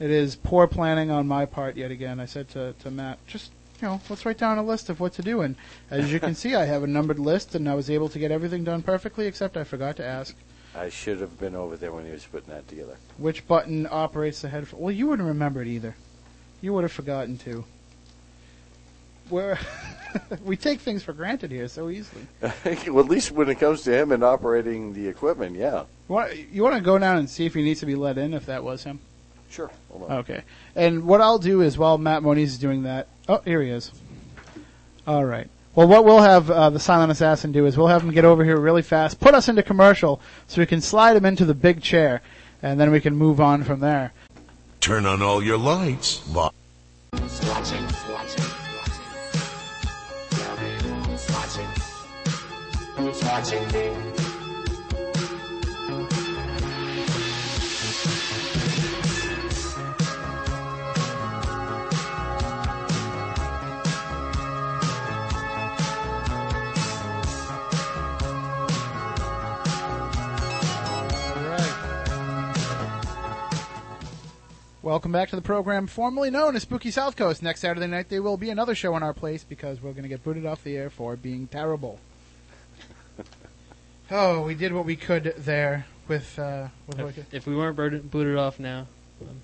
It 0.00 0.10
is 0.10 0.36
poor 0.36 0.66
planning 0.66 1.10
on 1.10 1.26
my 1.26 1.44
part 1.44 1.76
yet 1.76 1.90
again. 1.90 2.20
I 2.20 2.26
said 2.26 2.48
to, 2.50 2.74
to 2.80 2.90
Matt, 2.90 3.24
just, 3.26 3.50
you 3.80 3.88
know, 3.88 4.00
let's 4.08 4.24
write 4.24 4.38
down 4.38 4.58
a 4.58 4.62
list 4.62 4.88
of 4.88 5.00
what 5.00 5.12
to 5.14 5.22
do. 5.22 5.40
And 5.40 5.56
as 5.90 6.12
you 6.12 6.20
can 6.20 6.34
see, 6.34 6.54
I 6.54 6.66
have 6.66 6.82
a 6.82 6.86
numbered 6.86 7.18
list, 7.18 7.54
and 7.54 7.68
I 7.68 7.74
was 7.74 7.90
able 7.90 8.08
to 8.10 8.18
get 8.18 8.30
everything 8.30 8.64
done 8.64 8.82
perfectly, 8.82 9.26
except 9.26 9.56
I 9.56 9.64
forgot 9.64 9.96
to 9.96 10.04
ask 10.04 10.34
I 10.74 10.90
should 10.90 11.20
have 11.20 11.38
been 11.40 11.56
over 11.56 11.76
there 11.76 11.92
when 11.92 12.04
he 12.04 12.12
was 12.12 12.24
putting 12.24 12.52
that 12.54 12.68
together. 12.68 12.96
which 13.16 13.46
button 13.48 13.88
operates 13.90 14.42
the 14.42 14.48
headphone. 14.48 14.80
Well, 14.80 14.92
you 14.92 15.08
wouldn't 15.08 15.26
remember 15.26 15.62
it 15.62 15.68
either. 15.68 15.96
You 16.60 16.72
would 16.74 16.84
have 16.84 16.92
forgotten 16.92 17.38
to. 17.38 17.64
Where 19.28 19.58
we 20.44 20.56
take 20.56 20.80
things 20.80 21.02
for 21.02 21.12
granted 21.12 21.50
here 21.50 21.68
so 21.68 21.88
easily. 21.88 22.26
well, 22.42 23.00
at 23.00 23.10
least 23.10 23.32
when 23.32 23.48
it 23.48 23.56
comes 23.56 23.82
to 23.82 23.92
him 23.96 24.12
and 24.12 24.22
operating 24.22 24.94
the 24.94 25.08
equipment, 25.08 25.56
yeah. 25.56 25.84
You 26.08 26.14
want, 26.14 26.36
you 26.52 26.62
want 26.62 26.76
to 26.76 26.80
go 26.80 26.98
down 26.98 27.16
and 27.16 27.28
see 27.28 27.44
if 27.44 27.54
he 27.54 27.62
needs 27.62 27.80
to 27.80 27.86
be 27.86 27.94
let 27.94 28.16
in, 28.16 28.32
if 28.32 28.46
that 28.46 28.62
was 28.62 28.84
him? 28.84 29.00
Sure. 29.50 29.70
Hold 29.90 30.10
on. 30.10 30.18
Okay. 30.18 30.42
And 30.76 31.04
what 31.04 31.20
I'll 31.20 31.38
do 31.38 31.62
is 31.62 31.78
while 31.78 31.98
Matt 31.98 32.22
Moniz 32.22 32.52
is 32.52 32.58
doing 32.58 32.82
that, 32.82 33.08
oh, 33.28 33.40
here 33.44 33.62
he 33.62 33.70
is. 33.70 33.90
All 35.06 35.24
right. 35.24 35.48
Well, 35.74 35.86
what 35.86 36.04
we'll 36.04 36.20
have 36.20 36.50
uh, 36.50 36.70
the 36.70 36.80
silent 36.80 37.12
assassin 37.12 37.52
do 37.52 37.64
is 37.66 37.76
we'll 37.76 37.86
have 37.86 38.02
him 38.02 38.10
get 38.10 38.24
over 38.24 38.44
here 38.44 38.58
really 38.58 38.82
fast, 38.82 39.20
put 39.20 39.34
us 39.34 39.48
into 39.48 39.62
commercial, 39.62 40.20
so 40.48 40.60
we 40.60 40.66
can 40.66 40.80
slide 40.80 41.16
him 41.16 41.24
into 41.24 41.44
the 41.44 41.54
big 41.54 41.80
chair, 41.80 42.20
and 42.62 42.80
then 42.80 42.90
we 42.90 43.00
can 43.00 43.14
move 43.14 43.40
on 43.40 43.62
from 43.62 43.80
there. 43.80 44.12
Turn 44.80 45.06
on 45.06 45.22
all 45.22 45.42
your 45.42 45.56
lights. 45.56 46.18
Bob. 46.18 46.52
Watching, 47.12 47.84
watching, 48.10 48.12
watching. 48.12 48.44
Tell 50.30 50.56
me 50.56 50.70
who's 50.82 51.30
watching. 51.30 51.68
Who's 52.96 53.22
watching 53.22 53.72
me? 53.72 54.07
Welcome 74.88 75.12
back 75.12 75.28
to 75.28 75.36
the 75.36 75.42
program 75.42 75.86
formerly 75.86 76.30
known 76.30 76.56
as 76.56 76.62
Spooky 76.62 76.90
South 76.90 77.14
Coast. 77.14 77.42
Next 77.42 77.60
Saturday 77.60 77.86
night 77.86 78.08
there 78.08 78.22
will 78.22 78.38
be 78.38 78.48
another 78.48 78.74
show 78.74 78.96
in 78.96 79.02
our 79.02 79.12
place 79.12 79.44
because 79.44 79.82
we're 79.82 79.90
going 79.92 80.04
to 80.04 80.08
get 80.08 80.24
booted 80.24 80.46
off 80.46 80.64
the 80.64 80.78
air 80.78 80.88
for 80.88 81.14
being 81.14 81.46
terrible. 81.46 82.00
oh, 84.10 84.40
we 84.44 84.54
did 84.54 84.72
what 84.72 84.86
we 84.86 84.96
could 84.96 85.34
there 85.36 85.84
with 86.08 86.38
uh, 86.38 86.68
with 86.86 86.96
what 86.96 87.06
we 87.08 87.12
could. 87.12 87.26
If, 87.26 87.34
if 87.34 87.46
we 87.46 87.54
weren't 87.54 87.76
booted, 87.76 88.10
booted 88.10 88.38
off 88.38 88.58
now, 88.58 88.86
um, 89.20 89.36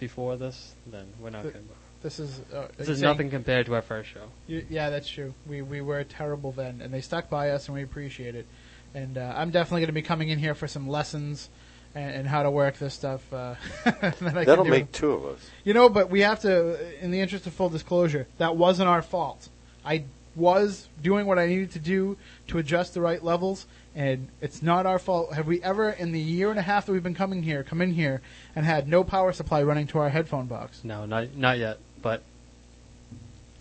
before 0.00 0.36
this, 0.36 0.74
then 0.88 1.06
we're 1.20 1.30
not 1.30 1.44
The- 1.44 1.50
going 1.52 1.64
to. 1.64 1.74
This 2.02 2.18
is 2.18 2.40
uh, 2.52 2.66
This 2.76 2.88
is 2.88 3.00
nothing 3.00 3.30
compared 3.30 3.66
to 3.66 3.76
our 3.76 3.82
first 3.82 4.10
show. 4.10 4.24
Y- 4.48 4.64
Yeah, 4.68 4.90
that's 4.90 5.08
true. 5.08 5.32
We 5.46 5.62
we 5.62 5.80
were 5.80 6.02
terrible 6.02 6.50
then, 6.50 6.80
and 6.82 6.92
they 6.92 7.02
stuck 7.02 7.30
by 7.30 7.50
us, 7.50 7.68
and 7.68 7.76
we 7.76 7.84
appreciate 7.84 8.34
it. 8.34 8.48
And 8.94 9.16
uh, 9.16 9.32
I'm 9.36 9.52
definitely 9.52 9.82
going 9.82 9.86
to 9.90 9.92
be 9.92 10.02
coming 10.02 10.30
in 10.30 10.40
here 10.40 10.56
for 10.56 10.66
some 10.66 10.88
lessons 10.88 11.50
and, 11.94 12.10
and 12.14 12.28
how 12.28 12.42
to 12.42 12.50
work 12.50 12.78
this 12.78 12.94
stuff. 12.94 13.20
Uh, 13.32 13.54
that 13.84 14.36
I 14.36 14.44
That'll 14.44 14.64
do. 14.64 14.70
make 14.70 14.92
two 14.92 15.12
of 15.12 15.24
us. 15.26 15.40
You 15.64 15.74
know, 15.74 15.88
but 15.88 16.10
we 16.10 16.20
have 16.20 16.40
to, 16.40 17.02
in 17.02 17.10
the 17.10 17.20
interest 17.20 17.46
of 17.46 17.52
full 17.52 17.68
disclosure, 17.68 18.26
that 18.38 18.56
wasn't 18.56 18.88
our 18.88 19.02
fault. 19.02 19.48
I 19.84 20.04
was 20.34 20.88
doing 21.02 21.26
what 21.26 21.38
I 21.38 21.46
needed 21.46 21.72
to 21.72 21.78
do 21.78 22.16
to 22.48 22.58
adjust 22.58 22.94
the 22.94 23.00
right 23.00 23.22
levels, 23.22 23.66
and 23.94 24.28
it's 24.40 24.62
not 24.62 24.86
our 24.86 24.98
fault. 24.98 25.34
Have 25.34 25.46
we 25.46 25.62
ever, 25.62 25.90
in 25.90 26.12
the 26.12 26.20
year 26.20 26.48
and 26.50 26.58
a 26.58 26.62
half 26.62 26.86
that 26.86 26.92
we've 26.92 27.02
been 27.02 27.14
coming 27.14 27.42
here, 27.42 27.62
come 27.62 27.82
in 27.82 27.92
here 27.92 28.22
and 28.56 28.64
had 28.64 28.88
no 28.88 29.04
power 29.04 29.32
supply 29.32 29.62
running 29.62 29.86
to 29.88 29.98
our 29.98 30.08
headphone 30.08 30.46
box? 30.46 30.80
No, 30.84 31.04
not 31.04 31.34
not 31.36 31.58
yet. 31.58 31.78
But 32.00 32.22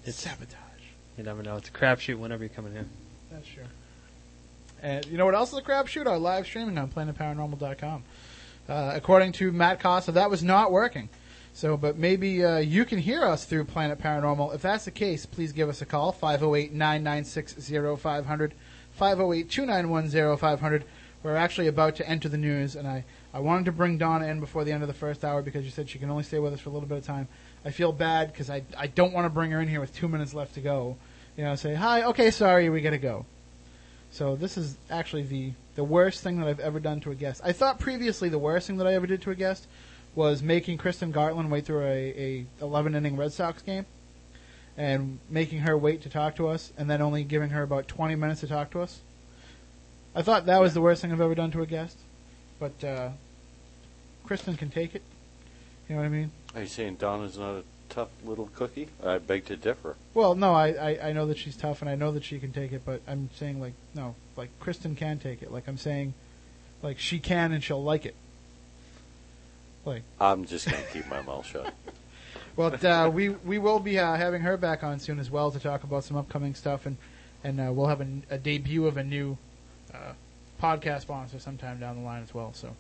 it's 0.05 0.17
sabotage. 0.17 0.55
you 1.17 1.23
never 1.23 1.43
know. 1.43 1.57
It's 1.57 1.69
a 1.69 1.71
crapshoot 1.71 2.17
whenever 2.17 2.43
you 2.43 2.49
come 2.49 2.65
in 2.67 2.71
here. 2.73 2.85
That's 3.31 3.47
true. 3.47 3.63
And 4.81 5.05
you 5.05 5.17
know 5.17 5.25
what 5.25 5.35
else 5.35 5.51
is 5.51 5.59
a 5.59 5.61
crapshoot? 5.61 6.07
Our 6.07 6.17
live 6.17 6.45
streaming 6.47 6.77
on 6.77 6.89
planetparanormal.com. 6.89 8.03
Uh, 8.69 8.91
according 8.95 9.31
to 9.33 9.51
Matt 9.51 9.79
Costa, 9.79 10.11
that 10.13 10.29
was 10.29 10.43
not 10.43 10.71
working. 10.71 11.09
So, 11.53 11.75
but 11.75 11.97
maybe 11.97 12.45
uh, 12.45 12.59
you 12.59 12.85
can 12.85 12.99
hear 12.99 13.23
us 13.23 13.43
through 13.43 13.65
Planet 13.65 13.99
Paranormal. 13.99 14.55
If 14.55 14.61
that's 14.61 14.85
the 14.85 14.91
case, 14.91 15.25
please 15.25 15.51
give 15.51 15.67
us 15.67 15.81
a 15.81 15.85
call 15.85 16.11
508 16.11 16.71
996 16.71 17.53
0500, 17.99 18.53
508 18.93 19.49
291 19.49 20.37
0500. 20.37 20.85
We're 21.23 21.35
actually 21.35 21.67
about 21.67 21.97
to 21.97 22.09
enter 22.09 22.29
the 22.29 22.37
news, 22.37 22.75
and 22.75 22.87
I, 22.87 23.03
I 23.33 23.39
wanted 23.39 23.65
to 23.65 23.71
bring 23.71 23.97
Donna 23.97 24.25
in 24.25 24.39
before 24.39 24.63
the 24.63 24.71
end 24.71 24.81
of 24.81 24.87
the 24.87 24.93
first 24.93 25.23
hour 25.23 25.41
because 25.41 25.65
you 25.65 25.71
said 25.71 25.89
she 25.89 25.99
can 25.99 26.09
only 26.09 26.23
stay 26.23 26.39
with 26.39 26.53
us 26.53 26.59
for 26.59 26.69
a 26.69 26.73
little 26.73 26.87
bit 26.87 26.97
of 26.97 27.05
time. 27.05 27.27
I 27.63 27.69
feel 27.69 27.91
bad 27.91 28.31
because 28.31 28.49
I, 28.49 28.63
I 28.77 28.87
don't 28.87 29.13
want 29.13 29.25
to 29.25 29.29
bring 29.29 29.51
her 29.51 29.61
in 29.61 29.67
here 29.67 29.79
with 29.79 29.93
two 29.95 30.07
minutes 30.07 30.33
left 30.33 30.55
to 30.55 30.61
go. 30.61 30.97
You 31.37 31.43
know, 31.43 31.55
say, 31.55 31.75
hi, 31.75 32.03
okay, 32.03 32.31
sorry, 32.31 32.69
we 32.69 32.81
gotta 32.81 32.97
go. 32.97 33.25
So 34.09 34.35
this 34.35 34.57
is 34.57 34.77
actually 34.89 35.23
the, 35.23 35.53
the 35.75 35.83
worst 35.83 36.21
thing 36.21 36.39
that 36.39 36.47
I've 36.47 36.59
ever 36.59 36.79
done 36.79 36.99
to 37.01 37.11
a 37.11 37.15
guest. 37.15 37.41
I 37.43 37.51
thought 37.51 37.79
previously 37.79 38.29
the 38.29 38.39
worst 38.39 38.67
thing 38.67 38.77
that 38.77 38.87
I 38.87 38.93
ever 38.93 39.07
did 39.07 39.21
to 39.23 39.31
a 39.31 39.35
guest 39.35 39.67
was 40.15 40.41
making 40.41 40.77
Kristen 40.77 41.13
Gartland 41.13 41.49
wait 41.49 41.65
through 41.65 41.83
a, 41.83 42.45
a 42.59 42.63
11 42.63 42.95
inning 42.95 43.15
Red 43.15 43.31
Sox 43.31 43.61
game 43.61 43.85
and 44.77 45.19
making 45.29 45.59
her 45.59 45.77
wait 45.77 46.01
to 46.01 46.09
talk 46.09 46.35
to 46.35 46.47
us 46.47 46.73
and 46.77 46.89
then 46.89 47.01
only 47.01 47.23
giving 47.23 47.51
her 47.51 47.63
about 47.63 47.87
20 47.87 48.15
minutes 48.15 48.41
to 48.41 48.47
talk 48.47 48.71
to 48.71 48.81
us. 48.81 48.99
I 50.13 50.21
thought 50.21 50.45
that 50.47 50.59
was 50.59 50.73
the 50.73 50.81
worst 50.81 51.01
thing 51.01 51.11
I've 51.11 51.21
ever 51.21 51.35
done 51.35 51.51
to 51.51 51.61
a 51.61 51.65
guest. 51.65 51.97
But 52.59 52.83
uh, 52.83 53.09
Kristen 54.25 54.55
can 54.55 54.69
take 54.69 54.93
it. 54.93 55.01
You 55.87 55.95
know 55.95 56.01
what 56.01 56.07
I 56.07 56.09
mean? 56.09 56.31
Are 56.55 56.61
you 56.61 56.67
saying 56.67 56.95
Donna's 56.95 57.37
not 57.37 57.55
a 57.55 57.63
tough 57.89 58.09
little 58.23 58.49
cookie? 58.55 58.87
I 59.03 59.17
beg 59.17 59.45
to 59.45 59.57
differ. 59.57 59.95
Well, 60.13 60.35
no, 60.35 60.53
I, 60.53 60.67
I, 60.69 61.07
I 61.09 61.13
know 61.13 61.25
that 61.27 61.37
she's 61.37 61.55
tough 61.55 61.81
and 61.81 61.89
I 61.89 61.95
know 61.95 62.11
that 62.11 62.23
she 62.23 62.39
can 62.39 62.51
take 62.51 62.71
it, 62.71 62.83
but 62.85 63.01
I'm 63.07 63.29
saying 63.35 63.59
like 63.59 63.73
no, 63.95 64.15
like 64.37 64.49
Kristen 64.59 64.95
can 64.95 65.19
take 65.19 65.41
it. 65.41 65.51
Like 65.51 65.67
I'm 65.67 65.77
saying, 65.77 66.13
like 66.81 66.99
she 66.99 67.19
can 67.19 67.51
and 67.51 67.63
she'll 67.63 67.83
like 67.83 68.05
it. 68.05 68.15
Like, 69.85 70.03
I'm 70.19 70.45
just 70.45 70.69
going 70.69 70.83
to 70.83 70.89
keep 70.91 71.07
my 71.07 71.21
mouth 71.21 71.45
shut. 71.45 71.73
well, 72.55 72.73
uh, 72.85 73.09
we 73.09 73.29
we 73.29 73.57
will 73.57 73.79
be 73.79 73.97
uh, 73.97 74.15
having 74.15 74.41
her 74.41 74.57
back 74.57 74.83
on 74.83 74.99
soon 74.99 75.19
as 75.19 75.31
well 75.31 75.51
to 75.51 75.59
talk 75.59 75.83
about 75.83 76.03
some 76.03 76.17
upcoming 76.17 76.55
stuff 76.55 76.85
and 76.85 76.97
and 77.43 77.59
uh, 77.59 77.71
we'll 77.73 77.87
have 77.87 78.01
a, 78.01 78.07
a 78.29 78.37
debut 78.37 78.85
of 78.85 78.97
a 78.97 79.03
new 79.03 79.37
uh, 79.93 80.13
podcast 80.61 81.01
sponsor 81.01 81.39
sometime 81.39 81.79
down 81.79 81.97
the 81.97 82.03
line 82.03 82.23
as 82.23 82.33
well. 82.33 82.53
So. 82.53 82.75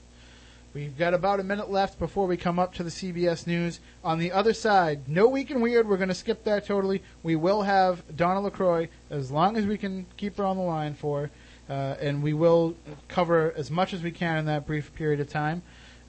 We've 0.73 0.97
got 0.97 1.13
about 1.13 1.41
a 1.41 1.43
minute 1.43 1.69
left 1.69 1.99
before 1.99 2.27
we 2.27 2.37
come 2.37 2.57
up 2.57 2.73
to 2.75 2.83
the 2.83 2.89
CBS 2.89 3.45
News. 3.45 3.81
On 4.05 4.19
the 4.19 4.31
other 4.31 4.53
side, 4.53 5.09
no 5.09 5.27
Week 5.27 5.51
in 5.51 5.59
Weird. 5.59 5.85
We're 5.85 5.97
going 5.97 6.07
to 6.07 6.15
skip 6.15 6.45
that 6.45 6.65
totally. 6.65 7.03
We 7.23 7.35
will 7.35 7.63
have 7.63 8.15
Donna 8.15 8.39
LaCroix 8.39 8.87
as 9.09 9.31
long 9.31 9.57
as 9.57 9.65
we 9.65 9.77
can 9.77 10.05
keep 10.15 10.37
her 10.37 10.45
on 10.45 10.55
the 10.55 10.63
line 10.63 10.93
for, 10.93 11.29
uh, 11.71 11.95
and 12.01 12.21
we 12.21 12.33
will 12.33 12.75
cover 13.07 13.53
as 13.55 13.71
much 13.71 13.93
as 13.93 14.03
we 14.03 14.11
can 14.11 14.37
in 14.37 14.45
that 14.45 14.65
brief 14.65 14.93
period 14.95 15.19
of 15.21 15.29
time. 15.29 15.61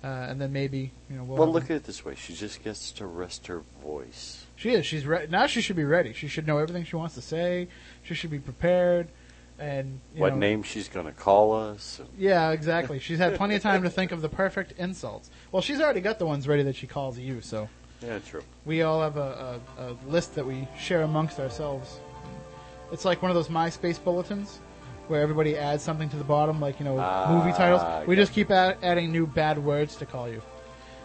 uh, 0.03 0.07
and 0.29 0.41
then 0.41 0.53
maybe 0.53 0.91
you 1.09 1.17
know 1.17 1.23
we'll. 1.25 1.39
Well, 1.39 1.53
look 1.53 1.65
at 1.65 1.77
it 1.77 1.85
this 1.85 2.05
way: 2.05 2.15
she 2.17 2.33
just 2.35 2.65
gets 2.65 2.91
to 2.93 3.07
rest 3.07 3.47
her 3.47 3.63
voice. 3.83 4.47
She 4.57 4.71
is. 4.71 4.85
She's 4.85 5.07
re- 5.07 5.27
now. 5.31 5.47
She 5.47 5.61
should 5.61 5.77
be 5.77 5.85
ready. 5.85 6.13
She 6.13 6.27
should 6.29 6.47
know 6.47 6.59
everything 6.59 6.85
she 6.85 6.97
wants 6.97 7.15
to 7.15 7.23
say. 7.23 7.69
She 8.03 8.15
should 8.15 8.31
be 8.31 8.41
prepared. 8.41 9.07
And 9.59 10.01
you 10.15 10.23
What 10.23 10.33
know, 10.33 10.39
name 10.41 10.63
she's 10.65 10.89
going 10.89 11.07
to 11.07 11.13
call 11.13 11.53
us? 11.55 12.01
Yeah, 12.19 12.51
exactly. 12.51 12.99
She's 12.99 13.19
had 13.19 13.37
plenty 13.37 13.55
of 13.55 13.63
time 13.63 13.85
to 13.85 13.91
think 13.91 14.11
of 14.11 14.21
the 14.21 14.29
perfect 14.29 14.73
insults. 14.77 15.31
Well, 15.53 15.63
she's 15.63 15.81
already 15.81 16.01
got 16.01 16.19
the 16.19 16.27
ones 16.27 16.49
ready 16.49 16.65
that 16.65 16.75
she 16.75 16.89
calls 16.89 17.17
you. 17.17 17.41
So 17.43 17.69
Yeah, 18.03 18.19
true. 18.19 18.43
we 18.65 18.83
all 18.83 19.01
have 19.03 19.17
a, 19.19 19.61
a, 19.79 19.83
a 19.83 19.97
list 20.11 20.35
that 20.35 20.45
we 20.45 20.67
share 20.77 21.03
amongst 21.03 21.39
ourselves. 21.39 22.01
It's 22.91 23.05
like 23.05 23.23
one 23.23 23.31
of 23.31 23.37
those 23.37 23.49
MySpace 23.49 24.03
bulletins 24.03 24.59
where 25.13 25.21
everybody 25.21 25.57
adds 25.59 25.83
something 25.83 26.09
to 26.09 26.17
the 26.17 26.25
bottom, 26.25 26.59
like 26.59 26.81
you 26.81 26.85
know 26.87 26.99
Ah, 26.99 27.27
movie 27.31 27.53
titles. 27.53 27.83
We 28.09 28.17
got 28.17 28.23
just 28.23 28.33
keep 28.33 28.51
add, 28.51 28.79
adding 28.83 29.13
new 29.13 29.27
bad 29.27 29.59
words 29.59 29.95
to 29.97 30.07
call 30.07 30.27
you. 30.29 30.41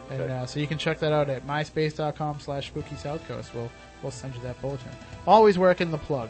And 0.10 0.22
Okay. 0.22 0.34
uh, 0.34 0.45
so 0.45 0.60
you 0.62 0.68
can 0.68 0.78
check 0.78 0.99
that 0.99 1.12
out 1.12 1.30
at 1.30 1.45
myspace.com 1.45 2.39
slash 2.39 2.68
spooky 2.68 2.95
south 2.95 3.28
coast. 3.28 3.53
We'll, 3.53 3.70
we'll 4.01 4.14
send 4.14 4.34
you 4.34 4.41
that 4.43 4.60
bulletin. 4.62 4.89
Always 5.28 5.60
working 5.60 5.91
the 5.91 5.97
plug. 5.97 6.30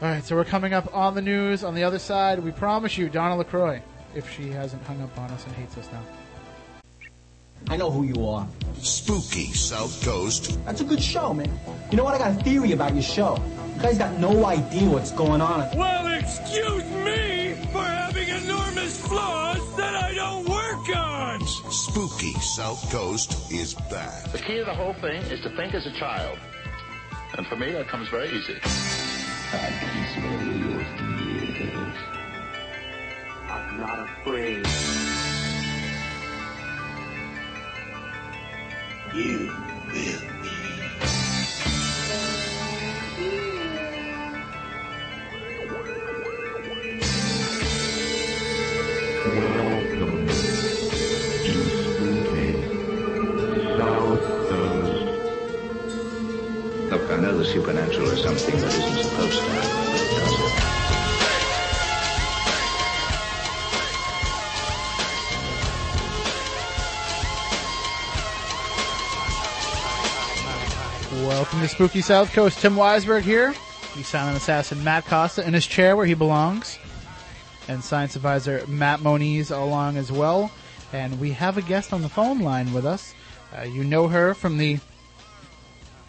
All 0.00 0.08
right, 0.08 0.24
so 0.24 0.34
we're 0.34 0.44
coming 0.46 0.72
up 0.72 0.92
on 0.96 1.14
the 1.14 1.20
news. 1.20 1.62
On 1.62 1.74
the 1.74 1.84
other 1.84 1.98
side, 1.98 2.38
we 2.40 2.50
promise 2.50 2.96
you 2.96 3.10
Donna 3.10 3.36
LaCroix, 3.36 3.82
if 4.14 4.28
she 4.34 4.48
hasn't 4.48 4.82
hung 4.84 5.00
up 5.02 5.16
on 5.18 5.30
us 5.30 5.44
and 5.44 5.54
hates 5.54 5.76
us 5.76 5.88
now. 5.92 6.00
I 7.68 7.76
know 7.76 7.90
who 7.90 8.02
you 8.04 8.26
are. 8.26 8.48
Spooky 8.78 9.52
South 9.52 10.02
Coast. 10.04 10.58
That's 10.64 10.80
a 10.80 10.84
good 10.84 11.00
show, 11.02 11.32
man. 11.34 11.52
You 11.90 11.98
know 11.98 12.04
what? 12.04 12.14
I 12.14 12.18
got 12.18 12.30
a 12.40 12.42
theory 12.42 12.72
about 12.72 12.94
your 12.94 13.02
show. 13.04 13.36
You 13.82 13.88
guys 13.88 13.98
got 13.98 14.16
no 14.20 14.46
idea 14.46 14.88
what's 14.88 15.10
going 15.10 15.40
on. 15.40 15.76
Well, 15.76 16.06
excuse 16.06 16.84
me 17.04 17.54
for 17.72 17.82
having 17.82 18.28
enormous 18.28 19.04
flaws 19.04 19.76
that 19.76 19.96
I 19.96 20.14
don't 20.14 20.48
work 20.48 20.96
on. 20.96 21.40
Spooky 21.44 22.32
South 22.34 22.88
Coast 22.92 23.50
is 23.50 23.74
back. 23.74 24.30
The 24.30 24.38
key 24.38 24.58
to 24.58 24.64
the 24.64 24.72
whole 24.72 24.94
thing 24.94 25.20
is 25.22 25.40
to 25.40 25.50
think 25.56 25.74
as 25.74 25.84
a 25.84 25.90
child. 25.98 26.38
And 27.36 27.44
for 27.48 27.56
me, 27.56 27.72
that 27.72 27.88
comes 27.88 28.08
very 28.08 28.28
easy. 28.28 28.54
I'm 33.50 33.78
not 33.80 33.98
afraid. 33.98 34.64
You 39.12 39.52
will 39.88 40.41
the 57.42 57.48
supernatural 57.48 58.08
is 58.10 58.22
something 58.22 58.54
that 58.54 58.72
isn't 58.72 59.02
supposed 59.02 59.40
to 59.40 59.50
happen, 59.50 59.68
but 59.90 60.00
it 60.00 60.10
does. 71.10 71.26
Welcome 71.26 71.60
to 71.60 71.68
Spooky 71.68 72.00
South 72.00 72.32
Coast. 72.32 72.60
Tim 72.60 72.76
Weisberg 72.76 73.22
here. 73.22 73.52
The 73.96 74.04
silent 74.04 74.36
assassin 74.36 74.84
Matt 74.84 75.06
Costa 75.06 75.44
in 75.44 75.52
his 75.52 75.66
chair 75.66 75.96
where 75.96 76.06
he 76.06 76.14
belongs. 76.14 76.78
And 77.66 77.82
science 77.82 78.14
advisor 78.14 78.64
Matt 78.68 79.00
Moniz 79.00 79.50
along 79.50 79.96
as 79.96 80.12
well. 80.12 80.52
And 80.92 81.18
we 81.18 81.32
have 81.32 81.58
a 81.58 81.62
guest 81.62 81.92
on 81.92 82.02
the 82.02 82.08
phone 82.08 82.38
line 82.38 82.72
with 82.72 82.86
us. 82.86 83.14
Uh, 83.58 83.62
you 83.62 83.82
know 83.82 84.06
her 84.06 84.32
from 84.32 84.58
the 84.58 84.78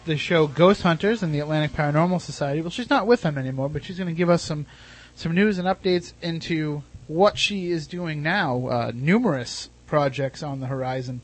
the 0.04 0.16
show 0.16 0.46
Ghost 0.46 0.82
Hunters 0.82 1.22
and 1.22 1.34
the 1.34 1.40
Atlantic 1.40 1.72
Paranormal 1.72 2.20
Society. 2.20 2.60
Well, 2.60 2.70
she's 2.70 2.90
not 2.90 3.06
with 3.06 3.22
them 3.22 3.38
anymore, 3.38 3.68
but 3.68 3.84
she's 3.84 3.98
going 3.98 4.08
to 4.08 4.14
give 4.14 4.30
us 4.30 4.42
some 4.42 4.66
some 5.14 5.34
news 5.34 5.58
and 5.58 5.68
updates 5.68 6.12
into 6.20 6.82
what 7.06 7.38
she 7.38 7.70
is 7.70 7.86
doing 7.86 8.22
now. 8.22 8.66
Uh, 8.66 8.92
numerous 8.94 9.70
projects 9.86 10.42
on 10.42 10.60
the 10.60 10.66
horizon. 10.66 11.20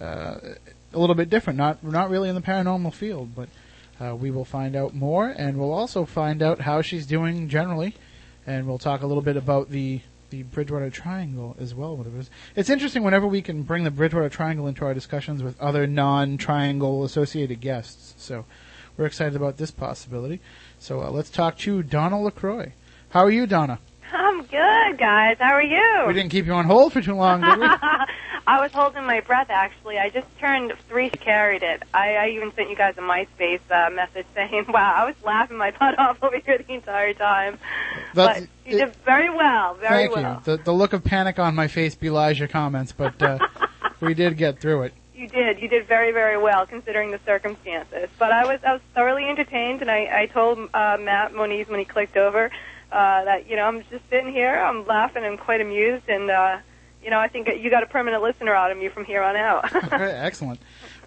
Uh, 0.00 0.38
a 0.92 0.98
little 0.98 1.14
bit 1.14 1.28
different. 1.28 1.58
Not 1.58 1.82
not 1.84 2.10
really 2.10 2.28
in 2.28 2.34
the 2.34 2.40
paranormal 2.40 2.92
field, 2.92 3.34
but 3.34 3.48
uh, 4.00 4.14
we 4.14 4.30
will 4.30 4.44
find 4.44 4.76
out 4.76 4.94
more, 4.94 5.28
and 5.28 5.58
we'll 5.58 5.72
also 5.72 6.04
find 6.04 6.42
out 6.42 6.60
how 6.60 6.82
she's 6.82 7.06
doing 7.06 7.48
generally, 7.48 7.94
and 8.46 8.66
we'll 8.66 8.78
talk 8.78 9.02
a 9.02 9.06
little 9.06 9.22
bit 9.22 9.36
about 9.36 9.70
the 9.70 10.00
the 10.30 10.42
Bridgewater 10.44 10.90
Triangle 10.90 11.56
as 11.58 11.74
well. 11.74 12.04
It's 12.54 12.70
interesting 12.70 13.02
whenever 13.02 13.26
we 13.26 13.42
can 13.42 13.62
bring 13.62 13.84
the 13.84 13.90
Bridgewater 13.90 14.28
Triangle 14.28 14.66
into 14.66 14.84
our 14.84 14.94
discussions 14.94 15.42
with 15.42 15.60
other 15.60 15.86
non-triangle 15.86 17.04
associated 17.04 17.60
guests. 17.60 18.14
So 18.16 18.44
we're 18.96 19.06
excited 19.06 19.36
about 19.36 19.56
this 19.56 19.70
possibility. 19.70 20.40
So 20.78 21.02
uh, 21.02 21.10
let's 21.10 21.30
talk 21.30 21.56
to 21.58 21.82
Donna 21.82 22.20
LaCroix. 22.20 22.72
How 23.10 23.20
are 23.20 23.30
you, 23.30 23.46
Donna? 23.46 23.78
I'm 24.12 24.42
good, 24.42 24.98
guys. 24.98 25.36
How 25.38 25.52
are 25.52 25.62
you? 25.62 26.04
We 26.06 26.14
didn't 26.14 26.30
keep 26.30 26.46
you 26.46 26.52
on 26.52 26.64
hold 26.64 26.92
for 26.92 27.00
too 27.00 27.14
long, 27.14 27.40
did 27.40 27.58
we? 27.58 27.66
I 28.46 28.60
was 28.60 28.72
holding 28.72 29.04
my 29.04 29.20
breath, 29.20 29.48
actually. 29.50 29.98
I 29.98 30.08
just 30.08 30.26
turned 30.38 30.72
three, 30.88 31.10
carried 31.10 31.62
it. 31.62 31.82
I, 31.92 32.14
I 32.14 32.28
even 32.28 32.52
sent 32.54 32.70
you 32.70 32.76
guys 32.76 32.94
a 32.96 33.02
MySpace 33.02 33.60
uh, 33.70 33.90
message 33.90 34.26
saying, 34.34 34.66
wow, 34.68 34.94
I 34.96 35.04
was 35.04 35.14
laughing 35.24 35.58
my 35.58 35.70
butt 35.72 35.98
off 35.98 36.18
over 36.22 36.38
here 36.38 36.58
the 36.58 36.72
entire 36.72 37.12
time. 37.14 37.58
That's- 38.14 38.40
but 38.40 38.48
you 38.70 38.78
did 38.78 38.96
very 39.04 39.30
well, 39.30 39.74
very 39.74 40.04
Thank 40.04 40.16
well. 40.16 40.42
you. 40.46 40.56
The, 40.56 40.62
the 40.62 40.72
look 40.72 40.92
of 40.92 41.04
panic 41.04 41.38
on 41.38 41.54
my 41.54 41.68
face 41.68 41.94
belies 41.94 42.38
your 42.38 42.48
comments, 42.48 42.92
but 42.92 43.20
uh, 43.22 43.38
we 44.00 44.14
did 44.14 44.36
get 44.36 44.60
through 44.60 44.82
it. 44.82 44.94
You 45.14 45.26
did. 45.26 45.60
You 45.60 45.68
did 45.68 45.86
very, 45.86 46.12
very 46.12 46.38
well 46.38 46.64
considering 46.64 47.10
the 47.10 47.18
circumstances. 47.26 48.08
But 48.18 48.30
I 48.30 48.46
was, 48.46 48.60
I 48.64 48.74
was 48.74 48.82
thoroughly 48.94 49.24
entertained, 49.24 49.80
and 49.82 49.90
I, 49.90 50.22
I 50.22 50.26
told 50.26 50.58
uh, 50.72 50.96
Matt 51.00 51.34
Moniz 51.34 51.66
when 51.68 51.80
he 51.80 51.84
clicked 51.84 52.16
over 52.16 52.50
uh, 52.92 53.24
that 53.24 53.48
you 53.48 53.56
know 53.56 53.62
I'm 53.62 53.82
just 53.90 54.04
sitting 54.10 54.32
here, 54.32 54.54
I'm 54.54 54.86
laughing 54.86 55.24
I'm 55.24 55.38
quite 55.38 55.60
amused, 55.60 56.08
and 56.08 56.30
uh, 56.30 56.58
you 57.02 57.10
know 57.10 57.18
I 57.18 57.28
think 57.28 57.48
you 57.48 57.70
got 57.70 57.82
a 57.82 57.86
permanent 57.86 58.22
listener 58.22 58.54
out 58.54 58.70
of 58.70 58.78
me 58.78 58.88
from 58.88 59.04
here 59.04 59.22
on 59.22 59.36
out. 59.36 59.72
Okay, 59.92 60.10
excellent. 60.10 60.60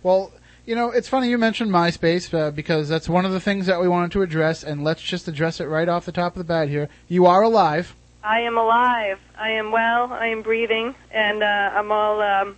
Well, 0.04 0.32
you 0.66 0.76
know, 0.76 0.92
it's 0.92 1.08
funny 1.08 1.30
you 1.30 1.38
mentioned 1.38 1.72
MySpace 1.72 2.34
uh, 2.34 2.52
because 2.52 2.88
that's 2.88 3.10
one 3.10 3.26
of 3.26 3.32
the 3.32 3.40
things 3.40 3.66
that 3.66 3.82
we 3.82 3.88
wanted 3.88 4.12
to 4.14 4.22
address, 4.22 4.64
and 4.64 4.84
let's 4.84 5.02
just 5.02 5.28
address 5.28 5.60
it 5.60 5.66
right 5.66 5.90
off 5.90 6.06
the 6.06 6.12
top 6.12 6.34
of 6.34 6.38
the 6.38 6.44
bat 6.44 6.70
here. 6.70 6.90
You 7.08 7.26
are 7.26 7.42
alive. 7.42 7.96
I 8.24 8.42
am 8.42 8.58
alive. 8.58 9.20
I 9.38 9.52
am 9.52 9.72
well. 9.72 10.14
I 10.14 10.28
am 10.28 10.44
breathing, 10.44 10.94
and 11.12 11.42
uh, 11.42 11.46
I'm 11.46 11.92
all 11.92 12.22
um, 12.22 12.58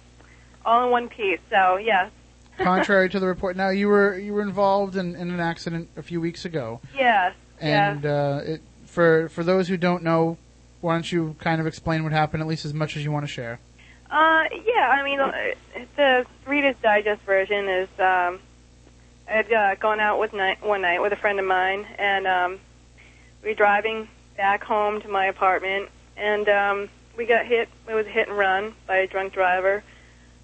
all 0.66 0.86
in 0.86 0.92
one 0.92 1.08
piece. 1.08 1.40
So 1.50 1.78
yes, 1.78 2.12
Contrary 2.58 3.10
to 3.10 3.20
the 3.20 3.28
report, 3.28 3.56
now 3.56 3.70
you 3.70 3.88
were 3.88 4.18
you 4.18 4.34
were 4.34 4.42
involved 4.42 4.96
in, 4.96 5.16
in 5.16 5.32
an 5.32 5.40
accident 5.40 5.90
a 5.98 6.04
few 6.04 6.22
weeks 6.22 6.46
ago, 6.46 6.82
yes, 6.96 7.34
and 7.60 8.06
uh, 8.06 8.42
it, 8.44 8.62
for 8.94 9.28
for 9.30 9.44
those 9.44 9.68
who 9.68 9.76
don't 9.76 10.04
know, 10.04 10.38
why 10.82 10.94
don't 10.94 11.12
you 11.12 11.36
kind 11.40 11.60
of 11.60 11.68
explain 11.68 12.04
what 12.04 12.14
happened, 12.14 12.42
at 12.42 12.48
least 12.48 12.66
as 12.66 12.74
much 12.74 12.96
as 12.96 13.04
you 13.04 13.12
want 13.12 13.26
to 13.26 13.32
share? 13.32 13.60
Uh, 14.10 14.44
yeah, 14.66 14.90
I 14.90 15.04
mean, 15.04 15.20
uh, 15.20 15.32
the 15.96 16.26
Reader's 16.46 16.76
Digest 16.84 17.24
version 17.24 17.68
is 17.68 17.90
um, 18.00 18.40
I 19.28 19.32
had 19.32 19.52
uh, 19.52 19.76
gone 19.76 20.00
out 20.00 20.20
with 20.20 20.34
night, 20.34 20.64
one 20.64 20.82
night 20.82 21.02
with 21.02 21.12
a 21.12 21.16
friend 21.16 21.40
of 21.40 21.46
mine, 21.46 21.88
and 21.98 22.28
um, 22.28 22.60
we 23.42 23.50
were 23.50 23.56
driving 23.56 24.08
back 24.38 24.64
home 24.64 25.02
to 25.02 25.08
my 25.08 25.26
apartment, 25.26 25.90
and 26.16 26.48
um, 26.48 26.90
we 27.18 27.26
got 27.26 27.46
hit. 27.48 27.70
It 27.90 27.96
was 27.96 28.06
a 28.06 28.10
hit 28.10 28.28
and 28.28 28.38
run 28.38 28.74
by 28.86 28.98
a 28.98 29.08
drunk 29.08 29.34
driver. 29.34 29.84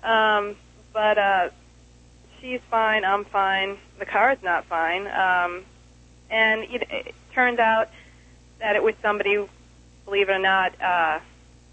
Um, 0.01 0.55
but 0.91 1.17
uh, 1.17 1.49
she's 2.41 2.61
fine. 2.71 3.05
I'm 3.05 3.25
fine. 3.25 3.77
The 3.99 4.05
car 4.05 4.31
is 4.31 4.41
not 4.41 4.65
fine. 4.65 5.05
Um, 5.07 5.63
and 6.31 6.63
it, 6.63 6.87
it 6.89 7.15
out 7.59 7.89
that 8.59 8.75
it 8.75 8.83
was 8.83 8.95
somebody, 9.01 9.45
believe 10.05 10.29
it 10.29 10.33
or 10.33 10.39
not, 10.39 10.73
uh, 10.81 11.19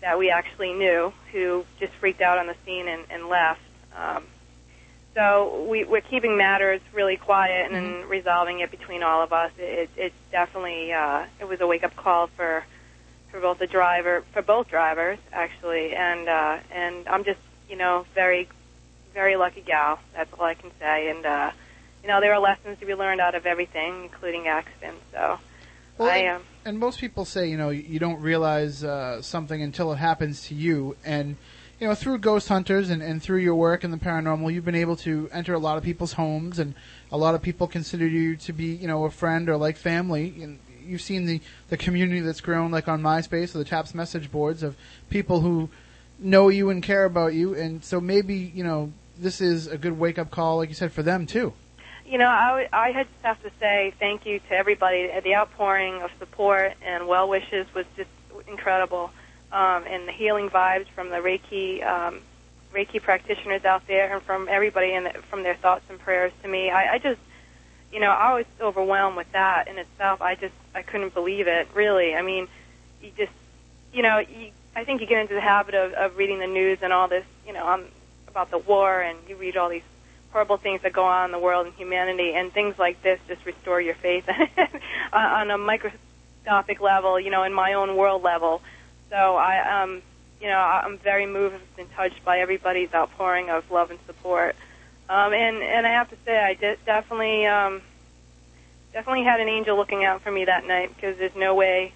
that 0.01 0.18
we 0.18 0.30
actually 0.30 0.72
knew 0.72 1.12
who 1.32 1.64
just 1.80 1.93
freaked 1.95 2.20
out 2.20 2.39
on 2.39 2.47
the 2.47 2.57
scene 2.64 2.89
and, 2.89 3.03
and 3.11 3.28
left. 3.28 3.61
Um, 3.97 4.24
so 5.14 5.66
we, 5.68 5.84
we're 5.84 6.03
keeping 6.03 6.37
matters 6.37 6.82
really 6.93 7.16
quiet 7.16 7.72
and 7.72 8.05
resolving 8.05 8.61
it 8.61 8.70
between 8.70 9.03
all 9.03 9.22
of 9.22 9.32
us. 9.32 9.51
It, 9.59 9.89
it 9.97 10.12
definitely 10.30 10.93
uh, 10.93 11.24
it 11.41 11.49
was 11.49 11.61
a 11.62 11.66
wake 11.66 11.84
up 11.84 11.97
call 11.97 12.26
for 12.26 12.64
for 13.30 13.41
both 13.41 13.59
the 13.59 13.66
driver 13.66 14.22
for 14.32 14.43
both 14.43 14.68
drivers 14.68 15.18
actually, 15.32 15.95
and 15.95 16.28
uh, 16.28 16.59
and 16.70 17.09
I'm 17.09 17.24
just 17.24 17.41
you 17.66 17.76
know 17.76 18.05
very 18.14 18.47
very 19.14 19.37
lucky 19.37 19.62
gal. 19.62 19.99
That's 20.14 20.30
all 20.34 20.45
I 20.45 20.53
can 20.55 20.70
say. 20.78 21.09
And 21.09 21.24
uh, 21.24 21.51
you 22.03 22.09
know 22.09 22.20
there 22.20 22.34
are 22.34 22.39
lessons 22.39 22.78
to 22.80 22.87
be 22.87 22.95
learned 22.95 23.22
out 23.22 23.34
of 23.34 23.47
everything, 23.47 24.03
including 24.05 24.49
accidents. 24.49 25.01
So 25.12 25.39
Well, 25.99 26.11
I 26.11 26.18
am. 26.18 26.42
and 26.64 26.78
most 26.78 27.01
people 27.01 27.24
say, 27.24 27.49
you 27.49 27.57
know, 27.57 27.70
you 27.70 27.99
don't 27.99 28.20
realize 28.20 28.84
uh, 28.84 29.22
something 29.22 29.62
until 29.62 29.92
it 29.92 29.97
happens 29.97 30.42
to 30.49 30.55
you. 30.55 30.97
And, 31.05 31.36
you 31.80 31.88
know, 31.88 31.94
through 31.94 32.18
Ghost 32.18 32.49
Hunters 32.49 32.90
and, 32.90 33.03
and 33.03 33.22
through 33.22 33.38
your 33.38 33.55
work 33.55 33.84
in 33.84 33.90
the 33.90 33.97
paranormal, 33.97 34.53
you've 34.53 34.64
been 34.64 34.74
able 34.74 34.97
to 34.97 35.28
enter 35.32 35.55
a 35.55 35.59
lot 35.59 35.78
of 35.78 35.84
people's 35.84 36.14
homes, 36.14 36.59
and 36.59 36.74
a 37.11 37.16
lot 37.16 37.34
of 37.34 37.42
people 37.42 37.66
consider 37.66 38.07
you 38.07 38.36
to 38.36 38.53
be, 38.53 38.66
you 38.66 38.88
know, 38.88 39.05
a 39.05 39.11
friend 39.11 39.49
or 39.49 39.57
like 39.57 39.76
family. 39.76 40.34
And 40.42 40.59
you've 40.84 41.03
seen 41.03 41.24
the, 41.26 41.40
the 41.68 41.76
community 41.76 42.20
that's 42.20 42.40
grown, 42.40 42.70
like 42.70 42.88
on 42.88 43.03
MySpace 43.03 43.55
or 43.55 43.59
the 43.59 43.64
TAPS 43.64 43.94
message 43.94 44.30
boards 44.30 44.62
of 44.62 44.76
people 45.09 45.40
who 45.40 45.70
know 46.18 46.49
you 46.49 46.70
and 46.70 46.82
care 46.82 47.05
about 47.05 47.34
you, 47.34 47.55
and 47.55 47.84
so 47.84 48.01
maybe 48.01 48.34
you 48.55 48.64
know 48.64 48.92
this 49.18 49.40
is 49.40 49.66
a 49.66 49.78
good 49.78 49.99
wake 49.99 50.18
up 50.18 50.30
call, 50.30 50.59
like 50.59 50.68
you 50.68 50.74
said, 50.74 50.92
for 50.92 51.03
them 51.03 51.26
too. 51.26 51.53
You 52.07 52.18
know, 52.18 52.28
I, 52.28 52.68
I 52.72 52.92
just 52.92 53.11
have 53.22 53.42
to 53.42 53.50
say 53.59 53.92
thank 53.98 54.26
you 54.26 54.38
to 54.38 54.52
everybody. 54.52 55.11
The 55.24 55.34
outpouring 55.34 56.02
of 56.02 56.11
support 56.20 56.74
and 56.80 57.09
well 57.09 57.28
wishes 57.28 57.66
was 57.74 57.84
just 57.96 58.11
incredible, 58.46 59.11
um, 59.50 59.84
and 59.88 60.07
the 60.07 60.12
healing 60.12 60.48
vibes 60.48 60.86
from 60.88 61.11
the 61.11 61.16
Reiki 61.16 61.84
um, 61.84 62.20
Reiki 62.72 63.02
practitioners 63.02 63.64
out 63.64 63.88
there, 63.88 64.14
and 64.14 64.22
from 64.22 64.46
everybody, 64.48 64.92
and 64.92 65.09
from 65.30 65.42
their 65.42 65.57
thoughts 65.57 65.84
and 65.88 65.98
prayers 65.98 66.32
to 66.42 66.48
me. 66.48 66.70
I, 66.70 66.94
I 66.94 66.98
just, 66.98 67.20
you 67.92 67.98
know, 67.98 68.11
I 68.11 68.34
was 68.34 68.46
overwhelmed 68.61 69.16
with 69.16 69.32
that 69.32 69.66
in 69.66 69.76
itself. 69.76 70.22
I 70.22 70.36
just, 70.36 70.54
I 70.76 70.82
couldn't 70.82 71.12
believe 71.12 71.48
it. 71.48 71.66
Really, 71.74 72.14
I 72.14 72.22
mean, 72.22 72.46
you 73.02 73.11
just, 73.16 73.32
you 73.92 74.02
know, 74.02 74.18
you, 74.18 74.52
I 74.76 74.84
think 74.84 75.00
you 75.00 75.09
get 75.09 75.22
into 75.22 75.34
the 75.34 75.40
habit 75.40 75.74
of, 75.74 75.92
of 75.94 76.16
reading 76.16 76.38
the 76.38 76.46
news 76.46 76.78
and 76.82 76.92
all 76.92 77.09
this, 77.09 77.24
you 77.44 77.52
know, 77.52 77.66
um, 77.66 77.84
about 78.28 78.52
the 78.52 78.59
war, 78.59 79.00
and 79.00 79.18
you 79.28 79.34
read 79.34 79.57
all 79.57 79.70
these 79.70 79.82
horrible 80.37 80.59
things 80.59 80.82
that 80.82 80.93
go 80.93 81.03
on 81.03 81.24
in 81.24 81.32
the 81.32 81.39
world 81.39 81.64
and 81.64 81.74
humanity, 81.76 82.34
and 82.34 82.53
things 82.53 82.78
like 82.78 83.03
this 83.03 83.18
just 83.26 83.43
restore 83.47 83.80
your 83.80 83.95
faith 83.95 84.28
on 85.14 85.51
a 85.51 85.57
microscopic 85.57 86.78
level, 86.78 87.18
you 87.18 87.30
know, 87.30 87.43
in 87.43 87.55
my 87.55 87.72
own 87.72 87.97
world 87.97 88.22
level. 88.22 88.61
So 89.09 89.16
I, 89.16 89.82
um, 89.82 90.03
you 90.39 90.49
know, 90.49 90.59
I'm 90.59 90.99
very 90.99 91.24
moved 91.24 91.55
and 91.78 91.91
touched 91.93 92.22
by 92.22 92.41
everybody's 92.41 92.93
outpouring 92.93 93.49
of 93.49 93.70
love 93.70 93.91
and 93.91 93.99
support. 94.07 94.57
Um, 95.09 95.32
and 95.32 95.62
and 95.62 95.87
I 95.87 95.93
have 95.93 96.11
to 96.11 96.16
say, 96.26 96.37
I 96.37 96.53
did 96.53 96.84
definitely, 96.84 97.47
um, 97.47 97.80
definitely 98.93 99.24
had 99.24 99.41
an 99.41 99.49
angel 99.49 99.74
looking 99.74 100.05
out 100.05 100.20
for 100.20 100.30
me 100.30 100.45
that 100.45 100.66
night 100.66 100.95
because 100.95 101.16
there's 101.16 101.34
no 101.34 101.55
way 101.55 101.95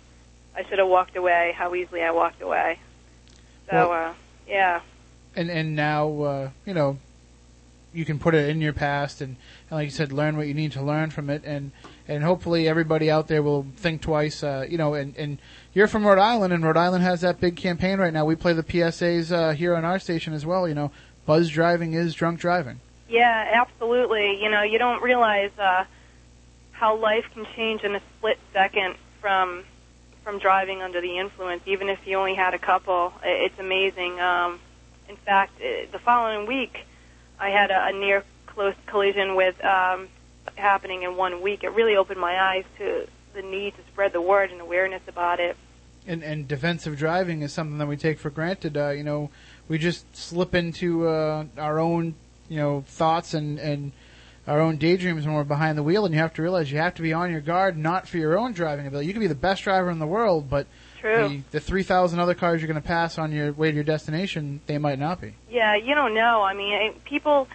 I 0.57 0.65
should 0.65 0.79
have 0.79 0.89
walked 0.89 1.15
away. 1.15 1.53
How 1.55 1.75
easily 1.75 2.01
I 2.03 2.13
walked 2.13 2.41
away. 2.41 2.79
So 3.69 3.91
Well- 3.91 3.93
uh, 3.93 4.15
yeah. 4.49 4.81
and 5.37 5.51
and 5.51 5.77
now 5.77 6.23
uh, 6.23 6.51
you 6.65 6.73
know 6.73 6.97
you 7.93 8.05
can 8.05 8.19
put 8.19 8.35
it 8.35 8.49
in 8.49 8.61
your 8.61 8.73
past 8.73 9.21
and, 9.21 9.37
and 9.69 9.79
like 9.79 9.85
you 9.85 9.91
said 9.91 10.13
learn 10.13 10.37
what 10.37 10.47
you 10.47 10.55
need 10.55 10.73
to 10.73 10.83
learn 10.83 11.11
from 11.11 11.29
it 11.29 11.43
and 11.45 11.73
and 12.07 12.23
hopefully 12.23 12.69
everybody 12.69 13.11
out 13.11 13.29
there 13.29 13.43
will 13.43 13.67
think 13.77 14.01
twice 14.01 14.43
uh, 14.43 14.65
you 14.69 14.79
know 14.79 14.95
and 14.95 15.17
and 15.17 15.39
you're 15.73 15.89
from 15.89 16.07
Rhode 16.07 16.19
Island 16.19 16.53
and 16.53 16.65
Rhode 16.65 16.77
Island 16.77 17.03
has 17.03 17.21
that 17.23 17.41
big 17.41 17.57
campaign 17.57 17.99
right 17.99 18.13
now 18.13 18.25
we 18.25 18.37
play 18.37 18.53
the 18.53 18.63
PSAs 18.63 19.33
uh, 19.33 19.53
here 19.53 19.75
on 19.75 19.85
our 19.85 19.99
station 19.99 20.33
as 20.33 20.47
well 20.47 20.69
you 20.69 20.75
know 20.75 20.91
buzz 21.27 21.49
driving 21.51 21.95
is 21.95 22.15
drunk 22.15 22.41
driving 22.41 22.81
Yeah, 23.11 23.51
absolutely. 23.55 24.41
You 24.41 24.49
know, 24.49 24.63
you 24.63 24.79
don't 24.79 25.03
realize 25.03 25.51
uh, 25.59 25.85
how 26.71 26.97
life 26.97 27.25
can 27.35 27.45
change 27.57 27.83
in 27.83 27.97
a 27.97 28.01
split 28.17 28.39
second 28.53 28.95
from 29.21 29.65
from 30.23 30.39
driving 30.39 30.81
under 30.83 31.01
the 31.01 31.19
influence, 31.19 31.63
even 31.67 31.89
if 31.89 32.07
you 32.07 32.17
only 32.17 32.35
had 32.35 32.55
a 32.55 32.59
couple. 32.59 33.13
It's 33.25 33.59
amazing. 33.59 34.21
Um, 34.21 34.61
in 35.09 35.17
fact, 35.17 35.61
eh, 35.61 35.87
the 35.91 35.99
following 35.99 36.47
week, 36.47 36.87
I 37.41 37.51
had 37.51 37.71
a, 37.71 37.87
a 37.87 37.93
near 37.93 38.23
close 38.47 38.75
collision 38.87 39.35
with 39.35 39.63
um, 39.65 40.09
happening 40.57 41.03
in 41.03 41.17
one 41.17 41.43
week. 41.43 41.65
It 41.65 41.71
really 41.71 41.97
opened 41.97 42.21
my 42.21 42.39
eyes 42.39 42.65
to 42.79 43.07
the 43.35 43.43
need 43.43 43.75
to 43.77 43.83
spread 43.93 44.13
the 44.13 44.21
word 44.21 44.51
and 44.51 44.61
awareness 44.61 45.03
about 45.09 45.41
it. 45.41 45.57
and 46.07 46.23
and 46.23 46.49
defensive 46.49 46.97
driving 46.97 47.43
is 47.43 47.53
something 47.53 47.79
that 47.79 47.87
we 47.87 47.97
take 47.97 48.19
for 48.19 48.31
granted. 48.31 48.77
Uh, 48.77 48.91
you 48.91 49.05
know, 49.05 49.31
we 49.69 49.79
just 49.79 50.05
slip 50.17 50.55
into 50.55 51.07
uh, 51.07 51.45
our 51.57 51.79
own 51.79 52.15
you 52.49 52.57
know 52.57 52.85
thoughts 52.87 53.35
and 53.35 53.59
and 53.59 53.93
our 54.47 54.61
own 54.61 54.77
daydreams 54.79 55.27
when 55.27 55.35
we're 55.35 55.45
behind 55.45 55.79
the 55.79 55.83
wheel, 55.83 56.05
and 56.05 56.15
you 56.15 56.21
have 56.21 56.35
to 56.35 56.43
realize 56.43 56.73
you 56.73 56.79
have 56.79 56.95
to 56.95 57.03
be 57.03 57.13
on 57.13 57.31
your 57.31 57.41
guard, 57.41 57.77
not 57.77 58.09
for 58.09 58.17
your 58.17 58.37
own 58.39 58.53
driving 58.53 58.87
ability. 58.87 59.07
You 59.07 59.13
can 59.13 59.21
be 59.21 59.29
the 59.29 59.35
best 59.35 59.63
driver 59.63 59.91
in 59.91 59.99
the 59.99 60.07
world, 60.07 60.51
but 60.51 60.67
True. 61.01 61.29
the, 61.29 61.43
the 61.53 61.61
three 61.61 61.83
thousand 61.83 62.21
other 62.21 62.35
cars 62.35 62.61
you're 62.61 62.69
going 62.71 62.81
to 62.81 62.87
pass 62.87 63.19
on 63.19 63.33
your 63.33 63.53
way 63.53 63.71
to 63.71 63.75
your 63.75 63.85
destination, 63.85 64.61
they 64.67 64.79
might 64.79 64.99
not 64.99 65.21
be. 65.21 65.35
Yeah, 65.51 65.77
you 65.77 65.95
don't 65.95 66.15
know. 66.15 66.43
I 66.43 66.55
mean, 66.55 66.93
people, 67.05 67.49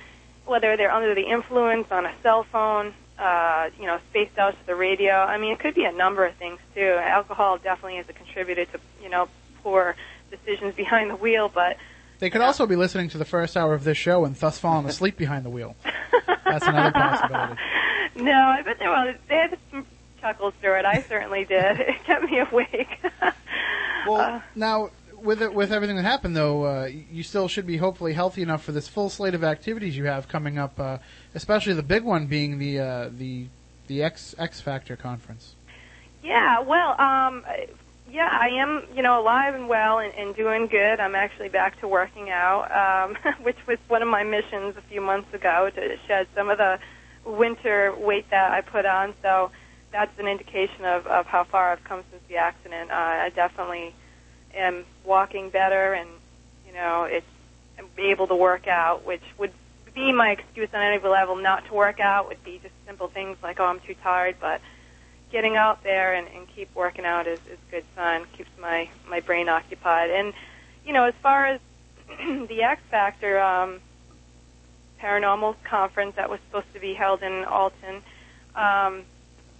whether 0.45 0.75
they're 0.77 0.91
under 0.91 1.13
the 1.13 1.23
influence 1.29 1.87
on 1.91 2.05
a 2.05 2.13
cell 2.23 2.43
phone, 2.51 2.93
uh, 3.19 3.69
you 3.79 3.85
know, 3.85 3.99
spaced 4.09 4.37
out 4.37 4.59
to 4.59 4.65
the 4.65 4.75
radio. 4.75 5.13
I 5.13 5.37
mean, 5.37 5.53
it 5.53 5.59
could 5.59 5.75
be 5.75 5.85
a 5.85 5.91
number 5.91 6.25
of 6.25 6.35
things 6.35 6.59
too. 6.73 6.97
Alcohol 7.01 7.57
definitely 7.57 7.97
is 7.99 8.09
a 8.09 8.13
contributor 8.13 8.65
to 8.65 8.79
you 9.01 9.09
know 9.09 9.27
poor 9.63 9.95
decisions 10.31 10.75
behind 10.75 11.09
the 11.09 11.15
wheel, 11.15 11.49
but 11.53 11.77
They 12.19 12.29
could 12.29 12.41
also 12.41 12.65
be 12.65 12.75
listening 12.75 13.09
to 13.09 13.17
the 13.17 13.25
first 13.25 13.55
hour 13.55 13.73
of 13.73 13.83
this 13.83 13.97
show 13.97 14.25
and 14.25 14.35
thus 14.35 14.57
falling 14.59 14.85
asleep 14.87 15.17
behind 15.17 15.45
the 15.45 15.49
wheel. 15.49 15.75
That's 16.45 16.65
another 16.67 16.91
possibility. 16.91 17.55
no, 18.15 18.31
I 18.31 18.61
bet 18.63 18.79
they 18.79 18.87
well, 18.87 19.13
they 19.29 19.35
had 19.35 19.57
some 19.71 19.85
chuckles 20.25 20.53
through 20.59 20.79
it. 20.79 20.85
I 20.85 21.01
certainly 21.01 21.45
did. 21.45 21.79
It 21.85 22.03
kept 22.05 22.23
me 22.23 22.39
awake. 22.39 22.99
Well, 24.07 24.43
now 24.53 24.91
with 25.19 25.41
it, 25.41 25.51
with 25.51 25.71
everything 25.71 25.95
that 25.95 26.03
happened, 26.03 26.35
though, 26.35 26.63
uh, 26.63 26.85
you 26.85 27.23
still 27.23 27.47
should 27.47 27.65
be 27.65 27.77
hopefully 27.77 28.13
healthy 28.13 28.43
enough 28.43 28.63
for 28.63 28.71
this 28.71 28.87
full 28.87 29.09
slate 29.09 29.33
of 29.33 29.43
activities 29.43 29.97
you 29.97 30.05
have 30.05 30.27
coming 30.27 30.59
up. 30.59 30.79
Uh, 30.79 30.99
especially 31.33 31.73
the 31.73 31.81
big 31.81 32.03
one 32.03 32.27
being 32.27 32.59
the 32.59 32.77
uh, 32.77 33.09
the 33.11 33.47
the 33.87 34.03
X 34.03 34.35
X 34.37 34.61
Factor 34.61 34.95
conference. 34.95 35.55
Yeah, 36.21 36.59
well, 36.59 36.91
um, 37.01 37.43
yeah, 38.11 38.29
I 38.31 38.49
am, 38.61 38.83
you 38.95 39.01
know, 39.01 39.19
alive 39.19 39.55
and 39.55 39.67
well 39.67 39.97
and, 39.97 40.13
and 40.13 40.35
doing 40.35 40.67
good. 40.67 40.99
I'm 40.99 41.15
actually 41.15 41.49
back 41.49 41.79
to 41.81 41.87
working 41.87 42.29
out, 42.29 42.69
um, 42.71 43.33
which 43.43 43.57
was 43.67 43.79
one 43.87 44.03
of 44.03 44.07
my 44.07 44.23
missions 44.23 44.75
a 44.77 44.81
few 44.81 45.01
months 45.01 45.33
ago 45.33 45.71
to 45.73 45.97
shed 46.07 46.27
some 46.35 46.51
of 46.51 46.59
the 46.59 46.77
winter 47.25 47.95
weight 47.97 48.29
that 48.29 48.51
I 48.51 48.61
put 48.61 48.85
on. 48.85 49.15
So 49.23 49.49
that's 49.95 50.19
an 50.19 50.27
indication 50.27 50.83
of, 50.83 51.07
of 51.07 51.25
how 51.25 51.45
far 51.45 51.71
I've 51.71 51.83
come 51.85 52.03
since 52.11 52.21
the 52.27 52.35
accident. 52.35 52.91
Uh, 52.91 52.95
I 52.95 53.31
definitely 53.33 53.95
am 54.53 54.83
walking 55.05 55.49
better, 55.49 55.93
and 55.93 56.09
you 56.67 56.73
know, 56.73 57.05
it's 57.05 57.25
I'm 57.79 57.87
able 57.97 58.27
to 58.27 58.35
work 58.35 58.67
out, 58.67 59.05
which 59.05 59.23
would 59.37 59.53
be 59.93 60.11
my 60.11 60.31
excuse 60.31 60.67
on 60.73 60.81
any 60.81 61.01
level 61.01 61.37
not 61.37 61.65
to 61.67 61.73
work 61.73 62.01
out 62.01 62.27
would 62.27 62.43
be 62.43 62.59
just 62.61 62.73
simple 62.85 63.07
things 63.07 63.37
like, 63.41 63.61
oh, 63.61 63.65
I'm 63.65 63.79
too 63.79 63.95
tired, 64.03 64.35
but 64.41 64.59
getting 65.31 65.55
out 65.55 65.81
there 65.83 66.13
and, 66.13 66.27
and 66.27 66.45
keep 66.53 66.75
working 66.75 67.05
out 67.05 67.25
is, 67.25 67.39
is 67.49 67.57
good 67.71 67.85
fun. 67.95 68.25
Keeps 68.37 68.49
my 68.59 68.89
my 69.07 69.21
brain 69.21 69.47
occupied. 69.47 70.09
And 70.09 70.33
you 70.85 70.91
know, 70.91 71.05
as 71.05 71.13
far 71.23 71.45
as 71.45 71.61
the 72.49 72.63
X 72.63 72.81
Factor 72.91 73.39
um, 73.39 73.79
paranormal 75.01 75.55
conference 75.63 76.17
that 76.17 76.29
was 76.29 76.41
supposed 76.47 76.73
to 76.73 76.81
be 76.81 76.93
held 76.93 77.23
in 77.23 77.45
Alton, 77.45 78.01
um, 78.55 79.03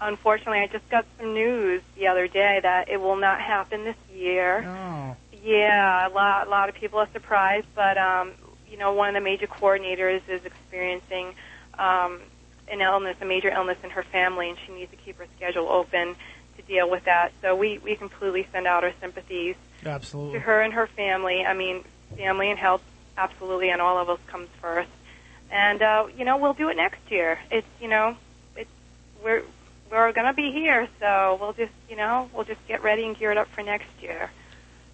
unfortunately, 0.08 0.60
I 0.60 0.68
just 0.68 0.88
got 0.90 1.06
some 1.18 1.34
news 1.34 1.82
the 1.96 2.08
other 2.08 2.28
day 2.28 2.60
that 2.62 2.90
it 2.90 2.98
will 2.98 3.16
not 3.16 3.42
happen 3.42 3.84
this 3.84 3.96
year. 4.14 4.64
Oh. 4.66 5.16
Yeah, 5.44 6.08
a 6.08 6.10
lot, 6.10 6.48
a 6.48 6.50
lot 6.50 6.70
of 6.70 6.76
people 6.76 7.00
are 7.00 7.10
surprised, 7.12 7.68
but 7.76 7.98
um, 7.98 8.34
you 8.70 8.78
know, 8.78 8.94
one 8.94 9.10
of 9.10 9.14
the 9.14 9.22
major 9.22 9.48
coordinators 9.48 10.22
is 10.28 10.44
experiencing 10.44 11.34
um, 11.78 12.20
an 12.68 12.82
illness, 12.82 13.18
a 13.22 13.26
major 13.26 13.50
illness 13.50 13.78
in 13.84 13.92
her 13.92 14.04
family, 14.04 14.50
and 14.50 14.58
she 14.66 14.74
needs 14.74 14.92
to 14.92 14.98
keep 14.98 15.18
her 15.18 15.28
schedule 15.36 15.70
open 15.70 16.16
to 16.58 16.62
deal 16.64 16.90
with 16.90 17.06
that. 17.06 17.32
So 17.42 17.56
we 17.56 17.78
we 17.80 17.96
completely 17.96 18.48
send 18.52 18.66
out 18.66 18.84
our 18.84 18.94
sympathies 19.00 19.56
Absolutely. 19.86 20.34
to 20.34 20.40
her 20.40 20.62
and 20.62 20.74
her 20.74 20.88
family. 20.88 21.46
I 21.46 21.54
mean, 21.54 21.84
family 22.18 22.50
and 22.50 22.58
health 22.58 22.82
absolutely 23.18 23.72
on 23.72 23.82
all 23.82 23.96
levels 23.98 24.20
comes 24.28 24.50
first. 24.62 24.90
And 25.52 25.82
uh, 25.82 26.08
you 26.18 26.26
know, 26.26 26.38
we'll 26.38 26.54
do 26.54 26.70
it 26.70 26.76
next 26.76 27.12
year. 27.12 27.40
It's 27.52 27.68
you 27.80 27.88
know, 27.88 28.18
it's 28.56 28.70
we're 29.24 29.44
we're 29.92 30.12
gonna 30.12 30.34
be 30.34 30.52
here, 30.52 30.88
so 31.00 31.38
we'll 31.40 31.54
just 31.54 31.72
you 31.90 31.96
know 31.96 32.30
we'll 32.34 32.44
just 32.46 32.66
get 32.68 32.84
ready 32.84 33.06
and 33.06 33.18
gear 33.18 33.32
it 33.32 33.38
up 33.38 33.48
for 33.50 33.62
next 33.64 33.88
year. 34.02 34.30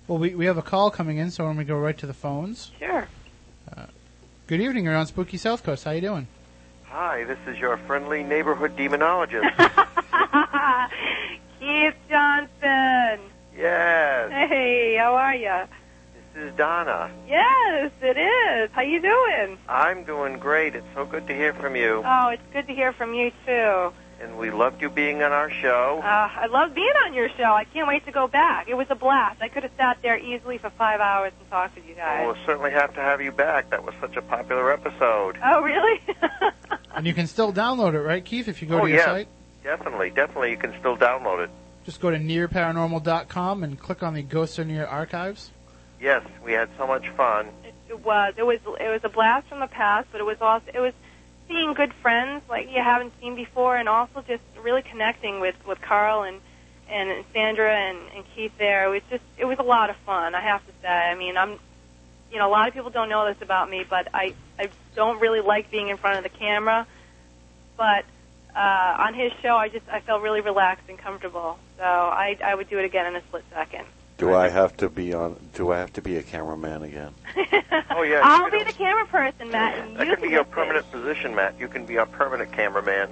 Well, 0.07 0.17
we 0.17 0.35
we 0.35 0.45
have 0.45 0.57
a 0.57 0.61
call 0.61 0.91
coming 0.91 1.17
in, 1.17 1.31
so 1.31 1.45
when 1.45 1.57
we 1.57 1.63
go 1.63 1.77
right 1.77 1.97
to 1.97 2.05
the 2.05 2.13
phones. 2.13 2.71
Sure. 2.79 3.07
Uh, 3.75 3.85
good 4.47 4.61
evening. 4.61 4.85
You're 4.85 4.95
on 4.95 5.05
Spooky 5.07 5.37
South 5.37 5.63
Coast. 5.63 5.83
How 5.85 5.91
you 5.91 6.01
doing? 6.01 6.27
Hi, 6.85 7.23
this 7.23 7.37
is 7.47 7.57
your 7.57 7.77
friendly 7.77 8.21
neighborhood 8.23 8.75
demonologist. 8.75 9.49
Keith 11.59 11.95
Johnson. 12.09 13.19
yes, 13.55 14.31
Hey, 14.49 14.97
how 14.99 15.15
are 15.15 15.35
you? 15.35 15.53
this 16.33 16.43
is 16.43 16.55
Donna. 16.57 17.09
Yes, 17.27 17.91
it 18.01 18.17
is. 18.17 18.69
How 18.73 18.81
you 18.81 18.99
doing? 19.01 19.57
I'm 19.69 20.03
doing 20.03 20.37
great. 20.39 20.75
It's 20.75 20.85
so 20.93 21.05
good 21.05 21.27
to 21.27 21.33
hear 21.35 21.53
from 21.53 21.75
you. 21.75 22.03
Oh, 22.05 22.27
it's 22.29 22.41
good 22.51 22.67
to 22.67 22.73
hear 22.73 22.91
from 22.93 23.13
you 23.13 23.31
too. 23.45 23.93
And 24.22 24.38
we 24.38 24.51
loved 24.51 24.82
you 24.82 24.89
being 24.89 25.24
on 25.24 25.32
our 25.32 25.49
show. 25.49 25.99
Uh, 26.03 26.30
I 26.32 26.45
love 26.45 26.76
being 26.76 26.93
on 27.05 27.13
your 27.13 27.30
show. 27.30 27.43
I 27.43 27.63
can't 27.63 27.88
wait 27.88 28.05
to 28.05 28.11
go 28.11 28.28
back. 28.28 28.67
It 28.69 28.76
was 28.76 28.88
a 28.89 28.95
blast. 28.95 29.41
I 29.41 29.47
could 29.47 29.63
have 29.63 29.72
sat 29.78 29.97
there 30.03 30.17
easily 30.17 30.59
for 30.59 30.69
five 30.69 30.99
hours 30.99 31.34
and 31.39 31.49
talked 31.49 31.76
with 31.76 31.88
you 31.88 31.95
guys. 31.95 32.26
We'll 32.26 32.45
certainly 32.45 32.72
have 32.72 32.93
to 32.93 33.01
have 33.01 33.22
you 33.22 33.32
back. 33.32 33.72
That 33.72 33.84
was 33.84 33.95
such 33.99 34.15
a 34.17 34.22
popular 34.22 34.72
episode. 34.72 35.39
Oh, 35.43 35.61
really? 35.61 36.01
And 36.93 37.07
you 37.07 37.13
can 37.13 37.26
still 37.26 37.53
download 37.53 37.93
it, 37.93 38.01
right, 38.01 38.24
Keith? 38.24 38.49
If 38.49 38.61
you 38.61 38.67
go 38.67 38.82
oh, 38.82 38.84
to 38.84 38.89
your 38.89 38.97
yeah. 38.97 39.05
site, 39.05 39.28
Definitely, 39.63 40.09
definitely. 40.09 40.51
You 40.51 40.57
can 40.57 40.74
still 40.80 40.97
download 40.97 41.43
it. 41.43 41.49
just 41.86 42.01
go 42.01 42.09
to 42.09 42.17
nearparanormal.com 42.17 43.63
and 43.63 43.80
click 43.80 44.03
on 44.03 44.13
the 44.13 44.24
Ghosts 44.24 44.57
Are 44.59 44.65
Near 44.65 44.86
archives. 44.86 45.51
Yes, 45.99 46.24
we 46.43 46.53
had 46.53 46.69
so 46.78 46.88
much 46.88 47.07
fun. 47.09 47.49
It 47.88 48.03
was. 48.03 48.34
It 48.38 48.43
was. 48.43 48.59
It 48.80 48.89
was 48.89 49.01
a 49.03 49.09
blast 49.09 49.47
from 49.47 49.59
the 49.59 49.67
past, 49.67 50.07
but 50.11 50.19
it 50.19 50.24
was 50.24 50.38
also. 50.41 50.65
It 50.74 50.80
was 50.80 50.93
seeing 51.51 51.73
good 51.73 51.93
friends 52.01 52.43
like 52.49 52.69
you 52.71 52.81
haven't 52.81 53.13
seen 53.19 53.35
before, 53.35 53.75
and 53.75 53.89
also 53.89 54.23
just 54.27 54.43
really 54.61 54.81
connecting 54.81 55.39
with 55.39 55.55
with 55.67 55.81
Carl 55.81 56.23
and 56.23 56.39
and 56.89 57.25
Sandra 57.33 57.73
and, 57.73 57.99
and 58.15 58.25
Keith. 58.35 58.51
There, 58.57 58.85
it 58.85 58.89
was 58.89 59.01
just. 59.09 59.23
It 59.37 59.45
was 59.45 59.59
a 59.59 59.63
lot 59.63 59.89
of 59.89 59.95
fun. 60.05 60.35
I 60.35 60.41
have 60.41 60.65
to 60.65 60.71
say. 60.81 60.87
I 60.87 61.15
mean, 61.15 61.37
I'm 61.37 61.59
you 62.31 62.37
know, 62.37 62.47
a 62.47 62.49
lot 62.51 62.67
of 62.67 62.73
people 62.73 62.89
don't 62.89 63.09
know 63.09 63.25
this 63.25 63.41
about 63.41 63.69
me, 63.69 63.85
but 63.87 64.07
I 64.13 64.33
I 64.57 64.69
don't 64.95 65.19
really 65.19 65.41
like 65.41 65.69
being 65.69 65.89
in 65.89 65.97
front 65.97 66.17
of 66.17 66.31
the 66.31 66.37
camera. 66.37 66.87
But 67.77 68.05
uh, 68.55 68.95
on 68.99 69.13
his 69.13 69.31
show, 69.41 69.55
I 69.55 69.69
just 69.69 69.87
I 69.89 69.99
felt 69.99 70.21
really 70.21 70.41
relaxed 70.41 70.85
and 70.89 70.97
comfortable. 70.97 71.59
So 71.77 71.83
I 71.83 72.37
I 72.43 72.55
would 72.55 72.69
do 72.69 72.79
it 72.79 72.85
again 72.85 73.05
in 73.07 73.15
a 73.15 73.21
split 73.23 73.43
second. 73.51 73.85
Do 74.22 74.36
I 74.36 74.49
have 74.49 74.78
to 74.78 74.88
be 74.88 75.15
on? 75.15 75.36
Do 75.55 75.72
I 75.72 75.80
have 75.80 75.93
to 75.93 76.01
be 76.01 76.17
a 76.17 76.24
cameraman 76.24 76.84
again? 76.84 77.13
Oh 77.93 78.03
yeah. 78.03 78.22
I'll 78.24 78.49
be 78.49 78.57
can- 78.59 78.67
the 78.67 78.74
camera 78.74 79.05
person, 79.05 79.49
Matt, 79.51 79.78
and 79.78 79.97
that 79.97 80.07
you 80.07 80.13
can 80.13 80.22
be 80.22 80.28
can 80.28 80.32
your 80.32 80.43
just 80.43 80.51
permanent 80.55 80.91
position, 80.91 81.36
Matt. 81.36 81.59
You 81.59 81.67
can 81.67 81.86
be 81.86 81.97
our 81.97 82.05
permanent 82.05 82.51
cameraman. 82.51 83.09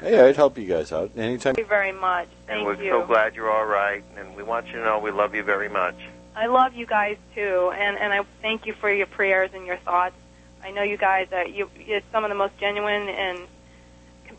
hey, 0.00 0.20
I'd 0.20 0.36
help 0.36 0.56
you 0.56 0.66
guys 0.66 0.90
out 0.90 1.10
anytime. 1.16 1.54
Thank 1.54 1.58
you 1.58 1.64
very 1.66 1.92
much. 1.92 2.28
Thank 2.46 2.58
and 2.58 2.66
we're 2.66 2.82
you. 2.82 2.90
so 2.90 3.06
glad 3.06 3.34
you're 3.34 3.50
all 3.50 3.66
right. 3.66 4.02
And 4.16 4.34
we 4.36 4.42
want 4.42 4.68
you 4.68 4.74
to 4.74 4.84
know 4.84 4.98
we 4.98 5.10
love 5.10 5.34
you 5.34 5.42
very 5.42 5.68
much. 5.68 5.96
I 6.34 6.46
love 6.46 6.74
you 6.74 6.86
guys 6.86 7.18
too, 7.34 7.72
and 7.74 7.98
and 7.98 8.12
I 8.12 8.22
thank 8.40 8.66
you 8.66 8.72
for 8.72 8.90
your 8.90 9.06
prayers 9.06 9.50
and 9.52 9.66
your 9.66 9.78
thoughts. 9.78 10.14
I 10.62 10.70
know 10.70 10.82
you 10.82 10.96
guys 10.96 11.28
are 11.32 11.46
you 11.46 11.68
you're 11.78 12.00
some 12.12 12.24
of 12.24 12.30
the 12.30 12.36
most 12.36 12.56
genuine 12.58 13.08
and 13.08 13.40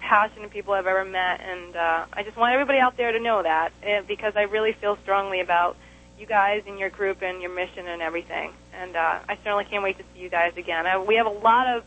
compassionate 0.02 0.49
people 0.49 0.74
I've 0.74 0.88
ever 0.88 1.06
met, 1.06 1.41
and 1.41 1.76
uh, 1.76 2.06
I 2.12 2.24
just 2.24 2.36
want 2.36 2.54
everybody 2.54 2.80
out 2.80 2.97
there 2.97 3.12
to 3.12 3.20
know 3.20 3.43
that 3.43 3.72
eh, 3.84 4.02
because 4.08 4.34
I 4.36 4.43
really 4.43 4.74
feel 4.74 4.97
strongly 5.04 5.39
about 5.41 5.78
you 6.20 6.26
guys 6.26 6.64
and 6.68 6.80
your 6.80 6.89
group 6.89 7.22
and 7.22 7.41
your 7.41 7.54
mission 7.54 7.88
and 7.88 8.02
everything. 8.02 8.52
And 8.74 8.95
uh, 8.95 9.20
I 9.28 9.38
certainly 9.43 9.66
can't 9.66 9.84
wait 9.84 9.97
to 9.97 10.04
see 10.14 10.22
you 10.22 10.30
guys 10.30 10.54
again. 10.58 10.86
Uh, 10.86 11.02
we 11.02 11.16
have 11.16 11.28
a 11.28 11.30
lot 11.30 11.68
of 11.68 11.84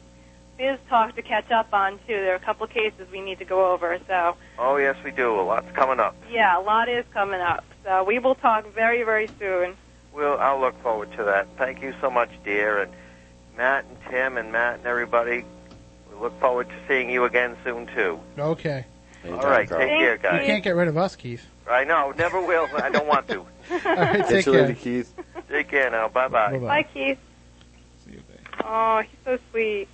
biz 0.57 0.79
talk 0.89 1.17
to 1.17 1.23
catch 1.23 1.51
up 1.51 1.73
on 1.73 1.99
too. 2.07 2.15
There 2.15 2.33
are 2.33 2.37
a 2.37 2.41
couple 2.41 2.65
of 2.65 2.71
cases 2.71 3.09
we 3.11 3.21
need 3.21 3.39
to 3.41 3.45
go 3.45 3.73
over, 3.73 3.99
so. 4.07 4.37
Oh 4.59 4.77
yes, 4.77 4.97
we 5.05 5.11
do. 5.11 5.39
A 5.41 5.43
lot's 5.43 5.71
coming 5.75 6.01
up. 6.01 6.15
Yeah, 6.31 6.59
a 6.59 6.63
lot 6.63 6.89
is 6.89 7.05
coming 7.13 7.41
up. 7.41 7.65
So 7.85 8.05
we 8.05 8.19
will 8.21 8.37
talk 8.37 8.73
very, 8.73 9.03
very 9.03 9.29
soon. 9.39 9.77
Well, 10.15 10.39
I'll 10.39 10.61
look 10.61 10.81
forward 10.83 11.11
to 11.17 11.25
that. 11.25 11.49
Thank 11.59 11.83
you 11.83 11.95
so 12.01 12.11
much, 12.11 12.31
dear, 12.45 12.83
and 12.83 12.93
Matt 13.57 13.85
and 13.85 13.97
Tim 14.09 14.37
and 14.37 14.53
Matt 14.53 14.79
and 14.79 14.87
everybody. 14.87 15.45
We 16.15 16.21
look 16.21 16.39
forward 16.41 16.69
to 16.69 16.75
seeing 16.89 17.11
you 17.11 17.25
again 17.25 17.57
soon 17.65 17.87
too. 17.89 18.21
Okay. 18.39 18.85
All 19.27 19.33
right, 19.39 19.67
take 19.69 19.79
care, 19.79 20.17
guys. 20.19 20.43
You 20.43 20.47
can't 20.47 20.63
get 20.63 20.77
rid 20.77 20.87
of 20.89 20.97
us, 20.99 21.17
Keith. 21.17 21.47
I 21.69 21.85
know, 21.85 22.13
never 22.19 22.41
will. 22.43 22.69
I 22.77 22.91
don't 22.91 23.07
want 23.07 23.27
to. 23.29 23.39
All 23.41 23.47
right, 23.71 24.19
Catch 24.21 24.29
take 24.29 24.47
you 24.47 24.53
later, 24.53 24.67
care. 24.67 24.75
Keith. 24.75 25.15
Take 25.49 25.69
care 25.69 25.91
now. 25.91 26.09
Bye 26.09 26.29
bye. 26.29 26.53
Bye-bye. 26.53 26.67
Bye, 26.67 26.83
Keith. 26.93 27.19
Oh, 28.63 29.01
he's 29.03 29.11
so 29.25 29.39
sweet. 29.51 29.89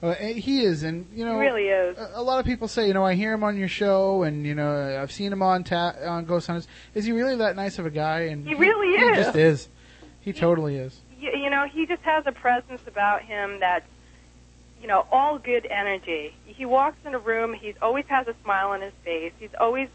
Uh, 0.00 0.14
he 0.14 0.60
is, 0.62 0.84
and 0.84 1.06
you 1.12 1.24
know, 1.24 1.34
He 1.34 1.38
really 1.46 1.64
is. 1.68 1.98
A, 1.98 2.12
a 2.14 2.22
lot 2.22 2.38
of 2.38 2.46
people 2.46 2.68
say, 2.68 2.86
you 2.86 2.94
know, 2.94 3.04
I 3.04 3.14
hear 3.14 3.32
him 3.32 3.42
on 3.42 3.56
your 3.56 3.66
show, 3.68 4.22
and 4.22 4.46
you 4.46 4.54
know, 4.54 5.00
I've 5.00 5.10
seen 5.10 5.32
him 5.32 5.42
on 5.42 5.64
ta- 5.64 5.94
on 6.06 6.24
Ghost 6.24 6.46
Hunters. 6.46 6.68
Is 6.94 7.04
he 7.04 7.12
really 7.12 7.34
that 7.36 7.56
nice 7.56 7.78
of 7.80 7.86
a 7.86 7.90
guy? 7.90 8.20
And 8.22 8.46
He 8.46 8.54
really 8.54 8.94
is. 8.94 9.00
He 9.00 9.06
is. 9.20 9.26
just 9.26 9.36
is. 9.36 9.68
He 10.20 10.32
totally 10.32 10.76
is. 10.76 11.00
you, 11.18 11.32
you 11.36 11.50
know, 11.50 11.66
he 11.72 11.84
just 11.86 12.02
has 12.02 12.24
a 12.26 12.32
presence 12.32 12.80
about 12.86 13.22
him 13.22 13.58
that's, 13.58 13.86
you 14.80 14.86
know, 14.86 15.06
all 15.10 15.38
good 15.38 15.66
energy. 15.66 16.34
He 16.44 16.64
walks 16.64 16.98
in 17.04 17.14
a 17.14 17.18
room, 17.18 17.52
he 17.54 17.74
always 17.82 18.04
has 18.08 18.26
a 18.28 18.34
smile 18.42 18.68
on 18.68 18.80
his 18.80 18.92
face. 19.04 19.32
He's 19.38 19.54
always 19.60 19.88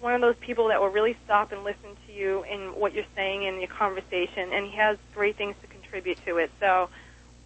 one 0.00 0.14
of 0.14 0.20
those 0.20 0.36
people 0.40 0.68
that 0.68 0.80
will 0.80 0.88
really 0.88 1.16
stop 1.24 1.52
and 1.52 1.62
listen 1.64 1.96
to 2.06 2.12
you 2.12 2.42
and 2.50 2.74
what 2.74 2.92
you're 2.92 3.04
saying 3.14 3.44
in 3.44 3.58
your 3.60 3.68
conversation, 3.68 4.52
and 4.52 4.66
he 4.66 4.76
has 4.76 4.98
great 5.14 5.36
things 5.36 5.54
to 5.62 5.66
contribute 5.68 6.18
to 6.26 6.38
it. 6.38 6.50
So, 6.60 6.88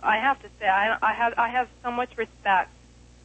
I 0.02 0.18
have 0.18 0.40
to 0.42 0.48
say, 0.60 0.66
I, 0.66 0.96
I 1.02 1.12
have 1.12 1.34
I 1.36 1.48
have 1.48 1.68
so 1.82 1.90
much 1.90 2.16
respect 2.16 2.70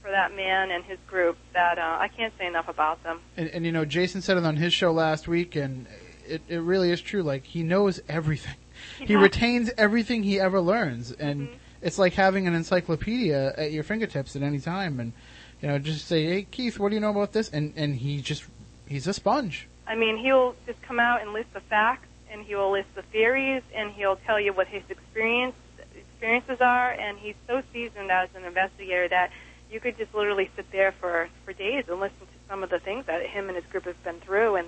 for 0.02 0.10
that 0.10 0.36
man 0.36 0.72
and 0.72 0.84
his 0.84 0.98
group 1.08 1.38
that 1.54 1.78
uh, 1.78 1.98
I 2.00 2.08
can't 2.08 2.34
say 2.38 2.48
enough 2.48 2.68
about 2.68 3.04
them. 3.04 3.20
And, 3.38 3.50
and 3.50 3.66
you 3.66 3.72
know, 3.72 3.86
Jason 3.86 4.22
said 4.22 4.38
it 4.38 4.46
on 4.46 4.56
his 4.58 4.74
show 4.74 4.92
last 4.92 5.28
week, 5.28 5.56
and 5.56 5.88
it, 6.26 6.42
it 6.48 6.58
really 6.58 6.92
is 6.92 7.02
true. 7.02 7.24
Like 7.24 7.46
he 7.46 7.64
knows 7.64 8.00
everything. 8.08 8.56
He 8.98 9.06
He 9.06 9.16
retains 9.16 9.70
everything 9.78 10.24
he 10.24 10.40
ever 10.40 10.60
learns, 10.60 11.12
and 11.12 11.42
Mm-hmm. 11.42 11.58
It's 11.82 11.98
like 11.98 12.14
having 12.14 12.48
an 12.48 12.54
encyclopedia 12.54 13.54
at 13.58 13.72
your 13.72 13.84
fingertips 13.84 14.36
at 14.36 14.44
any 14.44 14.60
time. 14.60 15.00
And 15.00 15.14
you 15.62 15.68
know, 15.68 15.80
just 15.80 16.08
say, 16.08 16.26
"Hey, 16.26 16.48
Keith, 16.50 16.80
what 16.80 16.90
do 16.90 16.96
you 16.96 17.02
know 17.02 17.12
about 17.12 17.34
this?" 17.34 17.50
And 17.50 17.74
and 17.76 17.96
he 17.96 18.22
just 18.22 18.44
he's 18.88 19.08
a 19.08 19.14
sponge. 19.14 19.68
I 19.88 19.96
mean, 19.96 20.18
he'll 20.18 20.56
just 20.66 20.82
come 20.82 21.00
out 21.00 21.22
and 21.22 21.34
list 21.34 21.54
the 21.54 21.60
facts, 21.62 22.08
and 22.30 22.44
he 22.44 22.56
will 22.56 22.72
list 22.72 22.94
the 22.96 23.02
theories, 23.02 23.64
and 23.74 23.92
he'll 23.92 24.16
tell 24.16 24.40
you 24.40 24.54
what 24.54 24.68
his 24.68 24.84
experience 24.90 25.56
experiences 25.96 26.62
are, 26.62 26.92
and 26.92 27.18
he's 27.18 27.36
so 27.48 27.64
seasoned 27.74 28.12
as 28.12 28.30
an 28.36 28.46
investigator 28.46 29.08
that 29.08 29.32
you 29.72 29.80
could 29.80 29.98
just 29.98 30.14
literally 30.14 30.50
sit 30.56 30.72
there 30.72 30.92
for 30.92 31.30
for 31.46 31.54
days 31.54 31.86
and 31.88 32.00
listen 32.00 32.20
to 32.20 32.50
some 32.50 32.64
of 32.64 32.70
the 32.70 32.80
things 32.80 33.06
that 33.06 33.26
him 33.26 33.48
and 33.48 33.56
his 33.56 33.66
group 33.66 33.86
have 33.86 34.04
been 34.04 34.20
through, 34.20 34.56
and 34.56 34.68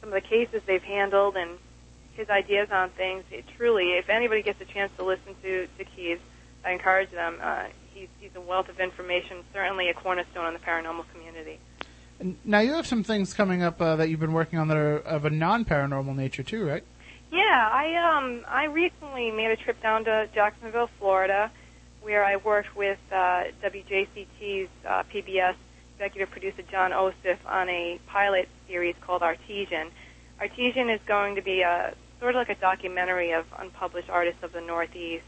some 0.00 0.08
of 0.08 0.14
the 0.14 0.20
cases 0.20 0.62
they've 0.66 0.82
handled, 0.82 1.36
and 1.36 1.58
his 2.14 2.28
ideas 2.30 2.70
on 2.70 2.90
things. 2.90 3.24
It 3.30 3.44
truly, 3.56 3.92
if 3.92 4.08
anybody 4.08 4.42
gets 4.42 4.60
a 4.60 4.64
chance 4.64 4.92
to 4.96 5.04
listen 5.04 5.34
to 5.42 5.66
to 5.78 5.84
Keith, 5.84 6.20
I 6.64 6.72
encourage 6.72 7.10
them. 7.10 7.38
Uh, 7.42 7.64
he's 7.94 8.08
he's 8.20 8.30
a 8.34 8.40
wealth 8.40 8.68
of 8.68 8.80
information, 8.80 9.44
certainly 9.52 9.88
a 9.88 9.94
cornerstone 9.94 10.46
in 10.46 10.54
the 10.54 10.60
paranormal 10.60 11.04
community. 11.12 11.58
Now 12.44 12.60
you 12.60 12.72
have 12.74 12.86
some 12.86 13.02
things 13.02 13.34
coming 13.34 13.62
up 13.62 13.80
uh, 13.80 13.96
that 13.96 14.08
you've 14.08 14.20
been 14.20 14.32
working 14.32 14.58
on 14.58 14.68
that 14.68 14.76
are 14.76 14.98
of 14.98 15.24
a 15.24 15.30
non-paranormal 15.30 16.14
nature 16.14 16.42
too, 16.42 16.66
right? 16.66 16.84
Yeah, 17.32 17.40
I 17.72 18.18
um 18.18 18.44
I 18.46 18.66
recently 18.66 19.30
made 19.30 19.50
a 19.50 19.56
trip 19.56 19.82
down 19.82 20.04
to 20.04 20.28
Jacksonville, 20.34 20.90
Florida, 20.98 21.50
where 22.02 22.24
I 22.24 22.36
worked 22.36 22.76
with 22.76 22.98
uh, 23.10 23.44
WJCT's 23.62 24.68
uh, 24.86 25.02
PBS 25.12 25.54
executive 25.94 26.30
producer 26.30 26.62
John 26.70 26.90
Osif 26.90 27.38
on 27.46 27.68
a 27.68 28.00
pilot 28.06 28.48
series 28.68 28.94
called 29.00 29.22
Artesian. 29.22 29.90
Artesian 30.40 30.90
is 30.90 31.00
going 31.06 31.36
to 31.36 31.42
be 31.42 31.62
a 31.62 31.94
sort 32.18 32.34
of 32.34 32.38
like 32.38 32.56
a 32.56 32.60
documentary 32.60 33.32
of 33.32 33.46
unpublished 33.58 34.10
artists 34.10 34.42
of 34.42 34.52
the 34.52 34.60
Northeast, 34.60 35.24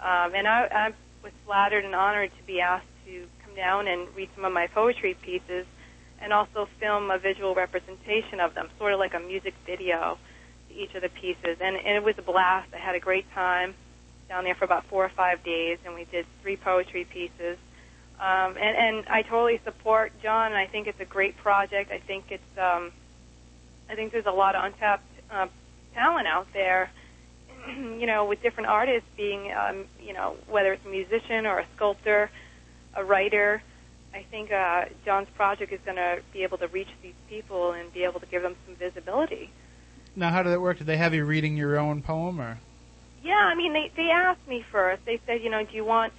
um, 0.00 0.34
and 0.34 0.46
I, 0.46 0.68
I 0.70 0.92
was 1.22 1.32
flattered 1.44 1.84
and 1.84 1.94
honored 1.94 2.30
to 2.38 2.46
be 2.46 2.60
asked 2.60 2.86
to 3.06 3.26
come 3.44 3.54
down 3.54 3.88
and 3.88 4.08
read 4.14 4.28
some 4.34 4.44
of 4.44 4.52
my 4.52 4.66
poetry 4.66 5.14
pieces, 5.20 5.66
and 6.20 6.32
also 6.32 6.68
film 6.80 7.10
a 7.10 7.18
visual 7.18 7.54
representation 7.54 8.40
of 8.40 8.54
them, 8.54 8.68
sort 8.78 8.92
of 8.92 8.98
like 8.98 9.14
a 9.14 9.20
music 9.20 9.54
video 9.66 10.18
to 10.68 10.74
each 10.74 10.94
of 10.94 11.02
the 11.02 11.08
pieces, 11.08 11.58
and, 11.60 11.76
and 11.76 11.96
it 11.96 12.02
was 12.02 12.16
a 12.18 12.22
blast. 12.22 12.72
I 12.74 12.78
had 12.78 12.94
a 12.94 13.00
great 13.00 13.30
time 13.32 13.74
down 14.28 14.44
there 14.44 14.54
for 14.54 14.64
about 14.64 14.84
four 14.86 15.04
or 15.04 15.08
five 15.08 15.42
days, 15.42 15.78
and 15.84 15.94
we 15.94 16.04
did 16.04 16.26
three 16.42 16.56
poetry 16.56 17.04
pieces. 17.04 17.56
Um, 18.20 18.56
and, 18.58 18.76
and 18.76 19.08
I 19.08 19.22
totally 19.22 19.60
support 19.64 20.12
John. 20.22 20.48
And 20.48 20.56
I 20.56 20.66
think 20.66 20.86
it's 20.86 21.00
a 21.00 21.04
great 21.04 21.36
project. 21.36 21.90
I 21.92 21.98
think 21.98 22.24
it's, 22.30 22.58
um, 22.58 22.92
I 23.88 23.94
think 23.94 24.12
there's 24.12 24.26
a 24.26 24.32
lot 24.32 24.54
of 24.54 24.64
untapped 24.64 25.06
uh, 25.30 25.46
talent 25.94 26.26
out 26.26 26.48
there. 26.52 26.90
you 28.00 28.06
know, 28.06 28.24
with 28.24 28.42
different 28.42 28.68
artists 28.68 29.08
being, 29.16 29.52
um, 29.52 29.86
you 30.00 30.12
know, 30.12 30.36
whether 30.48 30.72
it's 30.72 30.84
a 30.86 30.88
musician 30.88 31.46
or 31.46 31.60
a 31.60 31.66
sculptor, 31.76 32.30
a 32.96 33.04
writer. 33.04 33.62
I 34.14 34.24
think 34.30 34.50
uh, 34.50 34.86
John's 35.04 35.28
project 35.36 35.72
is 35.72 35.80
going 35.84 35.96
to 35.96 36.16
be 36.32 36.42
able 36.42 36.58
to 36.58 36.66
reach 36.68 36.88
these 37.02 37.14
people 37.28 37.72
and 37.72 37.92
be 37.92 38.04
able 38.04 38.20
to 38.20 38.26
give 38.26 38.42
them 38.42 38.56
some 38.66 38.74
visibility. 38.76 39.50
Now, 40.16 40.30
how 40.32 40.42
did 40.42 40.52
it 40.52 40.60
work? 40.60 40.78
Did 40.78 40.86
they 40.86 40.96
have 40.96 41.14
you 41.14 41.24
reading 41.24 41.56
your 41.56 41.78
own 41.78 42.02
poem, 42.02 42.40
or 42.40 42.58
Yeah, 43.22 43.34
I 43.34 43.54
mean, 43.54 43.72
they 43.72 43.90
they 43.96 44.10
asked 44.10 44.46
me 44.48 44.64
first. 44.72 45.04
They 45.04 45.20
said, 45.26 45.42
you 45.42 45.50
know, 45.50 45.62
do 45.62 45.76
you 45.76 45.84
want 45.84 46.12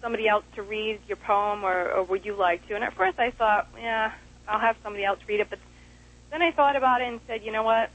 somebody 0.00 0.28
else 0.28 0.44
to 0.54 0.62
read 0.62 1.00
your 1.06 1.18
poem, 1.18 1.64
or, 1.64 1.90
or 1.90 2.04
would 2.04 2.24
you 2.24 2.34
like 2.36 2.66
to? 2.68 2.74
And 2.74 2.84
at 2.84 2.94
first, 2.94 3.18
I 3.18 3.30
thought, 3.30 3.68
yeah, 3.78 4.12
I'll 4.48 4.60
have 4.60 4.76
somebody 4.82 5.04
else 5.04 5.18
read 5.28 5.40
it. 5.40 5.48
But 5.50 5.58
then 6.30 6.42
I 6.42 6.50
thought 6.52 6.76
about 6.76 7.02
it 7.02 7.08
and 7.08 7.20
said, 7.26 7.40
you 7.44 7.52
know 7.52 7.62
what, 7.62 7.90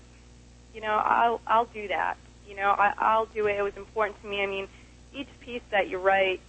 you 0.74 0.82
know, 0.82 1.02
I'll 1.04 1.42
I'll 1.48 1.66
do 1.66 1.88
that. 1.88 2.18
You 2.48 2.56
know, 2.56 2.70
I, 2.78 2.94
I'll 2.98 3.26
do 3.26 3.48
it. 3.48 3.58
It 3.58 3.62
was 3.62 3.76
important 3.76 4.22
to 4.22 4.28
me. 4.28 4.42
I 4.42 4.48
mean, 4.48 4.68
each 5.14 5.30
piece 5.40 5.62
that 5.72 5.90
you 5.90 5.98
write 5.98 6.42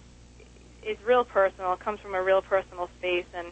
is 0.83 0.97
real 1.05 1.25
personal. 1.25 1.73
It 1.73 1.79
comes 1.79 1.99
from 1.99 2.15
a 2.15 2.21
real 2.21 2.41
personal 2.41 2.89
space, 2.99 3.25
and 3.33 3.47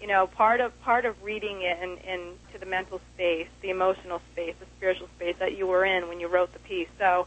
you 0.00 0.06
know, 0.08 0.26
part 0.26 0.60
of 0.60 0.78
part 0.82 1.04
of 1.04 1.22
reading 1.22 1.62
it 1.62 1.78
and 1.80 1.98
in, 1.98 2.34
to 2.52 2.58
the 2.58 2.66
mental 2.66 3.00
space, 3.14 3.46
the 3.62 3.70
emotional 3.70 4.20
space, 4.32 4.54
the 4.58 4.66
spiritual 4.76 5.08
space 5.16 5.36
that 5.38 5.56
you 5.56 5.66
were 5.66 5.84
in 5.84 6.08
when 6.08 6.18
you 6.20 6.26
wrote 6.28 6.52
the 6.52 6.58
piece. 6.58 6.88
So, 6.98 7.26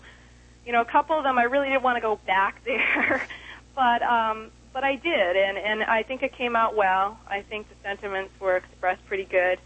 you 0.65 0.73
know, 0.73 0.81
a 0.81 0.85
couple 0.85 1.17
of 1.17 1.23
them 1.23 1.37
I 1.37 1.43
really 1.43 1.69
didn't 1.69 1.83
want 1.83 1.95
to 1.97 2.01
go 2.01 2.19
back 2.27 2.61
there, 2.65 3.25
but 3.73 4.01
um, 4.03 4.51
but 4.73 4.83
I 4.83 4.95
did, 4.95 5.37
and 5.37 5.57
and 5.57 5.83
I 5.83 6.03
think 6.03 6.21
it 6.21 6.33
came 6.33 6.55
out 6.55 6.75
well. 6.75 7.17
I 7.27 7.41
think 7.41 7.69
the 7.69 7.75
sentiments 7.81 8.33
were 8.39 8.57
expressed 8.57 9.05
pretty 9.05 9.25
good, 9.25 9.57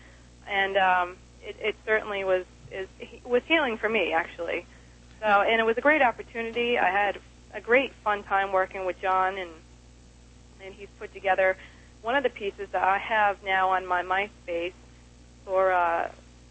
and 0.48 0.78
um, 0.78 1.18
it, 1.42 1.56
it 1.60 1.76
certainly 1.86 2.24
was 2.24 2.46
is 2.72 2.88
was 3.26 3.42
healing 3.48 3.78
for 3.78 3.90
me 3.90 4.14
actually. 4.14 4.66
So, 5.20 5.26
and 5.26 5.60
it 5.60 5.66
was 5.66 5.78
a 5.78 5.82
great 5.82 6.02
opportunity. 6.02 6.78
I 6.78 6.90
had 6.90 7.20
a 7.54 7.60
great 7.60 7.94
fun 8.04 8.24
time 8.24 8.52
working 8.52 8.86
with 8.86 9.00
John, 9.02 9.38
and 9.38 9.52
and 10.64 10.74
he's 10.74 10.88
put 11.00 11.14
together 11.14 11.58
one 12.02 12.16
of 12.16 12.24
the 12.24 12.30
pieces 12.30 12.68
that 12.72 12.84
I 12.84 12.98
have 12.98 13.44
now 13.44 13.72
on 13.72 13.86
my 13.86 14.04
MySpace 14.04 14.74
for 15.46 15.72
uh, 15.72 16.10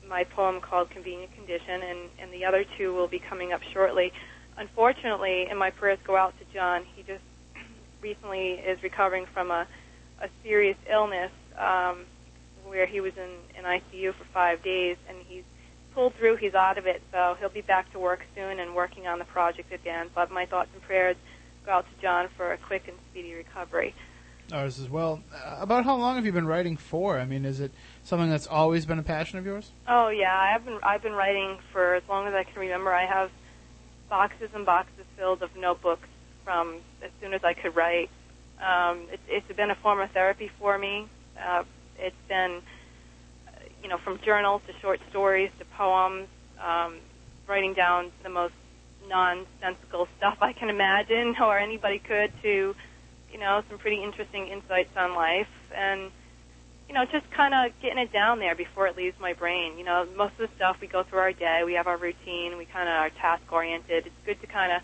my 0.08 0.24
poem 0.24 0.60
called 0.60 0.90
Convenient 0.90 1.34
Condition, 1.34 1.82
and, 1.82 1.98
and 2.18 2.32
the 2.32 2.44
other 2.44 2.64
two 2.76 2.94
will 2.94 3.08
be 3.08 3.18
coming 3.18 3.52
up 3.52 3.62
shortly. 3.72 4.12
Unfortunately, 4.56 5.46
and 5.48 5.58
my 5.58 5.70
prayers 5.70 5.98
go 6.04 6.16
out 6.16 6.34
to 6.38 6.44
John, 6.52 6.84
he 6.96 7.02
just 7.02 7.22
recently 8.02 8.52
is 8.52 8.82
recovering 8.82 9.26
from 9.26 9.50
a, 9.50 9.66
a 10.20 10.28
serious 10.42 10.76
illness 10.90 11.30
um, 11.56 12.04
where 12.66 12.86
he 12.86 13.00
was 13.00 13.12
in, 13.16 13.30
in 13.58 13.64
ICU 13.64 14.14
for 14.14 14.24
five 14.32 14.62
days, 14.62 14.96
and 15.08 15.18
he's 15.26 15.44
pulled 15.98 16.14
through. 16.14 16.36
He's 16.36 16.54
out 16.54 16.78
of 16.78 16.86
it, 16.86 17.02
so 17.10 17.36
he'll 17.40 17.48
be 17.48 17.60
back 17.60 17.90
to 17.90 17.98
work 17.98 18.20
soon 18.36 18.60
and 18.60 18.72
working 18.72 19.08
on 19.08 19.18
the 19.18 19.24
project 19.24 19.72
again. 19.72 20.08
But 20.14 20.30
my 20.30 20.46
thoughts 20.46 20.68
and 20.72 20.80
prayers 20.80 21.16
go 21.66 21.72
out 21.72 21.86
to 21.92 22.00
John 22.00 22.28
for 22.36 22.52
a 22.52 22.56
quick 22.56 22.86
and 22.86 22.96
speedy 23.10 23.34
recovery. 23.34 23.96
Ours 24.52 24.78
as 24.78 24.88
well. 24.88 25.20
Uh, 25.34 25.56
about 25.58 25.84
how 25.84 25.96
long 25.96 26.14
have 26.14 26.24
you 26.24 26.30
been 26.30 26.46
writing 26.46 26.76
for? 26.76 27.18
I 27.18 27.24
mean, 27.24 27.44
is 27.44 27.58
it 27.58 27.72
something 28.04 28.30
that's 28.30 28.46
always 28.46 28.86
been 28.86 29.00
a 29.00 29.02
passion 29.02 29.40
of 29.40 29.44
yours? 29.44 29.72
Oh 29.88 30.06
yeah, 30.08 30.38
I've 30.38 30.64
been 30.64 30.78
I've 30.84 31.02
been 31.02 31.14
writing 31.14 31.58
for 31.72 31.96
as 31.96 32.04
long 32.08 32.28
as 32.28 32.34
I 32.34 32.44
can 32.44 32.60
remember. 32.60 32.94
I 32.94 33.04
have 33.04 33.32
boxes 34.08 34.50
and 34.54 34.64
boxes 34.64 35.04
filled 35.16 35.42
of 35.42 35.54
notebooks 35.56 36.08
from 36.44 36.76
as 37.02 37.10
soon 37.20 37.34
as 37.34 37.42
I 37.42 37.54
could 37.54 37.74
write. 37.74 38.08
Um, 38.60 39.08
it, 39.12 39.18
it's 39.26 39.52
been 39.56 39.72
a 39.72 39.74
form 39.74 40.00
of 40.00 40.12
therapy 40.12 40.48
for 40.60 40.78
me. 40.78 41.08
Uh, 41.36 41.64
it's 41.98 42.16
been, 42.28 42.62
you 43.82 43.88
know, 43.88 43.98
from 43.98 44.18
journals 44.24 44.62
to 44.66 44.72
short 44.80 45.00
stories 45.10 45.50
to 45.58 45.64
poems, 45.76 46.28
um, 46.62 46.98
writing 47.46 47.74
down 47.74 48.10
the 48.22 48.28
most 48.28 48.54
nonsensical 49.08 50.08
stuff 50.16 50.38
I 50.40 50.52
can 50.52 50.68
imagine, 50.70 51.34
or 51.42 51.58
anybody 51.58 51.98
could, 51.98 52.32
to, 52.42 52.74
you 53.32 53.38
know, 53.38 53.62
some 53.68 53.78
pretty 53.78 54.02
interesting 54.02 54.48
insights 54.48 54.90
on 54.96 55.14
life, 55.14 55.48
and 55.74 56.10
you 56.88 56.94
know, 56.94 57.04
just 57.04 57.30
kind 57.36 57.52
of 57.52 57.78
getting 57.82 57.98
it 57.98 58.12
down 58.12 58.38
there 58.38 58.54
before 58.54 58.86
it 58.86 58.96
leaves 58.96 59.14
my 59.20 59.34
brain. 59.34 59.76
You 59.76 59.84
know, 59.84 60.06
most 60.16 60.32
of 60.40 60.48
the 60.48 60.56
stuff 60.56 60.78
we 60.80 60.86
go 60.86 61.02
through 61.02 61.18
our 61.18 61.32
day, 61.32 61.60
we 61.64 61.74
have 61.74 61.86
our 61.86 61.98
routine, 61.98 62.56
we 62.56 62.64
kind 62.64 62.88
of 62.88 62.94
are 62.94 63.10
task 63.10 63.42
oriented. 63.52 64.06
It's 64.06 64.24
good 64.24 64.40
to 64.40 64.46
kind 64.46 64.72
of, 64.72 64.80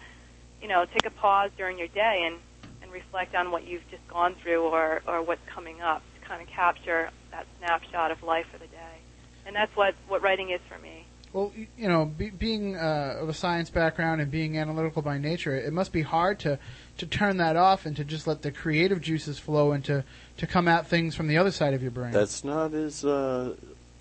you 0.61 0.69
know, 0.69 0.85
take 0.93 1.07
a 1.07 1.11
pause 1.11 1.51
during 1.57 1.79
your 1.79 1.89
day 1.89 2.25
and 2.27 2.37
and 2.83 2.93
reflect 2.93 3.35
on 3.35 3.51
what 3.51 3.67
you've 3.67 3.89
just 3.91 4.07
gone 4.09 4.37
through 4.43 4.65
or 4.65 5.01
or 5.09 5.23
what's 5.23 5.41
coming 5.53 5.81
up 5.81 6.03
to 6.15 6.29
kind 6.29 6.43
of 6.43 6.49
capture 6.49 7.09
that 7.35 7.47
snapshot 7.59 8.11
of 8.11 8.23
life 8.23 8.47
for 8.53 8.59
the 8.59 8.67
day. 8.67 8.99
And 9.47 9.55
that's 9.55 9.75
what 9.77 9.95
what 10.09 10.23
writing 10.23 10.51
is 10.51 10.61
for 10.69 10.79
me. 10.79 11.07
Well, 11.33 11.53
you 11.77 11.89
know, 11.89 12.05
be, 12.05 12.31
being 12.31 12.77
uh, 12.77 13.17
of 13.21 13.29
a 13.29 13.35
science 13.35 13.69
background 13.69 14.21
and 14.21 14.31
being 14.31 14.57
analytical 14.57 15.03
by 15.03 15.19
nature, 15.19 15.55
it 15.57 15.73
must 15.73 15.93
be 15.93 16.03
hard 16.03 16.39
to 16.41 16.59
to 16.99 17.07
turn 17.07 17.39
that 17.39 17.57
off 17.57 17.87
and 17.87 17.97
to 17.97 18.05
just 18.05 18.27
let 18.27 18.43
the 18.43 18.53
creative 18.53 19.01
juices 19.01 19.39
flow 19.39 19.73
and 19.73 19.85
to 19.85 20.05
to 20.37 20.47
come 20.47 20.69
at 20.69 20.87
things 20.87 21.15
from 21.15 21.27
the 21.27 21.37
other 21.37 21.51
side 21.51 21.75
of 21.75 21.83
your 21.83 21.91
brain. 21.91 22.13
That's 22.13 22.45
not 22.45 22.73
as 22.73 23.05
uh, 23.05 23.55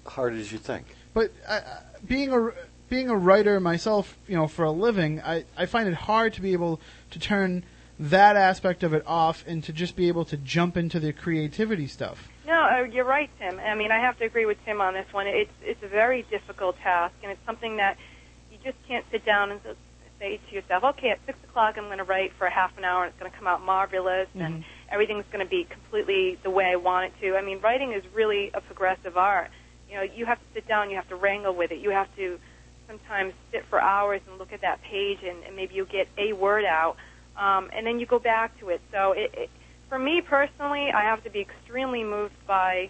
hard 0.06 0.36
as 0.36 0.52
you 0.52 0.60
think. 0.60 0.96
But 1.14 1.32
uh, 1.48 1.62
being 2.08 2.32
a 2.32 2.52
being 2.88 3.10
a 3.10 3.18
writer 3.18 3.60
myself, 3.60 4.16
you 4.28 4.36
know, 4.36 4.48
for 4.48 4.64
a 4.64 4.72
living, 4.72 5.22
I 5.22 5.46
I 5.58 5.66
find 5.66 5.90
it 5.90 5.96
hard 5.96 6.34
to 6.34 6.42
be 6.42 6.54
able 6.54 6.80
to 7.12 7.20
turn 7.20 7.64
that 8.00 8.36
aspect 8.36 8.84
of 8.84 8.94
it 8.94 9.04
off 9.06 9.44
and 9.48 9.64
to 9.64 9.74
just 9.74 9.96
be 9.96 10.08
able 10.08 10.26
to 10.26 10.38
jump 10.38 10.78
into 10.78 11.00
the 11.00 11.14
creativity 11.14 11.88
stuff. 11.88 12.30
No, 12.46 12.54
uh, 12.54 12.84
you're 12.84 13.06
right, 13.06 13.30
Tim. 13.40 13.60
I 13.60 13.76
mean, 13.76 13.92
I 13.92 14.00
have 14.00 14.18
to 14.20 14.26
agree 14.26 14.46
with 14.46 14.58
Tim 14.66 14.82
on 14.82 14.94
this 14.94 15.12
one. 15.12 15.28
It's 15.28 15.52
it's 15.62 15.82
a 15.82 15.88
very 15.88 16.24
difficult 16.24 16.78
task, 16.80 17.14
and 17.24 17.32
it's 17.32 17.46
something 17.46 17.78
that 17.78 17.98
you 18.52 18.58
just 18.64 18.78
can't 18.88 19.06
sit 19.12 19.26
down 19.26 19.52
and 19.52 19.62
say 20.20 20.40
to 20.50 20.56
yourself, 20.56 20.84
"Okay, 20.84 21.10
at 21.10 21.20
six 21.26 21.38
o'clock, 21.46 21.78
I'm 21.78 21.86
going 21.86 22.00
to 22.00 22.04
write 22.04 22.34
for 22.34 22.46
a 22.46 22.52
half 22.52 22.78
an 22.78 22.84
hour, 22.84 23.04
and 23.04 23.12
it's 23.12 23.20
going 23.20 23.32
to 23.32 23.38
come 23.38 23.48
out 23.48 23.62
marvelous, 23.62 24.28
and 24.36 24.66
everything's 24.90 25.26
going 25.32 25.44
to 25.44 25.50
be 25.50 25.64
completely 25.64 26.38
the 26.44 26.50
way 26.50 26.66
I 26.66 26.76
want 26.76 27.06
it 27.06 27.22
to." 27.22 27.38
I 27.38 27.42
mean, 27.42 27.62
writing 27.62 27.94
is 27.94 28.04
really 28.14 28.52
a 28.54 28.60
progressive 28.60 29.16
art. 29.18 29.50
You 29.90 29.96
know, 29.96 30.02
you 30.02 30.26
have 30.26 30.40
to 30.40 30.46
sit 30.54 30.68
down, 30.68 30.90
you 30.90 30.98
have 30.98 31.08
to 31.10 31.16
wrangle 31.16 31.56
with 31.56 31.72
it, 31.72 31.80
you 31.80 31.92
have 31.92 32.14
to 32.18 32.40
sometimes 32.88 33.34
sit 33.52 33.64
for 33.70 33.80
hours 33.80 34.22
and 34.28 34.38
look 34.38 34.52
at 34.52 34.62
that 34.62 34.82
page, 34.82 35.20
and, 35.24 35.44
and 35.46 35.56
maybe 35.56 35.76
you 35.76 35.86
get 35.86 36.08
a 36.18 36.34
word 36.34 36.66
out, 36.66 36.98
um, 37.38 37.70
and 37.72 37.88
then 37.88 38.00
you 38.00 38.06
go 38.06 38.20
back 38.20 38.60
to 38.60 38.70
it. 38.70 38.82
So, 38.92 39.14
it, 39.14 39.34
it, 39.34 39.50
for 39.94 40.00
me 40.00 40.22
personally, 40.22 40.90
I 40.92 41.04
have 41.04 41.24
to 41.24 41.30
be 41.30 41.40
extremely 41.40 42.04
moved 42.04 42.34
by 42.48 42.90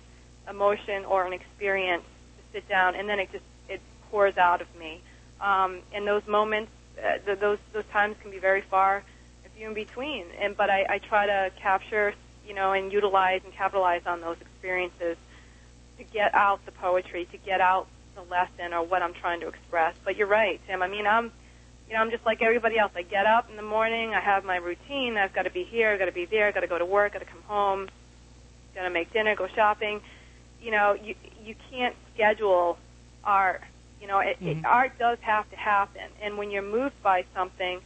emotion 0.49 1.03
or 1.03 1.27
an 1.27 1.33
experience 1.33 2.05
to 2.37 2.43
sit 2.53 2.69
down, 2.69 2.95
and 2.95 3.09
then 3.09 3.19
it 3.19 3.29
just 3.29 3.43
it 3.67 3.81
pours 4.09 4.37
out 4.37 4.61
of 4.61 4.67
me. 4.79 5.01
Um, 5.41 5.81
and 5.93 6.07
those 6.07 6.25
moments, 6.29 6.71
uh, 6.97 7.17
th- 7.25 7.39
those 7.39 7.57
those 7.73 7.83
times 7.91 8.15
can 8.21 8.31
be 8.31 8.39
very 8.39 8.61
far 8.61 9.03
and 9.43 9.51
few 9.51 9.67
in 9.67 9.73
between. 9.73 10.27
And 10.39 10.55
but 10.55 10.69
I, 10.69 10.85
I 10.89 10.97
try 10.99 11.25
to 11.25 11.51
capture, 11.61 12.13
you 12.47 12.53
know, 12.53 12.71
and 12.71 12.89
utilize 12.89 13.41
and 13.43 13.51
capitalize 13.53 14.03
on 14.05 14.21
those 14.21 14.37
experiences 14.39 15.17
to 15.97 16.05
get 16.05 16.33
out 16.33 16.65
the 16.65 16.71
poetry, 16.71 17.27
to 17.33 17.37
get 17.37 17.59
out 17.59 17.87
the 18.15 18.21
lesson 18.31 18.71
or 18.71 18.81
what 18.81 19.01
I'm 19.01 19.13
trying 19.13 19.41
to 19.41 19.49
express. 19.49 19.93
But 20.05 20.15
you're 20.15 20.27
right, 20.27 20.61
Tim. 20.67 20.81
I 20.81 20.87
mean, 20.87 21.05
I'm, 21.05 21.33
you 21.87 21.93
know, 21.93 21.99
I'm 21.99 22.11
just 22.11 22.25
like 22.25 22.41
everybody 22.41 22.77
else. 22.77 22.91
I 22.95 23.01
get 23.01 23.25
up 23.25 23.49
in 23.49 23.55
the 23.55 23.63
morning, 23.63 24.13
I 24.13 24.19
have 24.19 24.45
my 24.45 24.57
routine. 24.57 25.17
I've 25.17 25.33
got 25.33 25.43
to 25.43 25.49
be 25.49 25.63
here, 25.63 25.89
I've 25.89 25.99
got 25.99 26.05
to 26.05 26.11
be 26.11 26.25
there, 26.25 26.47
I've 26.47 26.53
got 26.53 26.61
to 26.61 26.67
go 26.67 26.77
to 26.77 26.85
work, 26.85 27.13
I've 27.13 27.21
got 27.21 27.27
to 27.27 27.31
come 27.31 27.43
home, 27.43 27.89
got 28.75 28.83
to 28.83 28.89
make 28.89 29.11
dinner, 29.13 29.35
go 29.35 29.47
shopping. 29.47 30.01
You 30.61 30.71
know, 30.71 30.93
you 30.93 31.15
you 31.43 31.55
can't 31.69 31.95
schedule 32.13 32.77
art. 33.23 33.61
You 34.01 34.07
know, 34.07 34.19
it, 34.19 34.37
it, 34.41 34.57
mm-hmm. 34.57 34.65
art 34.65 34.97
does 34.99 35.17
have 35.21 35.49
to 35.51 35.55
happen. 35.55 36.03
And 36.21 36.37
when 36.37 36.51
you're 36.51 36.61
moved 36.61 37.01
by 37.01 37.25
something, 37.33 37.79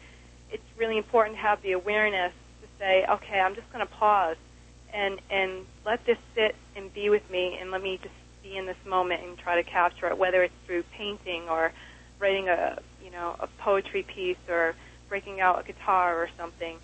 it's 0.51 0.63
really 0.77 0.97
important 0.97 1.35
to 1.35 1.41
have 1.41 1.61
the 1.61 1.73
awareness 1.73 2.33
to 2.61 2.67
say, 2.79 3.05
okay, 3.07 3.39
I'm 3.39 3.53
just 3.53 3.71
going 3.71 3.85
to 3.85 3.93
pause 3.93 4.37
and 4.93 5.19
and 5.29 5.65
let 5.85 6.05
this 6.05 6.17
sit 6.35 6.55
and 6.75 6.93
be 6.93 7.09
with 7.09 7.29
me, 7.29 7.57
and 7.59 7.71
let 7.71 7.81
me 7.81 7.99
just 8.01 8.13
be 8.43 8.57
in 8.57 8.65
this 8.65 8.77
moment 8.85 9.23
and 9.23 9.37
try 9.37 9.61
to 9.61 9.69
capture 9.69 10.07
it, 10.07 10.17
whether 10.17 10.43
it's 10.43 10.53
through 10.65 10.83
painting 10.97 11.49
or 11.49 11.71
writing 12.19 12.47
a 12.49 12.79
you 13.07 13.13
know 13.13 13.37
a 13.39 13.47
poetry 13.63 14.03
piece 14.03 14.37
or 14.49 14.75
breaking 15.07 15.39
out 15.39 15.59
a 15.61 15.63
guitar 15.63 16.21
or 16.21 16.29
something. 16.37 16.77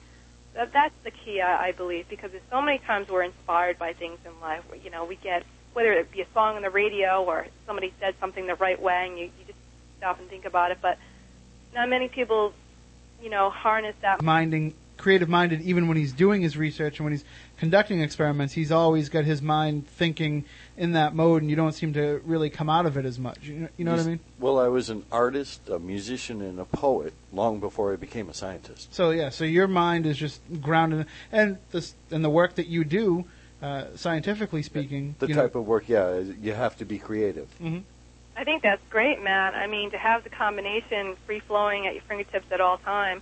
That, 0.53 0.71
that's 0.71 0.95
the 1.03 1.11
key, 1.11 1.41
I, 1.41 1.67
I 1.67 1.71
believe, 1.73 2.07
because 2.07 2.31
there's 2.31 2.43
so 2.49 2.61
many 2.61 2.77
times 2.77 3.09
we're 3.09 3.23
inspired 3.23 3.77
by 3.77 3.91
things 3.91 4.19
in 4.25 4.31
life. 4.39 4.61
Where, 4.69 4.79
you 4.79 4.89
know, 4.89 5.03
we 5.03 5.17
get 5.17 5.43
whether 5.73 5.91
it 5.91 6.11
be 6.11 6.21
a 6.21 6.27
song 6.33 6.55
on 6.55 6.61
the 6.61 6.69
radio 6.69 7.23
or 7.23 7.47
somebody 7.65 7.91
said 7.99 8.15
something 8.21 8.47
the 8.47 8.55
right 8.55 8.81
way, 8.81 9.07
and 9.07 9.19
you, 9.19 9.25
you 9.25 9.45
just 9.47 9.57
stop 9.97 10.17
and 10.19 10.29
think 10.29 10.45
about 10.45 10.71
it. 10.71 10.77
But 10.81 10.97
not 11.73 11.89
many 11.89 12.07
people, 12.07 12.53
you 13.21 13.29
know, 13.29 13.49
harness 13.49 13.95
that. 14.01 14.21
minding 14.21 14.75
creative 14.95 15.27
minded 15.27 15.59
even 15.61 15.87
when 15.89 15.97
he's 15.97 16.13
doing 16.13 16.41
his 16.41 16.55
research 16.55 16.99
and 16.99 17.05
when 17.05 17.11
he's 17.11 17.25
conducting 17.57 17.99
experiments 17.99 18.53
he's 18.53 18.71
always 18.71 19.09
got 19.09 19.25
his 19.25 19.41
mind 19.41 19.85
thinking 19.87 20.45
in 20.75 20.93
that 20.93 21.13
mode 21.15 21.41
and 21.41 21.49
you 21.49 21.55
don't 21.55 21.73
seem 21.73 21.93
to 21.93 22.21
really 22.25 22.49
come 22.49 22.69
out 22.69 22.85
of 22.85 22.97
it 22.97 23.05
as 23.05 23.19
much 23.19 23.43
you 23.43 23.53
know, 23.55 23.67
you 23.77 23.85
know 23.85 23.91
what 23.91 23.99
i 23.99 24.03
mean 24.03 24.19
Well, 24.39 24.59
I 24.59 24.67
was 24.67 24.89
an 24.89 25.03
artist, 25.11 25.69
a 25.69 25.77
musician, 25.79 26.41
and 26.41 26.59
a 26.59 26.65
poet 26.65 27.13
long 27.31 27.59
before 27.59 27.93
I 27.93 27.95
became 27.95 28.27
a 28.29 28.33
scientist. 28.33 28.93
so 28.93 29.11
yeah 29.11 29.29
so 29.29 29.43
your 29.43 29.67
mind 29.67 30.05
is 30.05 30.17
just 30.17 30.41
grounded 30.61 31.05
and 31.31 31.57
this 31.71 31.93
and 32.11 32.23
the 32.25 32.29
work 32.29 32.55
that 32.55 32.67
you 32.67 32.83
do 32.83 33.25
uh, 33.61 33.85
scientifically 33.95 34.61
speaking 34.61 35.15
The 35.19 35.27
you 35.27 35.35
type 35.35 35.55
of 35.55 35.65
work, 35.65 35.87
yeah, 35.87 36.17
you 36.19 36.51
have 36.53 36.75
to 36.77 36.85
be 36.85 36.99
creative. 36.99 37.47
hmm 37.59 37.79
I 38.35 38.43
think 38.43 38.63
that's 38.63 38.81
great, 38.89 39.21
Matt. 39.21 39.53
I 39.53 39.67
mean, 39.67 39.91
to 39.91 39.97
have 39.97 40.23
the 40.23 40.29
combination 40.31 41.15
free 41.27 41.39
flowing 41.39 41.85
at 41.87 41.93
your 41.93 42.01
fingertips 42.09 42.47
at 42.51 42.59
all 42.59 42.77
time, 42.79 43.21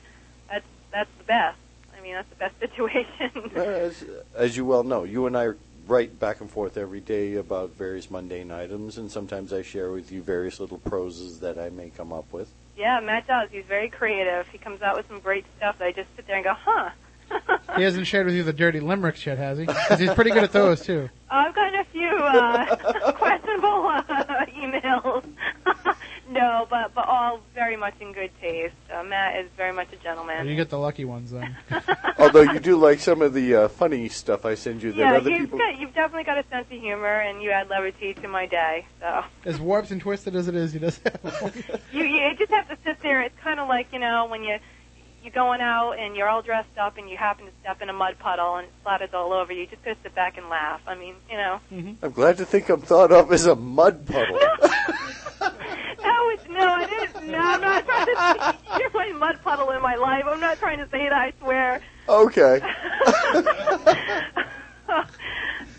that's 0.49 0.65
that's 0.91 1.09
the 1.19 1.25
best. 1.25 1.57
I 1.95 2.01
mean, 2.01 2.13
that's 2.13 2.29
the 2.29 2.35
best 2.37 2.59
situation. 2.65 3.51
As, 3.55 4.03
as 4.35 4.55
you 4.57 4.65
well 4.65 4.83
know, 4.83 5.03
you 5.03 5.27
and 5.27 5.37
I 5.37 5.49
write 5.91 6.17
back 6.19 6.39
and 6.39 6.49
forth 6.49 6.77
every 6.77 7.01
day 7.01 7.35
about 7.35 7.71
various 7.75 8.09
mundane 8.09 8.49
items, 8.49 8.97
and 8.97 9.11
sometimes 9.11 9.51
I 9.51 9.61
share 9.61 9.91
with 9.91 10.09
you 10.11 10.21
various 10.23 10.59
little 10.59 10.77
proses 10.77 11.41
that 11.41 11.59
I 11.59 11.69
may 11.69 11.89
come 11.89 12.13
up 12.13 12.31
with. 12.31 12.49
yeah, 12.77 12.99
Matt 13.01 13.27
does. 13.27 13.49
He's 13.51 13.65
very 13.65 13.89
creative. 13.89 14.47
He 14.47 14.57
comes 14.57 14.81
out 14.81 14.95
with 14.95 15.07
some 15.09 15.19
great 15.19 15.45
stuff 15.57 15.77
that 15.79 15.85
I 15.87 15.91
just 15.91 16.07
sit 16.15 16.25
there 16.27 16.37
and 16.37 16.45
go, 16.45 16.53
huh. 16.57 16.89
he 17.77 17.83
hasn't 17.83 18.07
shared 18.07 18.25
with 18.25 18.35
you 18.35 18.43
the 18.43 18.51
dirty 18.53 18.79
limericks 18.81 19.25
yet 19.25 19.37
has 19.37 19.57
he 19.57 19.65
'Cause 19.65 19.99
he's 19.99 20.13
pretty 20.13 20.31
good 20.31 20.43
at 20.43 20.51
those 20.51 20.81
too 20.81 21.09
I've 21.29 21.55
gotten 21.55 21.79
a 21.79 21.83
few 21.85 22.09
uh, 22.09 23.11
questionable 23.13 23.87
uh, 23.87 24.45
emails. 24.47 25.23
no, 26.31 26.65
but 26.69 26.93
but 26.93 27.07
all 27.07 27.41
very 27.53 27.75
much 27.75 27.93
in 27.99 28.13
good 28.13 28.31
taste. 28.39 28.73
Uh, 28.93 29.03
Matt 29.03 29.37
is 29.43 29.49
very 29.57 29.73
much 29.73 29.91
a 29.93 29.97
gentleman. 29.97 30.47
you 30.47 30.55
get 30.55 30.69
the 30.69 30.77
lucky 30.79 31.05
ones 31.05 31.31
then 31.31 31.55
Although 32.17 32.41
you 32.53 32.59
do 32.59 32.77
like 32.77 32.99
some 32.99 33.21
of 33.21 33.33
the 33.33 33.55
uh, 33.55 33.67
funny 33.67 34.07
stuff 34.09 34.45
I 34.45 34.55
send 34.55 34.81
you 34.81 34.91
that 34.93 34.97
yeah, 34.99 35.13
other 35.17 35.29
you've 35.29 35.41
people. 35.51 35.59
got 35.59 35.79
you've 35.79 35.93
definitely 35.93 36.23
got 36.23 36.37
a 36.37 36.47
sense 36.49 36.65
of 36.71 36.79
humor, 36.79 37.19
and 37.19 37.41
you 37.41 37.51
add 37.51 37.69
levity 37.69 38.13
to 38.15 38.27
my 38.27 38.45
day. 38.45 38.85
So 38.99 39.23
as 39.45 39.59
warped 39.59 39.91
and 39.91 39.99
twisted 40.01 40.35
as 40.35 40.47
it 40.47 40.55
is 40.55 40.73
he 40.73 40.79
does 40.79 40.99
you 41.91 42.03
you 42.05 42.35
just 42.37 42.51
have 42.51 42.67
to 42.69 42.77
sit 42.83 43.01
there. 43.01 43.21
It's 43.21 43.37
kind 43.43 43.59
of 43.59 43.67
like 43.67 43.87
you 43.91 43.99
know 43.99 44.27
when 44.29 44.43
you 44.43 44.57
you're 45.23 45.33
going 45.33 45.61
out 45.61 45.93
and 45.99 46.15
you're 46.15 46.27
all 46.27 46.41
dressed 46.41 46.77
up 46.79 46.97
and 46.97 47.07
you 47.09 47.15
happen 47.15 47.45
to 47.45 47.51
step 47.61 47.79
in 47.81 47.89
a 47.89 47.93
mud 47.93 48.17
puddle 48.17 48.55
and 48.55 48.67
it 48.67 48.73
splatters 48.83 49.13
all 49.13 49.33
over 49.33 49.53
you. 49.53 49.61
You 49.61 49.67
just 49.67 49.83
gotta 49.83 49.97
sit 50.01 50.15
back 50.15 50.37
and 50.37 50.49
laugh. 50.49 50.81
I 50.87 50.95
mean, 50.95 51.13
you 51.29 51.37
know. 51.37 51.59
I'm 52.01 52.11
glad 52.11 52.37
to 52.37 52.45
think 52.45 52.69
I'm 52.69 52.81
thought 52.81 53.11
of 53.11 53.31
as 53.31 53.45
a 53.45 53.55
mud 53.55 54.05
puddle. 54.07 54.39
That 56.01 56.19
was 56.25 56.39
no, 56.49 56.79
it 56.81 56.91
is. 57.03 57.29
No, 57.29 57.37
I'm 57.37 57.61
not 57.61 57.85
trying 57.85 58.05
to. 58.07 58.10
You're 58.79 58.91
my 58.91 59.11
mud 59.17 59.39
puddle 59.43 59.71
in 59.71 59.81
my 59.81 59.95
life. 59.95 60.23
I'm 60.27 60.39
not 60.39 60.59
trying 60.59 60.77
to 60.79 60.87
say 60.89 61.09
that. 61.09 61.13
I 61.13 61.33
swear. 61.39 61.81
okay. 62.07 62.61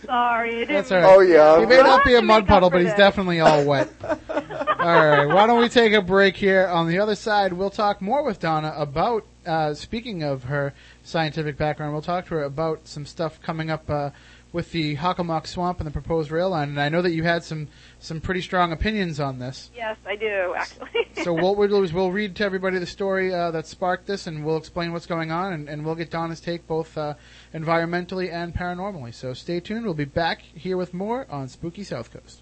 Sorry, 0.05 0.63
it 0.63 0.69
That's 0.69 0.91
all 0.91 0.99
right. 0.99 1.15
Oh, 1.17 1.21
yeah. 1.21 1.61
He 1.61 1.67
may 1.67 1.77
not 1.77 2.05
be 2.05 2.15
a 2.15 2.21
to 2.21 2.27
mud 2.27 2.43
make 2.43 2.43
up 2.43 2.49
puddle, 2.49 2.71
for 2.71 2.75
but 2.75 2.81
he's 2.83 2.91
this. 2.91 2.99
definitely 2.99 3.41
all 3.41 3.65
wet. 3.65 3.89
all 4.29 5.07
right. 5.07 5.27
Why 5.27 5.47
don't 5.47 5.61
we 5.61 5.69
take 5.69 5.93
a 5.93 6.03
break 6.03 6.37
here? 6.37 6.67
On 6.67 6.89
the 6.89 6.99
other 6.99 7.15
side, 7.15 7.53
we'll 7.53 7.71
talk 7.71 8.03
more 8.03 8.25
with 8.25 8.41
Donna 8.41 8.75
about 8.77 9.25
uh, 9.47 9.75
speaking 9.75 10.23
of 10.23 10.45
her 10.45 10.73
scientific 11.05 11.57
background, 11.57 11.93
we'll 11.93 12.03
talk 12.03 12.27
to 12.27 12.35
her 12.35 12.43
about 12.43 12.87
some 12.87 13.07
stuff 13.07 13.41
coming 13.43 13.71
up 13.71 13.89
uh, 13.89 14.11
with 14.53 14.73
the 14.73 14.97
Hockomock 14.97 15.47
Swamp 15.47 15.79
and 15.79 15.87
the 15.87 15.91
proposed 15.91 16.31
rail 16.31 16.51
line. 16.51 16.71
And 16.71 16.81
I 16.81 16.89
know 16.89 17.03
that 17.03 17.13
you 17.13 17.23
had 17.23 17.45
some 17.45 17.69
some 17.99 18.21
pretty 18.21 18.41
strong 18.41 18.73
opinions 18.73 19.21
on 19.21 19.39
this. 19.39 19.71
Yes, 19.75 19.97
I 20.07 20.17
do 20.17 20.55
actually. 20.57 21.09
so 21.23 21.33
what 21.33 21.57
we'll 21.57 21.69
do 21.69 21.83
is 21.83 21.93
we'll 21.93 22.13
read 22.21 22.37
to 22.37 22.45
everybody 22.45 22.79
the 22.79 22.87
story 22.87 23.33
uh, 23.33 23.51
that 23.53 23.67
sparked 23.67 24.07
this, 24.07 24.27
and 24.27 24.45
we'll 24.45 24.57
explain 24.57 24.93
what's 24.93 25.07
going 25.07 25.31
on, 25.31 25.53
and, 25.53 25.69
and 25.69 25.85
we'll 25.85 25.95
get 25.95 26.11
Donna's 26.11 26.41
take 26.41 26.67
both 26.67 26.97
uh, 26.99 27.15
environmentally 27.55 28.33
and 28.33 28.55
paranormally. 28.55 29.15
So 29.15 29.35
stay 29.35 29.61
tuned. 29.61 29.85
We'll 29.85 29.95
be 29.95 30.05
back 30.05 30.43
here 30.43 30.77
with 30.77 30.93
more 30.93 31.27
on 31.31 31.49
Spooky 31.49 31.85
South 31.85 32.13
Coast. 32.13 32.41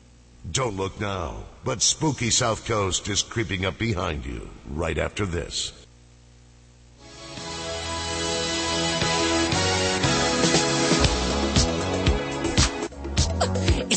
Don't 0.51 0.77
look 0.77 0.99
now, 0.99 1.45
but 1.65 1.83
spooky 1.83 2.31
South 2.31 2.67
Coast 2.67 3.09
is 3.09 3.23
creeping 3.23 3.67
up 3.67 3.77
behind 3.77 4.25
you 4.25 4.49
right 4.71 4.97
after 4.97 5.27
this. 5.27 5.80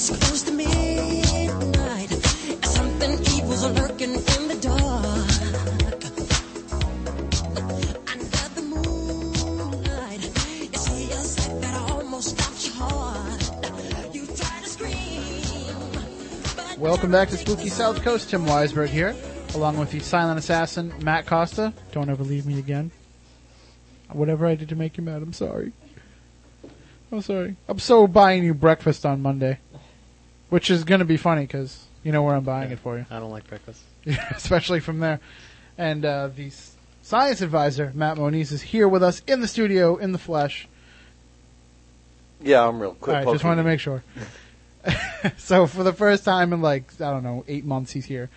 It's 0.05 0.17
close 0.17 0.43
to 0.43 0.51
midnight. 0.51 2.09
Something 2.65 3.11
evil's 3.37 3.63
lurking 3.63 4.15
in 4.15 4.47
the 4.49 4.57
dark. 4.59 4.75
Under 8.11 8.49
the 8.53 8.61
moonlight, 8.63 10.25
it 10.25 10.77
feels 10.77 11.47
like 11.47 11.61
that 11.61 11.75
almost 11.89 12.37
stops 12.37 12.65
your 12.65 12.75
heart. 12.75 13.49
You 14.13 14.25
try 14.25 14.59
to 14.59 14.67
scream. 14.67 15.71
Welcome 16.81 17.11
back 17.11 17.29
to 17.29 17.37
Spooky 17.37 17.69
South 17.69 18.03
Coast. 18.03 18.29
Tim 18.29 18.45
Weisberg 18.45 18.89
here, 18.89 19.15
along 19.55 19.77
with 19.77 19.91
the 19.91 20.01
silent 20.01 20.37
assassin 20.37 20.93
Matt 21.01 21.27
Costa. 21.27 21.71
Don't 21.93 22.09
ever 22.09 22.25
leave 22.25 22.45
me 22.45 22.59
again. 22.59 22.91
Whatever 24.11 24.47
I 24.47 24.55
did 24.55 24.67
to 24.67 24.75
make 24.75 24.97
you 24.97 25.03
mad, 25.03 25.21
I'm 25.21 25.31
sorry. 25.31 25.71
I'm 27.09 27.21
sorry. 27.21 27.55
I'm 27.69 27.79
so 27.79 28.05
buying 28.07 28.43
you 28.43 28.53
breakfast 28.53 29.05
on 29.05 29.21
Monday, 29.21 29.59
which 30.53 30.69
is 30.69 30.83
going 30.83 30.99
to 30.99 31.05
be 31.05 31.17
funny 31.17 31.41
because 31.41 31.83
you 32.03 32.11
know 32.11 32.21
where 32.21 32.35
I'm 32.35 32.43
buying 32.43 32.69
it 32.69 32.77
for 32.77 32.95
you. 32.95 33.07
I 33.09 33.17
don't 33.17 33.31
like 33.31 33.47
breakfast. 33.47 33.81
especially 34.05 34.81
from 34.81 34.99
there. 34.99 35.19
And 35.79 36.05
uh, 36.05 36.27
the 36.27 36.45
s- 36.47 36.75
science 37.01 37.41
advisor 37.41 37.91
Matt 37.95 38.17
Moniz 38.17 38.51
is 38.51 38.61
here 38.61 38.87
with 38.87 39.01
us 39.01 39.23
in 39.25 39.41
the 39.41 39.47
studio 39.47 39.95
in 39.97 40.11
the 40.11 40.19
flesh. 40.19 40.67
Yeah, 42.39 42.67
I'm 42.67 42.79
real 42.79 42.93
quick. 42.93 43.15
All 43.17 43.23
right, 43.23 43.33
just 43.33 43.43
wanted 43.43 43.63
to 43.63 43.67
make 43.67 43.79
sure. 43.79 44.03
so 45.37 45.65
for 45.65 45.81
the 45.81 45.93
first 45.93 46.23
time 46.23 46.53
in 46.53 46.61
like 46.61 47.01
I 47.01 47.09
don't 47.09 47.23
know 47.23 47.43
eight 47.47 47.65
months, 47.65 47.91
he's 47.91 48.05
here. 48.05 48.29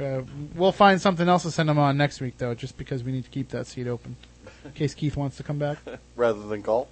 Uh, 0.00 0.22
we'll 0.56 0.72
find 0.72 1.00
something 1.00 1.28
else 1.28 1.44
to 1.44 1.52
send 1.52 1.70
him 1.70 1.78
on 1.78 1.96
next 1.96 2.20
week 2.20 2.38
though, 2.38 2.56
just 2.56 2.76
because 2.76 3.04
we 3.04 3.12
need 3.12 3.22
to 3.22 3.30
keep 3.30 3.50
that 3.50 3.68
seat 3.68 3.86
open 3.86 4.16
in 4.64 4.72
case 4.72 4.94
Keith 4.94 5.16
wants 5.16 5.36
to 5.36 5.44
come 5.44 5.60
back. 5.60 5.78
rather 6.16 6.42
than 6.48 6.64
call. 6.64 6.88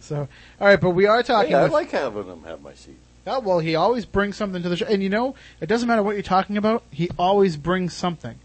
So 0.00 0.26
all 0.60 0.66
right, 0.66 0.80
but 0.80 0.90
we 0.90 1.06
are 1.06 1.22
talking. 1.22 1.52
Hey, 1.52 1.58
I 1.58 1.62
with- 1.62 1.72
like 1.72 1.92
having 1.92 2.26
him 2.26 2.42
have 2.42 2.60
my 2.62 2.74
seat. 2.74 2.98
Oh, 3.28 3.40
well, 3.40 3.58
he 3.58 3.74
always 3.74 4.04
brings 4.04 4.36
something 4.36 4.62
to 4.62 4.68
the 4.68 4.76
show. 4.76 4.86
And 4.86 5.02
you 5.02 5.08
know, 5.08 5.34
it 5.60 5.66
doesn't 5.66 5.86
matter 5.86 6.02
what 6.02 6.14
you're 6.14 6.22
talking 6.22 6.56
about, 6.56 6.82
he 6.90 7.10
always 7.18 7.56
brings 7.56 7.94
something. 7.94 8.38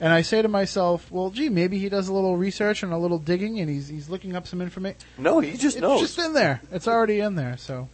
And 0.00 0.12
I 0.12 0.22
say 0.22 0.42
to 0.42 0.48
myself, 0.48 1.10
well, 1.10 1.30
gee, 1.30 1.48
maybe 1.48 1.78
he 1.78 1.88
does 1.88 2.08
a 2.08 2.12
little 2.12 2.36
research 2.36 2.82
and 2.84 2.92
a 2.92 2.98
little 2.98 3.18
digging 3.18 3.58
and 3.58 3.68
he's, 3.68 3.88
he's 3.88 4.08
looking 4.08 4.36
up 4.36 4.46
some 4.46 4.62
information. 4.62 5.00
No, 5.18 5.40
he 5.40 5.56
just 5.56 5.76
it's 5.76 5.82
knows. 5.82 6.00
just 6.00 6.18
in 6.18 6.34
there. 6.34 6.60
It's 6.70 6.86
already 6.86 7.18
in 7.18 7.34
there, 7.34 7.56
so. 7.56 7.88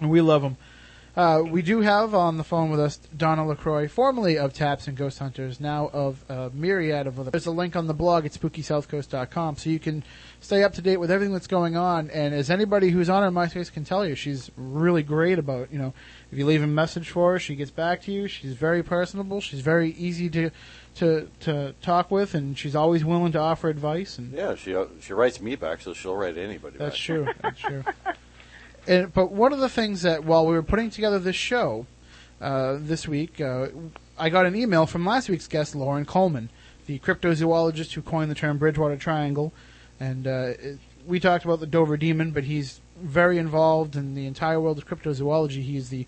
And 0.00 0.10
we 0.10 0.22
love 0.22 0.42
him. 0.42 0.56
Uh, 1.14 1.42
we 1.42 1.62
do 1.62 1.80
have 1.80 2.14
on 2.14 2.36
the 2.36 2.44
phone 2.44 2.70
with 2.70 2.78
us 2.78 2.98
Donna 3.16 3.46
LaCroix, 3.46 3.88
formerly 3.88 4.36
of 4.36 4.52
Taps 4.52 4.86
and 4.86 4.96
Ghost 4.96 5.18
Hunters, 5.18 5.60
now 5.60 5.88
of 5.92 6.22
a 6.28 6.50
myriad 6.52 7.06
of 7.06 7.18
other. 7.18 7.30
There's 7.30 7.46
a 7.46 7.50
link 7.50 7.74
on 7.74 7.86
the 7.86 7.94
blog 7.94 8.26
at 8.26 8.32
spookysouthcoast.com 8.32 9.56
so 9.56 9.70
you 9.70 9.78
can 9.78 10.04
stay 10.40 10.62
up 10.62 10.74
to 10.74 10.82
date 10.82 10.98
with 10.98 11.10
everything 11.10 11.32
that's 11.32 11.46
going 11.46 11.76
on. 11.76 12.10
And 12.10 12.34
as 12.34 12.50
anybody 12.50 12.90
who's 12.90 13.08
on 13.08 13.22
her 13.22 13.30
MySpace 13.30 13.72
can 13.72 13.84
tell 13.84 14.06
you, 14.06 14.14
she's 14.14 14.50
really 14.56 15.02
great 15.02 15.38
about, 15.38 15.72
you 15.72 15.78
know, 15.78 15.92
if 16.30 16.38
you 16.38 16.46
leave 16.46 16.62
a 16.62 16.66
message 16.66 17.10
for 17.10 17.32
her, 17.32 17.38
she 17.38 17.56
gets 17.56 17.70
back 17.70 18.02
to 18.02 18.12
you. 18.12 18.28
She's 18.28 18.52
very 18.52 18.82
personable. 18.82 19.40
She's 19.40 19.60
very 19.60 19.90
easy 19.92 20.28
to, 20.30 20.50
to, 20.96 21.28
to 21.40 21.74
talk 21.82 22.10
with, 22.10 22.34
and 22.34 22.58
she's 22.58 22.76
always 22.76 23.04
willing 23.04 23.32
to 23.32 23.38
offer 23.38 23.68
advice. 23.68 24.18
And 24.18 24.32
Yeah, 24.32 24.54
she 24.54 24.74
uh, 24.74 24.86
she 25.00 25.12
writes 25.12 25.40
me 25.40 25.56
back, 25.56 25.80
so 25.80 25.92
she'll 25.92 26.16
write 26.16 26.36
anybody 26.38 26.78
that's 26.78 26.96
back. 26.96 27.00
true. 27.00 27.28
That's 27.42 27.60
true. 27.60 27.84
And, 28.88 29.12
but 29.12 29.32
one 29.32 29.52
of 29.52 29.58
the 29.58 29.68
things 29.68 30.02
that 30.02 30.24
while 30.24 30.46
we 30.46 30.54
were 30.54 30.62
putting 30.62 30.90
together 30.90 31.18
this 31.18 31.36
show 31.36 31.86
uh, 32.40 32.76
this 32.78 33.08
week, 33.08 33.40
uh, 33.40 33.68
I 34.18 34.30
got 34.30 34.46
an 34.46 34.54
email 34.54 34.86
from 34.86 35.04
last 35.04 35.28
week's 35.28 35.48
guest, 35.48 35.74
Loren 35.74 36.04
Coleman, 36.04 36.50
the 36.86 36.98
cryptozoologist 37.00 37.92
who 37.94 38.02
coined 38.02 38.30
the 38.30 38.34
term 38.34 38.58
Bridgewater 38.58 38.96
Triangle, 38.96 39.52
and 40.00 40.26
uh, 40.26 40.52
it, 40.58 40.78
we 41.06 41.20
talked 41.20 41.44
about 41.44 41.60
the 41.60 41.66
Dover 41.66 41.96
Demon, 41.96 42.32
but 42.32 42.44
he's 42.44 42.80
very 43.00 43.38
involved 43.38 43.96
in 43.96 44.14
the 44.14 44.26
entire 44.26 44.60
world 44.60 44.78
of 44.78 44.86
cryptozoology. 44.86 45.62
He's 45.62 45.88
the 45.88 46.06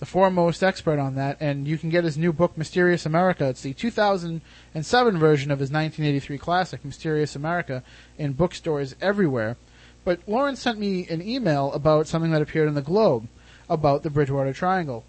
the 0.00 0.06
foremost 0.06 0.62
expert 0.62 0.98
on 0.98 1.14
that, 1.16 1.36
and 1.40 1.68
you 1.68 1.76
can 1.76 1.90
get 1.90 2.04
his 2.04 2.16
new 2.16 2.32
book, 2.32 2.56
Mysterious 2.56 3.04
America. 3.04 3.50
It's 3.50 3.60
the 3.60 3.74
2007 3.74 5.18
version 5.18 5.50
of 5.50 5.58
his 5.58 5.70
1983 5.70 6.38
classic, 6.38 6.82
Mysterious 6.82 7.36
America, 7.36 7.84
in 8.16 8.32
bookstores 8.32 8.96
everywhere. 9.02 9.58
But 10.02 10.20
Loren 10.26 10.56
sent 10.56 10.78
me 10.78 11.06
an 11.08 11.20
email 11.20 11.70
about 11.72 12.06
something 12.06 12.30
that 12.30 12.40
appeared 12.40 12.66
in 12.66 12.74
the 12.74 12.80
Globe 12.80 13.28
about 13.68 14.02
the 14.02 14.08
Bridgewater 14.08 14.54
Triangle, 14.54 15.04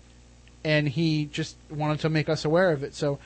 and 0.62 0.90
he 0.90 1.24
just 1.32 1.56
wanted 1.70 2.02
to 2.02 2.10
make 2.10 2.28
us 2.28 2.44
aware 2.44 2.72
of 2.72 2.84
it. 2.84 2.94
So 2.94 3.18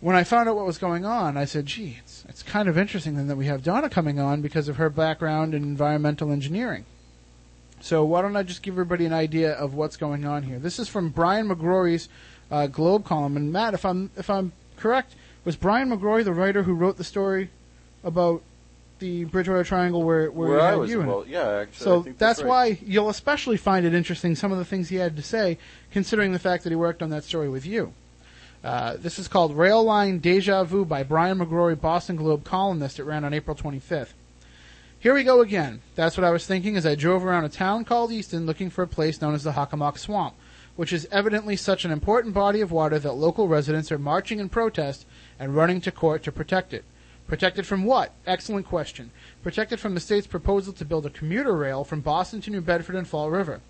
when 0.00 0.14
I 0.14 0.24
found 0.24 0.48
out 0.48 0.56
what 0.56 0.66
was 0.66 0.78
going 0.78 1.04
on, 1.04 1.36
I 1.36 1.44
said, 1.44 1.66
"Gee, 1.66 1.96
it's 1.98 2.24
it's 2.28 2.42
kind 2.42 2.68
of 2.68 2.78
interesting 2.78 3.16
then 3.16 3.28
that 3.28 3.36
we 3.36 3.46
have 3.46 3.62
Donna 3.62 3.88
coming 3.90 4.18
on 4.18 4.42
because 4.42 4.68
of 4.68 4.76
her 4.76 4.90
background 4.90 5.54
in 5.54 5.62
environmental 5.62 6.30
engineering." 6.30 6.84
So 7.80 8.04
why 8.04 8.22
don't 8.22 8.36
I 8.36 8.42
just 8.42 8.62
give 8.62 8.74
everybody 8.74 9.06
an 9.06 9.12
idea 9.12 9.52
of 9.52 9.74
what's 9.74 9.96
going 9.96 10.24
on 10.24 10.42
here? 10.44 10.58
This 10.58 10.78
is 10.78 10.88
from 10.88 11.10
Brian 11.10 11.48
McGrory's 11.48 12.08
uh, 12.50 12.66
Globe 12.66 13.04
column, 13.04 13.36
and 13.36 13.52
Matt, 13.52 13.74
if 13.74 13.84
I'm 13.84 14.10
if 14.16 14.30
I'm 14.30 14.52
correct, 14.76 15.14
was 15.44 15.56
Brian 15.56 15.90
McGrory 15.90 16.24
the 16.24 16.32
writer 16.32 16.62
who 16.64 16.74
wrote 16.74 16.96
the 16.96 17.04
story 17.04 17.50
about 18.04 18.42
the 18.98 19.24
Bridgewater 19.24 19.64
Triangle 19.64 20.02
where 20.02 20.30
where, 20.30 20.50
Where 20.50 20.58
he 20.60 20.64
I 20.66 20.74
was 20.76 20.90
you 20.90 21.20
it? 21.20 21.28
Yeah, 21.28 21.48
actually, 21.48 21.84
So 21.84 22.00
I 22.00 22.02
think 22.02 22.18
that's 22.18 22.38
that's 22.38 22.42
right. 22.42 22.48
why 22.48 22.78
you'll 22.84 23.08
especially 23.08 23.56
find 23.56 23.86
it 23.86 23.94
interesting 23.94 24.34
some 24.34 24.52
of 24.52 24.58
the 24.58 24.64
things 24.64 24.88
he 24.88 24.96
had 24.96 25.16
to 25.16 25.22
say, 25.22 25.58
considering 25.92 26.32
the 26.32 26.38
fact 26.38 26.64
that 26.64 26.70
he 26.70 26.76
worked 26.76 27.02
on 27.02 27.10
that 27.10 27.24
story 27.24 27.48
with 27.48 27.64
you. 27.64 27.92
Uh, 28.68 28.98
this 28.98 29.18
is 29.18 29.28
called 29.28 29.56
Rail 29.56 29.82
Line 29.82 30.18
Deja 30.18 30.62
Vu 30.62 30.84
by 30.84 31.02
Brian 31.02 31.38
McGrory, 31.38 31.80
Boston 31.80 32.16
Globe 32.16 32.44
columnist. 32.44 32.98
It 32.98 33.04
ran 33.04 33.24
on 33.24 33.32
April 33.32 33.56
25th. 33.56 34.12
Here 34.98 35.14
we 35.14 35.24
go 35.24 35.40
again. 35.40 35.80
That's 35.94 36.18
what 36.18 36.24
I 36.24 36.30
was 36.30 36.46
thinking 36.46 36.76
as 36.76 36.84
I 36.84 36.94
drove 36.94 37.24
around 37.24 37.46
a 37.46 37.48
town 37.48 37.86
called 37.86 38.12
Easton 38.12 38.44
looking 38.44 38.68
for 38.68 38.82
a 38.82 38.86
place 38.86 39.22
known 39.22 39.32
as 39.32 39.42
the 39.42 39.52
Hockomock 39.52 39.96
Swamp, 39.96 40.34
which 40.76 40.92
is 40.92 41.08
evidently 41.10 41.56
such 41.56 41.86
an 41.86 41.90
important 41.90 42.34
body 42.34 42.60
of 42.60 42.70
water 42.70 42.98
that 42.98 43.14
local 43.14 43.48
residents 43.48 43.90
are 43.90 43.98
marching 43.98 44.38
in 44.38 44.50
protest 44.50 45.06
and 45.38 45.56
running 45.56 45.80
to 45.80 45.90
court 45.90 46.22
to 46.24 46.30
protect 46.30 46.74
it. 46.74 46.84
Protected 47.26 47.66
from 47.66 47.84
what? 47.84 48.12
Excellent 48.26 48.66
question. 48.66 49.10
Protected 49.42 49.80
from 49.80 49.94
the 49.94 50.00
state's 50.00 50.26
proposal 50.26 50.74
to 50.74 50.84
build 50.84 51.06
a 51.06 51.10
commuter 51.10 51.56
rail 51.56 51.84
from 51.84 52.02
Boston 52.02 52.42
to 52.42 52.50
New 52.50 52.60
Bedford 52.60 52.96
and 52.96 53.08
Fall 53.08 53.30
River. 53.30 53.62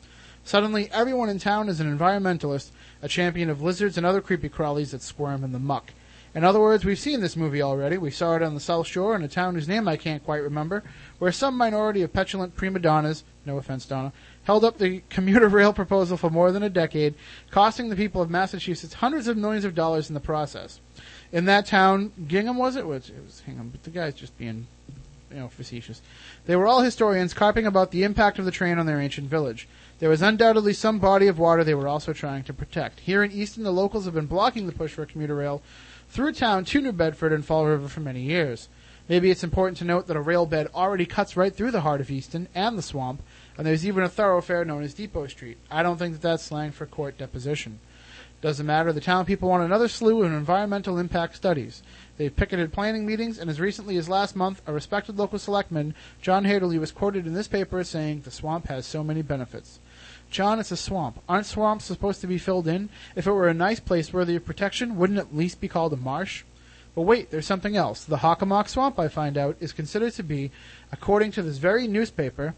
Suddenly, 0.48 0.88
everyone 0.92 1.28
in 1.28 1.38
town 1.38 1.68
is 1.68 1.78
an 1.78 1.94
environmentalist, 1.98 2.70
a 3.02 3.06
champion 3.08 3.50
of 3.50 3.60
lizards 3.60 3.98
and 3.98 4.06
other 4.06 4.22
creepy 4.22 4.48
crawlies 4.48 4.92
that 4.92 5.02
squirm 5.02 5.44
in 5.44 5.52
the 5.52 5.58
muck. 5.58 5.92
In 6.34 6.42
other 6.42 6.58
words, 6.58 6.86
we've 6.86 6.98
seen 6.98 7.20
this 7.20 7.36
movie 7.36 7.60
already. 7.60 7.98
We 7.98 8.10
saw 8.10 8.34
it 8.34 8.42
on 8.42 8.54
the 8.54 8.60
South 8.60 8.86
Shore 8.86 9.14
in 9.14 9.22
a 9.22 9.28
town 9.28 9.54
whose 9.54 9.68
name 9.68 9.86
I 9.86 9.98
can't 9.98 10.24
quite 10.24 10.42
remember, 10.42 10.84
where 11.18 11.32
some 11.32 11.54
minority 11.54 12.00
of 12.00 12.14
petulant 12.14 12.56
prima 12.56 12.78
donnas, 12.78 13.24
no 13.44 13.58
offense, 13.58 13.84
Donna, 13.84 14.10
held 14.44 14.64
up 14.64 14.78
the 14.78 15.02
commuter 15.10 15.48
rail 15.50 15.74
proposal 15.74 16.16
for 16.16 16.30
more 16.30 16.50
than 16.50 16.62
a 16.62 16.70
decade, 16.70 17.12
costing 17.50 17.90
the 17.90 17.94
people 17.94 18.22
of 18.22 18.30
Massachusetts 18.30 18.94
hundreds 18.94 19.28
of 19.28 19.36
millions 19.36 19.66
of 19.66 19.74
dollars 19.74 20.08
in 20.08 20.14
the 20.14 20.18
process. 20.18 20.80
In 21.30 21.44
that 21.44 21.66
town, 21.66 22.10
Gingham 22.26 22.56
was 22.56 22.74
it? 22.74 22.86
Was 22.86 23.10
it 23.10 23.22
was 23.22 23.40
Hingham? 23.40 23.68
But 23.68 23.82
the 23.82 23.90
guy's 23.90 24.14
just 24.14 24.38
being, 24.38 24.66
you 25.30 25.40
know, 25.40 25.48
facetious. 25.48 26.00
They 26.46 26.56
were 26.56 26.66
all 26.66 26.80
historians 26.80 27.34
carping 27.34 27.66
about 27.66 27.90
the 27.90 28.04
impact 28.04 28.38
of 28.38 28.46
the 28.46 28.50
train 28.50 28.78
on 28.78 28.86
their 28.86 28.98
ancient 28.98 29.28
village. 29.28 29.68
There 29.98 30.08
was 30.08 30.22
undoubtedly 30.22 30.74
some 30.74 31.00
body 31.00 31.26
of 31.26 31.40
water 31.40 31.64
they 31.64 31.74
were 31.74 31.88
also 31.88 32.12
trying 32.12 32.44
to 32.44 32.52
protect. 32.52 33.00
Here 33.00 33.24
in 33.24 33.32
Easton, 33.32 33.64
the 33.64 33.72
locals 33.72 34.04
have 34.04 34.14
been 34.14 34.26
blocking 34.26 34.66
the 34.66 34.72
push 34.72 34.92
for 34.92 35.02
a 35.02 35.06
commuter 35.06 35.34
rail 35.34 35.60
through 36.08 36.32
town 36.32 36.64
to 36.66 36.80
New 36.80 36.92
Bedford 36.92 37.32
and 37.32 37.44
Fall 37.44 37.66
River 37.66 37.88
for 37.88 38.00
many 38.00 38.20
years. 38.20 38.68
Maybe 39.08 39.30
it's 39.30 39.42
important 39.42 39.76
to 39.78 39.84
note 39.84 40.06
that 40.06 40.16
a 40.16 40.20
rail 40.20 40.46
bed 40.46 40.68
already 40.72 41.04
cuts 41.04 41.36
right 41.36 41.52
through 41.52 41.72
the 41.72 41.80
heart 41.80 42.00
of 42.00 42.10
Easton 42.10 42.46
and 42.54 42.78
the 42.78 42.82
swamp, 42.82 43.22
and 43.56 43.66
there's 43.66 43.86
even 43.86 44.04
a 44.04 44.08
thoroughfare 44.08 44.64
known 44.64 44.82
as 44.84 44.94
Depot 44.94 45.26
Street. 45.26 45.58
I 45.70 45.82
don't 45.82 45.96
think 45.96 46.12
that 46.12 46.22
that's 46.22 46.44
slang 46.44 46.70
for 46.70 46.86
court 46.86 47.18
deposition. 47.18 47.80
Doesn't 48.40 48.66
matter. 48.66 48.92
The 48.92 49.00
town 49.00 49.24
people 49.24 49.48
want 49.48 49.64
another 49.64 49.88
slew 49.88 50.22
of 50.22 50.32
environmental 50.32 50.98
impact 50.98 51.34
studies. 51.34 51.82
They've 52.18 52.34
picketed 52.34 52.72
planning 52.72 53.04
meetings, 53.04 53.36
and 53.38 53.50
as 53.50 53.58
recently 53.58 53.96
as 53.96 54.08
last 54.08 54.36
month, 54.36 54.62
a 54.64 54.72
respected 54.72 55.18
local 55.18 55.40
selectman, 55.40 55.94
John 56.22 56.44
Haderley, 56.44 56.78
was 56.78 56.92
quoted 56.92 57.26
in 57.26 57.34
this 57.34 57.48
paper 57.48 57.80
as 57.80 57.88
saying, 57.88 58.20
The 58.20 58.30
swamp 58.30 58.68
has 58.68 58.86
so 58.86 59.02
many 59.02 59.22
benefits. 59.22 59.80
John, 60.30 60.60
it's 60.60 60.70
a 60.70 60.76
swamp. 60.76 61.20
Aren't 61.28 61.46
swamps 61.46 61.84
supposed 61.84 62.20
to 62.20 62.26
be 62.26 62.38
filled 62.38 62.68
in? 62.68 62.88
If 63.16 63.26
it 63.26 63.32
were 63.32 63.48
a 63.48 63.54
nice 63.54 63.80
place 63.80 64.12
worthy 64.12 64.36
of 64.36 64.44
protection, 64.44 64.96
wouldn't 64.96 65.18
it 65.18 65.22
at 65.22 65.36
least 65.36 65.60
be 65.60 65.68
called 65.68 65.92
a 65.92 65.96
marsh? 65.96 66.44
But 66.94 67.02
wait, 67.02 67.30
there's 67.30 67.46
something 67.46 67.76
else. 67.76 68.04
The 68.04 68.18
Hockomock 68.18 68.68
Swamp, 68.68 68.98
I 68.98 69.08
find 69.08 69.38
out, 69.38 69.56
is 69.60 69.72
considered 69.72 70.12
to 70.14 70.22
be, 70.22 70.50
according 70.90 71.30
to 71.32 71.42
this 71.42 71.58
very 71.58 71.86
newspaper, 71.86 72.54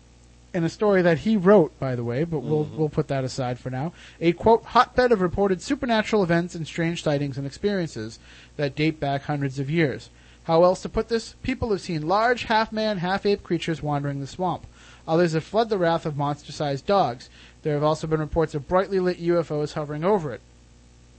in 0.53 0.65
a 0.65 0.69
story 0.69 1.03
that 1.03 1.19
he 1.19 1.37
wrote, 1.37 1.79
by 1.79 1.95
the 1.95 2.05
way, 2.05 2.25
but 2.25 2.41
we'll 2.41 2.65
mm-hmm. 2.65 2.77
we'll 2.77 2.89
put 2.89 3.09
that 3.09 3.23
aside 3.25 3.59
for 3.59 3.71
now. 3.71 3.93
A 4.21 4.33
quote 4.33 4.65
hotbed 4.65 5.13
of 5.13 5.21
reported 5.21 5.63
supernatural 5.63 6.23
events 6.23 6.55
and 6.55 6.67
strange 6.67 7.03
sightings 7.03 7.39
and 7.39 7.47
experiences 7.47 8.19
that 8.57 8.75
date 8.75 8.99
back 8.99 9.23
hundreds 9.23 9.59
of 9.59 9.71
years. 9.71 10.11
How 10.45 10.65
else 10.65 10.83
to 10.83 10.89
put 10.89 11.09
this? 11.09 11.35
People 11.43 11.71
have 11.71 11.81
seen 11.81 12.09
large 12.09 12.45
half 12.45 12.73
man, 12.73 12.99
half 12.99 13.27
ape 13.27 13.43
creatures 13.43 13.83
wandering 13.83 14.21
the 14.21 14.27
swamp. 14.27 14.67
Others 15.07 15.33
have 15.33 15.45
fled 15.45 15.69
the 15.69 15.79
wrath 15.79 16.07
of 16.07 16.17
monster 16.17 16.53
sized 16.53 16.87
dogs. 16.87 17.29
There 17.63 17.75
have 17.75 17.83
also 17.83 18.07
been 18.07 18.21
reports 18.21 18.55
of 18.55 18.69
brightly 18.69 19.01
lit 19.01 19.21
UFOs 19.21 19.75
hovering 19.75 20.05
over 20.05 20.33
it. 20.33 20.41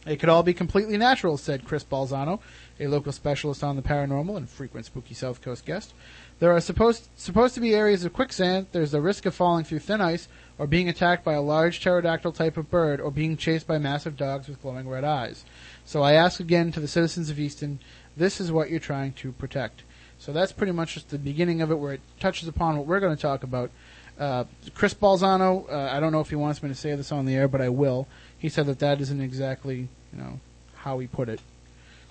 It 0.05 0.19
could 0.19 0.29
all 0.29 0.41
be 0.41 0.53
completely 0.53 0.97
natural, 0.97 1.37
said 1.37 1.65
Chris 1.65 1.83
Balzano, 1.83 2.39
a 2.79 2.87
local 2.87 3.11
specialist 3.11 3.63
on 3.63 3.75
the 3.75 3.83
paranormal 3.83 4.35
and 4.35 4.49
frequent 4.49 4.87
spooky 4.87 5.13
South 5.13 5.41
Coast 5.43 5.63
guest. 5.63 5.93
There 6.39 6.51
are 6.51 6.59
supposed 6.59 7.07
supposed 7.15 7.53
to 7.53 7.61
be 7.61 7.75
areas 7.75 8.03
of 8.03 8.11
quicksand. 8.11 8.65
There's 8.71 8.89
the 8.91 9.01
risk 9.01 9.27
of 9.27 9.35
falling 9.35 9.63
through 9.63 9.79
thin 9.79 10.01
ice, 10.01 10.27
or 10.57 10.65
being 10.65 10.89
attacked 10.89 11.23
by 11.23 11.33
a 11.33 11.41
large 11.41 11.79
pterodactyl 11.79 12.31
type 12.31 12.57
of 12.57 12.71
bird, 12.71 12.99
or 12.99 13.11
being 13.11 13.37
chased 13.37 13.67
by 13.67 13.77
massive 13.77 14.17
dogs 14.17 14.47
with 14.47 14.61
glowing 14.63 14.89
red 14.89 15.03
eyes. 15.03 15.45
So 15.85 16.01
I 16.01 16.13
ask 16.13 16.39
again 16.39 16.71
to 16.71 16.79
the 16.79 16.87
citizens 16.87 17.29
of 17.29 17.39
Easton, 17.39 17.77
this 18.17 18.39
is 18.41 18.51
what 18.51 18.69
you're 18.69 18.79
trying 18.79 19.13
to 19.13 19.31
protect. 19.31 19.83
So 20.19 20.31
that's 20.31 20.51
pretty 20.51 20.71
much 20.71 20.93
just 20.93 21.09
the 21.09 21.17
beginning 21.17 21.61
of 21.61 21.71
it, 21.71 21.75
where 21.75 21.93
it 21.93 22.01
touches 22.19 22.47
upon 22.47 22.77
what 22.77 22.85
we're 22.85 22.99
going 22.99 23.15
to 23.15 23.21
talk 23.21 23.43
about. 23.43 23.71
Uh, 24.19 24.43
Chris 24.75 24.93
Balzano, 24.93 25.67
uh, 25.71 25.89
I 25.91 25.99
don't 25.99 26.11
know 26.11 26.19
if 26.19 26.29
he 26.29 26.35
wants 26.35 26.61
me 26.61 26.69
to 26.69 26.75
say 26.75 26.95
this 26.95 27.11
on 27.11 27.25
the 27.25 27.33
air, 27.35 27.47
but 27.47 27.59
I 27.61 27.69
will. 27.69 28.07
He 28.37 28.49
said 28.49 28.67
that 28.67 28.79
that 28.79 29.01
isn't 29.01 29.19
exactly, 29.21 29.87
you 30.13 30.19
know, 30.19 30.39
how 30.75 30.99
he 30.99 31.07
put 31.07 31.27
it, 31.27 31.39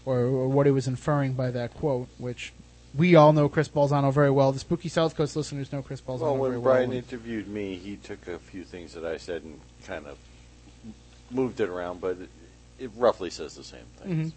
or, 0.04 0.18
or 0.18 0.48
what 0.48 0.66
he 0.66 0.72
was 0.72 0.88
inferring 0.88 1.34
by 1.34 1.52
that 1.52 1.74
quote, 1.74 2.08
which 2.18 2.52
we 2.96 3.14
all 3.14 3.32
know 3.32 3.48
Chris 3.48 3.68
Balzano 3.68 4.12
very 4.12 4.30
well. 4.30 4.50
The 4.50 4.58
Spooky 4.58 4.88
South 4.88 5.14
Coast 5.16 5.36
listeners 5.36 5.72
know 5.72 5.82
Chris 5.82 6.00
Balzano 6.00 6.20
Well, 6.20 6.36
very 6.36 6.50
when. 6.56 6.62
Brian 6.62 6.92
interviewed 6.92 7.46
me, 7.46 7.76
he 7.76 7.94
took 7.96 8.26
a 8.26 8.38
few 8.40 8.64
things 8.64 8.94
that 8.94 9.04
I 9.04 9.16
said 9.16 9.42
and 9.44 9.60
kind 9.84 10.06
of 10.06 10.18
moved 11.30 11.60
it 11.60 11.68
around, 11.68 12.00
but 12.00 12.18
it, 12.18 12.28
it 12.80 12.90
roughly 12.96 13.30
says 13.30 13.54
the 13.54 13.62
same 13.62 13.86
thing. 13.98 14.16
Mhm. 14.16 14.32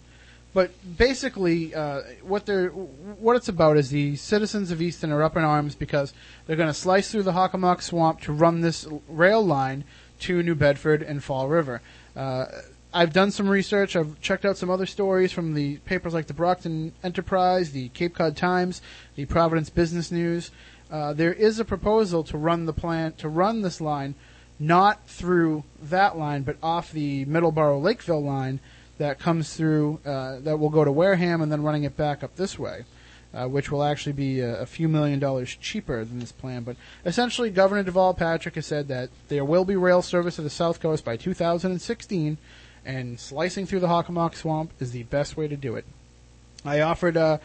But 0.54 0.72
basically, 0.98 1.74
uh, 1.74 2.02
what 2.22 2.46
they're 2.46 2.70
what 2.70 3.36
it's 3.36 3.50
about 3.50 3.78
is 3.78 3.90
the 3.90 4.16
citizens 4.16 4.70
of 4.70 4.82
Easton 4.82 5.12
are 5.12 5.24
up 5.24 5.36
in 5.36 5.44
arms 5.44 5.74
because 5.74 6.14
they're 6.46 6.56
going 6.56 6.70
to 6.70 6.74
slice 6.74 7.12
through 7.12 7.24
the 7.24 7.32
Hockomock 7.32 7.82
Swamp 7.82 8.22
to 8.22 8.34
run 8.34 8.62
this 8.62 8.88
rail 9.08 9.44
line 9.44 9.84
to 10.20 10.44
New 10.44 10.56
Bedford 10.56 11.02
and 11.02 11.24
Fall 11.24 11.48
River. 11.48 11.82
Uh, 12.16 12.46
I've 12.94 13.12
done 13.12 13.32
some 13.32 13.50
research. 13.50 13.96
I've 13.96 14.22
checked 14.22 14.46
out 14.46 14.56
some 14.56 14.70
other 14.70 14.86
stories 14.86 15.32
from 15.32 15.56
the 15.56 15.78
papers 15.78 16.14
like 16.14 16.28
the 16.28 16.34
Brockton 16.36 16.94
Enterprise, 17.04 17.72
the 17.72 17.90
Cape 17.90 18.14
Cod 18.14 18.38
Times, 18.38 18.84
the 19.16 19.26
Providence 19.26 19.72
Business 19.72 20.12
News. 20.12 20.52
Uh, 20.92 21.12
there 21.14 21.34
is 21.34 21.60
a 21.60 21.66
proposal 21.66 22.24
to 22.26 22.38
run 22.38 22.68
the 22.68 22.74
plan 22.74 23.14
to 23.14 23.28
run 23.28 23.64
this 23.64 23.82
line 23.82 24.14
not 24.60 25.08
through 25.08 25.64
that 25.82 26.16
line, 26.16 26.44
but 26.44 26.58
off 26.62 26.92
the 26.92 27.26
Middleborough 27.26 27.82
Lakeville 27.82 28.24
line 28.24 28.60
that 29.04 29.20
comes 29.20 29.54
through, 29.54 30.00
uh, 30.06 30.40
that 30.40 30.58
will 30.58 30.70
go 30.70 30.84
to 30.84 30.92
Wareham 30.92 31.42
and 31.42 31.52
then 31.52 31.62
running 31.62 31.84
it 31.84 31.98
back 31.98 32.24
up 32.24 32.36
this 32.36 32.58
way, 32.58 32.86
uh, 33.34 33.48
which 33.48 33.72
will 33.72 33.84
actually 33.84 34.14
be 34.14 34.40
a, 34.40 34.62
a 34.62 34.66
few 34.66 34.88
million 34.88 35.20
dollars 35.20 35.56
cheaper 35.56 36.06
than 36.06 36.20
this 36.20 36.32
plan. 36.32 36.64
But 36.64 36.78
essentially, 37.06 37.50
Governor 37.50 37.84
Deval 37.84 38.18
Patrick 38.18 38.56
has 38.56 38.66
said 38.66 38.88
that 38.88 39.10
there 39.28 39.46
will 39.46 39.66
be 39.66 39.76
rail 39.76 40.02
service 40.02 40.38
to 40.38 40.42
the 40.42 40.50
South 40.50 40.80
Coast 40.80 41.04
by 41.04 41.18
2016, 41.18 42.38
and 42.86 43.20
slicing 43.20 43.66
through 43.66 43.82
the 43.82 43.88
Hockomock 43.88 44.36
Swamp 44.36 44.72
is 44.80 44.92
the 44.92 45.04
best 45.04 45.38
way 45.38 45.48
to 45.48 45.58
do 45.58 45.76
it. 45.76 45.86
I 46.66 46.82
offered 46.82 47.18
uh, 47.18 47.40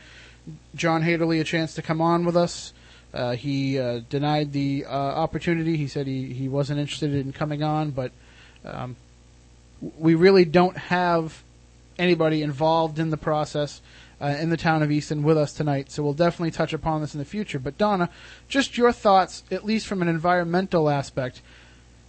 John 0.74 1.02
Haderley 1.02 1.40
a 1.40 1.44
chance 1.44 1.74
to 1.74 1.82
come 1.82 2.00
on 2.00 2.24
with 2.24 2.36
us. 2.36 2.72
Uh, 3.12 3.32
he 3.32 3.78
uh, 3.78 4.00
denied 4.08 4.52
the 4.52 4.84
uh, 4.86 4.90
opportunity. 4.90 5.76
He 5.76 5.88
said 5.88 6.06
he, 6.06 6.32
he 6.32 6.48
wasn't 6.48 6.78
interested 6.78 7.14
in 7.14 7.32
coming 7.32 7.62
on, 7.62 7.90
but 7.90 8.12
um, 8.64 8.96
we 9.98 10.14
really 10.14 10.44
don't 10.44 10.76
have 10.76 11.42
anybody 11.98 12.42
involved 12.42 12.98
in 12.98 13.10
the 13.10 13.16
process 13.16 13.80
uh, 14.20 14.26
in 14.26 14.50
the 14.50 14.56
town 14.56 14.82
of 14.82 14.90
Easton 14.90 15.22
with 15.22 15.36
us 15.36 15.52
tonight, 15.52 15.90
so 15.90 16.02
we'll 16.02 16.12
definitely 16.12 16.50
touch 16.50 16.72
upon 16.72 17.00
this 17.00 17.14
in 17.14 17.18
the 17.18 17.24
future. 17.24 17.58
But 17.58 17.78
Donna, 17.78 18.10
just 18.48 18.76
your 18.76 18.92
thoughts, 18.92 19.44
at 19.50 19.64
least 19.64 19.86
from 19.86 20.02
an 20.02 20.08
environmental 20.08 20.88
aspect, 20.88 21.40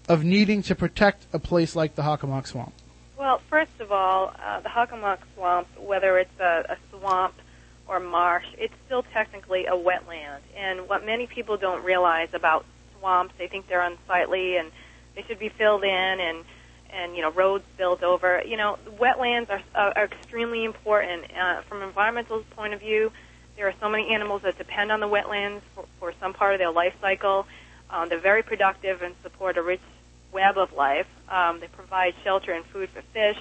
of 0.08 0.24
needing 0.24 0.64
to 0.64 0.76
protect 0.76 1.28
a 1.34 1.40
place 1.40 1.76
like 1.76 1.96
the 1.96 2.02
Hockomock 2.02 2.48
Swamp. 2.48 2.74
Well, 3.18 3.42
first 3.50 3.72
of 3.80 3.92
all, 3.92 4.34
uh, 4.44 4.62
the 4.62 4.70
Hockomock 4.70 5.20
Swamp, 5.36 5.68
whether 5.78 6.18
it's 6.18 6.40
a, 6.40 6.66
a 6.70 6.78
swamp 6.90 7.36
or 7.88 8.00
marsh, 8.00 8.46
it's 8.58 8.74
still 8.86 9.04
technically 9.14 9.66
a 9.66 9.74
wetland. 9.74 10.40
And 10.56 10.88
what 10.88 11.06
many 11.06 11.28
people 11.28 11.58
don't 11.58 11.84
realize 11.84 12.30
about 12.34 12.66
swamps, 13.00 13.34
they 13.38 13.48
think 13.48 13.68
they're 13.68 13.86
unsightly 13.86 14.58
and 14.58 14.72
they 15.16 15.24
should 15.24 15.40
be 15.40 15.50
filled 15.50 15.84
in 15.84 15.90
and 15.90 16.44
and 16.92 17.16
you 17.16 17.22
know 17.22 17.32
roads 17.32 17.64
built 17.78 18.04
over. 18.04 18.42
You 18.46 18.58
know, 18.58 18.78
wetlands 19.00 19.50
are, 19.50 19.62
are, 19.76 20.06
extremely 20.06 20.64
important 20.64 21.26
uh, 21.32 21.62
from 21.62 21.82
an 21.82 21.88
environmental 21.88 22.44
point 22.56 22.74
of 22.74 22.80
view. 22.80 23.12
There 23.56 23.68
are 23.68 23.74
so 23.80 23.90
many 23.90 24.14
animals 24.14 24.44
that 24.44 24.58
depend 24.58 24.92
on 24.92 25.00
the 25.00 25.08
wetlands 25.08 25.62
for, 25.76 25.86
for 26.00 26.14
some 26.20 26.34
part 26.34 26.54
of 26.54 26.60
their 26.60 26.72
life 26.72 26.94
cycle. 27.02 27.46
Um, 27.90 28.08
they're 28.10 28.20
very 28.20 28.44
productive 28.44 29.02
and 29.02 29.16
support 29.24 29.58
a 29.58 29.62
rich 29.62 29.82
web 30.32 30.58
of 30.58 30.74
life. 30.74 31.08
Um, 31.28 31.60
they 31.60 31.68
provide 31.68 32.14
shelter 32.24 32.54
and 32.54 32.66
food 32.66 32.90
for 32.90 33.02
fish. 33.14 33.38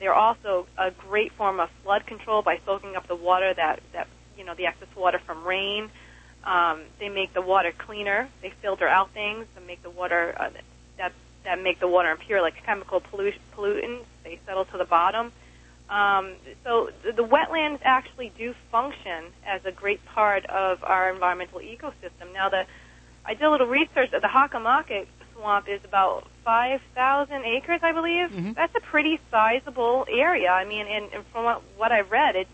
They're 0.00 0.14
also 0.14 0.66
a 0.76 0.90
great 0.90 1.32
form 1.32 1.60
of 1.60 1.70
flood 1.82 2.06
control 2.06 2.42
by 2.42 2.58
soaking 2.66 2.96
up 2.96 3.06
the 3.06 3.14
water 3.14 3.54
that, 3.54 3.80
that 3.92 4.08
you 4.36 4.44
know, 4.44 4.54
the 4.54 4.66
excess 4.66 4.88
water 4.96 5.20
from 5.24 5.44
rain. 5.44 5.90
Um, 6.42 6.82
they 6.98 7.08
make 7.08 7.32
the 7.32 7.40
water 7.40 7.72
cleaner. 7.76 8.28
They 8.42 8.52
filter 8.60 8.86
out 8.86 9.12
things 9.12 9.46
and 9.56 9.66
make 9.66 9.82
the 9.82 9.90
water 9.90 10.34
uh, 10.38 10.50
that 10.98 11.12
that 11.44 11.62
make 11.62 11.80
the 11.80 11.88
water 11.88 12.10
impure, 12.10 12.40
like 12.42 12.62
chemical 12.64 13.00
pollu- 13.00 13.34
pollutants. 13.56 14.04
They 14.22 14.38
settle 14.46 14.64
to 14.66 14.78
the 14.78 14.84
bottom. 14.84 15.32
Um, 15.88 16.32
so 16.64 16.90
the, 17.04 17.12
the 17.12 17.24
wetlands 17.24 17.80
actually 17.82 18.32
do 18.38 18.54
function 18.72 19.24
as 19.46 19.64
a 19.66 19.72
great 19.72 20.04
part 20.06 20.46
of 20.46 20.82
our 20.82 21.10
environmental 21.10 21.60
ecosystem. 21.60 22.32
Now, 22.32 22.48
the 22.48 22.66
I 23.26 23.34
did 23.34 23.42
a 23.44 23.50
little 23.50 23.66
research. 23.66 24.10
The 24.10 24.18
Hockomock 24.20 25.06
Swamp 25.34 25.68
is 25.68 25.80
about 25.84 26.26
5,000 26.44 27.44
acres, 27.44 27.80
I 27.82 27.92
believe. 27.92 28.54
That's 28.54 28.74
a 28.74 28.80
pretty 28.80 29.18
sizable 29.30 30.06
area. 30.10 30.50
I 30.50 30.64
mean, 30.64 30.86
and, 30.86 31.12
and 31.12 31.24
from 31.32 31.44
what, 31.44 31.62
what 31.76 31.90
I've 31.92 32.10
read, 32.10 32.36
it's 32.36 32.50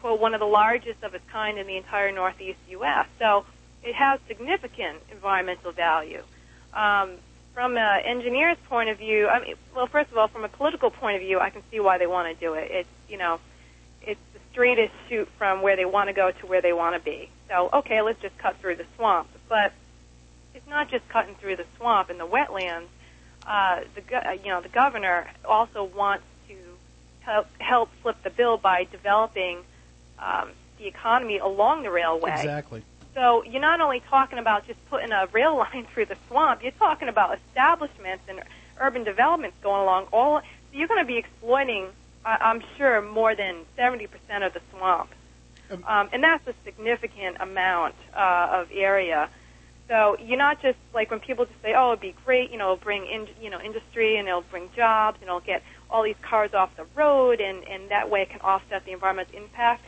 quote 0.00 0.18
one 0.20 0.32
of 0.34 0.40
the 0.40 0.46
largest 0.46 1.02
of 1.02 1.14
its 1.14 1.24
kind 1.30 1.58
in 1.58 1.66
the 1.66 1.76
entire 1.76 2.10
Northeast 2.12 2.58
U.S. 2.70 3.06
So 3.18 3.44
it 3.82 3.94
has 3.94 4.18
significant 4.26 4.98
environmental 5.12 5.72
value. 5.72 6.22
Um, 6.72 7.12
from 7.54 7.76
an 7.76 8.00
engineer's 8.04 8.56
point 8.68 8.88
of 8.90 8.98
view, 8.98 9.28
I 9.28 9.40
mean, 9.40 9.54
well, 9.74 9.86
first 9.86 10.10
of 10.10 10.18
all, 10.18 10.28
from 10.28 10.44
a 10.44 10.48
political 10.48 10.90
point 10.90 11.16
of 11.16 11.22
view, 11.22 11.40
I 11.40 11.50
can 11.50 11.62
see 11.70 11.80
why 11.80 11.98
they 11.98 12.06
want 12.06 12.32
to 12.32 12.40
do 12.40 12.54
it. 12.54 12.70
It's 12.70 12.88
you 13.08 13.18
know, 13.18 13.40
it's 14.02 14.20
the 14.32 14.40
straightest 14.52 14.92
shoot 15.08 15.28
from 15.38 15.62
where 15.62 15.76
they 15.76 15.84
want 15.84 16.08
to 16.08 16.12
go 16.12 16.30
to 16.30 16.46
where 16.46 16.62
they 16.62 16.72
want 16.72 16.94
to 16.94 17.00
be. 17.00 17.30
So 17.48 17.70
okay, 17.72 18.02
let's 18.02 18.20
just 18.22 18.36
cut 18.38 18.56
through 18.60 18.76
the 18.76 18.86
swamp. 18.96 19.28
But 19.48 19.72
it's 20.54 20.68
not 20.68 20.90
just 20.90 21.08
cutting 21.08 21.34
through 21.36 21.56
the 21.56 21.66
swamp 21.76 22.10
and 22.10 22.18
the 22.18 22.26
wetlands. 22.26 22.86
Uh, 23.46 23.80
the 23.94 24.28
uh, 24.28 24.32
you 24.32 24.48
know 24.48 24.60
the 24.60 24.68
governor 24.68 25.26
also 25.44 25.84
wants 25.84 26.24
to 26.48 26.54
help 27.20 27.48
help 27.58 27.90
flip 28.02 28.16
the 28.22 28.30
bill 28.30 28.58
by 28.58 28.84
developing 28.84 29.58
um, 30.18 30.50
the 30.78 30.86
economy 30.86 31.38
along 31.38 31.82
the 31.82 31.90
railway. 31.90 32.30
Exactly. 32.32 32.82
So 33.20 33.44
you're 33.44 33.60
not 33.60 33.82
only 33.82 34.00
talking 34.08 34.38
about 34.38 34.66
just 34.66 34.78
putting 34.88 35.12
a 35.12 35.26
rail 35.26 35.54
line 35.72 35.86
through 35.92 36.06
the 36.06 36.16
swamp, 36.26 36.62
you're 36.62 36.72
talking 36.72 37.08
about 37.08 37.38
establishments 37.48 38.24
and 38.28 38.40
urban 38.80 39.04
developments 39.04 39.58
going 39.62 39.82
along. 39.82 40.06
All 40.10 40.40
so 40.40 40.78
you're 40.78 40.88
going 40.88 41.02
to 41.02 41.06
be 41.06 41.18
exploiting, 41.18 41.88
I'm 42.24 42.62
sure, 42.78 43.02
more 43.02 43.34
than 43.34 43.66
70% 43.76 44.06
of 44.46 44.54
the 44.54 44.62
swamp, 44.70 45.10
um, 45.86 46.08
and 46.12 46.22
that's 46.22 46.46
a 46.46 46.54
significant 46.64 47.36
amount 47.40 47.94
uh, 48.16 48.60
of 48.62 48.68
area. 48.72 49.28
So 49.88 50.16
you're 50.18 50.38
not 50.38 50.62
just 50.62 50.78
like 50.94 51.10
when 51.10 51.18
people 51.18 51.44
just 51.44 51.60
say, 51.60 51.74
"Oh, 51.76 51.88
it'd 51.88 52.00
be 52.00 52.14
great," 52.24 52.52
you 52.52 52.56
know, 52.56 52.72
it'll 52.72 52.84
bring 52.84 53.06
in, 53.06 53.28
you 53.42 53.50
know, 53.50 53.60
industry 53.60 54.16
and 54.16 54.28
it'll 54.28 54.42
bring 54.42 54.70
jobs 54.76 55.18
and 55.20 55.28
it'll 55.28 55.40
get 55.40 55.62
all 55.90 56.04
these 56.04 56.14
cars 56.22 56.54
off 56.54 56.74
the 56.76 56.86
road, 56.94 57.40
and 57.40 57.64
and 57.64 57.90
that 57.90 58.08
way 58.08 58.22
it 58.22 58.30
can 58.30 58.40
offset 58.40 58.84
the 58.86 58.92
environmental 58.92 59.36
impact. 59.36 59.84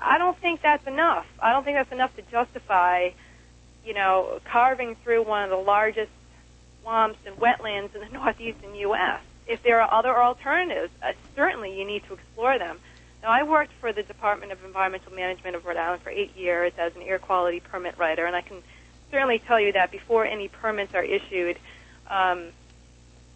I 0.00 0.16
don't 0.18 0.38
think 0.38 0.62
that's 0.62 0.86
enough. 0.86 1.26
I 1.38 1.52
don't 1.52 1.64
think 1.64 1.76
that's 1.76 1.92
enough 1.92 2.14
to 2.16 2.22
justify, 2.22 3.10
you 3.84 3.92
know, 3.92 4.40
carving 4.44 4.96
through 4.96 5.24
one 5.24 5.44
of 5.44 5.50
the 5.50 5.56
largest 5.56 6.10
swamps 6.80 7.18
and 7.26 7.36
wetlands 7.36 7.94
in 7.94 8.00
the 8.00 8.08
northeastern 8.12 8.74
U.S. 8.74 9.20
If 9.46 9.62
there 9.62 9.80
are 9.80 9.92
other 9.92 10.16
alternatives, 10.16 10.92
uh, 11.02 11.12
certainly 11.36 11.78
you 11.78 11.84
need 11.84 12.04
to 12.04 12.14
explore 12.14 12.58
them. 12.58 12.78
Now, 13.22 13.30
I 13.30 13.42
worked 13.42 13.72
for 13.80 13.92
the 13.92 14.02
Department 14.02 14.50
of 14.50 14.64
Environmental 14.64 15.12
Management 15.12 15.56
of 15.56 15.64
Rhode 15.64 15.76
Island 15.76 16.02
for 16.02 16.10
eight 16.10 16.36
years 16.36 16.72
as 16.78 16.96
an 16.96 17.02
air 17.02 17.18
quality 17.18 17.60
permit 17.60 17.98
writer, 17.98 18.24
and 18.24 18.34
I 18.34 18.40
can 18.40 18.62
certainly 19.10 19.38
tell 19.38 19.60
you 19.60 19.72
that 19.72 19.90
before 19.90 20.24
any 20.24 20.48
permits 20.48 20.94
are 20.94 21.04
issued 21.04 21.58
um, 22.08 22.46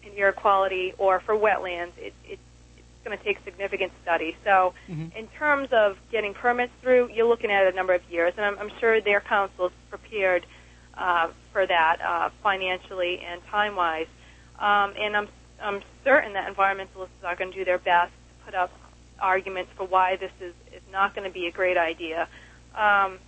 in 0.03 0.11
air 0.17 0.33
quality 0.33 0.93
or 0.97 1.19
for 1.19 1.35
wetlands, 1.35 1.91
it, 1.97 2.13
it, 2.25 2.39
going 3.07 3.17
to 3.17 3.23
take 3.23 3.37
significant 3.45 3.91
study. 4.03 4.35
So, 4.43 4.73
Mhm. 4.89 5.15
in 5.15 5.27
terms 5.29 5.71
of 5.71 5.97
getting 6.11 6.33
permits 6.33 6.73
through, 6.81 7.09
you're 7.13 7.27
looking 7.27 7.51
at 7.51 7.65
a 7.67 7.71
number 7.71 7.93
of 7.93 8.03
years, 8.11 8.33
and 8.37 8.45
I'm, 8.45 8.59
I'm 8.59 8.71
sure 8.79 8.99
their 9.01 9.21
council 9.21 9.67
is 9.67 9.73
prepared 9.89 10.45
uh, 10.95 11.29
for 11.53 11.65
that 11.65 12.01
uh, 12.01 12.29
financially 12.43 13.21
and 13.21 13.45
time-wise. 13.47 14.07
Um, 14.59 14.93
and 14.99 15.15
I'm 15.15 15.29
I'm 15.59 15.81
certain 16.03 16.33
that 16.33 16.53
environmentalists 16.53 17.23
are 17.23 17.35
going 17.35 17.51
to 17.51 17.57
do 17.57 17.65
their 17.65 17.79
best 17.79 18.11
to 18.11 18.45
put 18.45 18.53
up 18.53 18.71
arguments 19.19 19.71
for 19.75 19.85
why 19.85 20.15
this 20.17 20.31
is 20.39 20.53
is 20.71 20.81
not 20.91 21.15
going 21.15 21.27
to 21.27 21.33
be 21.33 21.47
a 21.47 21.51
great 21.51 21.77
idea. 21.77 22.27
Um, 22.75 23.19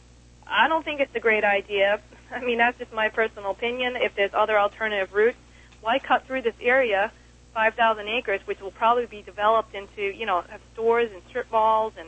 I 0.45 0.67
don't 0.67 0.83
think 0.83 0.99
it's 0.99 1.15
a 1.15 1.19
great 1.19 1.43
idea. 1.43 2.01
I 2.31 2.43
mean, 2.43 2.57
that's 2.57 2.77
just 2.77 2.91
my 2.91 3.09
personal 3.09 3.51
opinion. 3.51 3.95
If 3.95 4.15
there's 4.15 4.33
other 4.33 4.59
alternative 4.59 5.13
routes, 5.13 5.37
why 5.81 5.99
cut 5.99 6.25
through 6.27 6.41
this 6.41 6.55
area, 6.61 7.11
5,000 7.59 8.07
acres, 8.07 8.39
which 8.45 8.61
will 8.61 8.71
probably 8.71 9.05
be 9.05 9.21
developed 9.21 9.75
into, 9.75 10.01
you 10.01 10.25
know, 10.25 10.45
have 10.47 10.61
stores 10.71 11.11
and 11.13 11.21
strip 11.27 11.51
malls 11.51 11.91
and, 11.99 12.07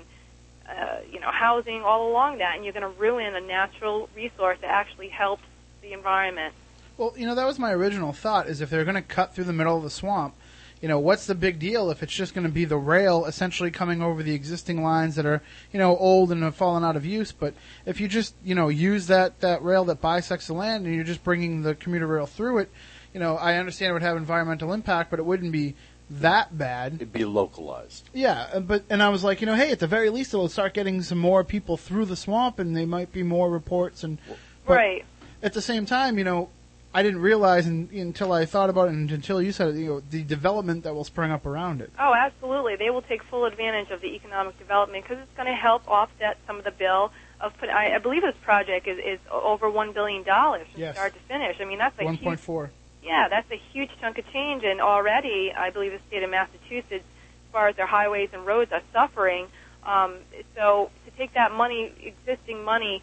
uh, 0.65 0.99
you 1.11 1.19
know, 1.19 1.29
housing 1.29 1.81
all 1.81 2.09
along 2.09 2.37
that, 2.37 2.55
and 2.55 2.63
you're 2.63 2.71
going 2.71 2.89
to 2.89 2.97
ruin 2.97 3.35
a 3.35 3.41
natural 3.41 4.07
resource 4.15 4.57
that 4.61 4.69
actually 4.69 5.09
helps 5.09 5.43
the 5.81 5.91
environment. 5.91 6.53
Well, 6.95 7.13
you 7.17 7.25
know, 7.25 7.35
that 7.35 7.45
was 7.45 7.59
my 7.59 7.73
original 7.73 8.13
thought 8.13 8.47
is 8.47 8.61
if 8.61 8.69
they're 8.69 8.85
going 8.85 8.95
to 8.95 9.01
cut 9.01 9.35
through 9.35 9.43
the 9.43 9.51
middle 9.51 9.75
of 9.75 9.83
the 9.83 9.89
swamp, 9.89 10.35
you 10.81 10.87
know, 10.87 10.99
what's 10.99 11.25
the 11.25 11.35
big 11.35 11.59
deal 11.59 11.91
if 11.91 12.01
it's 12.01 12.13
just 12.13 12.33
going 12.33 12.47
to 12.47 12.53
be 12.53 12.63
the 12.63 12.77
rail 12.77 13.25
essentially 13.25 13.71
coming 13.71 14.01
over 14.01 14.23
the 14.23 14.33
existing 14.33 14.81
lines 14.81 15.15
that 15.15 15.25
are, 15.25 15.41
you 15.73 15.79
know, 15.79 15.97
old 15.97 16.31
and 16.31 16.41
have 16.43 16.55
fallen 16.55 16.85
out 16.85 16.95
of 16.95 17.05
use, 17.05 17.33
but 17.33 17.53
if 17.85 17.99
you 17.99 18.07
just, 18.07 18.35
you 18.41 18.55
know, 18.55 18.69
use 18.69 19.07
that 19.07 19.41
that 19.41 19.61
rail 19.61 19.83
that 19.83 19.99
bisects 19.99 20.47
the 20.47 20.53
land 20.53 20.85
and 20.85 20.95
you're 20.95 21.03
just 21.03 21.25
bringing 21.25 21.63
the 21.63 21.75
commuter 21.75 22.07
rail 22.07 22.25
through 22.25 22.59
it, 22.59 22.71
you 23.13 23.19
know, 23.19 23.35
I 23.37 23.55
understand 23.57 23.91
it 23.91 23.93
would 23.93 24.01
have 24.01 24.17
environmental 24.17 24.73
impact, 24.73 25.09
but 25.09 25.19
it 25.19 25.23
wouldn't 25.23 25.51
be 25.51 25.75
that 26.09 26.57
bad. 26.57 26.95
It'd 26.95 27.13
be 27.13 27.25
localized. 27.25 28.09
Yeah, 28.13 28.49
uh, 28.53 28.59
but 28.59 28.83
and 28.89 29.01
I 29.01 29.09
was 29.09 29.23
like, 29.23 29.39
you 29.41 29.47
know, 29.47 29.55
hey, 29.55 29.71
at 29.71 29.79
the 29.79 29.87
very 29.87 30.09
least, 30.09 30.33
it'll 30.33 30.49
start 30.49 30.73
getting 30.73 31.01
some 31.01 31.17
more 31.17 31.43
people 31.43 31.77
through 31.77 32.05
the 32.05 32.15
swamp, 32.17 32.59
and 32.59 32.75
they 32.75 32.85
might 32.85 33.11
be 33.13 33.23
more 33.23 33.49
reports. 33.49 34.03
And 34.03 34.17
but 34.65 34.75
Right. 34.75 35.05
At 35.43 35.53
the 35.53 35.61
same 35.61 35.85
time, 35.85 36.17
you 36.17 36.23
know, 36.23 36.49
I 36.93 37.01
didn't 37.01 37.21
realize 37.21 37.65
in, 37.65 37.89
until 37.93 38.33
I 38.33 38.45
thought 38.45 38.69
about 38.69 38.89
it, 38.89 38.93
and 38.93 39.09
until 39.09 39.41
you 39.41 39.51
said 39.53 39.69
it, 39.69 39.75
you 39.75 39.87
know, 39.87 40.01
the 40.11 40.23
development 40.23 40.83
that 40.83 40.93
will 40.93 41.05
spring 41.05 41.31
up 41.31 41.45
around 41.45 41.81
it. 41.81 41.91
Oh, 41.97 42.13
absolutely. 42.13 42.75
They 42.75 42.89
will 42.89 43.01
take 43.01 43.23
full 43.23 43.45
advantage 43.45 43.89
of 43.91 44.01
the 44.01 44.13
economic 44.13 44.59
development 44.59 45.03
because 45.05 45.23
it's 45.23 45.35
going 45.37 45.47
to 45.47 45.55
help 45.55 45.87
offset 45.87 46.37
some 46.45 46.57
of 46.57 46.65
the 46.65 46.71
bill 46.71 47.11
of 47.39 47.57
put. 47.57 47.69
I, 47.69 47.95
I 47.95 47.99
believe 47.99 48.21
this 48.21 48.35
project 48.43 48.87
is, 48.87 48.99
is 48.99 49.19
over 49.31 49.69
one 49.69 49.93
billion 49.93 50.23
dollars 50.23 50.67
from 50.71 50.81
Yes. 50.81 50.95
start 50.95 51.13
to 51.13 51.19
finish. 51.21 51.57
I 51.61 51.65
mean, 51.65 51.77
that's 51.77 51.97
a 51.99 52.03
One 52.03 52.15
huge 52.15 52.23
point 52.25 52.39
four. 52.41 52.71
Yeah, 53.03 53.27
that's 53.29 53.49
a 53.51 53.59
huge 53.73 53.89
chunk 53.99 54.17
of 54.19 54.31
change, 54.31 54.63
and 54.63 54.79
already 54.79 55.51
I 55.55 55.71
believe 55.71 55.91
the 55.91 55.99
state 56.07 56.23
of 56.23 56.29
Massachusetts, 56.29 57.03
as 57.03 57.51
far 57.51 57.67
as 57.67 57.75
their 57.75 57.87
highways 57.87 58.29
and 58.31 58.45
roads, 58.45 58.71
are 58.71 58.83
suffering. 58.93 59.47
Um, 59.83 60.17
so 60.55 60.91
to 61.05 61.11
take 61.17 61.33
that 61.33 61.51
money, 61.51 61.91
existing 61.99 62.63
money, 62.63 63.01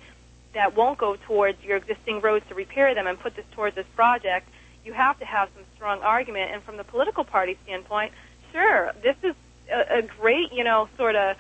that 0.55 0.77
won't 0.77 0.99
go 0.99 1.17
towards 1.17 1.63
your 1.63 1.77
existing 1.77 2.21
roads 2.21 2.47
to 2.49 2.55
repair 2.55 2.95
them, 2.95 3.07
and 3.07 3.19
put 3.19 3.35
this 3.35 3.45
towards 3.53 3.75
this 3.75 3.87
project, 3.97 4.49
you 4.85 4.93
have 4.93 5.19
to 5.19 5.25
have 5.25 5.49
some 5.55 5.65
strong 5.75 6.01
argument. 6.03 6.53
And 6.53 6.63
from 6.63 6.77
the 6.77 6.85
political 6.85 7.25
party 7.25 7.59
standpoint, 7.65 8.13
sure, 8.53 8.93
this 9.03 9.17
is 9.23 9.35
a, 9.71 9.99
a 9.99 10.03
great, 10.03 10.53
you 10.53 10.65
know, 10.65 10.89
sort 10.97 11.17
of 11.17 11.37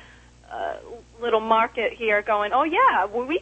uh, 0.51 0.77
little 1.21 1.41
market 1.41 1.93
here 1.93 2.23
going, 2.23 2.53
oh 2.53 2.65
yeah, 2.65 3.05
well, 3.05 3.25
we 3.25 3.41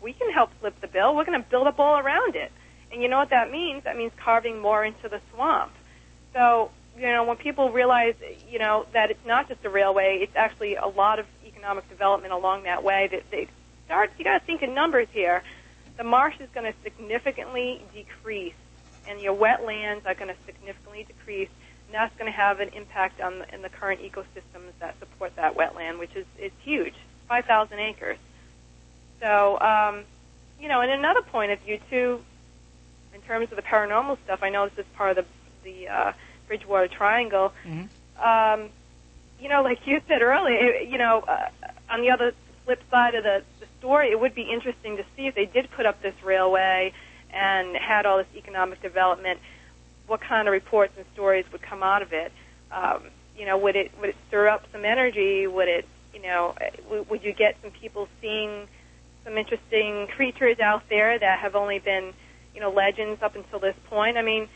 we 0.00 0.12
can 0.12 0.30
help 0.30 0.50
flip 0.60 0.80
the 0.80 0.86
bill. 0.86 1.16
We're 1.16 1.24
going 1.24 1.42
to 1.42 1.48
build 1.48 1.66
up 1.66 1.80
all 1.80 1.98
around 1.98 2.36
it. 2.36 2.52
And 2.92 3.02
you 3.02 3.08
know 3.08 3.18
what 3.18 3.30
that 3.30 3.50
means? 3.50 3.84
That 3.84 3.96
means 3.96 4.12
carving 4.16 4.60
more 4.60 4.84
into 4.84 5.08
the 5.08 5.20
swamp. 5.32 5.72
So, 6.32 6.70
you 6.96 7.06
know, 7.06 7.24
when 7.24 7.36
people 7.36 7.70
realize, 7.70 8.14
you 8.50 8.58
know, 8.58 8.86
that 8.92 9.10
it's 9.10 9.24
not 9.26 9.48
just 9.48 9.64
a 9.64 9.70
railway, 9.70 10.18
it's 10.22 10.36
actually 10.36 10.76
a 10.76 10.86
lot 10.86 11.18
of 11.18 11.26
economic 11.46 11.88
development 11.88 12.32
along 12.32 12.64
that 12.64 12.82
way, 12.82 13.08
that 13.10 13.30
they 13.30 13.48
start, 13.84 14.10
you 14.18 14.24
got 14.24 14.38
to 14.38 14.44
think 14.44 14.62
in 14.62 14.74
numbers 14.74 15.08
here. 15.12 15.42
The 15.96 16.04
marsh 16.04 16.36
is 16.40 16.48
going 16.54 16.70
to 16.70 16.78
significantly 16.82 17.82
decrease, 17.92 18.54
and 19.06 19.20
your 19.20 19.34
wetlands 19.34 20.06
are 20.06 20.14
going 20.14 20.28
to 20.28 20.36
significantly 20.46 21.04
decrease, 21.04 21.48
and 21.86 21.94
that's 21.94 22.16
going 22.16 22.30
to 22.30 22.36
have 22.36 22.60
an 22.60 22.68
impact 22.70 23.20
on 23.20 23.40
the, 23.40 23.54
in 23.54 23.62
the 23.62 23.68
current 23.68 24.00
ecosystems 24.00 24.72
that 24.80 24.98
support 24.98 25.34
that 25.36 25.56
wetland, 25.56 25.98
which 25.98 26.14
is, 26.14 26.26
is 26.38 26.52
huge, 26.62 26.94
5,000 27.28 27.78
acres. 27.78 28.18
So, 29.20 29.58
um, 29.60 30.04
you 30.60 30.68
know, 30.68 30.80
and 30.80 30.90
another 30.90 31.22
point 31.22 31.52
of 31.52 31.60
view 31.60 31.80
too, 31.90 32.22
in 33.18 33.26
terms 33.26 33.50
of 33.50 33.56
the 33.56 33.62
paranormal 33.62 34.16
stuff, 34.24 34.40
I 34.42 34.50
know 34.50 34.68
this 34.68 34.78
is 34.78 34.92
part 34.96 35.18
of 35.18 35.24
the 35.24 35.24
the 35.64 35.88
uh, 35.88 36.12
Bridgewater 36.46 36.88
Triangle. 36.88 37.52
Um, 38.22 38.70
you 39.40 39.48
know, 39.48 39.62
like 39.62 39.86
you 39.86 40.00
said 40.08 40.22
earlier, 40.22 40.76
you 40.76 40.98
know, 40.98 41.20
uh, 41.20 41.48
on 41.90 42.00
the 42.00 42.10
other 42.10 42.32
flip 42.64 42.82
side 42.90 43.14
of 43.14 43.24
the, 43.24 43.42
the 43.60 43.66
story, 43.78 44.10
it 44.10 44.18
would 44.18 44.34
be 44.34 44.42
interesting 44.42 44.96
to 44.96 45.04
see 45.14 45.26
if 45.26 45.34
they 45.34 45.46
did 45.46 45.70
put 45.70 45.86
up 45.86 46.00
this 46.02 46.14
railway 46.24 46.92
and 47.32 47.76
had 47.76 48.06
all 48.06 48.18
this 48.18 48.26
economic 48.36 48.80
development, 48.82 49.38
what 50.06 50.20
kind 50.20 50.48
of 50.48 50.52
reports 50.52 50.92
and 50.96 51.04
stories 51.12 51.44
would 51.52 51.62
come 51.62 51.82
out 51.82 52.02
of 52.02 52.12
it. 52.12 52.32
Um, 52.72 53.04
you 53.36 53.46
know, 53.46 53.56
would 53.58 53.76
it 53.76 53.92
would 54.00 54.10
it 54.10 54.16
stir 54.28 54.48
up 54.48 54.66
some 54.72 54.84
energy? 54.84 55.46
Would 55.46 55.68
it, 55.68 55.86
you 56.14 56.22
know, 56.22 56.54
would 57.08 57.22
you 57.22 57.32
get 57.32 57.56
some 57.62 57.70
people 57.70 58.08
seeing 58.20 58.66
some 59.24 59.36
interesting 59.36 60.08
creatures 60.16 60.58
out 60.58 60.82
there 60.88 61.18
that 61.18 61.38
have 61.38 61.54
only 61.54 61.78
been, 61.78 62.12
you 62.58 62.64
know, 62.64 62.72
legends 62.72 63.22
up 63.22 63.36
until 63.36 63.60
this 63.60 63.76
point? 63.88 64.16
I 64.16 64.22
mean, 64.22 64.48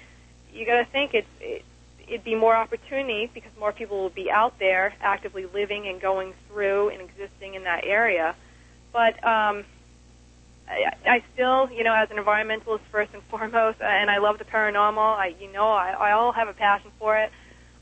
you 0.53 0.67
got 0.67 0.79
to 0.79 0.85
think 0.91 1.15
it's 1.15 1.29
it, 1.41 1.65
it'd 2.09 2.25
be 2.25 2.35
more 2.35 2.57
opportunity 2.57 3.31
because 3.33 3.53
more 3.61 3.71
people 3.71 4.03
will 4.03 4.11
be 4.11 4.29
out 4.29 4.59
there 4.59 4.93
actively 5.01 5.47
living 5.47 5.87
and 5.87 6.01
going 6.01 6.35
through 6.49 6.89
and 6.89 7.01
existing 7.01 7.55
in 7.55 7.63
that 7.63 7.85
area. 7.85 8.35
But 8.93 9.15
um, 9.25 9.63
I, 10.69 10.97
I 11.07 11.25
still, 11.33 11.71
you 11.71 11.85
know, 11.85 11.95
as 11.95 12.11
an 12.11 12.17
environmentalist 12.17 12.81
first 12.91 13.15
and 13.15 13.23
foremost, 13.31 13.81
and 13.81 14.11
I 14.11 14.19
love 14.19 14.39
the 14.39 14.45
paranormal. 14.47 14.99
I, 14.99 15.37
you 15.39 15.53
know, 15.53 15.71
I, 15.71 15.91
I 15.93 16.11
all 16.11 16.33
have 16.33 16.49
a 16.49 16.55
passion 16.55 16.91
for 16.99 17.17
it. 17.17 17.31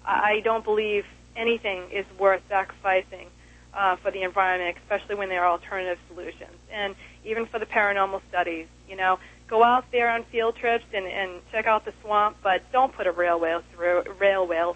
I 0.04 0.32
I 0.32 0.40
don't 0.40 0.64
believe 0.64 1.06
anything 1.34 1.84
is 1.90 2.04
worth 2.18 2.42
sacrificing 2.46 3.28
uh, 3.72 3.96
for 3.96 4.10
the 4.10 4.22
environment, 4.22 4.76
especially 4.82 5.14
when 5.14 5.30
there 5.30 5.44
are 5.44 5.50
alternative 5.50 5.98
solutions. 6.08 6.58
And 6.70 6.94
even 7.24 7.46
for 7.46 7.58
the 7.58 7.64
paranormal 7.64 8.20
studies, 8.28 8.66
you 8.86 8.96
know, 8.96 9.18
go 9.50 9.62
out 9.64 9.84
there 9.90 10.08
on 10.08 10.22
field 10.24 10.54
trips 10.56 10.84
and, 10.94 11.04
and 11.06 11.30
check 11.50 11.66
out 11.66 11.84
the 11.84 11.92
swamp, 12.02 12.36
but 12.42 12.62
don't 12.72 12.92
put 12.94 13.06
a 13.08 13.12
railway 13.12 13.58
through 13.74 14.04
railway 14.20 14.72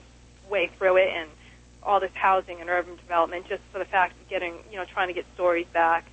way 0.51 0.69
through 0.77 0.97
it 0.99 1.09
and 1.15 1.31
all 1.83 2.01
this 2.01 2.11
housing 2.15 2.61
and 2.61 2.69
urban 2.69 2.97
development 2.97 3.47
just 3.49 3.63
for 3.73 3.79
the 3.79 3.85
fact 3.85 4.21
of 4.21 4.29
getting, 4.29 4.55
you 4.71 4.77
know, 4.77 4.85
trying 4.85 5.09
to 5.09 5.15
get 5.15 5.25
stories 5.35 5.67
back. 5.73 6.05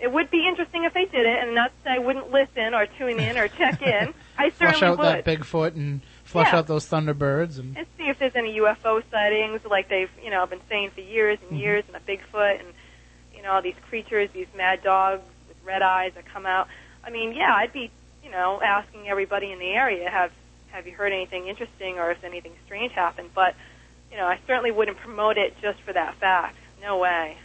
It 0.00 0.12
would 0.12 0.30
be 0.30 0.46
interesting 0.46 0.84
if 0.84 0.94
they 0.94 1.06
did 1.06 1.26
it, 1.26 1.42
and 1.42 1.56
not 1.56 1.72
say 1.82 1.90
I 1.90 1.98
wouldn't 1.98 2.30
listen 2.30 2.72
or 2.72 2.86
tune 2.86 3.18
in 3.18 3.36
or 3.36 3.48
check 3.48 3.82
in. 3.82 4.14
I 4.38 4.50
certainly 4.50 4.52
Flush 4.78 4.82
out 4.82 4.98
would 4.98 5.06
that 5.06 5.24
Bigfoot 5.24 5.74
and 5.74 6.00
flush 6.22 6.52
Yeah. 6.52 6.58
out 6.60 6.66
those 6.68 6.86
Thunderbirds 6.88 7.58
and 7.58 7.76
and 7.76 7.86
see 7.96 8.04
if 8.04 8.18
there's 8.20 8.36
any 8.36 8.58
UFO 8.60 9.02
sightings, 9.10 9.60
like 9.68 9.88
they've 9.88 10.10
you 10.22 10.30
know 10.30 10.46
been 10.46 10.60
saying 10.68 10.90
for 10.90 11.00
years 11.00 11.38
and 11.50 11.58
Mhm. 11.58 11.62
years, 11.62 11.84
and 11.88 11.96
a 11.96 12.00
Bigfoot, 12.00 12.60
and 12.60 12.68
you 13.34 13.42
know 13.42 13.50
all 13.52 13.62
these 13.62 13.74
creatures, 13.88 14.30
these 14.32 14.46
mad 14.56 14.84
dogs 14.84 15.22
with 15.48 15.56
red 15.64 15.82
eyes 15.82 16.12
that 16.14 16.26
come 16.32 16.46
out. 16.46 16.68
I 17.08 17.10
mean, 17.10 17.32
yeah, 17.32 17.54
I'd 17.54 17.72
be 17.72 17.90
you 18.22 18.30
know 18.30 18.60
asking 18.62 19.08
everybody 19.08 19.50
in 19.50 19.58
the 19.58 19.70
area, 19.70 20.10
have 20.10 20.30
have 20.70 20.86
you 20.86 20.92
heard 20.92 21.10
anything 21.10 21.48
interesting, 21.48 21.98
or 21.98 22.10
if 22.10 22.22
anything 22.22 22.52
strange 22.66 22.92
happened? 22.92 23.30
But 23.34 23.54
you 24.10 24.18
know, 24.18 24.26
I 24.26 24.38
certainly 24.46 24.72
wouldn't 24.72 24.98
promote 24.98 25.38
it 25.38 25.54
just 25.62 25.80
for 25.80 25.94
that 25.94 26.16
fact. 26.16 26.58
No 26.82 26.98
way, 26.98 27.38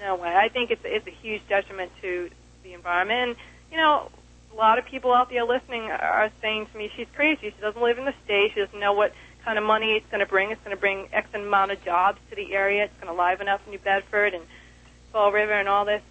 no 0.00 0.16
way. 0.16 0.34
I 0.34 0.48
think 0.48 0.70
it's 0.70 0.80
it's 0.84 1.06
a 1.06 1.10
huge 1.10 1.42
detriment 1.50 1.92
to 2.00 2.30
the 2.62 2.72
environment. 2.72 3.20
And, 3.20 3.36
you 3.70 3.76
know, 3.76 4.10
a 4.54 4.56
lot 4.56 4.78
of 4.78 4.86
people 4.86 5.12
out 5.12 5.28
there 5.28 5.44
listening 5.44 5.82
are 5.82 6.30
saying 6.40 6.68
to 6.72 6.78
me, 6.78 6.90
she's 6.96 7.08
crazy. 7.14 7.52
She 7.54 7.60
doesn't 7.60 7.82
live 7.82 7.98
in 7.98 8.06
the 8.06 8.14
state. 8.24 8.52
She 8.54 8.60
doesn't 8.60 8.80
know 8.80 8.94
what 8.94 9.12
kind 9.44 9.58
of 9.58 9.64
money 9.64 9.96
it's 9.96 10.10
going 10.10 10.20
to 10.20 10.26
bring. 10.26 10.50
It's 10.50 10.62
going 10.64 10.74
to 10.74 10.80
bring 10.80 11.08
X 11.12 11.28
amount 11.34 11.72
of 11.72 11.84
jobs 11.84 12.18
to 12.30 12.36
the 12.36 12.54
area. 12.54 12.84
It's 12.84 12.94
going 13.02 13.14
to 13.14 13.22
liven 13.22 13.48
up 13.48 13.60
New 13.68 13.78
Bedford 13.78 14.32
and 14.32 14.44
Fall 15.12 15.30
River 15.30 15.52
and 15.52 15.68
all 15.68 15.84
this. 15.84 16.02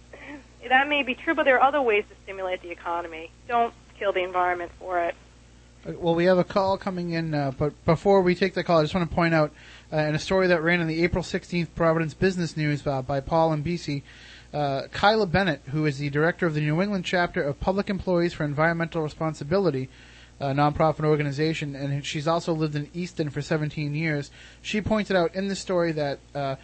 That 0.66 0.88
may 0.88 1.02
be 1.02 1.14
true, 1.14 1.34
but 1.34 1.44
there 1.44 1.56
are 1.56 1.62
other 1.62 1.80
ways 1.80 2.04
to 2.08 2.14
stimulate 2.24 2.62
the 2.62 2.70
economy. 2.70 3.30
Don't 3.46 3.72
kill 3.98 4.12
the 4.12 4.22
environment 4.22 4.72
for 4.78 4.98
it. 5.00 5.14
Uh, 5.86 5.92
Well, 5.92 6.14
we 6.14 6.24
have 6.24 6.38
a 6.38 6.44
call 6.44 6.76
coming 6.76 7.10
in, 7.10 7.34
uh, 7.34 7.52
but 7.56 7.72
before 7.84 8.20
we 8.22 8.34
take 8.34 8.54
the 8.54 8.64
call, 8.64 8.78
I 8.78 8.82
just 8.82 8.94
want 8.94 9.08
to 9.08 9.14
point 9.14 9.34
out 9.34 9.52
uh, 9.92 9.98
in 9.98 10.14
a 10.14 10.18
story 10.18 10.48
that 10.48 10.62
ran 10.62 10.80
in 10.80 10.88
the 10.88 11.02
April 11.04 11.22
16th 11.22 11.68
Providence 11.74 12.14
Business 12.14 12.56
News 12.56 12.86
uh, 12.86 13.02
by 13.02 13.20
Paul 13.20 13.52
and 13.52 13.64
BC, 13.64 14.02
uh, 14.52 14.82
Kyla 14.92 15.26
Bennett, 15.26 15.62
who 15.66 15.86
is 15.86 15.98
the 15.98 16.10
director 16.10 16.46
of 16.46 16.54
the 16.54 16.60
New 16.60 16.82
England 16.82 17.04
chapter 17.04 17.42
of 17.42 17.60
Public 17.60 17.88
Employees 17.88 18.32
for 18.32 18.44
Environmental 18.44 19.02
Responsibility, 19.02 19.88
a 20.40 20.48
nonprofit 20.48 21.04
organization, 21.04 21.74
and 21.74 22.04
she's 22.04 22.28
also 22.28 22.52
lived 22.52 22.76
in 22.76 22.88
Easton 22.94 23.30
for 23.30 23.42
17 23.42 23.94
years. 23.94 24.30
She 24.62 24.80
pointed 24.80 25.16
out 25.16 25.34
in 25.34 25.48
the 25.48 25.56
story 25.56 25.92
that 25.92 26.18
uh, 26.34 26.56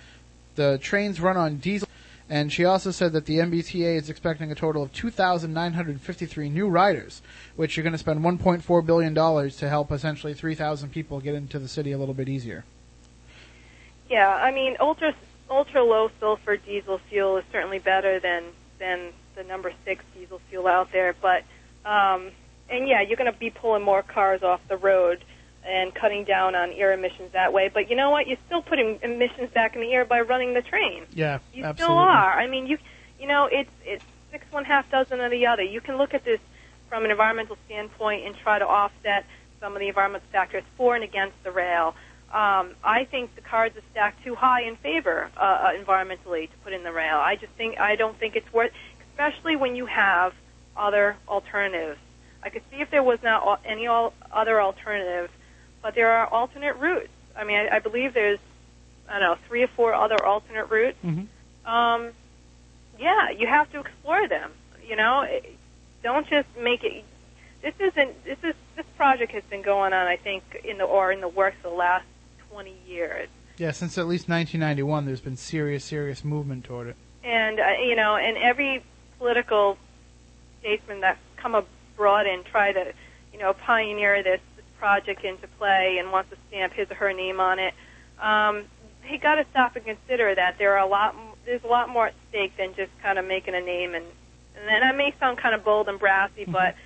the 0.54 0.78
trains 0.78 1.20
run 1.20 1.36
on 1.36 1.56
diesel. 1.56 1.88
And 2.28 2.50
she 2.50 2.64
also 2.64 2.90
said 2.90 3.12
that 3.12 3.26
the 3.26 3.38
MBTA 3.38 3.96
is 3.96 4.08
expecting 4.08 4.50
a 4.50 4.54
total 4.54 4.82
of 4.82 4.92
2,953 4.92 6.48
new 6.48 6.68
riders, 6.68 7.20
which 7.54 7.76
are 7.76 7.82
going 7.82 7.92
to 7.92 7.98
spend 7.98 8.20
1.4 8.20 8.86
billion 8.86 9.12
dollars 9.12 9.56
to 9.56 9.68
help 9.68 9.92
essentially 9.92 10.32
3,000 10.32 10.90
people 10.90 11.20
get 11.20 11.34
into 11.34 11.58
the 11.58 11.68
city 11.68 11.92
a 11.92 11.98
little 11.98 12.14
bit 12.14 12.28
easier. 12.28 12.64
Yeah, 14.08 14.28
I 14.28 14.52
mean, 14.52 14.76
ultra 14.80 15.14
ultra 15.50 15.84
low 15.84 16.10
sulfur 16.18 16.56
diesel 16.56 16.98
fuel 17.10 17.36
is 17.36 17.44
certainly 17.52 17.78
better 17.78 18.18
than 18.20 18.44
than 18.78 19.12
the 19.34 19.44
number 19.44 19.72
six 19.84 20.04
diesel 20.14 20.40
fuel 20.48 20.66
out 20.66 20.92
there. 20.92 21.14
But 21.20 21.44
um, 21.84 22.30
and 22.70 22.88
yeah, 22.88 23.02
you're 23.02 23.16
going 23.16 23.32
to 23.32 23.38
be 23.38 23.50
pulling 23.50 23.82
more 23.82 24.02
cars 24.02 24.42
off 24.42 24.60
the 24.68 24.76
road 24.76 25.24
and 25.66 25.94
cutting 25.94 26.24
down 26.24 26.54
on 26.54 26.72
air 26.72 26.92
emissions 26.92 27.32
that 27.32 27.52
way. 27.52 27.70
But 27.72 27.88
you 27.90 27.96
know 27.96 28.10
what? 28.10 28.26
You're 28.26 28.38
still 28.46 28.62
putting 28.62 28.98
emissions 29.02 29.50
back 29.52 29.74
in 29.74 29.80
the 29.80 29.92
air 29.92 30.04
by 30.04 30.20
running 30.20 30.54
the 30.54 30.62
train. 30.62 31.04
Yeah, 31.12 31.38
You 31.52 31.64
absolutely. 31.64 31.74
still 31.84 31.98
are. 31.98 32.32
I 32.38 32.46
mean, 32.46 32.66
you 32.66 32.78
you 33.18 33.26
know, 33.26 33.48
it's 33.50 33.70
it's 33.84 34.04
six 34.30 34.44
one 34.50 34.64
half 34.64 34.90
dozen 34.90 35.20
of 35.20 35.30
the 35.30 35.46
other. 35.46 35.62
You 35.62 35.80
can 35.80 35.96
look 35.96 36.12
at 36.14 36.24
this 36.24 36.40
from 36.88 37.04
an 37.04 37.10
environmental 37.10 37.56
standpoint 37.66 38.26
and 38.26 38.36
try 38.36 38.58
to 38.58 38.66
offset 38.66 39.24
some 39.60 39.72
of 39.74 39.80
the 39.80 39.88
environmental 39.88 40.28
factors 40.30 40.64
for 40.76 40.94
and 40.94 41.02
against 41.04 41.42
the 41.42 41.50
rail. 41.50 41.94
Um, 42.32 42.74
I 42.82 43.06
think 43.10 43.34
the 43.36 43.40
cards 43.40 43.76
are 43.76 43.82
stacked 43.92 44.24
too 44.24 44.34
high 44.34 44.62
in 44.62 44.76
favor 44.76 45.30
uh, 45.36 45.40
uh, 45.40 45.68
environmentally 45.82 46.50
to 46.50 46.56
put 46.64 46.72
in 46.72 46.82
the 46.82 46.92
rail. 46.92 47.16
I 47.16 47.36
just 47.36 47.52
think 47.52 47.78
I 47.78 47.94
don't 47.96 48.18
think 48.18 48.34
it's 48.36 48.52
worth, 48.52 48.72
especially 49.10 49.56
when 49.56 49.76
you 49.76 49.86
have 49.86 50.34
other 50.76 51.16
alternatives. 51.28 51.98
I 52.42 52.50
could 52.50 52.62
see 52.70 52.80
if 52.80 52.90
there 52.90 53.02
was 53.02 53.20
not 53.22 53.60
any 53.64 53.86
other 53.86 54.60
alternative, 54.60 55.30
but 55.84 55.94
there 55.94 56.10
are 56.10 56.26
alternate 56.26 56.76
routes. 56.76 57.10
I 57.36 57.44
mean, 57.44 57.56
I, 57.58 57.76
I 57.76 57.78
believe 57.78 58.14
there's 58.14 58.40
I 59.06 59.20
don't 59.20 59.20
know 59.20 59.36
three 59.46 59.62
or 59.62 59.68
four 59.68 59.92
other 59.94 60.24
alternate 60.24 60.70
routes. 60.70 60.96
Mm-hmm. 61.04 61.70
Um, 61.70 62.12
yeah, 62.98 63.30
you 63.30 63.46
have 63.46 63.70
to 63.72 63.80
explore 63.80 64.26
them. 64.26 64.50
You 64.88 64.96
know, 64.96 65.28
don't 66.02 66.26
just 66.26 66.48
make 66.58 66.82
it. 66.82 67.04
This 67.62 67.74
isn't. 67.78 68.24
This 68.24 68.38
is 68.42 68.54
this 68.76 68.86
project 68.96 69.32
has 69.32 69.44
been 69.44 69.62
going 69.62 69.92
on. 69.92 70.06
I 70.06 70.16
think 70.16 70.42
in 70.64 70.78
the 70.78 70.84
or 70.84 71.12
in 71.12 71.20
the 71.20 71.28
works 71.28 71.56
for 71.62 71.68
the 71.68 71.76
last 71.76 72.06
twenty 72.48 72.74
years. 72.86 73.28
Yeah, 73.56 73.70
since 73.70 73.96
at 73.98 74.08
least 74.08 74.28
1991, 74.28 75.06
there's 75.06 75.20
been 75.20 75.36
serious, 75.36 75.84
serious 75.84 76.24
movement 76.24 76.64
toward 76.64 76.88
it. 76.88 76.96
and 77.22 77.60
uh, 77.60 77.66
you 77.86 77.94
know, 77.94 78.16
and 78.16 78.36
every 78.38 78.82
political 79.18 79.78
statesman 80.60 81.00
that's 81.00 81.20
come 81.36 81.54
abroad 81.54 82.26
and 82.26 82.44
try 82.44 82.72
to, 82.72 82.92
you 83.32 83.38
know, 83.38 83.52
pioneer 83.52 84.22
this 84.24 84.40
project 84.84 85.24
into 85.24 85.48
play 85.58 85.96
and 85.98 86.12
wants 86.12 86.28
to 86.28 86.36
stamp 86.48 86.74
his 86.74 86.90
or 86.90 86.94
her 86.94 87.12
name 87.14 87.40
on 87.40 87.58
it, 87.58 87.72
um, 88.20 88.64
he 89.02 89.16
got 89.16 89.36
to 89.36 89.46
stop 89.50 89.76
and 89.76 89.84
consider 89.86 90.34
that 90.34 90.58
there 90.58 90.76
are 90.76 90.84
a 90.84 90.86
lot, 90.86 91.16
there's 91.46 91.64
a 91.64 91.66
lot 91.66 91.88
more 91.88 92.08
at 92.08 92.14
stake 92.28 92.54
than 92.58 92.74
just 92.74 92.92
kind 93.02 93.18
of 93.18 93.24
making 93.24 93.54
a 93.54 93.62
name. 93.62 93.94
And 93.94 94.04
and 94.56 94.68
then 94.68 94.80
that 94.80 94.94
may 94.94 95.14
sound 95.18 95.38
kind 95.38 95.54
of 95.54 95.64
bold 95.64 95.88
and 95.88 95.98
brassy, 95.98 96.44
but 96.44 96.76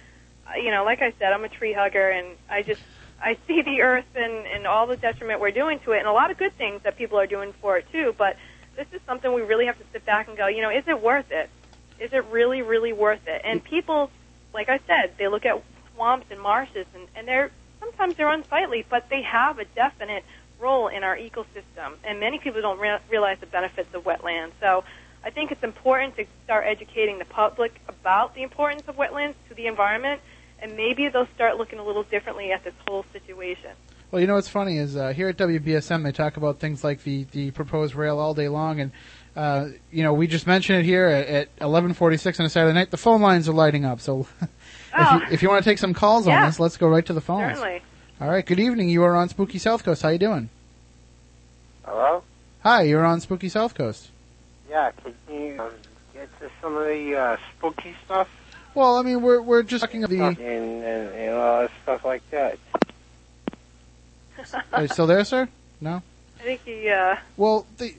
uh, 0.46 0.56
you 0.62 0.70
know, 0.70 0.84
like 0.84 1.02
I 1.02 1.12
said, 1.18 1.32
I'm 1.32 1.44
a 1.44 1.48
tree 1.48 1.72
hugger, 1.72 2.08
and 2.08 2.28
I 2.48 2.62
just 2.62 2.80
I 3.20 3.36
see 3.48 3.62
the 3.62 3.82
earth 3.82 4.06
and 4.14 4.46
and 4.46 4.64
all 4.64 4.86
the 4.86 4.96
detriment 4.96 5.40
we're 5.40 5.50
doing 5.50 5.80
to 5.80 5.90
it, 5.92 5.98
and 5.98 6.06
a 6.06 6.12
lot 6.12 6.30
of 6.30 6.38
good 6.38 6.56
things 6.56 6.82
that 6.84 6.96
people 6.96 7.18
are 7.18 7.26
doing 7.26 7.52
for 7.60 7.78
it 7.78 7.86
too. 7.90 8.14
But 8.16 8.36
this 8.76 8.86
is 8.92 9.00
something 9.06 9.32
we 9.32 9.42
really 9.42 9.66
have 9.66 9.78
to 9.78 9.84
sit 9.92 10.06
back 10.06 10.28
and 10.28 10.36
go, 10.36 10.46
you 10.46 10.62
know, 10.62 10.70
is 10.70 10.84
it 10.86 11.02
worth 11.02 11.32
it? 11.32 11.50
Is 11.98 12.12
it 12.12 12.24
really, 12.26 12.62
really 12.62 12.92
worth 12.92 13.26
it? 13.26 13.42
And 13.44 13.62
people, 13.62 14.08
like 14.54 14.68
I 14.68 14.78
said, 14.86 15.14
they 15.18 15.26
look 15.26 15.44
at 15.44 15.60
swamps 15.94 16.26
and 16.30 16.40
marshes, 16.40 16.86
and, 16.94 17.08
and 17.16 17.26
they're 17.26 17.50
sometimes 17.98 18.16
they're 18.16 18.30
unsightly, 18.32 18.84
but 18.88 19.08
they 19.10 19.22
have 19.22 19.58
a 19.58 19.64
definite 19.64 20.24
role 20.60 20.88
in 20.88 21.02
our 21.04 21.16
ecosystem. 21.16 21.94
And 22.04 22.20
many 22.20 22.38
people 22.38 22.60
don't 22.62 22.78
re- 22.78 22.98
realize 23.10 23.38
the 23.40 23.46
benefits 23.46 23.92
of 23.94 24.04
wetlands. 24.04 24.52
So 24.60 24.84
I 25.24 25.30
think 25.30 25.50
it's 25.50 25.62
important 25.64 26.16
to 26.16 26.24
start 26.44 26.64
educating 26.66 27.18
the 27.18 27.24
public 27.24 27.80
about 27.88 28.34
the 28.34 28.42
importance 28.42 28.82
of 28.88 28.96
wetlands 28.96 29.34
to 29.48 29.54
the 29.54 29.66
environment, 29.66 30.20
and 30.60 30.76
maybe 30.76 31.08
they'll 31.08 31.28
start 31.34 31.56
looking 31.56 31.78
a 31.78 31.84
little 31.84 32.04
differently 32.04 32.52
at 32.52 32.64
this 32.64 32.74
whole 32.86 33.04
situation. 33.12 33.70
Well, 34.10 34.20
you 34.20 34.26
know 34.26 34.34
what's 34.34 34.48
funny 34.48 34.78
is 34.78 34.96
uh, 34.96 35.12
here 35.12 35.28
at 35.28 35.36
WBSM 35.36 36.02
they 36.02 36.12
talk 36.12 36.36
about 36.38 36.60
things 36.60 36.82
like 36.82 37.02
the, 37.02 37.24
the 37.24 37.50
proposed 37.50 37.94
rail 37.94 38.18
all 38.18 38.32
day 38.32 38.48
long, 38.48 38.80
and 38.80 38.90
uh, 39.36 39.66
you 39.92 40.02
know 40.02 40.14
we 40.14 40.26
just 40.26 40.46
mentioned 40.46 40.78
it 40.78 40.84
here 40.86 41.04
at, 41.06 41.26
at 41.28 41.56
11:46 41.58 42.40
on 42.40 42.46
a 42.46 42.48
Saturday 42.48 42.72
night. 42.72 42.90
The 42.90 42.96
phone 42.96 43.20
lines 43.20 43.50
are 43.50 43.52
lighting 43.52 43.84
up, 43.84 44.00
so 44.00 44.20
if, 44.40 44.48
Oh. 44.96 45.16
you, 45.16 45.22
if 45.30 45.42
you 45.42 45.50
want 45.50 45.62
to 45.62 45.70
take 45.70 45.76
some 45.78 45.92
calls 45.92 46.26
on 46.26 46.46
this, 46.46 46.58
let's 46.58 46.78
go 46.78 46.88
right 46.88 47.04
to 47.04 47.12
the 47.12 47.20
phones. 47.20 47.58
Certainly. 47.58 47.82
All 48.20 48.28
right. 48.28 48.44
Good 48.44 48.58
evening. 48.58 48.88
You 48.88 49.04
are 49.04 49.14
on 49.14 49.28
Spooky 49.28 49.58
South 49.58 49.84
Coast. 49.84 50.02
How 50.02 50.08
you 50.08 50.18
doing? 50.18 50.48
Hello? 51.84 52.22
Hi. 52.62 52.82
You're 52.82 53.04
on 53.04 53.20
Spooky 53.20 53.48
South 53.48 53.74
Coast. 53.74 54.10
Yeah, 54.68 54.90
can 55.02 55.14
you 55.30 55.60
um, 55.60 55.70
get 56.12 56.28
to 56.40 56.50
some 56.60 56.76
of 56.76 56.84
the 56.84 57.16
uh, 57.16 57.36
spooky 57.56 57.94
stuff 58.04 58.28
Well, 58.74 58.96
I 58.96 59.02
mean 59.02 59.22
we're 59.22 59.40
we're 59.40 59.62
just 59.62 59.82
talking 59.82 60.04
of 60.04 60.10
and, 60.10 60.36
the. 60.36 60.44
and, 60.44 60.84
and 60.84 61.34
all 61.34 61.60
that 61.62 61.70
stuff 61.82 62.04
like 62.04 62.22
that? 62.30 62.58
Are 64.72 64.82
you 64.82 64.88
still 64.88 65.06
there, 65.06 65.24
sir? 65.24 65.48
No. 65.80 66.02
I 66.38 66.42
think 66.42 66.60
he, 66.64 66.88
uh, 66.90 67.16
Well, 67.36 67.66
the, 67.78 67.94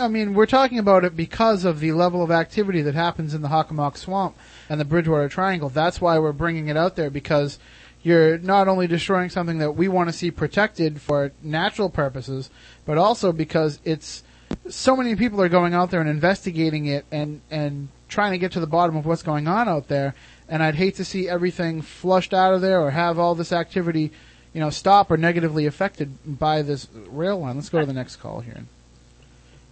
I 0.00 0.08
mean, 0.08 0.32
we're 0.34 0.46
talking 0.46 0.78
about 0.78 1.04
it 1.04 1.16
because 1.16 1.64
of 1.64 1.80
the 1.80 1.92
level 1.92 2.22
of 2.22 2.30
activity 2.30 2.82
that 2.82 2.94
happens 2.94 3.34
in 3.34 3.42
the 3.42 3.48
Hockomock 3.48 3.96
Swamp 3.96 4.36
and 4.68 4.80
the 4.80 4.84
Bridgewater 4.84 5.28
Triangle. 5.28 5.68
That's 5.68 6.00
why 6.00 6.18
we're 6.18 6.32
bringing 6.32 6.68
it 6.68 6.76
out 6.76 6.96
there 6.96 7.10
because 7.10 7.58
you're 8.02 8.38
not 8.38 8.68
only 8.68 8.86
destroying 8.86 9.30
something 9.30 9.58
that 9.58 9.72
we 9.72 9.88
want 9.88 10.08
to 10.08 10.12
see 10.12 10.30
protected 10.30 11.00
for 11.00 11.32
natural 11.42 11.88
purposes, 11.88 12.50
but 12.84 12.98
also 12.98 13.32
because 13.32 13.78
it's 13.84 14.22
so 14.68 14.96
many 14.96 15.16
people 15.16 15.40
are 15.40 15.48
going 15.48 15.74
out 15.74 15.90
there 15.90 16.00
and 16.00 16.10
investigating 16.10 16.86
it 16.86 17.04
and 17.10 17.40
and 17.50 17.88
trying 18.08 18.32
to 18.32 18.38
get 18.38 18.52
to 18.52 18.60
the 18.60 18.66
bottom 18.66 18.96
of 18.96 19.06
what's 19.06 19.22
going 19.22 19.48
on 19.48 19.68
out 19.68 19.88
there. 19.88 20.14
And 20.48 20.62
I'd 20.62 20.74
hate 20.74 20.96
to 20.96 21.04
see 21.04 21.28
everything 21.28 21.80
flushed 21.80 22.34
out 22.34 22.52
of 22.52 22.60
there 22.60 22.80
or 22.80 22.90
have 22.90 23.18
all 23.18 23.34
this 23.34 23.52
activity, 23.52 24.12
you 24.52 24.60
know, 24.60 24.68
stop 24.68 25.10
or 25.10 25.16
negatively 25.16 25.64
affected 25.64 26.38
by 26.38 26.60
this 26.60 26.88
rail 27.08 27.40
line. 27.40 27.56
Let's 27.56 27.70
go 27.70 27.80
to 27.80 27.86
the 27.86 27.94
next 27.94 28.16
call 28.16 28.40
here. 28.40 28.64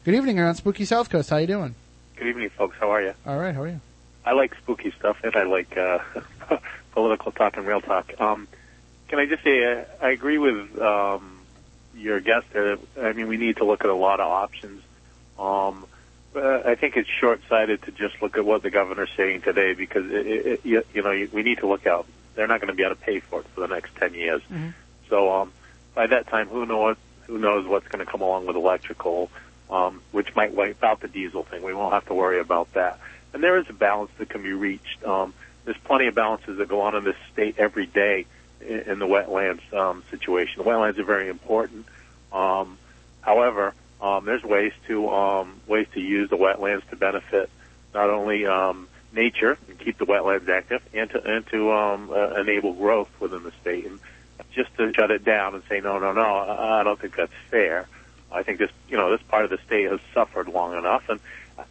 Good 0.05 0.15
evening, 0.15 0.39
you're 0.39 0.49
on 0.49 0.55
Spooky 0.55 0.87
South 0.87 1.11
Coast. 1.11 1.29
How 1.29 1.37
you 1.37 1.47
doing? 1.47 1.75
Good 2.17 2.29
evening, 2.29 2.49
folks. 2.51 2.77
How 2.81 2.91
are 2.91 3.03
you? 3.03 3.13
All 3.27 3.39
right, 3.39 3.55
how 3.55 3.63
are 3.63 3.69
you? 3.69 3.81
I 4.25 4.33
like 4.33 4.55
spooky 4.55 4.93
stuff, 4.99 5.19
and 5.23 5.37
I 5.37 5.43
like 5.43 5.77
uh, 5.77 5.99
political 6.93 7.33
talk 7.33 7.57
and 7.57 7.67
real 7.67 7.81
talk. 7.81 8.13
Um, 8.21 8.49
can 9.09 9.19
I 9.19 9.27
just 9.27 9.43
say 9.43 9.65
uh, 9.65 9.85
I 10.01 10.11
agree 10.11 10.39
with 10.39 10.79
um, 10.81 11.41
your 11.95 12.21
guest 12.21 12.47
there. 12.53 12.79
I 13.01 13.13
mean, 13.13 13.29
we 13.29 13.37
need 13.37 13.57
to 13.57 13.65
look 13.65 13.85
at 13.85 13.91
a 13.91 13.95
lot 13.95 14.21
of 14.21 14.29
options. 14.31 14.83
Um, 15.39 15.87
but 16.33 16.67
I 16.67 16.77
think 16.77 16.97
it's 16.97 17.09
short-sighted 17.09 17.83
to 17.83 17.91
just 17.91 18.23
look 18.23 18.37
at 18.37 18.45
what 18.45 18.63
the 18.63 18.71
governor's 18.71 19.11
saying 19.17 19.43
today 19.43 19.75
because 19.75 20.07
it, 20.07 20.27
it, 20.27 20.47
it, 20.47 20.61
you, 20.65 20.83
you 20.95 21.03
know 21.03 21.27
we 21.33 21.43
need 21.43 21.59
to 21.59 21.67
look 21.67 21.87
out. 21.87 22.07
They're 22.35 22.47
not 22.47 22.61
going 22.61 22.69
to 22.69 22.75
be 22.75 22.85
able 22.85 22.95
to 22.95 23.01
pay 23.01 23.21
for 23.21 23.41
it 23.41 23.47
for 23.49 23.61
the 23.61 23.67
next 23.67 23.97
ten 23.97 24.15
years. 24.15 24.43
So 25.09 25.33
um, 25.33 25.53
by 25.95 26.07
that 26.07 26.29
time, 26.29 26.49
who 26.49 26.67
knows 26.67 26.97
who 27.27 27.39
knows 27.39 27.67
what's 27.67 27.89
going 27.89 28.05
to 28.05 28.11
come 28.11 28.21
along 28.21 28.47
with 28.47 28.57
electrical, 28.57 29.31
um, 29.71 30.03
which 30.13 30.35
might 30.37 30.53
wipe 30.55 30.83
out 30.85 31.01
the 31.01 31.09
diesel 31.09 31.43
thing. 31.43 31.63
We 31.63 31.75
won't 31.75 31.93
have 31.93 32.07
to 32.07 32.15
worry 32.15 32.41
about 32.41 32.73
that. 32.75 33.01
And 33.33 33.43
there 33.43 33.59
is 33.59 33.67
a 33.69 33.73
balance 33.73 34.11
that 34.19 34.29
can 34.29 34.43
be 34.43 34.53
reached. 34.53 35.05
Um, 35.05 35.35
there's 35.65 35.79
plenty 35.85 36.07
of 36.07 36.15
balances 36.15 36.59
that 36.59 36.69
go 36.69 36.81
on 36.83 36.95
in 36.95 37.05
this 37.05 37.17
state 37.33 37.57
every 37.59 37.87
day 37.87 38.27
in, 38.61 38.81
in 38.81 38.99
the 38.99 39.07
wetlands 39.07 39.73
um, 39.75 40.03
situation. 40.11 40.63
The 40.63 40.69
wetlands 40.69 40.99
are 40.99 41.05
very 41.05 41.29
important. 41.29 41.87
Um, 42.33 42.79
however, 43.21 43.75
um, 44.01 44.25
there's 44.25 44.43
ways 44.43 44.73
to 44.89 45.09
um, 45.11 45.61
ways 45.67 45.87
to 45.95 46.01
use 46.01 46.31
the 46.31 46.37
wetlands 46.37 46.89
to 46.91 46.97
benefit 46.97 47.51
not 47.93 48.09
only 48.09 48.47
um, 48.47 48.89
nature 49.13 49.59
and 49.69 49.79
keep 49.79 49.99
the 49.99 50.07
wetlands 50.07 50.49
active, 50.49 50.83
and 50.95 51.11
to 51.11 51.23
and 51.23 51.47
to 51.49 51.73
um, 51.73 52.11
uh, 52.11 52.41
enable 52.41 52.73
growth 52.73 53.11
within 53.21 53.43
the 53.43 53.53
state. 53.61 53.87
And 53.87 54.01
just 54.55 54.75
to 54.77 54.93
shut 54.95 55.11
it 55.11 55.25
down 55.25 55.55
and 55.55 55.63
say 55.69 55.81
no, 55.81 55.99
no, 55.99 56.13
no, 56.13 56.23
I 56.23 56.83
don't 56.83 56.99
think 56.99 57.17
that's 57.17 57.33
fair. 57.51 57.87
I 58.33 58.43
think 58.43 58.59
this, 58.59 58.71
you 58.89 58.97
know, 58.97 59.11
this 59.11 59.23
part 59.23 59.45
of 59.45 59.51
the 59.51 59.59
state 59.67 59.91
has 59.91 60.01
suffered 60.15 60.49
long 60.49 60.77
enough, 60.77 61.09
and 61.09 61.21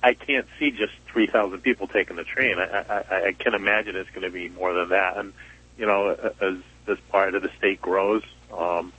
I 0.02 0.14
can't 0.14 0.48
see 0.60 0.72
just 0.72 0.94
3,000 1.12 1.62
people 1.62 1.88
taking 1.88 2.16
the 2.16 2.24
train. 2.24 2.56
I, 2.58 2.94
I, 2.94 3.16
I 3.30 3.34
can 3.38 3.54
imagine 3.54 3.96
it's 3.96 4.10
going 4.12 4.26
to 4.26 4.32
be 4.32 4.50
more 4.50 4.74
than 4.74 4.90
that. 4.90 5.18
And, 5.18 5.34
you 5.78 5.86
know, 5.86 6.16
as 6.42 6.56
this 6.88 6.98
part 7.12 7.36
of 7.36 7.42
the 7.42 7.50
state 7.58 7.82
grows, 7.82 8.24
um, 8.58 8.94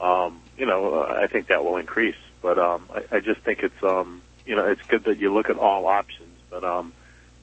um, 0.00 0.40
you 0.56 0.66
know, 0.66 1.02
I 1.02 1.26
think 1.26 1.48
that 1.48 1.64
will 1.64 1.76
increase. 1.76 2.16
But 2.40 2.58
um, 2.58 2.88
I, 2.90 3.16
I 3.16 3.20
just 3.20 3.42
think 3.44 3.60
it's, 3.62 3.82
um, 3.82 4.22
you 4.46 4.56
know, 4.56 4.66
it's 4.66 4.80
good 4.88 5.04
that 5.04 5.18
you 5.18 5.34
look 5.34 5.50
at 5.50 5.58
all 5.58 5.86
options. 5.86 6.38
But 6.50 6.64
um, 6.64 6.94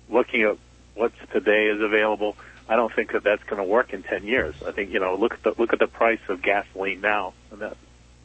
looking 0.10 0.44
at 0.44 0.58
what's 0.96 1.16
today 1.32 1.66
is 1.66 1.82
available, 1.82 2.36
I 2.68 2.76
don't 2.76 2.92
think 2.96 3.12
that 3.12 3.24
that's 3.24 3.44
going 3.44 3.62
to 3.62 3.68
work 3.68 3.94
in 3.94 4.02
10 4.04 4.26
years. 4.26 4.56
I 4.66 4.72
think, 4.72 4.92
you 4.92 5.00
know, 5.00 5.16
look 5.20 5.34
at 5.34 5.44
the 5.44 5.54
look 5.60 5.74
at 5.74 5.80
the 5.80 5.88
price 5.88 6.20
of 6.30 6.42
gasoline 6.42 7.02
now, 7.02 7.34
and 7.52 7.62
that 7.62 7.78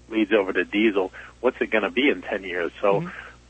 leads 0.09 0.33
over 0.33 0.53
to 0.53 0.65
diesel. 0.65 1.13
What's 1.41 1.59
it 1.61 1.71
going 1.71 1.85
to 1.85 1.91
be 1.91 2.09
in 2.09 2.23
10 2.23 2.45
years? 2.45 2.73
So, 2.81 3.03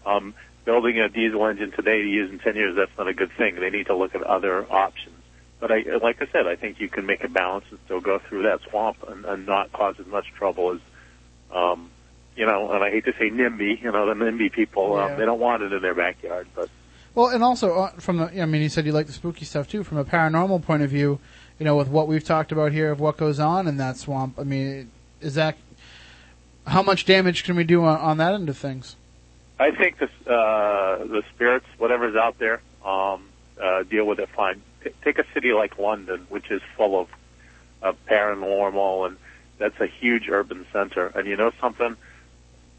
um, 0.05 0.35
building 0.65 0.99
a 1.01 1.09
diesel 1.09 1.47
engine 1.47 1.71
today 1.73 2.03
to 2.03 2.09
use 2.09 2.31
in 2.31 2.39
10 2.39 2.55
years, 2.57 2.77
that's 2.77 2.97
not 2.99 3.09
a 3.09 3.15
good 3.15 3.33
thing. 3.33 3.57
They 3.57 3.71
need 3.71 3.87
to 3.87 3.95
look 3.97 4.15
at 4.15 4.23
other 4.23 4.71
options. 4.71 5.17
But 5.59 5.71
I, 5.73 5.85
like 6.03 6.23
I 6.23 6.27
said, 6.33 6.47
I 6.47 6.57
think 6.57 6.81
you 6.81 6.89
can 6.89 7.05
make 7.07 7.23
a 7.23 7.29
balance 7.29 7.67
and 7.71 7.79
still 7.85 8.01
go 8.01 8.19
through 8.19 8.45
that 8.45 8.61
swamp 8.71 8.97
and, 9.09 9.25
and 9.25 9.47
not 9.47 9.73
cause 9.73 9.97
as 10.01 10.07
much 10.07 10.33
trouble 10.33 10.73
as, 10.73 10.81
um, 11.55 11.91
you 12.37 12.47
know, 12.47 12.71
and 12.73 12.83
I 12.83 12.91
hate 12.91 13.05
to 13.05 13.13
say 13.13 13.31
NIMBY, 13.31 13.83
you 13.83 13.93
know, 13.93 14.07
the 14.07 14.15
NIMBY 14.15 14.53
people, 14.53 14.97
Yeah. 14.97 15.05
um, 15.07 15.19
they 15.19 15.27
don't 15.27 15.41
want 15.41 15.63
it 15.63 15.73
in 15.73 15.83
their 15.83 15.95
backyard, 15.95 16.47
but 16.55 16.71
Well, 17.15 17.29
and 17.29 17.43
also 17.45 17.75
uh, 17.79 17.91
from 17.99 18.19
the, 18.19 18.41
I 18.41 18.47
mean, 18.47 18.63
you 18.63 18.69
said 18.71 18.87
you 18.87 18.93
like 18.93 19.07
the 19.07 19.13
spooky 19.13 19.45
stuff 19.45 19.69
too. 19.69 19.85
From 19.85 19.99
a 19.99 20.05
paranormal 20.05 20.63
point 20.63 20.83
of 20.83 20.89
view, 20.91 21.19
you 21.59 21.65
know, 21.65 21.77
with 21.77 21.89
what 21.89 22.09
we've 22.09 22.25
talked 22.25 22.53
about 22.53 22.73
here 22.73 22.91
of 22.91 23.01
what 23.01 23.19
goes 23.19 23.39
on 23.39 23.67
in 23.69 23.77
that 23.77 23.99
swamp. 23.99 24.39
I 24.39 24.45
mean, 24.45 24.91
is 25.21 25.35
that 25.35 25.57
how 26.67 26.83
much 26.83 27.05
damage 27.05 27.45
can 27.45 27.57
we 27.57 27.65
do 27.65 27.85
on, 27.85 27.99
on 27.99 28.17
that 28.19 28.33
end 28.33 28.49
of 28.49 28.57
things? 28.57 28.97
I 29.61 29.73
think 29.73 29.99
the 29.99 30.07
uh, 30.07 31.05
the 31.05 31.23
spirits, 31.35 31.67
whatever's 31.77 32.17
out 32.17 32.39
there, 32.39 32.63
um, 32.83 33.29
uh, 33.63 33.83
deal 33.83 34.07
with 34.07 34.19
it 34.19 34.31
fine. 34.31 34.63
T- 34.83 34.91
take 35.05 35.19
a 35.19 35.25
city 35.35 35.53
like 35.53 35.79
London, 35.79 36.27
which 36.31 36.51
is 36.51 36.63
full 36.79 36.99
of 36.99 37.09
of 37.83 37.97
paranormal, 38.07 39.07
and 39.07 39.17
that's 39.59 39.79
a 39.79 39.87
huge 39.87 40.31
urban 40.31 40.65
center. 40.73 41.09
And 41.09 41.29
you 41.29 41.37
know 41.37 41.53
something? 41.61 41.95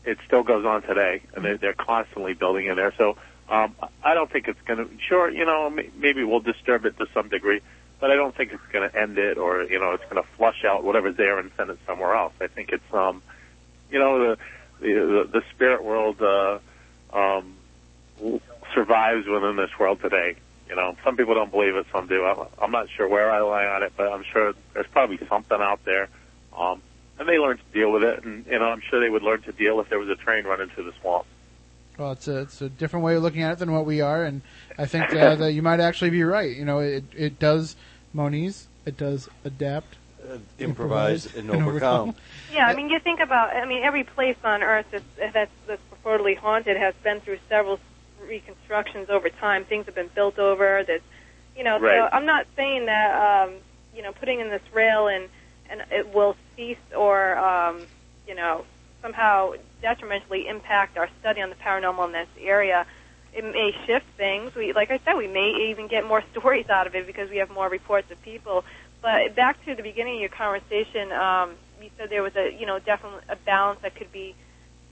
It 0.06 0.18
still 0.26 0.42
goes 0.42 0.66
on 0.66 0.82
today, 0.82 1.22
and 1.36 1.46
they're, 1.46 1.58
they're 1.58 1.74
constantly 1.74 2.34
building 2.34 2.66
in 2.66 2.76
there. 2.76 2.92
So 2.98 3.16
um, 3.48 3.76
I 4.04 4.16
don't 4.16 4.32
think 4.32 4.48
it's 4.48 4.62
going 4.66 4.80
to. 4.80 4.90
Sure, 5.08 5.30
you 5.30 5.46
know, 5.46 5.70
maybe 5.96 6.24
we'll 6.24 6.40
disturb 6.40 6.88
it 6.88 6.98
to 6.98 7.06
some 7.14 7.30
degree, 7.30 7.62
but 8.00 8.10
I 8.10 8.16
don't 8.16 8.36
think 8.36 8.54
it's 8.54 8.72
going 8.74 8.90
to 8.90 9.00
end 9.00 9.20
it, 9.20 9.38
or 9.38 9.62
you 9.66 9.80
know, 9.80 9.92
it's 9.92 10.04
going 10.06 10.16
to 10.16 10.28
flush 10.36 10.66
out 10.66 10.84
whatever's 10.84 11.16
there 11.16 11.38
and 11.38 11.52
send 11.58 11.70
it 11.70 11.78
somewhere 11.86 12.16
else. 12.16 12.34
I 12.42 12.48
think 12.48 12.70
it's, 12.70 12.92
um, 12.92 13.22
you 13.92 14.00
know, 14.00 14.18
the 14.20 14.38
the, 14.80 15.30
the 15.32 15.44
spirit 15.54 15.84
world. 15.84 16.20
Uh, 16.20 16.58
um, 17.14 17.56
survives 18.74 19.28
within 19.28 19.56
this 19.56 19.72
world 19.80 20.02
today. 20.02 20.36
You 20.70 20.76
know, 20.76 20.96
some 21.04 21.18
people 21.18 21.34
don't 21.34 21.52
believe 21.52 21.76
it, 21.76 21.86
some 21.92 22.08
do. 22.08 22.26
I'm, 22.62 22.72
not 22.72 22.88
sure 22.90 23.08
where 23.08 23.30
I 23.30 23.42
lie 23.42 23.66
on 23.66 23.84
it, 23.84 23.92
but 23.98 24.12
I'm 24.12 24.24
sure 24.24 24.54
there's 24.74 24.88
probably 24.88 25.20
something 25.28 25.60
out 25.60 25.84
there. 25.84 26.08
Um, 26.58 26.82
and 27.20 27.28
they 27.28 27.38
learn 27.38 27.58
to 27.58 27.64
deal 27.74 27.92
with 27.92 28.04
it, 28.04 28.24
and 28.24 28.46
you 28.48 28.58
know, 28.58 28.66
I'm 28.66 28.82
sure 28.82 29.00
they 29.00 29.10
would 29.10 29.22
learn 29.22 29.42
to 29.44 29.52
deal 29.52 29.80
if 29.80 29.90
there 29.90 30.00
was 30.00 30.10
a 30.10 30.16
train 30.16 30.46
running 30.46 30.70
through 30.70 30.86
the 30.86 30.94
swamp. 31.02 31.26
Well, 31.98 32.14
it's 32.14 32.28
a 32.28 32.40
it's 32.40 32.62
a 32.62 32.70
different 32.70 33.06
way 33.06 33.16
of 33.16 33.22
looking 33.22 33.44
at 33.44 33.54
it 33.54 33.60
than 33.60 33.74
what 33.74 33.86
we 33.86 34.02
are, 34.02 34.24
and 34.24 34.42
I 34.78 34.86
think 34.86 35.14
uh, 35.14 35.36
that 35.36 35.52
you 35.52 35.62
might 35.62 35.80
actually 35.80 36.10
be 36.10 36.24
right. 36.24 36.56
You 36.56 36.66
know, 36.66 36.80
it 36.80 37.04
it 37.16 37.38
does 37.38 37.76
Moniz, 38.14 38.68
it 38.86 38.98
does 38.98 39.30
adapt, 39.44 39.98
improvise 40.60 41.34
and 41.36 41.50
overcome. 41.58 42.16
Yeah, 42.54 42.68
I 42.68 42.76
mean, 42.76 42.90
you 42.90 43.00
think 43.00 43.22
about, 43.22 43.56
I 43.56 43.66
mean, 43.66 43.82
every 43.82 44.04
place 44.04 44.36
on 44.44 44.62
Earth 44.62 44.86
that's, 44.92 45.06
that's, 45.34 45.52
that's 45.68 45.82
purportedly 45.90 46.36
haunted 46.36 46.76
has 46.76 46.94
been 47.02 47.22
through 47.22 47.40
several 47.48 47.80
reconstructions 48.28 49.10
over 49.10 49.30
time. 49.30 49.64
Things 49.64 49.86
have 49.86 49.96
been 49.96 50.10
built 50.14 50.38
over. 50.38 50.84
There's, 50.86 51.02
you 51.56 51.64
know, 51.64 51.80
Right. 51.80 51.96
so 51.98 52.10
I'm 52.12 52.26
not 52.26 52.48
saying 52.58 52.88
that, 52.88 53.48
um, 53.48 53.54
you 53.96 54.02
know, 54.04 54.12
putting 54.12 54.42
in 54.42 54.50
this 54.50 54.62
rail 54.74 55.08
and, 55.08 55.30
and 55.70 55.82
it 55.92 56.14
will 56.14 56.36
cease 56.58 56.78
or, 56.94 57.38
um, 57.38 57.86
you 58.28 58.36
know, 58.36 58.66
somehow 59.02 59.54
detrimentally 59.82 60.48
impact 60.50 60.98
our 60.98 61.08
study 61.22 61.42
on 61.42 61.50
the 61.50 61.56
paranormal 61.56 62.06
in 62.08 62.12
this 62.12 62.28
area. 62.42 62.86
It 63.34 63.46
may 63.46 63.74
shift 63.86 64.06
things. 64.18 64.54
We, 64.56 64.74
like 64.74 64.92
I 64.92 65.00
said, 65.06 65.14
we 65.14 65.28
may 65.28 65.70
even 65.72 65.88
get 65.88 66.06
more 66.06 66.22
stories 66.32 66.70
out 66.70 66.86
of 66.86 66.96
it 66.96 67.08
because 67.08 67.30
we 67.30 67.38
have 67.38 67.50
more 67.50 67.70
reports 67.70 68.12
of 68.12 68.22
people. 68.24 68.66
But 69.02 69.36
back 69.36 69.64
to 69.66 69.76
the 69.76 69.84
beginning 69.84 70.16
of 70.16 70.22
your 70.22 70.30
conversation, 70.30 71.12
um, 71.12 71.56
you 71.82 71.90
said 71.98 72.10
there 72.10 72.24
was 72.24 72.36
a, 72.36 72.54
you 72.54 72.66
know, 72.66 72.80
definitely 72.80 73.22
a 73.30 73.36
balance 73.36 73.80
that 73.82 73.96
could 73.96 74.12
be, 74.12 74.36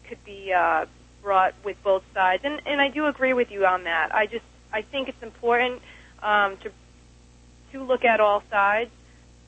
could 0.08 0.24
be 0.26 0.52
uh, 0.52 0.86
brought 1.22 1.54
with 1.64 1.78
both 1.84 2.04
sides, 2.14 2.44
and 2.46 2.62
and 2.66 2.82
I 2.82 2.90
do 2.90 3.06
agree 3.06 3.34
with 3.34 3.52
you 3.52 3.66
on 3.66 3.84
that. 3.84 4.14
I 4.14 4.26
just, 4.26 4.46
I 4.74 4.82
think 4.82 5.10
it's 5.10 5.22
important 5.22 5.82
um, 6.24 6.58
to 6.58 6.72
to 7.74 7.84
look 7.84 8.04
at 8.04 8.20
all 8.20 8.42
sides, 8.50 8.90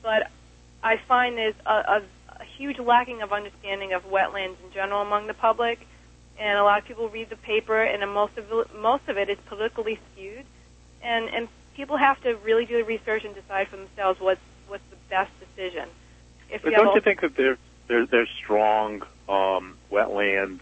but 0.02 0.30
I 0.82 0.96
find 1.08 1.36
there's 1.36 1.54
a, 1.66 1.72
a, 1.72 2.02
a 2.40 2.44
huge 2.56 2.78
lacking 2.78 3.22
of 3.22 3.32
understanding 3.32 3.92
of 3.92 4.04
wetlands 4.04 4.56
in 4.64 4.72
general 4.72 5.02
among 5.02 5.26
the 5.26 5.34
public, 5.34 5.80
and 6.38 6.58
a 6.58 6.62
lot 6.62 6.78
of 6.78 6.84
people 6.84 7.08
read 7.08 7.30
the 7.30 7.36
paper, 7.36 7.82
and 7.82 8.08
most 8.12 8.38
of 8.38 8.44
most 8.76 9.08
of 9.08 9.16
it 9.16 9.28
is 9.28 9.38
politically 9.46 9.98
skewed, 10.12 10.44
and 11.02 11.28
and 11.28 11.48
people 11.74 11.96
have 11.96 12.20
to 12.22 12.36
really 12.44 12.66
do 12.66 12.76
the 12.76 12.84
research 12.84 13.24
and 13.24 13.34
decide 13.34 13.66
for 13.68 13.76
themselves 13.76 14.20
what's 14.20 14.40
what's 14.68 14.82
the 14.90 14.96
best 15.08 15.30
decision. 15.40 15.88
If 16.50 16.62
But 16.62 16.72
you 16.72 16.76
don't 16.76 16.94
you 16.94 17.00
think 17.00 17.20
that 17.20 17.36
there, 17.36 17.56
there 17.88 18.06
there's 18.06 18.28
strong 18.42 19.02
um, 19.28 19.76
wetland 19.90 20.60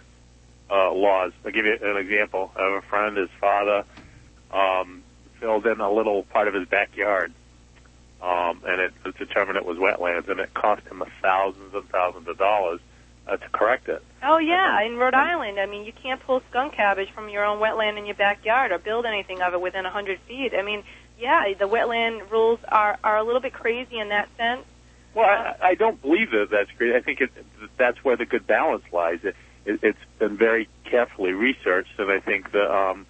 uh, 0.71 0.93
laws? 0.93 1.33
I'll 1.45 1.53
give 1.53 1.67
you 1.67 1.77
an 1.83 1.97
example. 1.97 2.53
I 2.57 2.63
have 2.63 2.85
a 2.85 2.87
friend, 2.87 3.17
his 3.17 3.31
father 3.41 3.85
um, 4.53 5.03
filled 5.39 5.67
in 5.67 5.81
a 5.81 5.91
little 5.91 6.23
part 6.25 6.49
of 6.49 6.55
his 6.55 6.69
backyard, 6.69 7.33
um, 8.23 8.63
and 8.67 8.81
it 8.81 8.93
was 9.05 9.15
determined 9.15 9.57
it 9.57 9.65
was 9.65 9.79
wetlands, 9.79 10.29
and 10.29 10.41
it 10.41 10.55
cost 10.55 10.87
him 10.87 11.03
thousands 11.23 11.75
and 11.75 11.89
thousands 11.89 12.29
of 12.29 12.39
dollars 12.39 12.81
uh, 13.27 13.37
to 13.37 13.49
correct 13.51 13.89
it. 13.89 14.03
Oh 14.23 14.39
yeah, 14.39 14.83
in 14.83 14.97
Rhode 14.97 15.15
Island, 15.15 15.59
I 15.59 15.67
mean, 15.67 15.85
you 15.85 15.93
can't 15.93 16.21
pull 16.21 16.43
skunk 16.51 16.75
cabbage 16.75 17.11
from 17.13 17.29
your 17.29 17.45
own 17.45 17.59
wetland 17.59 17.99
in 17.99 18.07
your 18.07 18.15
backyard 18.17 18.73
or 18.73 18.79
build 18.79 19.07
anything 19.07 19.41
of 19.43 19.55
it 19.55 19.61
within 19.61 19.87
a 19.87 19.91
hundred 19.91 20.21
feet. 20.21 20.53
I 20.55 20.63
mean, 20.63 20.85
yeah, 21.19 21.53
the 21.59 21.67
wetland 21.67 22.31
rules 22.31 22.61
are 22.69 22.99
are 23.05 23.19
a 23.19 23.23
little 23.23 23.41
bit 23.41 23.53
crazy 23.53 23.99
in 23.99 24.09
that 24.09 24.29
sense. 24.37 24.65
Well, 25.15 25.27
I, 25.27 25.57
I 25.63 25.75
don't 25.75 26.01
believe 26.01 26.31
that 26.31 26.49
that's 26.51 26.71
great. 26.79 26.95
I 26.95 27.01
think 27.01 27.21
it, 27.21 27.31
that's 27.77 28.03
where 28.05 28.17
the 28.17 28.27
good 28.27 28.47
balance 28.47 28.85
lies. 28.93 29.19
It, 29.25 29.35
it, 29.65 29.81
it's 29.83 29.99
been 30.19 30.37
very 30.37 30.69
carefully 30.85 31.33
researched, 31.33 31.99
and 31.99 32.11
I 32.11 32.21
think 32.21 32.53
that 32.53 32.71
um, 32.71 33.07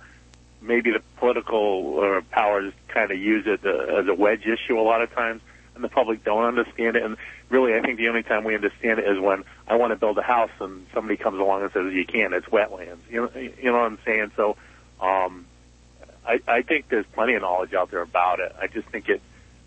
maybe 0.61 0.91
the 0.91 1.03
political 1.19 2.01
uh, 2.01 2.21
powers 2.31 2.73
kind 2.89 3.11
of 3.11 3.19
use 3.19 3.47
it 3.47 3.61
uh, 3.65 4.01
as 4.01 4.09
a 4.09 4.15
wedge 4.15 4.47
issue 4.47 4.79
a 4.79 4.83
lot 4.83 5.03
of 5.03 5.13
times, 5.13 5.43
and 5.75 5.85
the 5.85 5.89
public 5.89 6.25
don't 6.25 6.45
understand 6.45 6.97
it. 6.97 7.03
And 7.03 7.17
really, 7.49 7.75
I 7.75 7.81
think 7.81 7.99
the 7.99 8.09
only 8.09 8.23
time 8.23 8.45
we 8.45 8.55
understand 8.55 8.99
it 8.99 9.09
is 9.09 9.19
when 9.19 9.45
I 9.69 9.77
want 9.77 9.93
to 9.93 9.97
build 9.97 10.19
a 10.19 10.23
house 10.23 10.51
and 10.61 10.87
somebody 10.93 11.17
comes 11.17 11.39
along 11.41 11.63
and 11.63 11.73
says 11.73 11.93
you 11.93 12.05
can't. 12.05 12.35
It's 12.35 12.47
wetlands. 12.47 12.99
You 13.11 13.23
know, 13.23 13.31
you 13.41 13.65
know 13.65 13.73
what 13.73 13.87
I'm 13.87 13.99
saying? 14.05 14.33
So, 14.37 14.57
um, 15.01 15.47
I, 16.27 16.41
I 16.47 16.63
think 16.63 16.89
there's 16.89 17.07
plenty 17.13 17.35
of 17.35 17.43
knowledge 17.43 17.73
out 17.75 17.91
there 17.91 18.03
about 18.03 18.41
it. 18.41 18.55
I 18.61 18.67
just 18.67 18.89
think 18.89 19.09
it, 19.09 19.23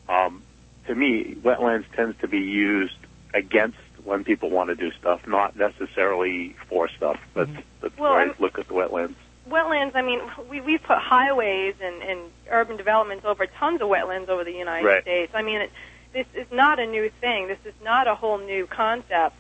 um, 0.08 0.44
to 0.88 0.94
me, 0.96 1.36
wetlands 1.42 1.86
tends 1.96 2.20
to 2.22 2.28
be 2.28 2.40
used 2.40 2.96
against 3.34 3.78
when 4.04 4.24
people 4.24 4.50
want 4.50 4.70
to 4.70 4.76
do 4.76 4.92
stuff, 4.92 5.26
not 5.26 5.56
necessarily 5.56 6.56
for 6.70 6.90
stuff. 6.90 7.20
That's 7.34 7.50
that's 7.82 7.98
Well, 7.98 8.12
where 8.12 8.30
I 8.30 8.36
look 8.38 8.60
at 8.60 8.68
the 8.68 8.74
wetlands. 8.74 9.16
Wetlands, 9.50 9.96
I 9.96 10.02
mean, 10.02 10.20
we 10.50 10.62
we've 10.62 10.84
put 10.84 10.98
highways 10.98 11.76
and, 11.82 12.02
and 12.04 12.20
urban 12.50 12.78
developments 12.78 13.26
over 13.26 13.46
tons 13.46 13.82
of 13.82 13.88
wetlands 13.90 14.30
over 14.30 14.44
the 14.44 14.54
United 14.54 14.86
Right. 14.86 15.02
States. 15.02 15.32
I 15.34 15.42
mean, 15.42 15.62
it, 15.62 15.72
this 16.14 16.28
is 16.34 16.48
not 16.52 16.80
a 16.80 16.86
new 16.86 17.10
thing. 17.22 17.48
This 17.48 17.60
is 17.66 17.74
not 17.84 18.08
a 18.08 18.16
whole 18.16 18.38
new 18.38 18.68
concept. 18.68 19.36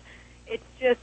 It's 0.47 0.63
just 0.79 0.99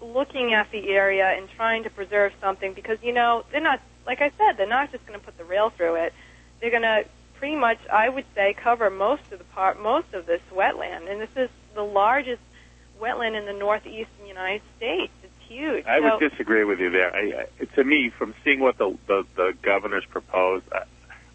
looking 0.00 0.52
at 0.52 0.70
the 0.70 0.90
area 0.90 1.26
and 1.36 1.48
trying 1.56 1.82
to 1.84 1.90
preserve 1.90 2.32
something 2.40 2.74
because 2.74 2.98
you 3.02 3.12
know 3.12 3.44
they're 3.50 3.60
not 3.60 3.80
like 4.06 4.20
I 4.20 4.30
said 4.36 4.56
they're 4.58 4.68
not 4.68 4.92
just 4.92 5.06
going 5.06 5.18
to 5.18 5.24
put 5.24 5.38
the 5.38 5.44
rail 5.44 5.70
through 5.70 5.94
it. 5.96 6.12
They're 6.60 6.70
going 6.70 6.82
to 6.82 7.04
pretty 7.38 7.56
much 7.56 7.78
I 7.90 8.08
would 8.08 8.26
say 8.34 8.54
cover 8.54 8.90
most 8.90 9.22
of 9.32 9.38
the 9.38 9.44
part 9.46 9.80
most 9.80 10.12
of 10.12 10.26
this 10.26 10.42
wetland 10.52 11.10
and 11.10 11.20
this 11.20 11.30
is 11.36 11.48
the 11.74 11.82
largest 11.82 12.42
wetland 13.00 13.36
in 13.38 13.46
the 13.46 13.52
northeastern 13.52 14.26
United 14.26 14.62
States. 14.76 15.12
It's 15.22 15.48
huge. 15.48 15.86
I 15.86 16.00
So- 16.00 16.18
would 16.18 16.30
disagree 16.30 16.64
with 16.64 16.80
you 16.80 16.90
there. 16.90 17.14
I, 17.14 17.46
I, 17.60 17.64
to 17.76 17.84
me, 17.84 18.10
from 18.10 18.34
seeing 18.44 18.60
what 18.60 18.76
the 18.76 18.96
the, 19.06 19.24
the 19.36 19.54
governor's 19.62 20.04
proposed, 20.04 20.66
I, 20.72 20.84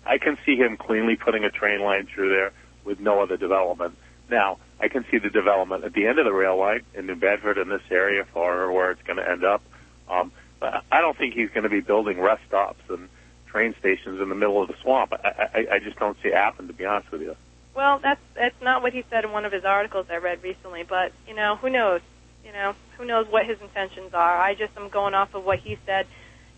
I 0.05 0.17
can 0.19 0.37
see 0.45 0.55
him 0.57 0.77
cleanly 0.77 1.15
putting 1.15 1.43
a 1.43 1.49
train 1.49 1.81
line 1.81 2.07
through 2.13 2.29
there 2.29 2.51
with 2.89 2.99
no 2.99 3.21
other 3.21 3.37
development. 3.37 3.95
Now, 4.29 4.57
I 4.81 4.87
can 4.87 5.05
see 5.09 5.19
the 5.19 5.29
development 5.29 5.85
at 5.85 5.93
the 5.93 6.07
end 6.07 6.17
of 6.19 6.25
the 6.25 6.33
rail 6.33 6.57
line 6.57 6.81
in 6.95 7.05
New 7.05 7.15
Bedford 7.15 7.57
in 7.57 7.69
this 7.69 7.81
area 7.91 8.25
for 8.33 8.71
where 8.71 8.91
it's 8.91 9.01
going 9.03 9.17
to 9.17 9.29
end 9.29 9.43
up. 9.45 9.61
Um, 10.09 10.31
I 10.61 10.99
don't 10.99 11.17
think 11.17 11.35
he's 11.35 11.49
going 11.49 11.63
to 11.63 11.69
be 11.69 11.79
building 11.79 12.19
rest 12.19 12.41
stops 12.47 12.81
and 12.89 13.07
train 13.47 13.75
stations 13.79 14.19
in 14.19 14.27
the 14.29 14.35
middle 14.35 14.61
of 14.61 14.67
the 14.67 14.75
swamp. 14.81 15.13
I, 15.13 15.49
I, 15.53 15.75
I 15.75 15.79
just 15.79 15.97
don't 15.97 16.17
see 16.21 16.29
it 16.29 16.35
happen, 16.35 16.67
to 16.67 16.73
be 16.73 16.85
honest 16.85 17.11
with 17.11 17.21
you. 17.21 17.35
Well, 17.75 17.99
that's 17.99 18.19
that's 18.35 18.61
not 18.61 18.81
what 18.81 18.91
he 18.91 19.05
said 19.09 19.23
in 19.23 19.31
one 19.31 19.45
of 19.45 19.53
his 19.53 19.63
articles 19.63 20.07
I 20.09 20.17
read 20.17 20.43
recently, 20.43 20.83
but 20.83 21.13
you 21.27 21.35
know, 21.35 21.55
who 21.55 21.69
knows? 21.69 22.01
You 22.43 22.51
know, 22.51 22.75
who 22.97 23.05
knows 23.05 23.27
what 23.29 23.45
his 23.45 23.61
intentions 23.61 24.13
are? 24.13 24.37
I 24.37 24.55
just 24.55 24.75
am 24.75 24.89
going 24.89 25.13
off 25.13 25.33
of 25.33 25.45
what 25.45 25.59
he 25.59 25.77
said 25.85 26.07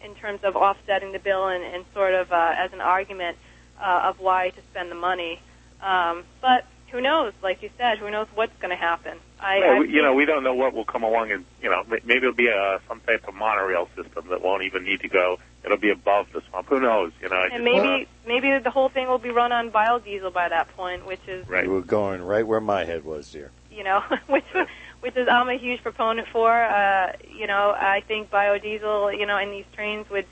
in 0.04 0.16
terms 0.16 0.40
of 0.44 0.56
offsetting 0.56 1.12
the 1.12 1.20
bill 1.20 1.48
and, 1.48 1.64
and 1.64 1.86
sort 1.94 2.14
of 2.14 2.32
uh, 2.32 2.54
as 2.58 2.74
an 2.74 2.82
argument 2.82 3.38
uh, 3.80 4.10
of 4.10 4.20
why 4.20 4.50
to 4.50 4.62
spend 4.72 4.90
the 4.90 4.96
money. 4.96 5.40
Um, 5.82 6.24
but 6.42 6.66
who 6.92 7.02
knows? 7.02 7.34
Like 7.42 7.64
you 7.64 7.70
said, 7.78 7.98
who 7.98 8.12
knows 8.12 8.28
what's 8.36 8.56
going 8.60 8.70
to 8.70 8.76
happen? 8.76 9.18
I, 9.40 9.60
Well, 9.60 9.76
I 9.76 9.80
we, 9.80 9.90
you 9.90 10.02
know, 10.02 10.14
we 10.14 10.26
don't 10.26 10.44
know 10.44 10.54
what 10.54 10.74
will 10.74 10.86
come 10.86 11.04
along, 11.04 11.32
and 11.32 11.46
you 11.62 11.70
know, 11.70 11.84
maybe 11.88 12.18
it'll 12.18 12.34
be 12.34 12.48
a 12.48 12.80
some 12.88 13.00
type 13.02 13.28
of 13.28 13.34
monorail 13.34 13.88
system 13.96 14.28
that 14.30 14.42
won't 14.42 14.64
even 14.64 14.84
need 14.84 15.00
to 15.02 15.08
go. 15.08 15.40
It'll 15.64 15.78
be 15.78 15.90
above 15.90 16.28
the 16.34 16.42
swamp. 16.50 16.68
Who 16.68 16.80
knows? 16.80 17.12
You 17.22 17.30
know, 17.30 17.36
I 17.36 17.48
and 17.54 17.64
just, 17.66 17.78
uh, 17.80 17.84
maybe 17.84 18.08
maybe 18.28 18.64
the 18.64 18.72
whole 18.72 18.90
thing 18.90 19.08
will 19.08 19.20
be 19.20 19.30
run 19.30 19.52
on 19.52 19.72
biodiesel 19.72 20.34
by 20.34 20.50
that 20.50 20.76
point, 20.76 21.06
which 21.06 21.22
is 21.28 21.48
right. 21.48 21.64
You 21.64 21.72
were 21.72 21.82
going 21.82 22.22
right 22.22 22.46
where 22.46 22.62
my 22.62 22.84
head 22.84 23.04
was, 23.06 23.32
dear. 23.32 23.52
you 23.72 23.84
know, 23.84 24.04
which 24.28 24.46
which 25.00 25.16
is 25.16 25.28
I'm 25.28 25.50
a 25.50 25.58
huge 25.58 25.82
proponent 25.82 26.28
for. 26.28 26.52
Uh, 26.52 27.14
you 27.34 27.48
know, 27.48 27.72
I 27.72 28.04
think 28.08 28.30
biodiesel, 28.30 29.18
you 29.18 29.26
know, 29.26 29.38
in 29.38 29.52
these 29.52 29.66
trains 29.74 30.10
would 30.10 30.26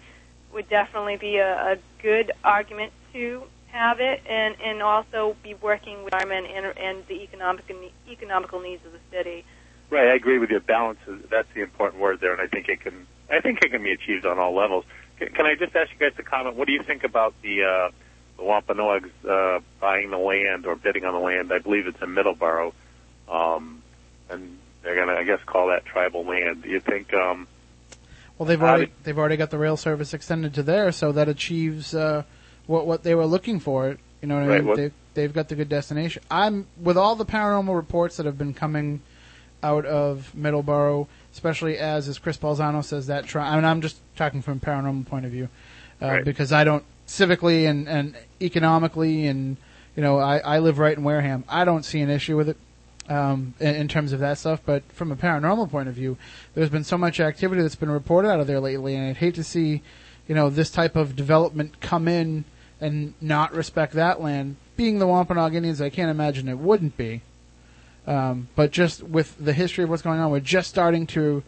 would 0.53 0.69
definitely 0.69 1.17
be 1.17 1.37
a, 1.37 1.73
a 1.73 1.77
good 2.01 2.31
argument 2.43 2.91
to 3.13 3.43
have 3.71 3.99
it, 3.99 4.21
and 4.27 4.55
and 4.63 4.81
also 4.81 5.35
be 5.43 5.53
working 5.55 6.03
with 6.03 6.13
environment 6.13 6.47
and 6.53 6.77
and 6.77 7.07
the 7.07 7.21
economic 7.23 7.69
and 7.69 7.79
the 7.79 8.11
economical 8.11 8.59
needs 8.59 8.85
of 8.85 8.91
the 8.91 8.99
city. 9.11 9.45
Right, 9.89 10.07
I 10.07 10.13
agree 10.15 10.37
with 10.37 10.51
you. 10.51 10.59
Balance 10.59 10.99
is 11.07 11.19
that's 11.29 11.47
the 11.53 11.61
important 11.61 12.01
word 12.01 12.19
there, 12.21 12.31
and 12.33 12.41
I 12.41 12.47
think 12.47 12.69
it 12.69 12.81
can. 12.81 13.07
I 13.31 13.41
think 13.41 13.63
it 13.63 13.71
can 13.71 13.83
be 13.83 13.91
achieved 13.91 14.25
on 14.25 14.39
all 14.39 14.55
levels. 14.55 14.85
Can, 15.17 15.29
can 15.29 15.45
I 15.45 15.55
just 15.55 15.75
ask 15.75 15.91
you 15.91 15.99
guys 15.99 16.15
to 16.17 16.23
comment? 16.23 16.55
What 16.55 16.67
do 16.67 16.73
you 16.73 16.83
think 16.83 17.03
about 17.03 17.33
the 17.41 17.63
uh, 17.63 17.91
the 18.37 18.43
Wampanoags 18.43 19.09
uh, 19.27 19.59
buying 19.79 20.09
the 20.11 20.17
land 20.17 20.65
or 20.65 20.75
bidding 20.75 21.05
on 21.05 21.13
the 21.13 21.19
land? 21.19 21.51
I 21.51 21.59
believe 21.59 21.87
it's 21.87 22.01
in 22.01 22.09
Middleborough, 22.09 22.73
um, 23.29 23.81
and 24.29 24.57
they're 24.81 24.95
going 24.95 25.07
to, 25.09 25.15
I 25.15 25.23
guess, 25.23 25.39
call 25.45 25.67
that 25.67 25.85
tribal 25.85 26.23
land. 26.25 26.63
Do 26.63 26.69
you 26.69 26.79
think? 26.79 27.13
Um, 27.13 27.47
Well, 28.37 28.47
they've 28.47 28.61
already 28.61 28.85
did- 28.85 29.03
they've 29.03 29.17
already 29.17 29.37
got 29.37 29.49
the 29.49 29.57
rail 29.57 29.75
service 29.77 30.13
extended 30.13 30.53
to 30.55 30.63
there, 30.63 30.91
so 30.91 31.11
that 31.11 31.27
achieves 31.27 31.93
uh, 31.93 32.23
what 32.69 32.85
what 32.85 33.03
they 33.03 33.15
were 33.15 33.25
looking 33.25 33.59
for. 33.59 33.97
You 34.21 34.27
know 34.27 34.35
what 34.39 34.49
I 34.51 34.57
mean? 34.57 34.67
what- 34.67 34.77
They've, 34.77 34.93
they've 35.15 35.33
got 35.33 35.49
the 35.49 35.55
good 35.55 35.69
destination. 35.69 36.21
I'm 36.29 36.67
with 36.81 36.97
all 36.97 37.15
the 37.15 37.25
paranormal 37.25 37.75
reports 37.75 38.17
that 38.17 38.25
have 38.25 38.37
been 38.37 38.53
coming 38.53 39.01
out 39.63 39.85
of 39.85 40.31
Middleborough, 40.37 41.07
especially 41.33 41.77
as 41.77 42.07
as 42.07 42.19
Chris 42.19 42.37
Balzano 42.37 42.83
says 42.83 43.07
that. 43.07 43.25
Tri- 43.25 43.45
I 43.49 43.55
mean, 43.55 43.65
I'm 43.65 43.81
just 43.81 43.97
talking 44.15 44.41
from 44.41 44.57
a 44.57 44.65
paranormal 44.65 45.07
point 45.07 45.25
of 45.25 45.31
view 45.31 45.49
uh, 46.01 46.05
Right. 46.07 46.23
because 46.25 46.51
I 46.53 46.63
don't 46.63 46.83
civically 47.07 47.67
and 47.67 47.89
and 47.89 48.15
economically 48.39 49.25
and 49.25 49.57
you 49.95 50.03
know 50.03 50.19
I 50.19 50.37
I 50.37 50.59
live 50.59 50.77
right 50.79 50.95
in 50.97 51.03
Wareham. 51.03 51.43
I 51.49 51.65
don't 51.65 51.83
see 51.83 52.01
an 52.01 52.09
issue 52.09 52.37
with 52.37 52.49
it 52.49 52.57
um, 53.09 53.53
in, 53.59 53.75
in 53.75 53.87
terms 53.87 54.13
of 54.13 54.19
that 54.19 54.37
stuff. 54.37 54.61
But 54.65 54.83
from 54.93 55.11
a 55.11 55.15
paranormal 55.15 55.69
point 55.71 55.89
of 55.89 55.95
view, 55.95 56.17
there's 56.53 56.69
been 56.69 56.83
so 56.83 56.97
much 56.97 57.19
activity 57.19 57.61
that's 57.63 57.75
been 57.75 57.89
reported 57.91 58.29
out 58.29 58.39
of 58.39 58.47
there 58.47 58.59
lately, 58.59 58.95
and 58.95 59.07
I'd 59.09 59.17
hate 59.17 59.35
to 59.35 59.43
see, 59.43 59.81
you 60.27 60.35
know, 60.35 60.49
this 60.49 60.69
type 60.69 60.95
of 60.95 61.15
development 61.15 61.79
come 61.81 62.07
in 62.07 62.45
and 62.81 63.13
not 63.21 63.53
respect 63.53 63.93
that 63.93 64.21
land. 64.21 64.55
Being 64.75 64.99
the 64.99 65.07
Wampanoag 65.07 65.55
Indians, 65.55 65.81
I 65.81 65.89
can't 65.89 66.09
imagine 66.09 66.47
it 66.47 66.57
wouldn't 66.57 66.95
be. 66.97 67.21
Um, 68.07 68.47
but 68.55 68.71
just 68.71 69.03
with 69.03 69.35
the 69.37 69.53
history 69.53 69.83
of 69.83 69.89
what's 69.89 70.01
going 70.01 70.19
on, 70.19 70.31
we're 70.31 70.39
just 70.39 70.69
starting 70.69 71.05
to 71.07 71.43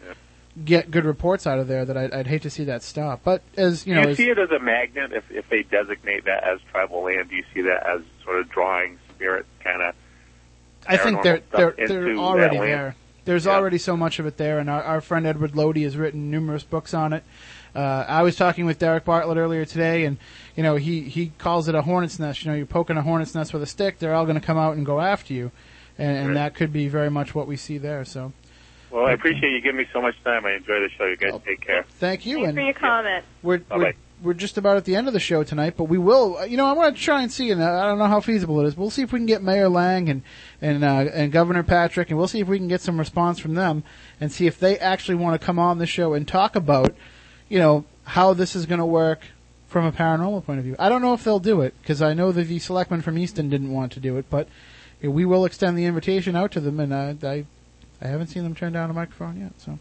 get 0.64 0.90
good 0.90 1.04
reports 1.04 1.46
out 1.46 1.58
of 1.58 1.66
there 1.66 1.84
that 1.84 1.96
I'd, 1.96 2.12
I'd 2.12 2.26
hate 2.26 2.42
to 2.42 2.50
see 2.50 2.64
that 2.64 2.82
stop. 2.82 3.20
But 3.24 3.42
as 3.56 3.86
you 3.86 3.94
do 3.94 4.00
know, 4.00 4.06
you 4.06 4.10
as, 4.12 4.16
see 4.16 4.28
it 4.28 4.38
as 4.38 4.50
a 4.50 4.58
magnet 4.58 5.12
if 5.12 5.30
if 5.30 5.48
they 5.48 5.62
designate 5.62 6.24
that 6.26 6.44
as 6.44 6.60
tribal 6.70 7.02
land? 7.02 7.30
Do 7.30 7.36
you 7.36 7.44
see 7.54 7.62
that 7.62 7.86
as 7.86 8.02
sort 8.22 8.40
of 8.40 8.48
drawing 8.48 8.98
spirit 9.14 9.46
kind 9.60 9.82
of? 9.82 9.94
I 10.86 10.96
think 10.96 11.22
they're 11.22 11.42
they're 11.52 11.74
they're 11.76 12.16
already 12.16 12.58
there. 12.58 12.96
There's 13.24 13.46
already 13.46 13.78
so 13.78 13.96
much 13.96 14.18
of 14.18 14.26
it 14.26 14.36
there, 14.36 14.58
and 14.58 14.68
our, 14.68 14.82
our 14.82 15.00
friend 15.00 15.26
Edward 15.26 15.54
Lodi 15.54 15.84
has 15.84 15.96
written 15.96 16.30
numerous 16.30 16.64
books 16.64 16.92
on 16.92 17.12
it. 17.12 17.22
Uh, 17.74 18.04
I 18.06 18.22
was 18.22 18.36
talking 18.36 18.66
with 18.66 18.78
Derek 18.78 19.04
Bartlett 19.04 19.38
earlier 19.38 19.64
today, 19.64 20.04
and 20.04 20.18
you 20.56 20.62
know 20.62 20.76
he 20.76 21.02
he 21.02 21.32
calls 21.38 21.68
it 21.68 21.74
a 21.74 21.82
hornet's 21.82 22.18
nest. 22.18 22.44
You 22.44 22.50
know, 22.50 22.56
you're 22.56 22.66
poking 22.66 22.96
a 22.96 23.02
hornet's 23.02 23.34
nest 23.34 23.52
with 23.52 23.62
a 23.62 23.66
stick; 23.66 23.98
they're 23.98 24.14
all 24.14 24.24
going 24.26 24.38
to 24.40 24.46
come 24.46 24.58
out 24.58 24.76
and 24.76 24.84
go 24.84 25.00
after 25.00 25.32
you, 25.32 25.50
and, 25.98 26.16
and 26.16 26.26
Right. 26.28 26.34
that 26.34 26.54
could 26.54 26.72
be 26.72 26.88
very 26.88 27.10
much 27.10 27.34
what 27.34 27.46
we 27.46 27.56
see 27.56 27.78
there. 27.78 28.04
So, 28.04 28.32
Well, 28.90 29.06
I 29.06 29.12
appreciate 29.12 29.52
you 29.52 29.60
giving 29.62 29.78
me 29.78 29.86
so 29.92 30.02
much 30.02 30.14
time. 30.22 30.44
I 30.44 30.52
enjoy 30.52 30.80
the 30.80 30.90
show. 30.98 31.06
You 31.06 31.16
guys 31.16 31.40
take 31.46 31.62
care. 31.62 31.84
thank 31.98 32.26
you. 32.26 32.36
Thanks 32.36 32.48
and 32.48 32.56
for 32.58 32.62
your 32.62 32.74
comment. 32.74 33.24
we're, 33.42 33.62
we're 33.70 33.94
we're 34.22 34.34
just 34.34 34.56
about 34.56 34.76
at 34.76 34.84
the 34.84 34.94
end 34.94 35.08
of 35.08 35.14
the 35.14 35.20
show 35.20 35.42
tonight, 35.42 35.74
but 35.76 35.84
we 35.84 35.98
will. 35.98 36.46
You 36.46 36.56
know, 36.56 36.66
I 36.66 36.72
want 36.72 36.94
to 36.96 37.02
try 37.02 37.22
and 37.22 37.32
see, 37.32 37.50
and 37.50 37.62
I 37.62 37.86
don't 37.86 37.98
know 37.98 38.06
how 38.06 38.20
feasible 38.20 38.60
it 38.60 38.66
is. 38.66 38.76
We'll 38.76 38.90
see 38.90 39.02
if 39.02 39.12
we 39.12 39.18
can 39.18 39.26
get 39.26 39.42
Mayor 39.42 39.68
Lang 39.68 40.08
and 40.08 40.22
and 40.60 40.84
uh, 40.84 41.06
and 41.12 41.32
Governor 41.32 41.62
Patrick, 41.62 42.10
and 42.10 42.18
we'll 42.18 42.28
see 42.28 42.40
if 42.40 42.48
we 42.48 42.58
can 42.58 42.68
get 42.68 42.80
some 42.80 42.98
response 42.98 43.38
from 43.38 43.54
them, 43.54 43.82
and 44.20 44.30
see 44.30 44.46
if 44.46 44.60
they 44.60 44.78
actually 44.78 45.16
want 45.16 45.40
to 45.40 45.44
come 45.44 45.58
on 45.58 45.78
the 45.78 45.86
show 45.86 46.14
and 46.14 46.28
talk 46.28 46.54
about, 46.54 46.94
you 47.52 47.58
know, 47.58 47.84
how 48.04 48.32
this 48.32 48.56
is 48.56 48.64
going 48.64 48.78
to 48.78 48.86
work 48.86 49.20
from 49.68 49.84
a 49.84 49.92
paranormal 49.92 50.42
point 50.46 50.58
of 50.58 50.64
view. 50.64 50.74
I 50.78 50.88
don't 50.88 51.02
know 51.02 51.12
if 51.12 51.22
they'll 51.22 51.38
do 51.38 51.60
it 51.60 51.74
because 51.82 52.00
I 52.00 52.14
know 52.14 52.32
that 52.32 52.44
the 52.44 52.58
selectman 52.58 53.02
from 53.02 53.18
Easton 53.18 53.50
didn't 53.50 53.70
want 53.70 53.92
to 53.92 54.00
do 54.00 54.16
it, 54.16 54.24
but 54.30 54.48
you 55.02 55.10
know, 55.10 55.14
we 55.14 55.26
will 55.26 55.44
extend 55.44 55.76
the 55.76 55.84
invitation 55.84 56.34
out 56.34 56.50
to 56.52 56.60
them, 56.60 56.80
and 56.80 56.94
uh, 56.94 57.28
I 57.28 57.44
I 58.00 58.08
haven't 58.08 58.28
seen 58.28 58.42
them 58.44 58.54
turn 58.54 58.72
down 58.72 58.88
a 58.88 58.94
microphone 58.94 59.38
yet, 59.38 59.52
so. 59.58 59.78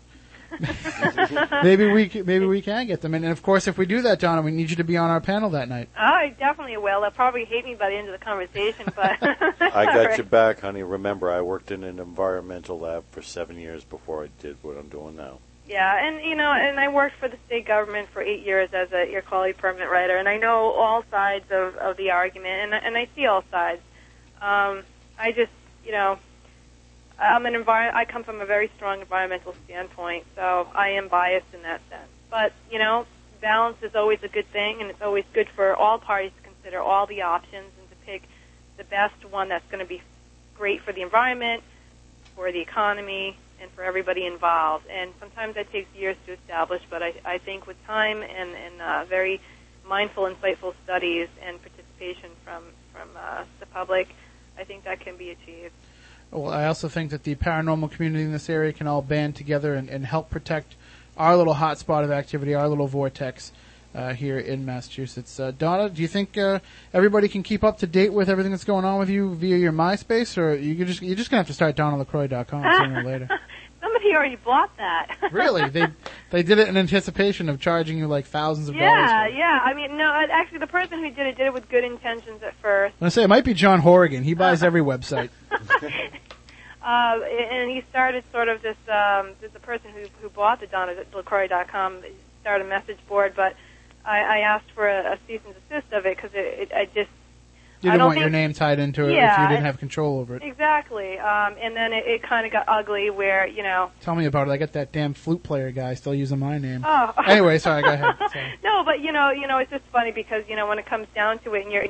maybe 1.63 1.89
we 1.89 2.09
c- 2.09 2.23
maybe 2.23 2.45
we 2.45 2.61
can 2.61 2.87
get 2.87 2.99
them, 2.99 3.13
and, 3.13 3.23
and 3.23 3.31
of 3.31 3.41
course, 3.41 3.69
if 3.69 3.77
we 3.77 3.85
do 3.85 4.01
that, 4.01 4.19
Donna, 4.19 4.41
we 4.41 4.51
need 4.51 4.69
you 4.69 4.75
to 4.75 4.83
be 4.83 4.97
on 4.97 5.09
our 5.09 5.21
panel 5.21 5.51
that 5.51 5.69
night. 5.69 5.87
I 5.95 6.35
definitely 6.37 6.75
will. 6.75 6.99
They'll 6.99 7.11
probably 7.11 7.45
hate 7.45 7.63
me 7.63 7.75
by 7.75 7.89
the 7.89 7.95
end 7.95 8.09
of 8.09 8.19
the 8.19 8.25
conversation, 8.25 8.91
but 8.93 9.17
I 9.61 9.85
got 9.85 10.17
you 10.17 10.25
back, 10.25 10.59
honey. 10.59 10.83
Remember, 10.83 11.31
I 11.31 11.39
worked 11.39 11.71
in 11.71 11.85
an 11.85 11.99
environmental 11.99 12.77
lab 12.77 13.05
for 13.11 13.21
seven 13.21 13.57
years 13.57 13.85
before 13.85 14.25
I 14.25 14.29
did 14.41 14.57
what 14.61 14.77
I'm 14.77 14.89
doing 14.89 15.15
now. 15.15 15.39
Yeah, 15.67 16.05
and 16.07 16.23
you 16.25 16.35
know, 16.35 16.51
and 16.51 16.79
I 16.79 16.89
worked 16.89 17.15
for 17.19 17.29
the 17.29 17.37
state 17.45 17.67
government 17.67 18.09
for 18.13 18.21
eight 18.21 18.45
years 18.45 18.69
as 18.73 18.91
a 18.93 19.09
your 19.11 19.21
quality 19.21 19.53
permit 19.53 19.89
writer, 19.89 20.17
and 20.17 20.27
I 20.27 20.37
know 20.37 20.73
all 20.73 21.03
sides 21.11 21.45
of 21.51 21.75
of 21.75 21.97
the 21.97 22.11
argument, 22.11 22.73
and 22.73 22.73
and 22.73 22.97
I 22.97 23.07
see 23.15 23.25
all 23.27 23.43
sides. 23.51 23.81
Um, 24.41 24.83
I 25.19 25.31
just, 25.35 25.51
you 25.85 25.91
know, 25.91 26.17
I'm 27.19 27.45
an 27.45 27.53
envir- 27.53 27.93
I 27.93 28.05
come 28.05 28.23
from 28.23 28.41
a 28.41 28.45
very 28.45 28.71
strong 28.75 29.01
environmental 29.01 29.55
standpoint, 29.65 30.25
so 30.35 30.67
I 30.73 30.89
am 30.89 31.07
biased 31.09 31.53
in 31.53 31.61
that 31.63 31.81
sense. 31.89 32.09
But 32.31 32.53
you 32.71 32.79
know, 32.79 33.05
balance 33.41 33.77
is 33.83 33.95
always 33.95 34.19
a 34.23 34.29
good 34.29 34.47
thing, 34.51 34.81
and 34.81 34.89
it's 34.89 35.01
always 35.01 35.25
good 35.33 35.47
for 35.55 35.75
all 35.75 35.99
parties 35.99 36.31
to 36.37 36.49
consider 36.49 36.81
all 36.81 37.05
the 37.05 37.21
options 37.21 37.71
and 37.79 37.89
to 37.89 37.95
pick 38.05 38.23
the 38.77 38.83
best 38.85 39.15
one 39.29 39.49
that's 39.49 39.65
going 39.69 39.83
to 39.83 39.87
be 39.89 40.01
great 40.57 40.81
for 40.81 40.91
the 40.91 41.01
environment, 41.01 41.63
for 42.35 42.51
the 42.51 42.61
economy, 42.61 43.37
and 43.61 43.69
for 43.71 43.83
everybody 43.83 44.25
involved. 44.25 44.85
And 44.89 45.11
sometimes 45.19 45.55
that 45.55 45.71
takes 45.71 45.93
years 45.95 46.17
to 46.25 46.33
establish, 46.33 46.81
but 46.89 47.03
I, 47.03 47.13
I 47.23 47.37
think 47.37 47.67
with 47.67 47.77
time 47.85 48.21
and, 48.21 48.55
and 48.55 48.81
uh, 48.81 49.05
very 49.05 49.39
mindful, 49.87 50.23
insightful 50.23 50.73
studies 50.83 51.27
and 51.45 51.61
participation 51.61 52.31
from 52.43 52.63
from 52.91 53.09
uh, 53.15 53.43
the 53.59 53.65
public, 53.67 54.09
I 54.57 54.63
think 54.63 54.83
that 54.83 54.99
can 54.99 55.15
be 55.15 55.29
achieved. 55.29 55.73
Well, 56.29 56.51
I 56.51 56.65
also 56.65 56.87
think 56.87 57.11
that 57.11 57.23
the 57.23 57.35
paranormal 57.35 57.91
community 57.91 58.23
in 58.23 58.31
this 58.31 58.49
area 58.49 58.73
can 58.73 58.87
all 58.87 59.01
band 59.01 59.35
together 59.35 59.75
and, 59.75 59.89
and 59.89 60.05
help 60.05 60.29
protect 60.29 60.75
our 61.17 61.35
little 61.35 61.55
hotspot 61.55 62.03
of 62.03 62.11
activity, 62.11 62.53
our 62.53 62.67
little 62.67 62.87
vortex 62.87 63.51
uh, 63.93 64.13
here 64.13 64.39
in 64.39 64.65
Massachusetts. 64.65 65.39
Uh, 65.39 65.51
Donna, 65.51 65.89
do 65.89 66.01
you 66.01 66.07
think 66.07 66.37
uh, 66.37 66.59
everybody 66.93 67.27
can 67.27 67.43
keep 67.43 67.63
up 67.63 67.77
to 67.79 67.87
date 67.87 68.13
with 68.13 68.29
everything 68.29 68.51
that's 68.51 68.63
going 68.63 68.85
on 68.85 68.99
with 68.99 69.09
you 69.09 69.35
via 69.35 69.57
your 69.57 69.71
MySpace, 69.71 70.37
or 70.37 70.55
you 70.55 70.85
just 70.85 71.01
you're 71.01 71.15
just 71.15 71.29
gonna 71.29 71.39
have 71.39 71.47
to 71.47 71.53
start 71.53 71.75
DonnaLacroix.com 71.75 72.63
sooner 72.77 72.99
or 72.99 73.03
later? 73.03 73.29
Somebody 73.81 74.13
already 74.13 74.35
bought 74.35 74.75
that. 74.77 75.17
really? 75.31 75.67
They 75.69 75.87
they 76.29 76.43
did 76.43 76.59
it 76.59 76.67
in 76.67 76.77
anticipation 76.77 77.49
of 77.49 77.59
charging 77.59 77.97
you 77.97 78.07
like 78.07 78.25
thousands 78.25 78.69
of 78.69 78.75
dollars. 78.75 79.09
Yeah, 79.09 79.27
yeah. 79.27 79.59
I 79.63 79.73
mean, 79.73 79.97
no, 79.97 80.05
uh, 80.05 80.27
actually, 80.31 80.59
the 80.59 80.67
person 80.67 80.99
who 80.99 81.09
did 81.09 81.25
it 81.25 81.37
did 81.37 81.47
it 81.47 81.53
with 81.53 81.67
good 81.67 81.83
intentions 81.83 82.43
at 82.43 82.55
first. 82.61 82.95
I 83.01 83.09
say 83.09 83.23
it 83.23 83.27
might 83.27 83.43
be 83.43 83.53
John 83.53 83.79
Horrigan. 83.79 84.23
He 84.23 84.35
buys 84.35 84.63
every 84.63 84.81
website. 84.81 85.29
Uh, 86.83 87.19
and 87.21 87.69
he 87.69 87.83
started 87.91 88.23
sort 88.31 88.47
of 88.49 88.61
this, 88.63 88.77
um, 88.87 89.33
the 89.41 89.59
person 89.59 89.91
who, 89.91 90.01
who 90.19 90.29
bought 90.29 90.59
the 90.59 90.65
DonnaLacroix.com 90.65 92.01
started 92.41 92.65
a 92.65 92.69
message 92.69 92.97
board, 93.07 93.33
but 93.35 93.55
I, 94.05 94.19
I 94.19 94.37
asked 94.39 94.71
for 94.73 94.87
a, 94.87 95.13
a 95.13 95.17
cease 95.27 95.41
and 95.45 95.55
desist 95.69 95.91
of 95.93 96.05
it 96.05 96.15
because 96.17 96.31
it, 96.33 96.69
it, 96.69 96.71
I 96.73 96.85
just, 96.85 97.09
You 97.81 97.89
I 97.89 97.93
didn't 97.93 97.97
don't 97.99 98.07
want 98.07 98.19
your 98.19 98.29
name 98.29 98.53
tied 98.53 98.79
into 98.79 99.05
it 99.05 99.13
if 99.13 99.39
you 99.39 99.47
didn't 99.47 99.65
have 99.65 99.77
control 99.79 100.19
over 100.19 100.35
it. 100.35 100.43
exactly. 100.43 101.17
Um, 101.19 101.55
and 101.61 101.75
then 101.75 101.93
it, 101.93 102.05
it 102.07 102.23
kind 102.23 102.45
of 102.45 102.51
got 102.51 102.65
ugly 102.67 103.09
where, 103.09 103.47
you 103.47 103.63
know, 103.63 103.91
Tell 104.01 104.15
me 104.15 104.25
about 104.25 104.47
it. 104.47 104.51
I 104.51 104.57
got 104.57 104.73
that 104.73 104.91
damn 104.91 105.13
flute 105.13 105.43
player 105.43 105.71
guy 105.71 105.93
still 105.95 106.15
using 106.15 106.39
my 106.39 106.57
name. 106.57 106.83
Oh. 106.85 107.13
Anyway, 107.27 107.57
sorry, 107.59 107.83
go 107.83 107.93
ahead. 107.93 108.15
Sorry. 108.31 108.53
no, 108.63 108.83
but 108.83 108.99
you 109.01 109.11
know, 109.11 109.29
you 109.31 109.47
know, 109.47 109.57
it's 109.59 109.71
just 109.71 109.83
funny 109.91 110.11
because 110.11 110.43
you 110.49 110.55
know 110.55 110.67
when 110.67 110.79
it 110.79 110.85
comes 110.85 111.07
down 111.15 111.39
to 111.39 111.53
it, 111.55 111.63
and 111.63 111.71
you 111.71 111.89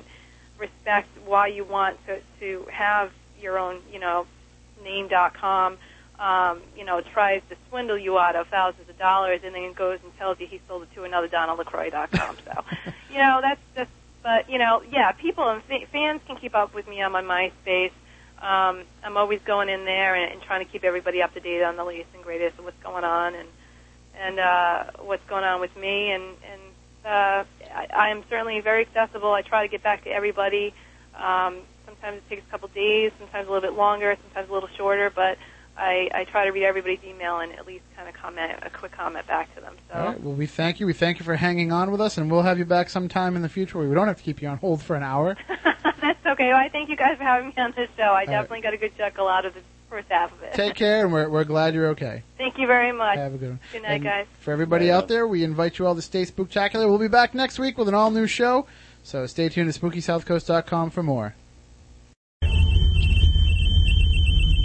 respect 0.57 1.07
why 1.25 1.47
you 1.47 1.63
want 1.65 1.97
to 2.07 2.19
to 2.39 2.65
have 2.71 3.11
your 3.41 3.57
own, 3.57 3.79
you 3.91 3.99
know, 3.99 4.27
name.com. 4.83 5.77
Um, 6.21 6.61
you 6.77 6.85
know, 6.85 7.01
tries 7.01 7.41
to 7.49 7.55
swindle 7.67 7.97
you 7.97 8.19
out 8.19 8.35
of 8.35 8.47
thousands 8.47 8.87
of 8.87 8.97
dollars, 8.99 9.41
and 9.43 9.55
then 9.55 9.73
goes 9.73 9.97
and 10.03 10.15
tells 10.19 10.39
you 10.39 10.45
he 10.45 10.61
sold 10.67 10.83
it 10.83 10.93
to 10.93 11.03
another 11.03 11.27
DonaldLacroix.com. 11.27 12.37
So, 12.45 12.63
you 13.11 13.17
know, 13.17 13.39
that's 13.41 13.61
just. 13.75 13.89
But 14.23 14.47
you 14.47 14.59
know, 14.59 14.83
yeah, 14.87 15.13
people 15.13 15.49
and 15.49 15.63
fa- 15.63 15.87
fans 15.91 16.21
can 16.27 16.35
keep 16.35 16.53
up 16.53 16.75
with 16.75 16.87
me 16.87 17.01
on 17.01 17.11
my 17.11 17.23
MySpace. 17.23 17.91
Um, 18.39 18.83
I'm 19.03 19.17
always 19.17 19.39
going 19.41 19.67
in 19.67 19.83
there 19.85 20.13
and, 20.13 20.31
and 20.31 20.41
trying 20.43 20.63
to 20.63 20.71
keep 20.71 20.83
everybody 20.83 21.23
up 21.23 21.33
to 21.33 21.39
date 21.39 21.63
on 21.63 21.75
the 21.75 21.83
latest 21.83 22.09
and 22.13 22.23
greatest 22.23 22.59
of 22.59 22.65
what's 22.65 22.83
going 22.83 23.03
on 23.03 23.33
and 23.33 23.49
and 24.19 24.39
uh, 24.39 24.83
what's 24.99 25.25
going 25.27 25.43
on 25.43 25.59
with 25.59 25.75
me. 25.75 26.11
And 26.11 26.23
and 26.23 26.61
uh, 27.03 27.43
I, 27.73 27.87
I 27.95 28.09
am 28.09 28.23
certainly 28.29 28.59
very 28.61 28.85
accessible. 28.85 29.31
I 29.31 29.41
try 29.41 29.65
to 29.65 29.71
get 29.71 29.81
back 29.81 30.03
to 30.03 30.11
everybody. 30.11 30.73
Um, 31.15 31.61
sometimes 31.85 32.17
it 32.17 32.29
takes 32.29 32.43
a 32.47 32.51
couple 32.51 32.67
days, 32.69 33.11
sometimes 33.19 33.47
a 33.47 33.51
little 33.51 33.67
bit 33.67 33.77
longer, 33.77 34.15
sometimes 34.21 34.49
a 34.49 34.53
little 34.53 34.69
shorter, 34.77 35.11
but 35.13 35.37
I, 35.77 36.09
I 36.13 36.23
try 36.25 36.45
to 36.45 36.51
read 36.51 36.65
everybody's 36.65 37.03
email 37.03 37.39
and 37.39 37.53
at 37.53 37.65
least 37.65 37.83
kind 37.95 38.07
of 38.07 38.13
comment 38.15 38.51
a 38.61 38.69
quick 38.69 38.91
comment 38.91 39.25
back 39.27 39.53
to 39.55 39.61
them. 39.61 39.75
So 39.89 39.97
All 39.97 40.05
right. 40.05 40.21
Well, 40.21 40.33
we 40.33 40.45
thank 40.45 40.79
you. 40.79 40.85
We 40.85 40.93
thank 40.93 41.19
you 41.19 41.25
for 41.25 41.35
hanging 41.35 41.71
on 41.71 41.91
with 41.91 42.01
us, 42.01 42.17
and 42.17 42.29
we'll 42.29 42.41
have 42.43 42.59
you 42.59 42.65
back 42.65 42.89
sometime 42.89 43.35
in 43.35 43.41
the 43.41 43.49
future 43.49 43.77
where 43.77 43.87
we 43.87 43.95
don't 43.95 44.07
have 44.07 44.17
to 44.17 44.23
keep 44.23 44.41
you 44.41 44.47
on 44.47 44.57
hold 44.57 44.81
for 44.83 44.95
an 44.95 45.03
hour. 45.03 45.37
that's 46.01 46.25
okay. 46.25 46.49
Well, 46.49 46.57
I 46.57 46.69
thank 46.69 46.89
you 46.89 46.95
guys 46.95 47.17
for 47.17 47.23
having 47.23 47.47
me 47.49 47.53
on 47.57 47.73
this 47.75 47.89
show. 47.97 48.03
I 48.03 48.25
definitely 48.25 48.61
got 48.61 48.73
a 48.73 48.77
good 48.77 48.95
chuckle 48.97 49.27
out 49.27 49.45
of 49.45 49.53
the 49.53 49.61
first 49.89 50.07
half 50.09 50.31
of 50.31 50.41
it. 50.43 50.53
Take 50.53 50.75
care, 50.75 51.03
and 51.03 51.13
we're, 51.13 51.29
we're 51.29 51.43
glad 51.43 51.73
you're 51.73 51.89
okay. 51.89 52.23
Thank 52.37 52.57
you 52.57 52.67
very 52.67 52.91
much. 52.91 53.17
Have 53.17 53.33
a 53.33 53.37
good 53.37 53.49
one. 53.49 53.59
Good 53.71 53.83
night, 53.83 53.91
And 53.95 54.03
guys. 54.03 54.25
For 54.39 54.51
everybody 54.51 54.91
out 54.91 55.07
there, 55.07 55.27
we 55.27 55.43
invite 55.43 55.79
you 55.79 55.87
all 55.87 55.95
to 55.95 56.01
stay 56.01 56.25
spooktacular. 56.25 56.87
We'll 56.87 56.97
be 56.97 57.07
back 57.07 57.33
next 57.33 57.59
week 57.59 57.77
with 57.77 57.87
an 57.87 57.93
all 57.93 58.11
new 58.11 58.27
show, 58.27 58.67
so 59.03 59.25
stay 59.25 59.49
tuned 59.49 59.71
to 59.71 59.79
SpookySouthCoast.com 59.79 60.91
for 60.91 61.03
more. 61.03 61.35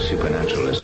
supernatural 0.00 0.79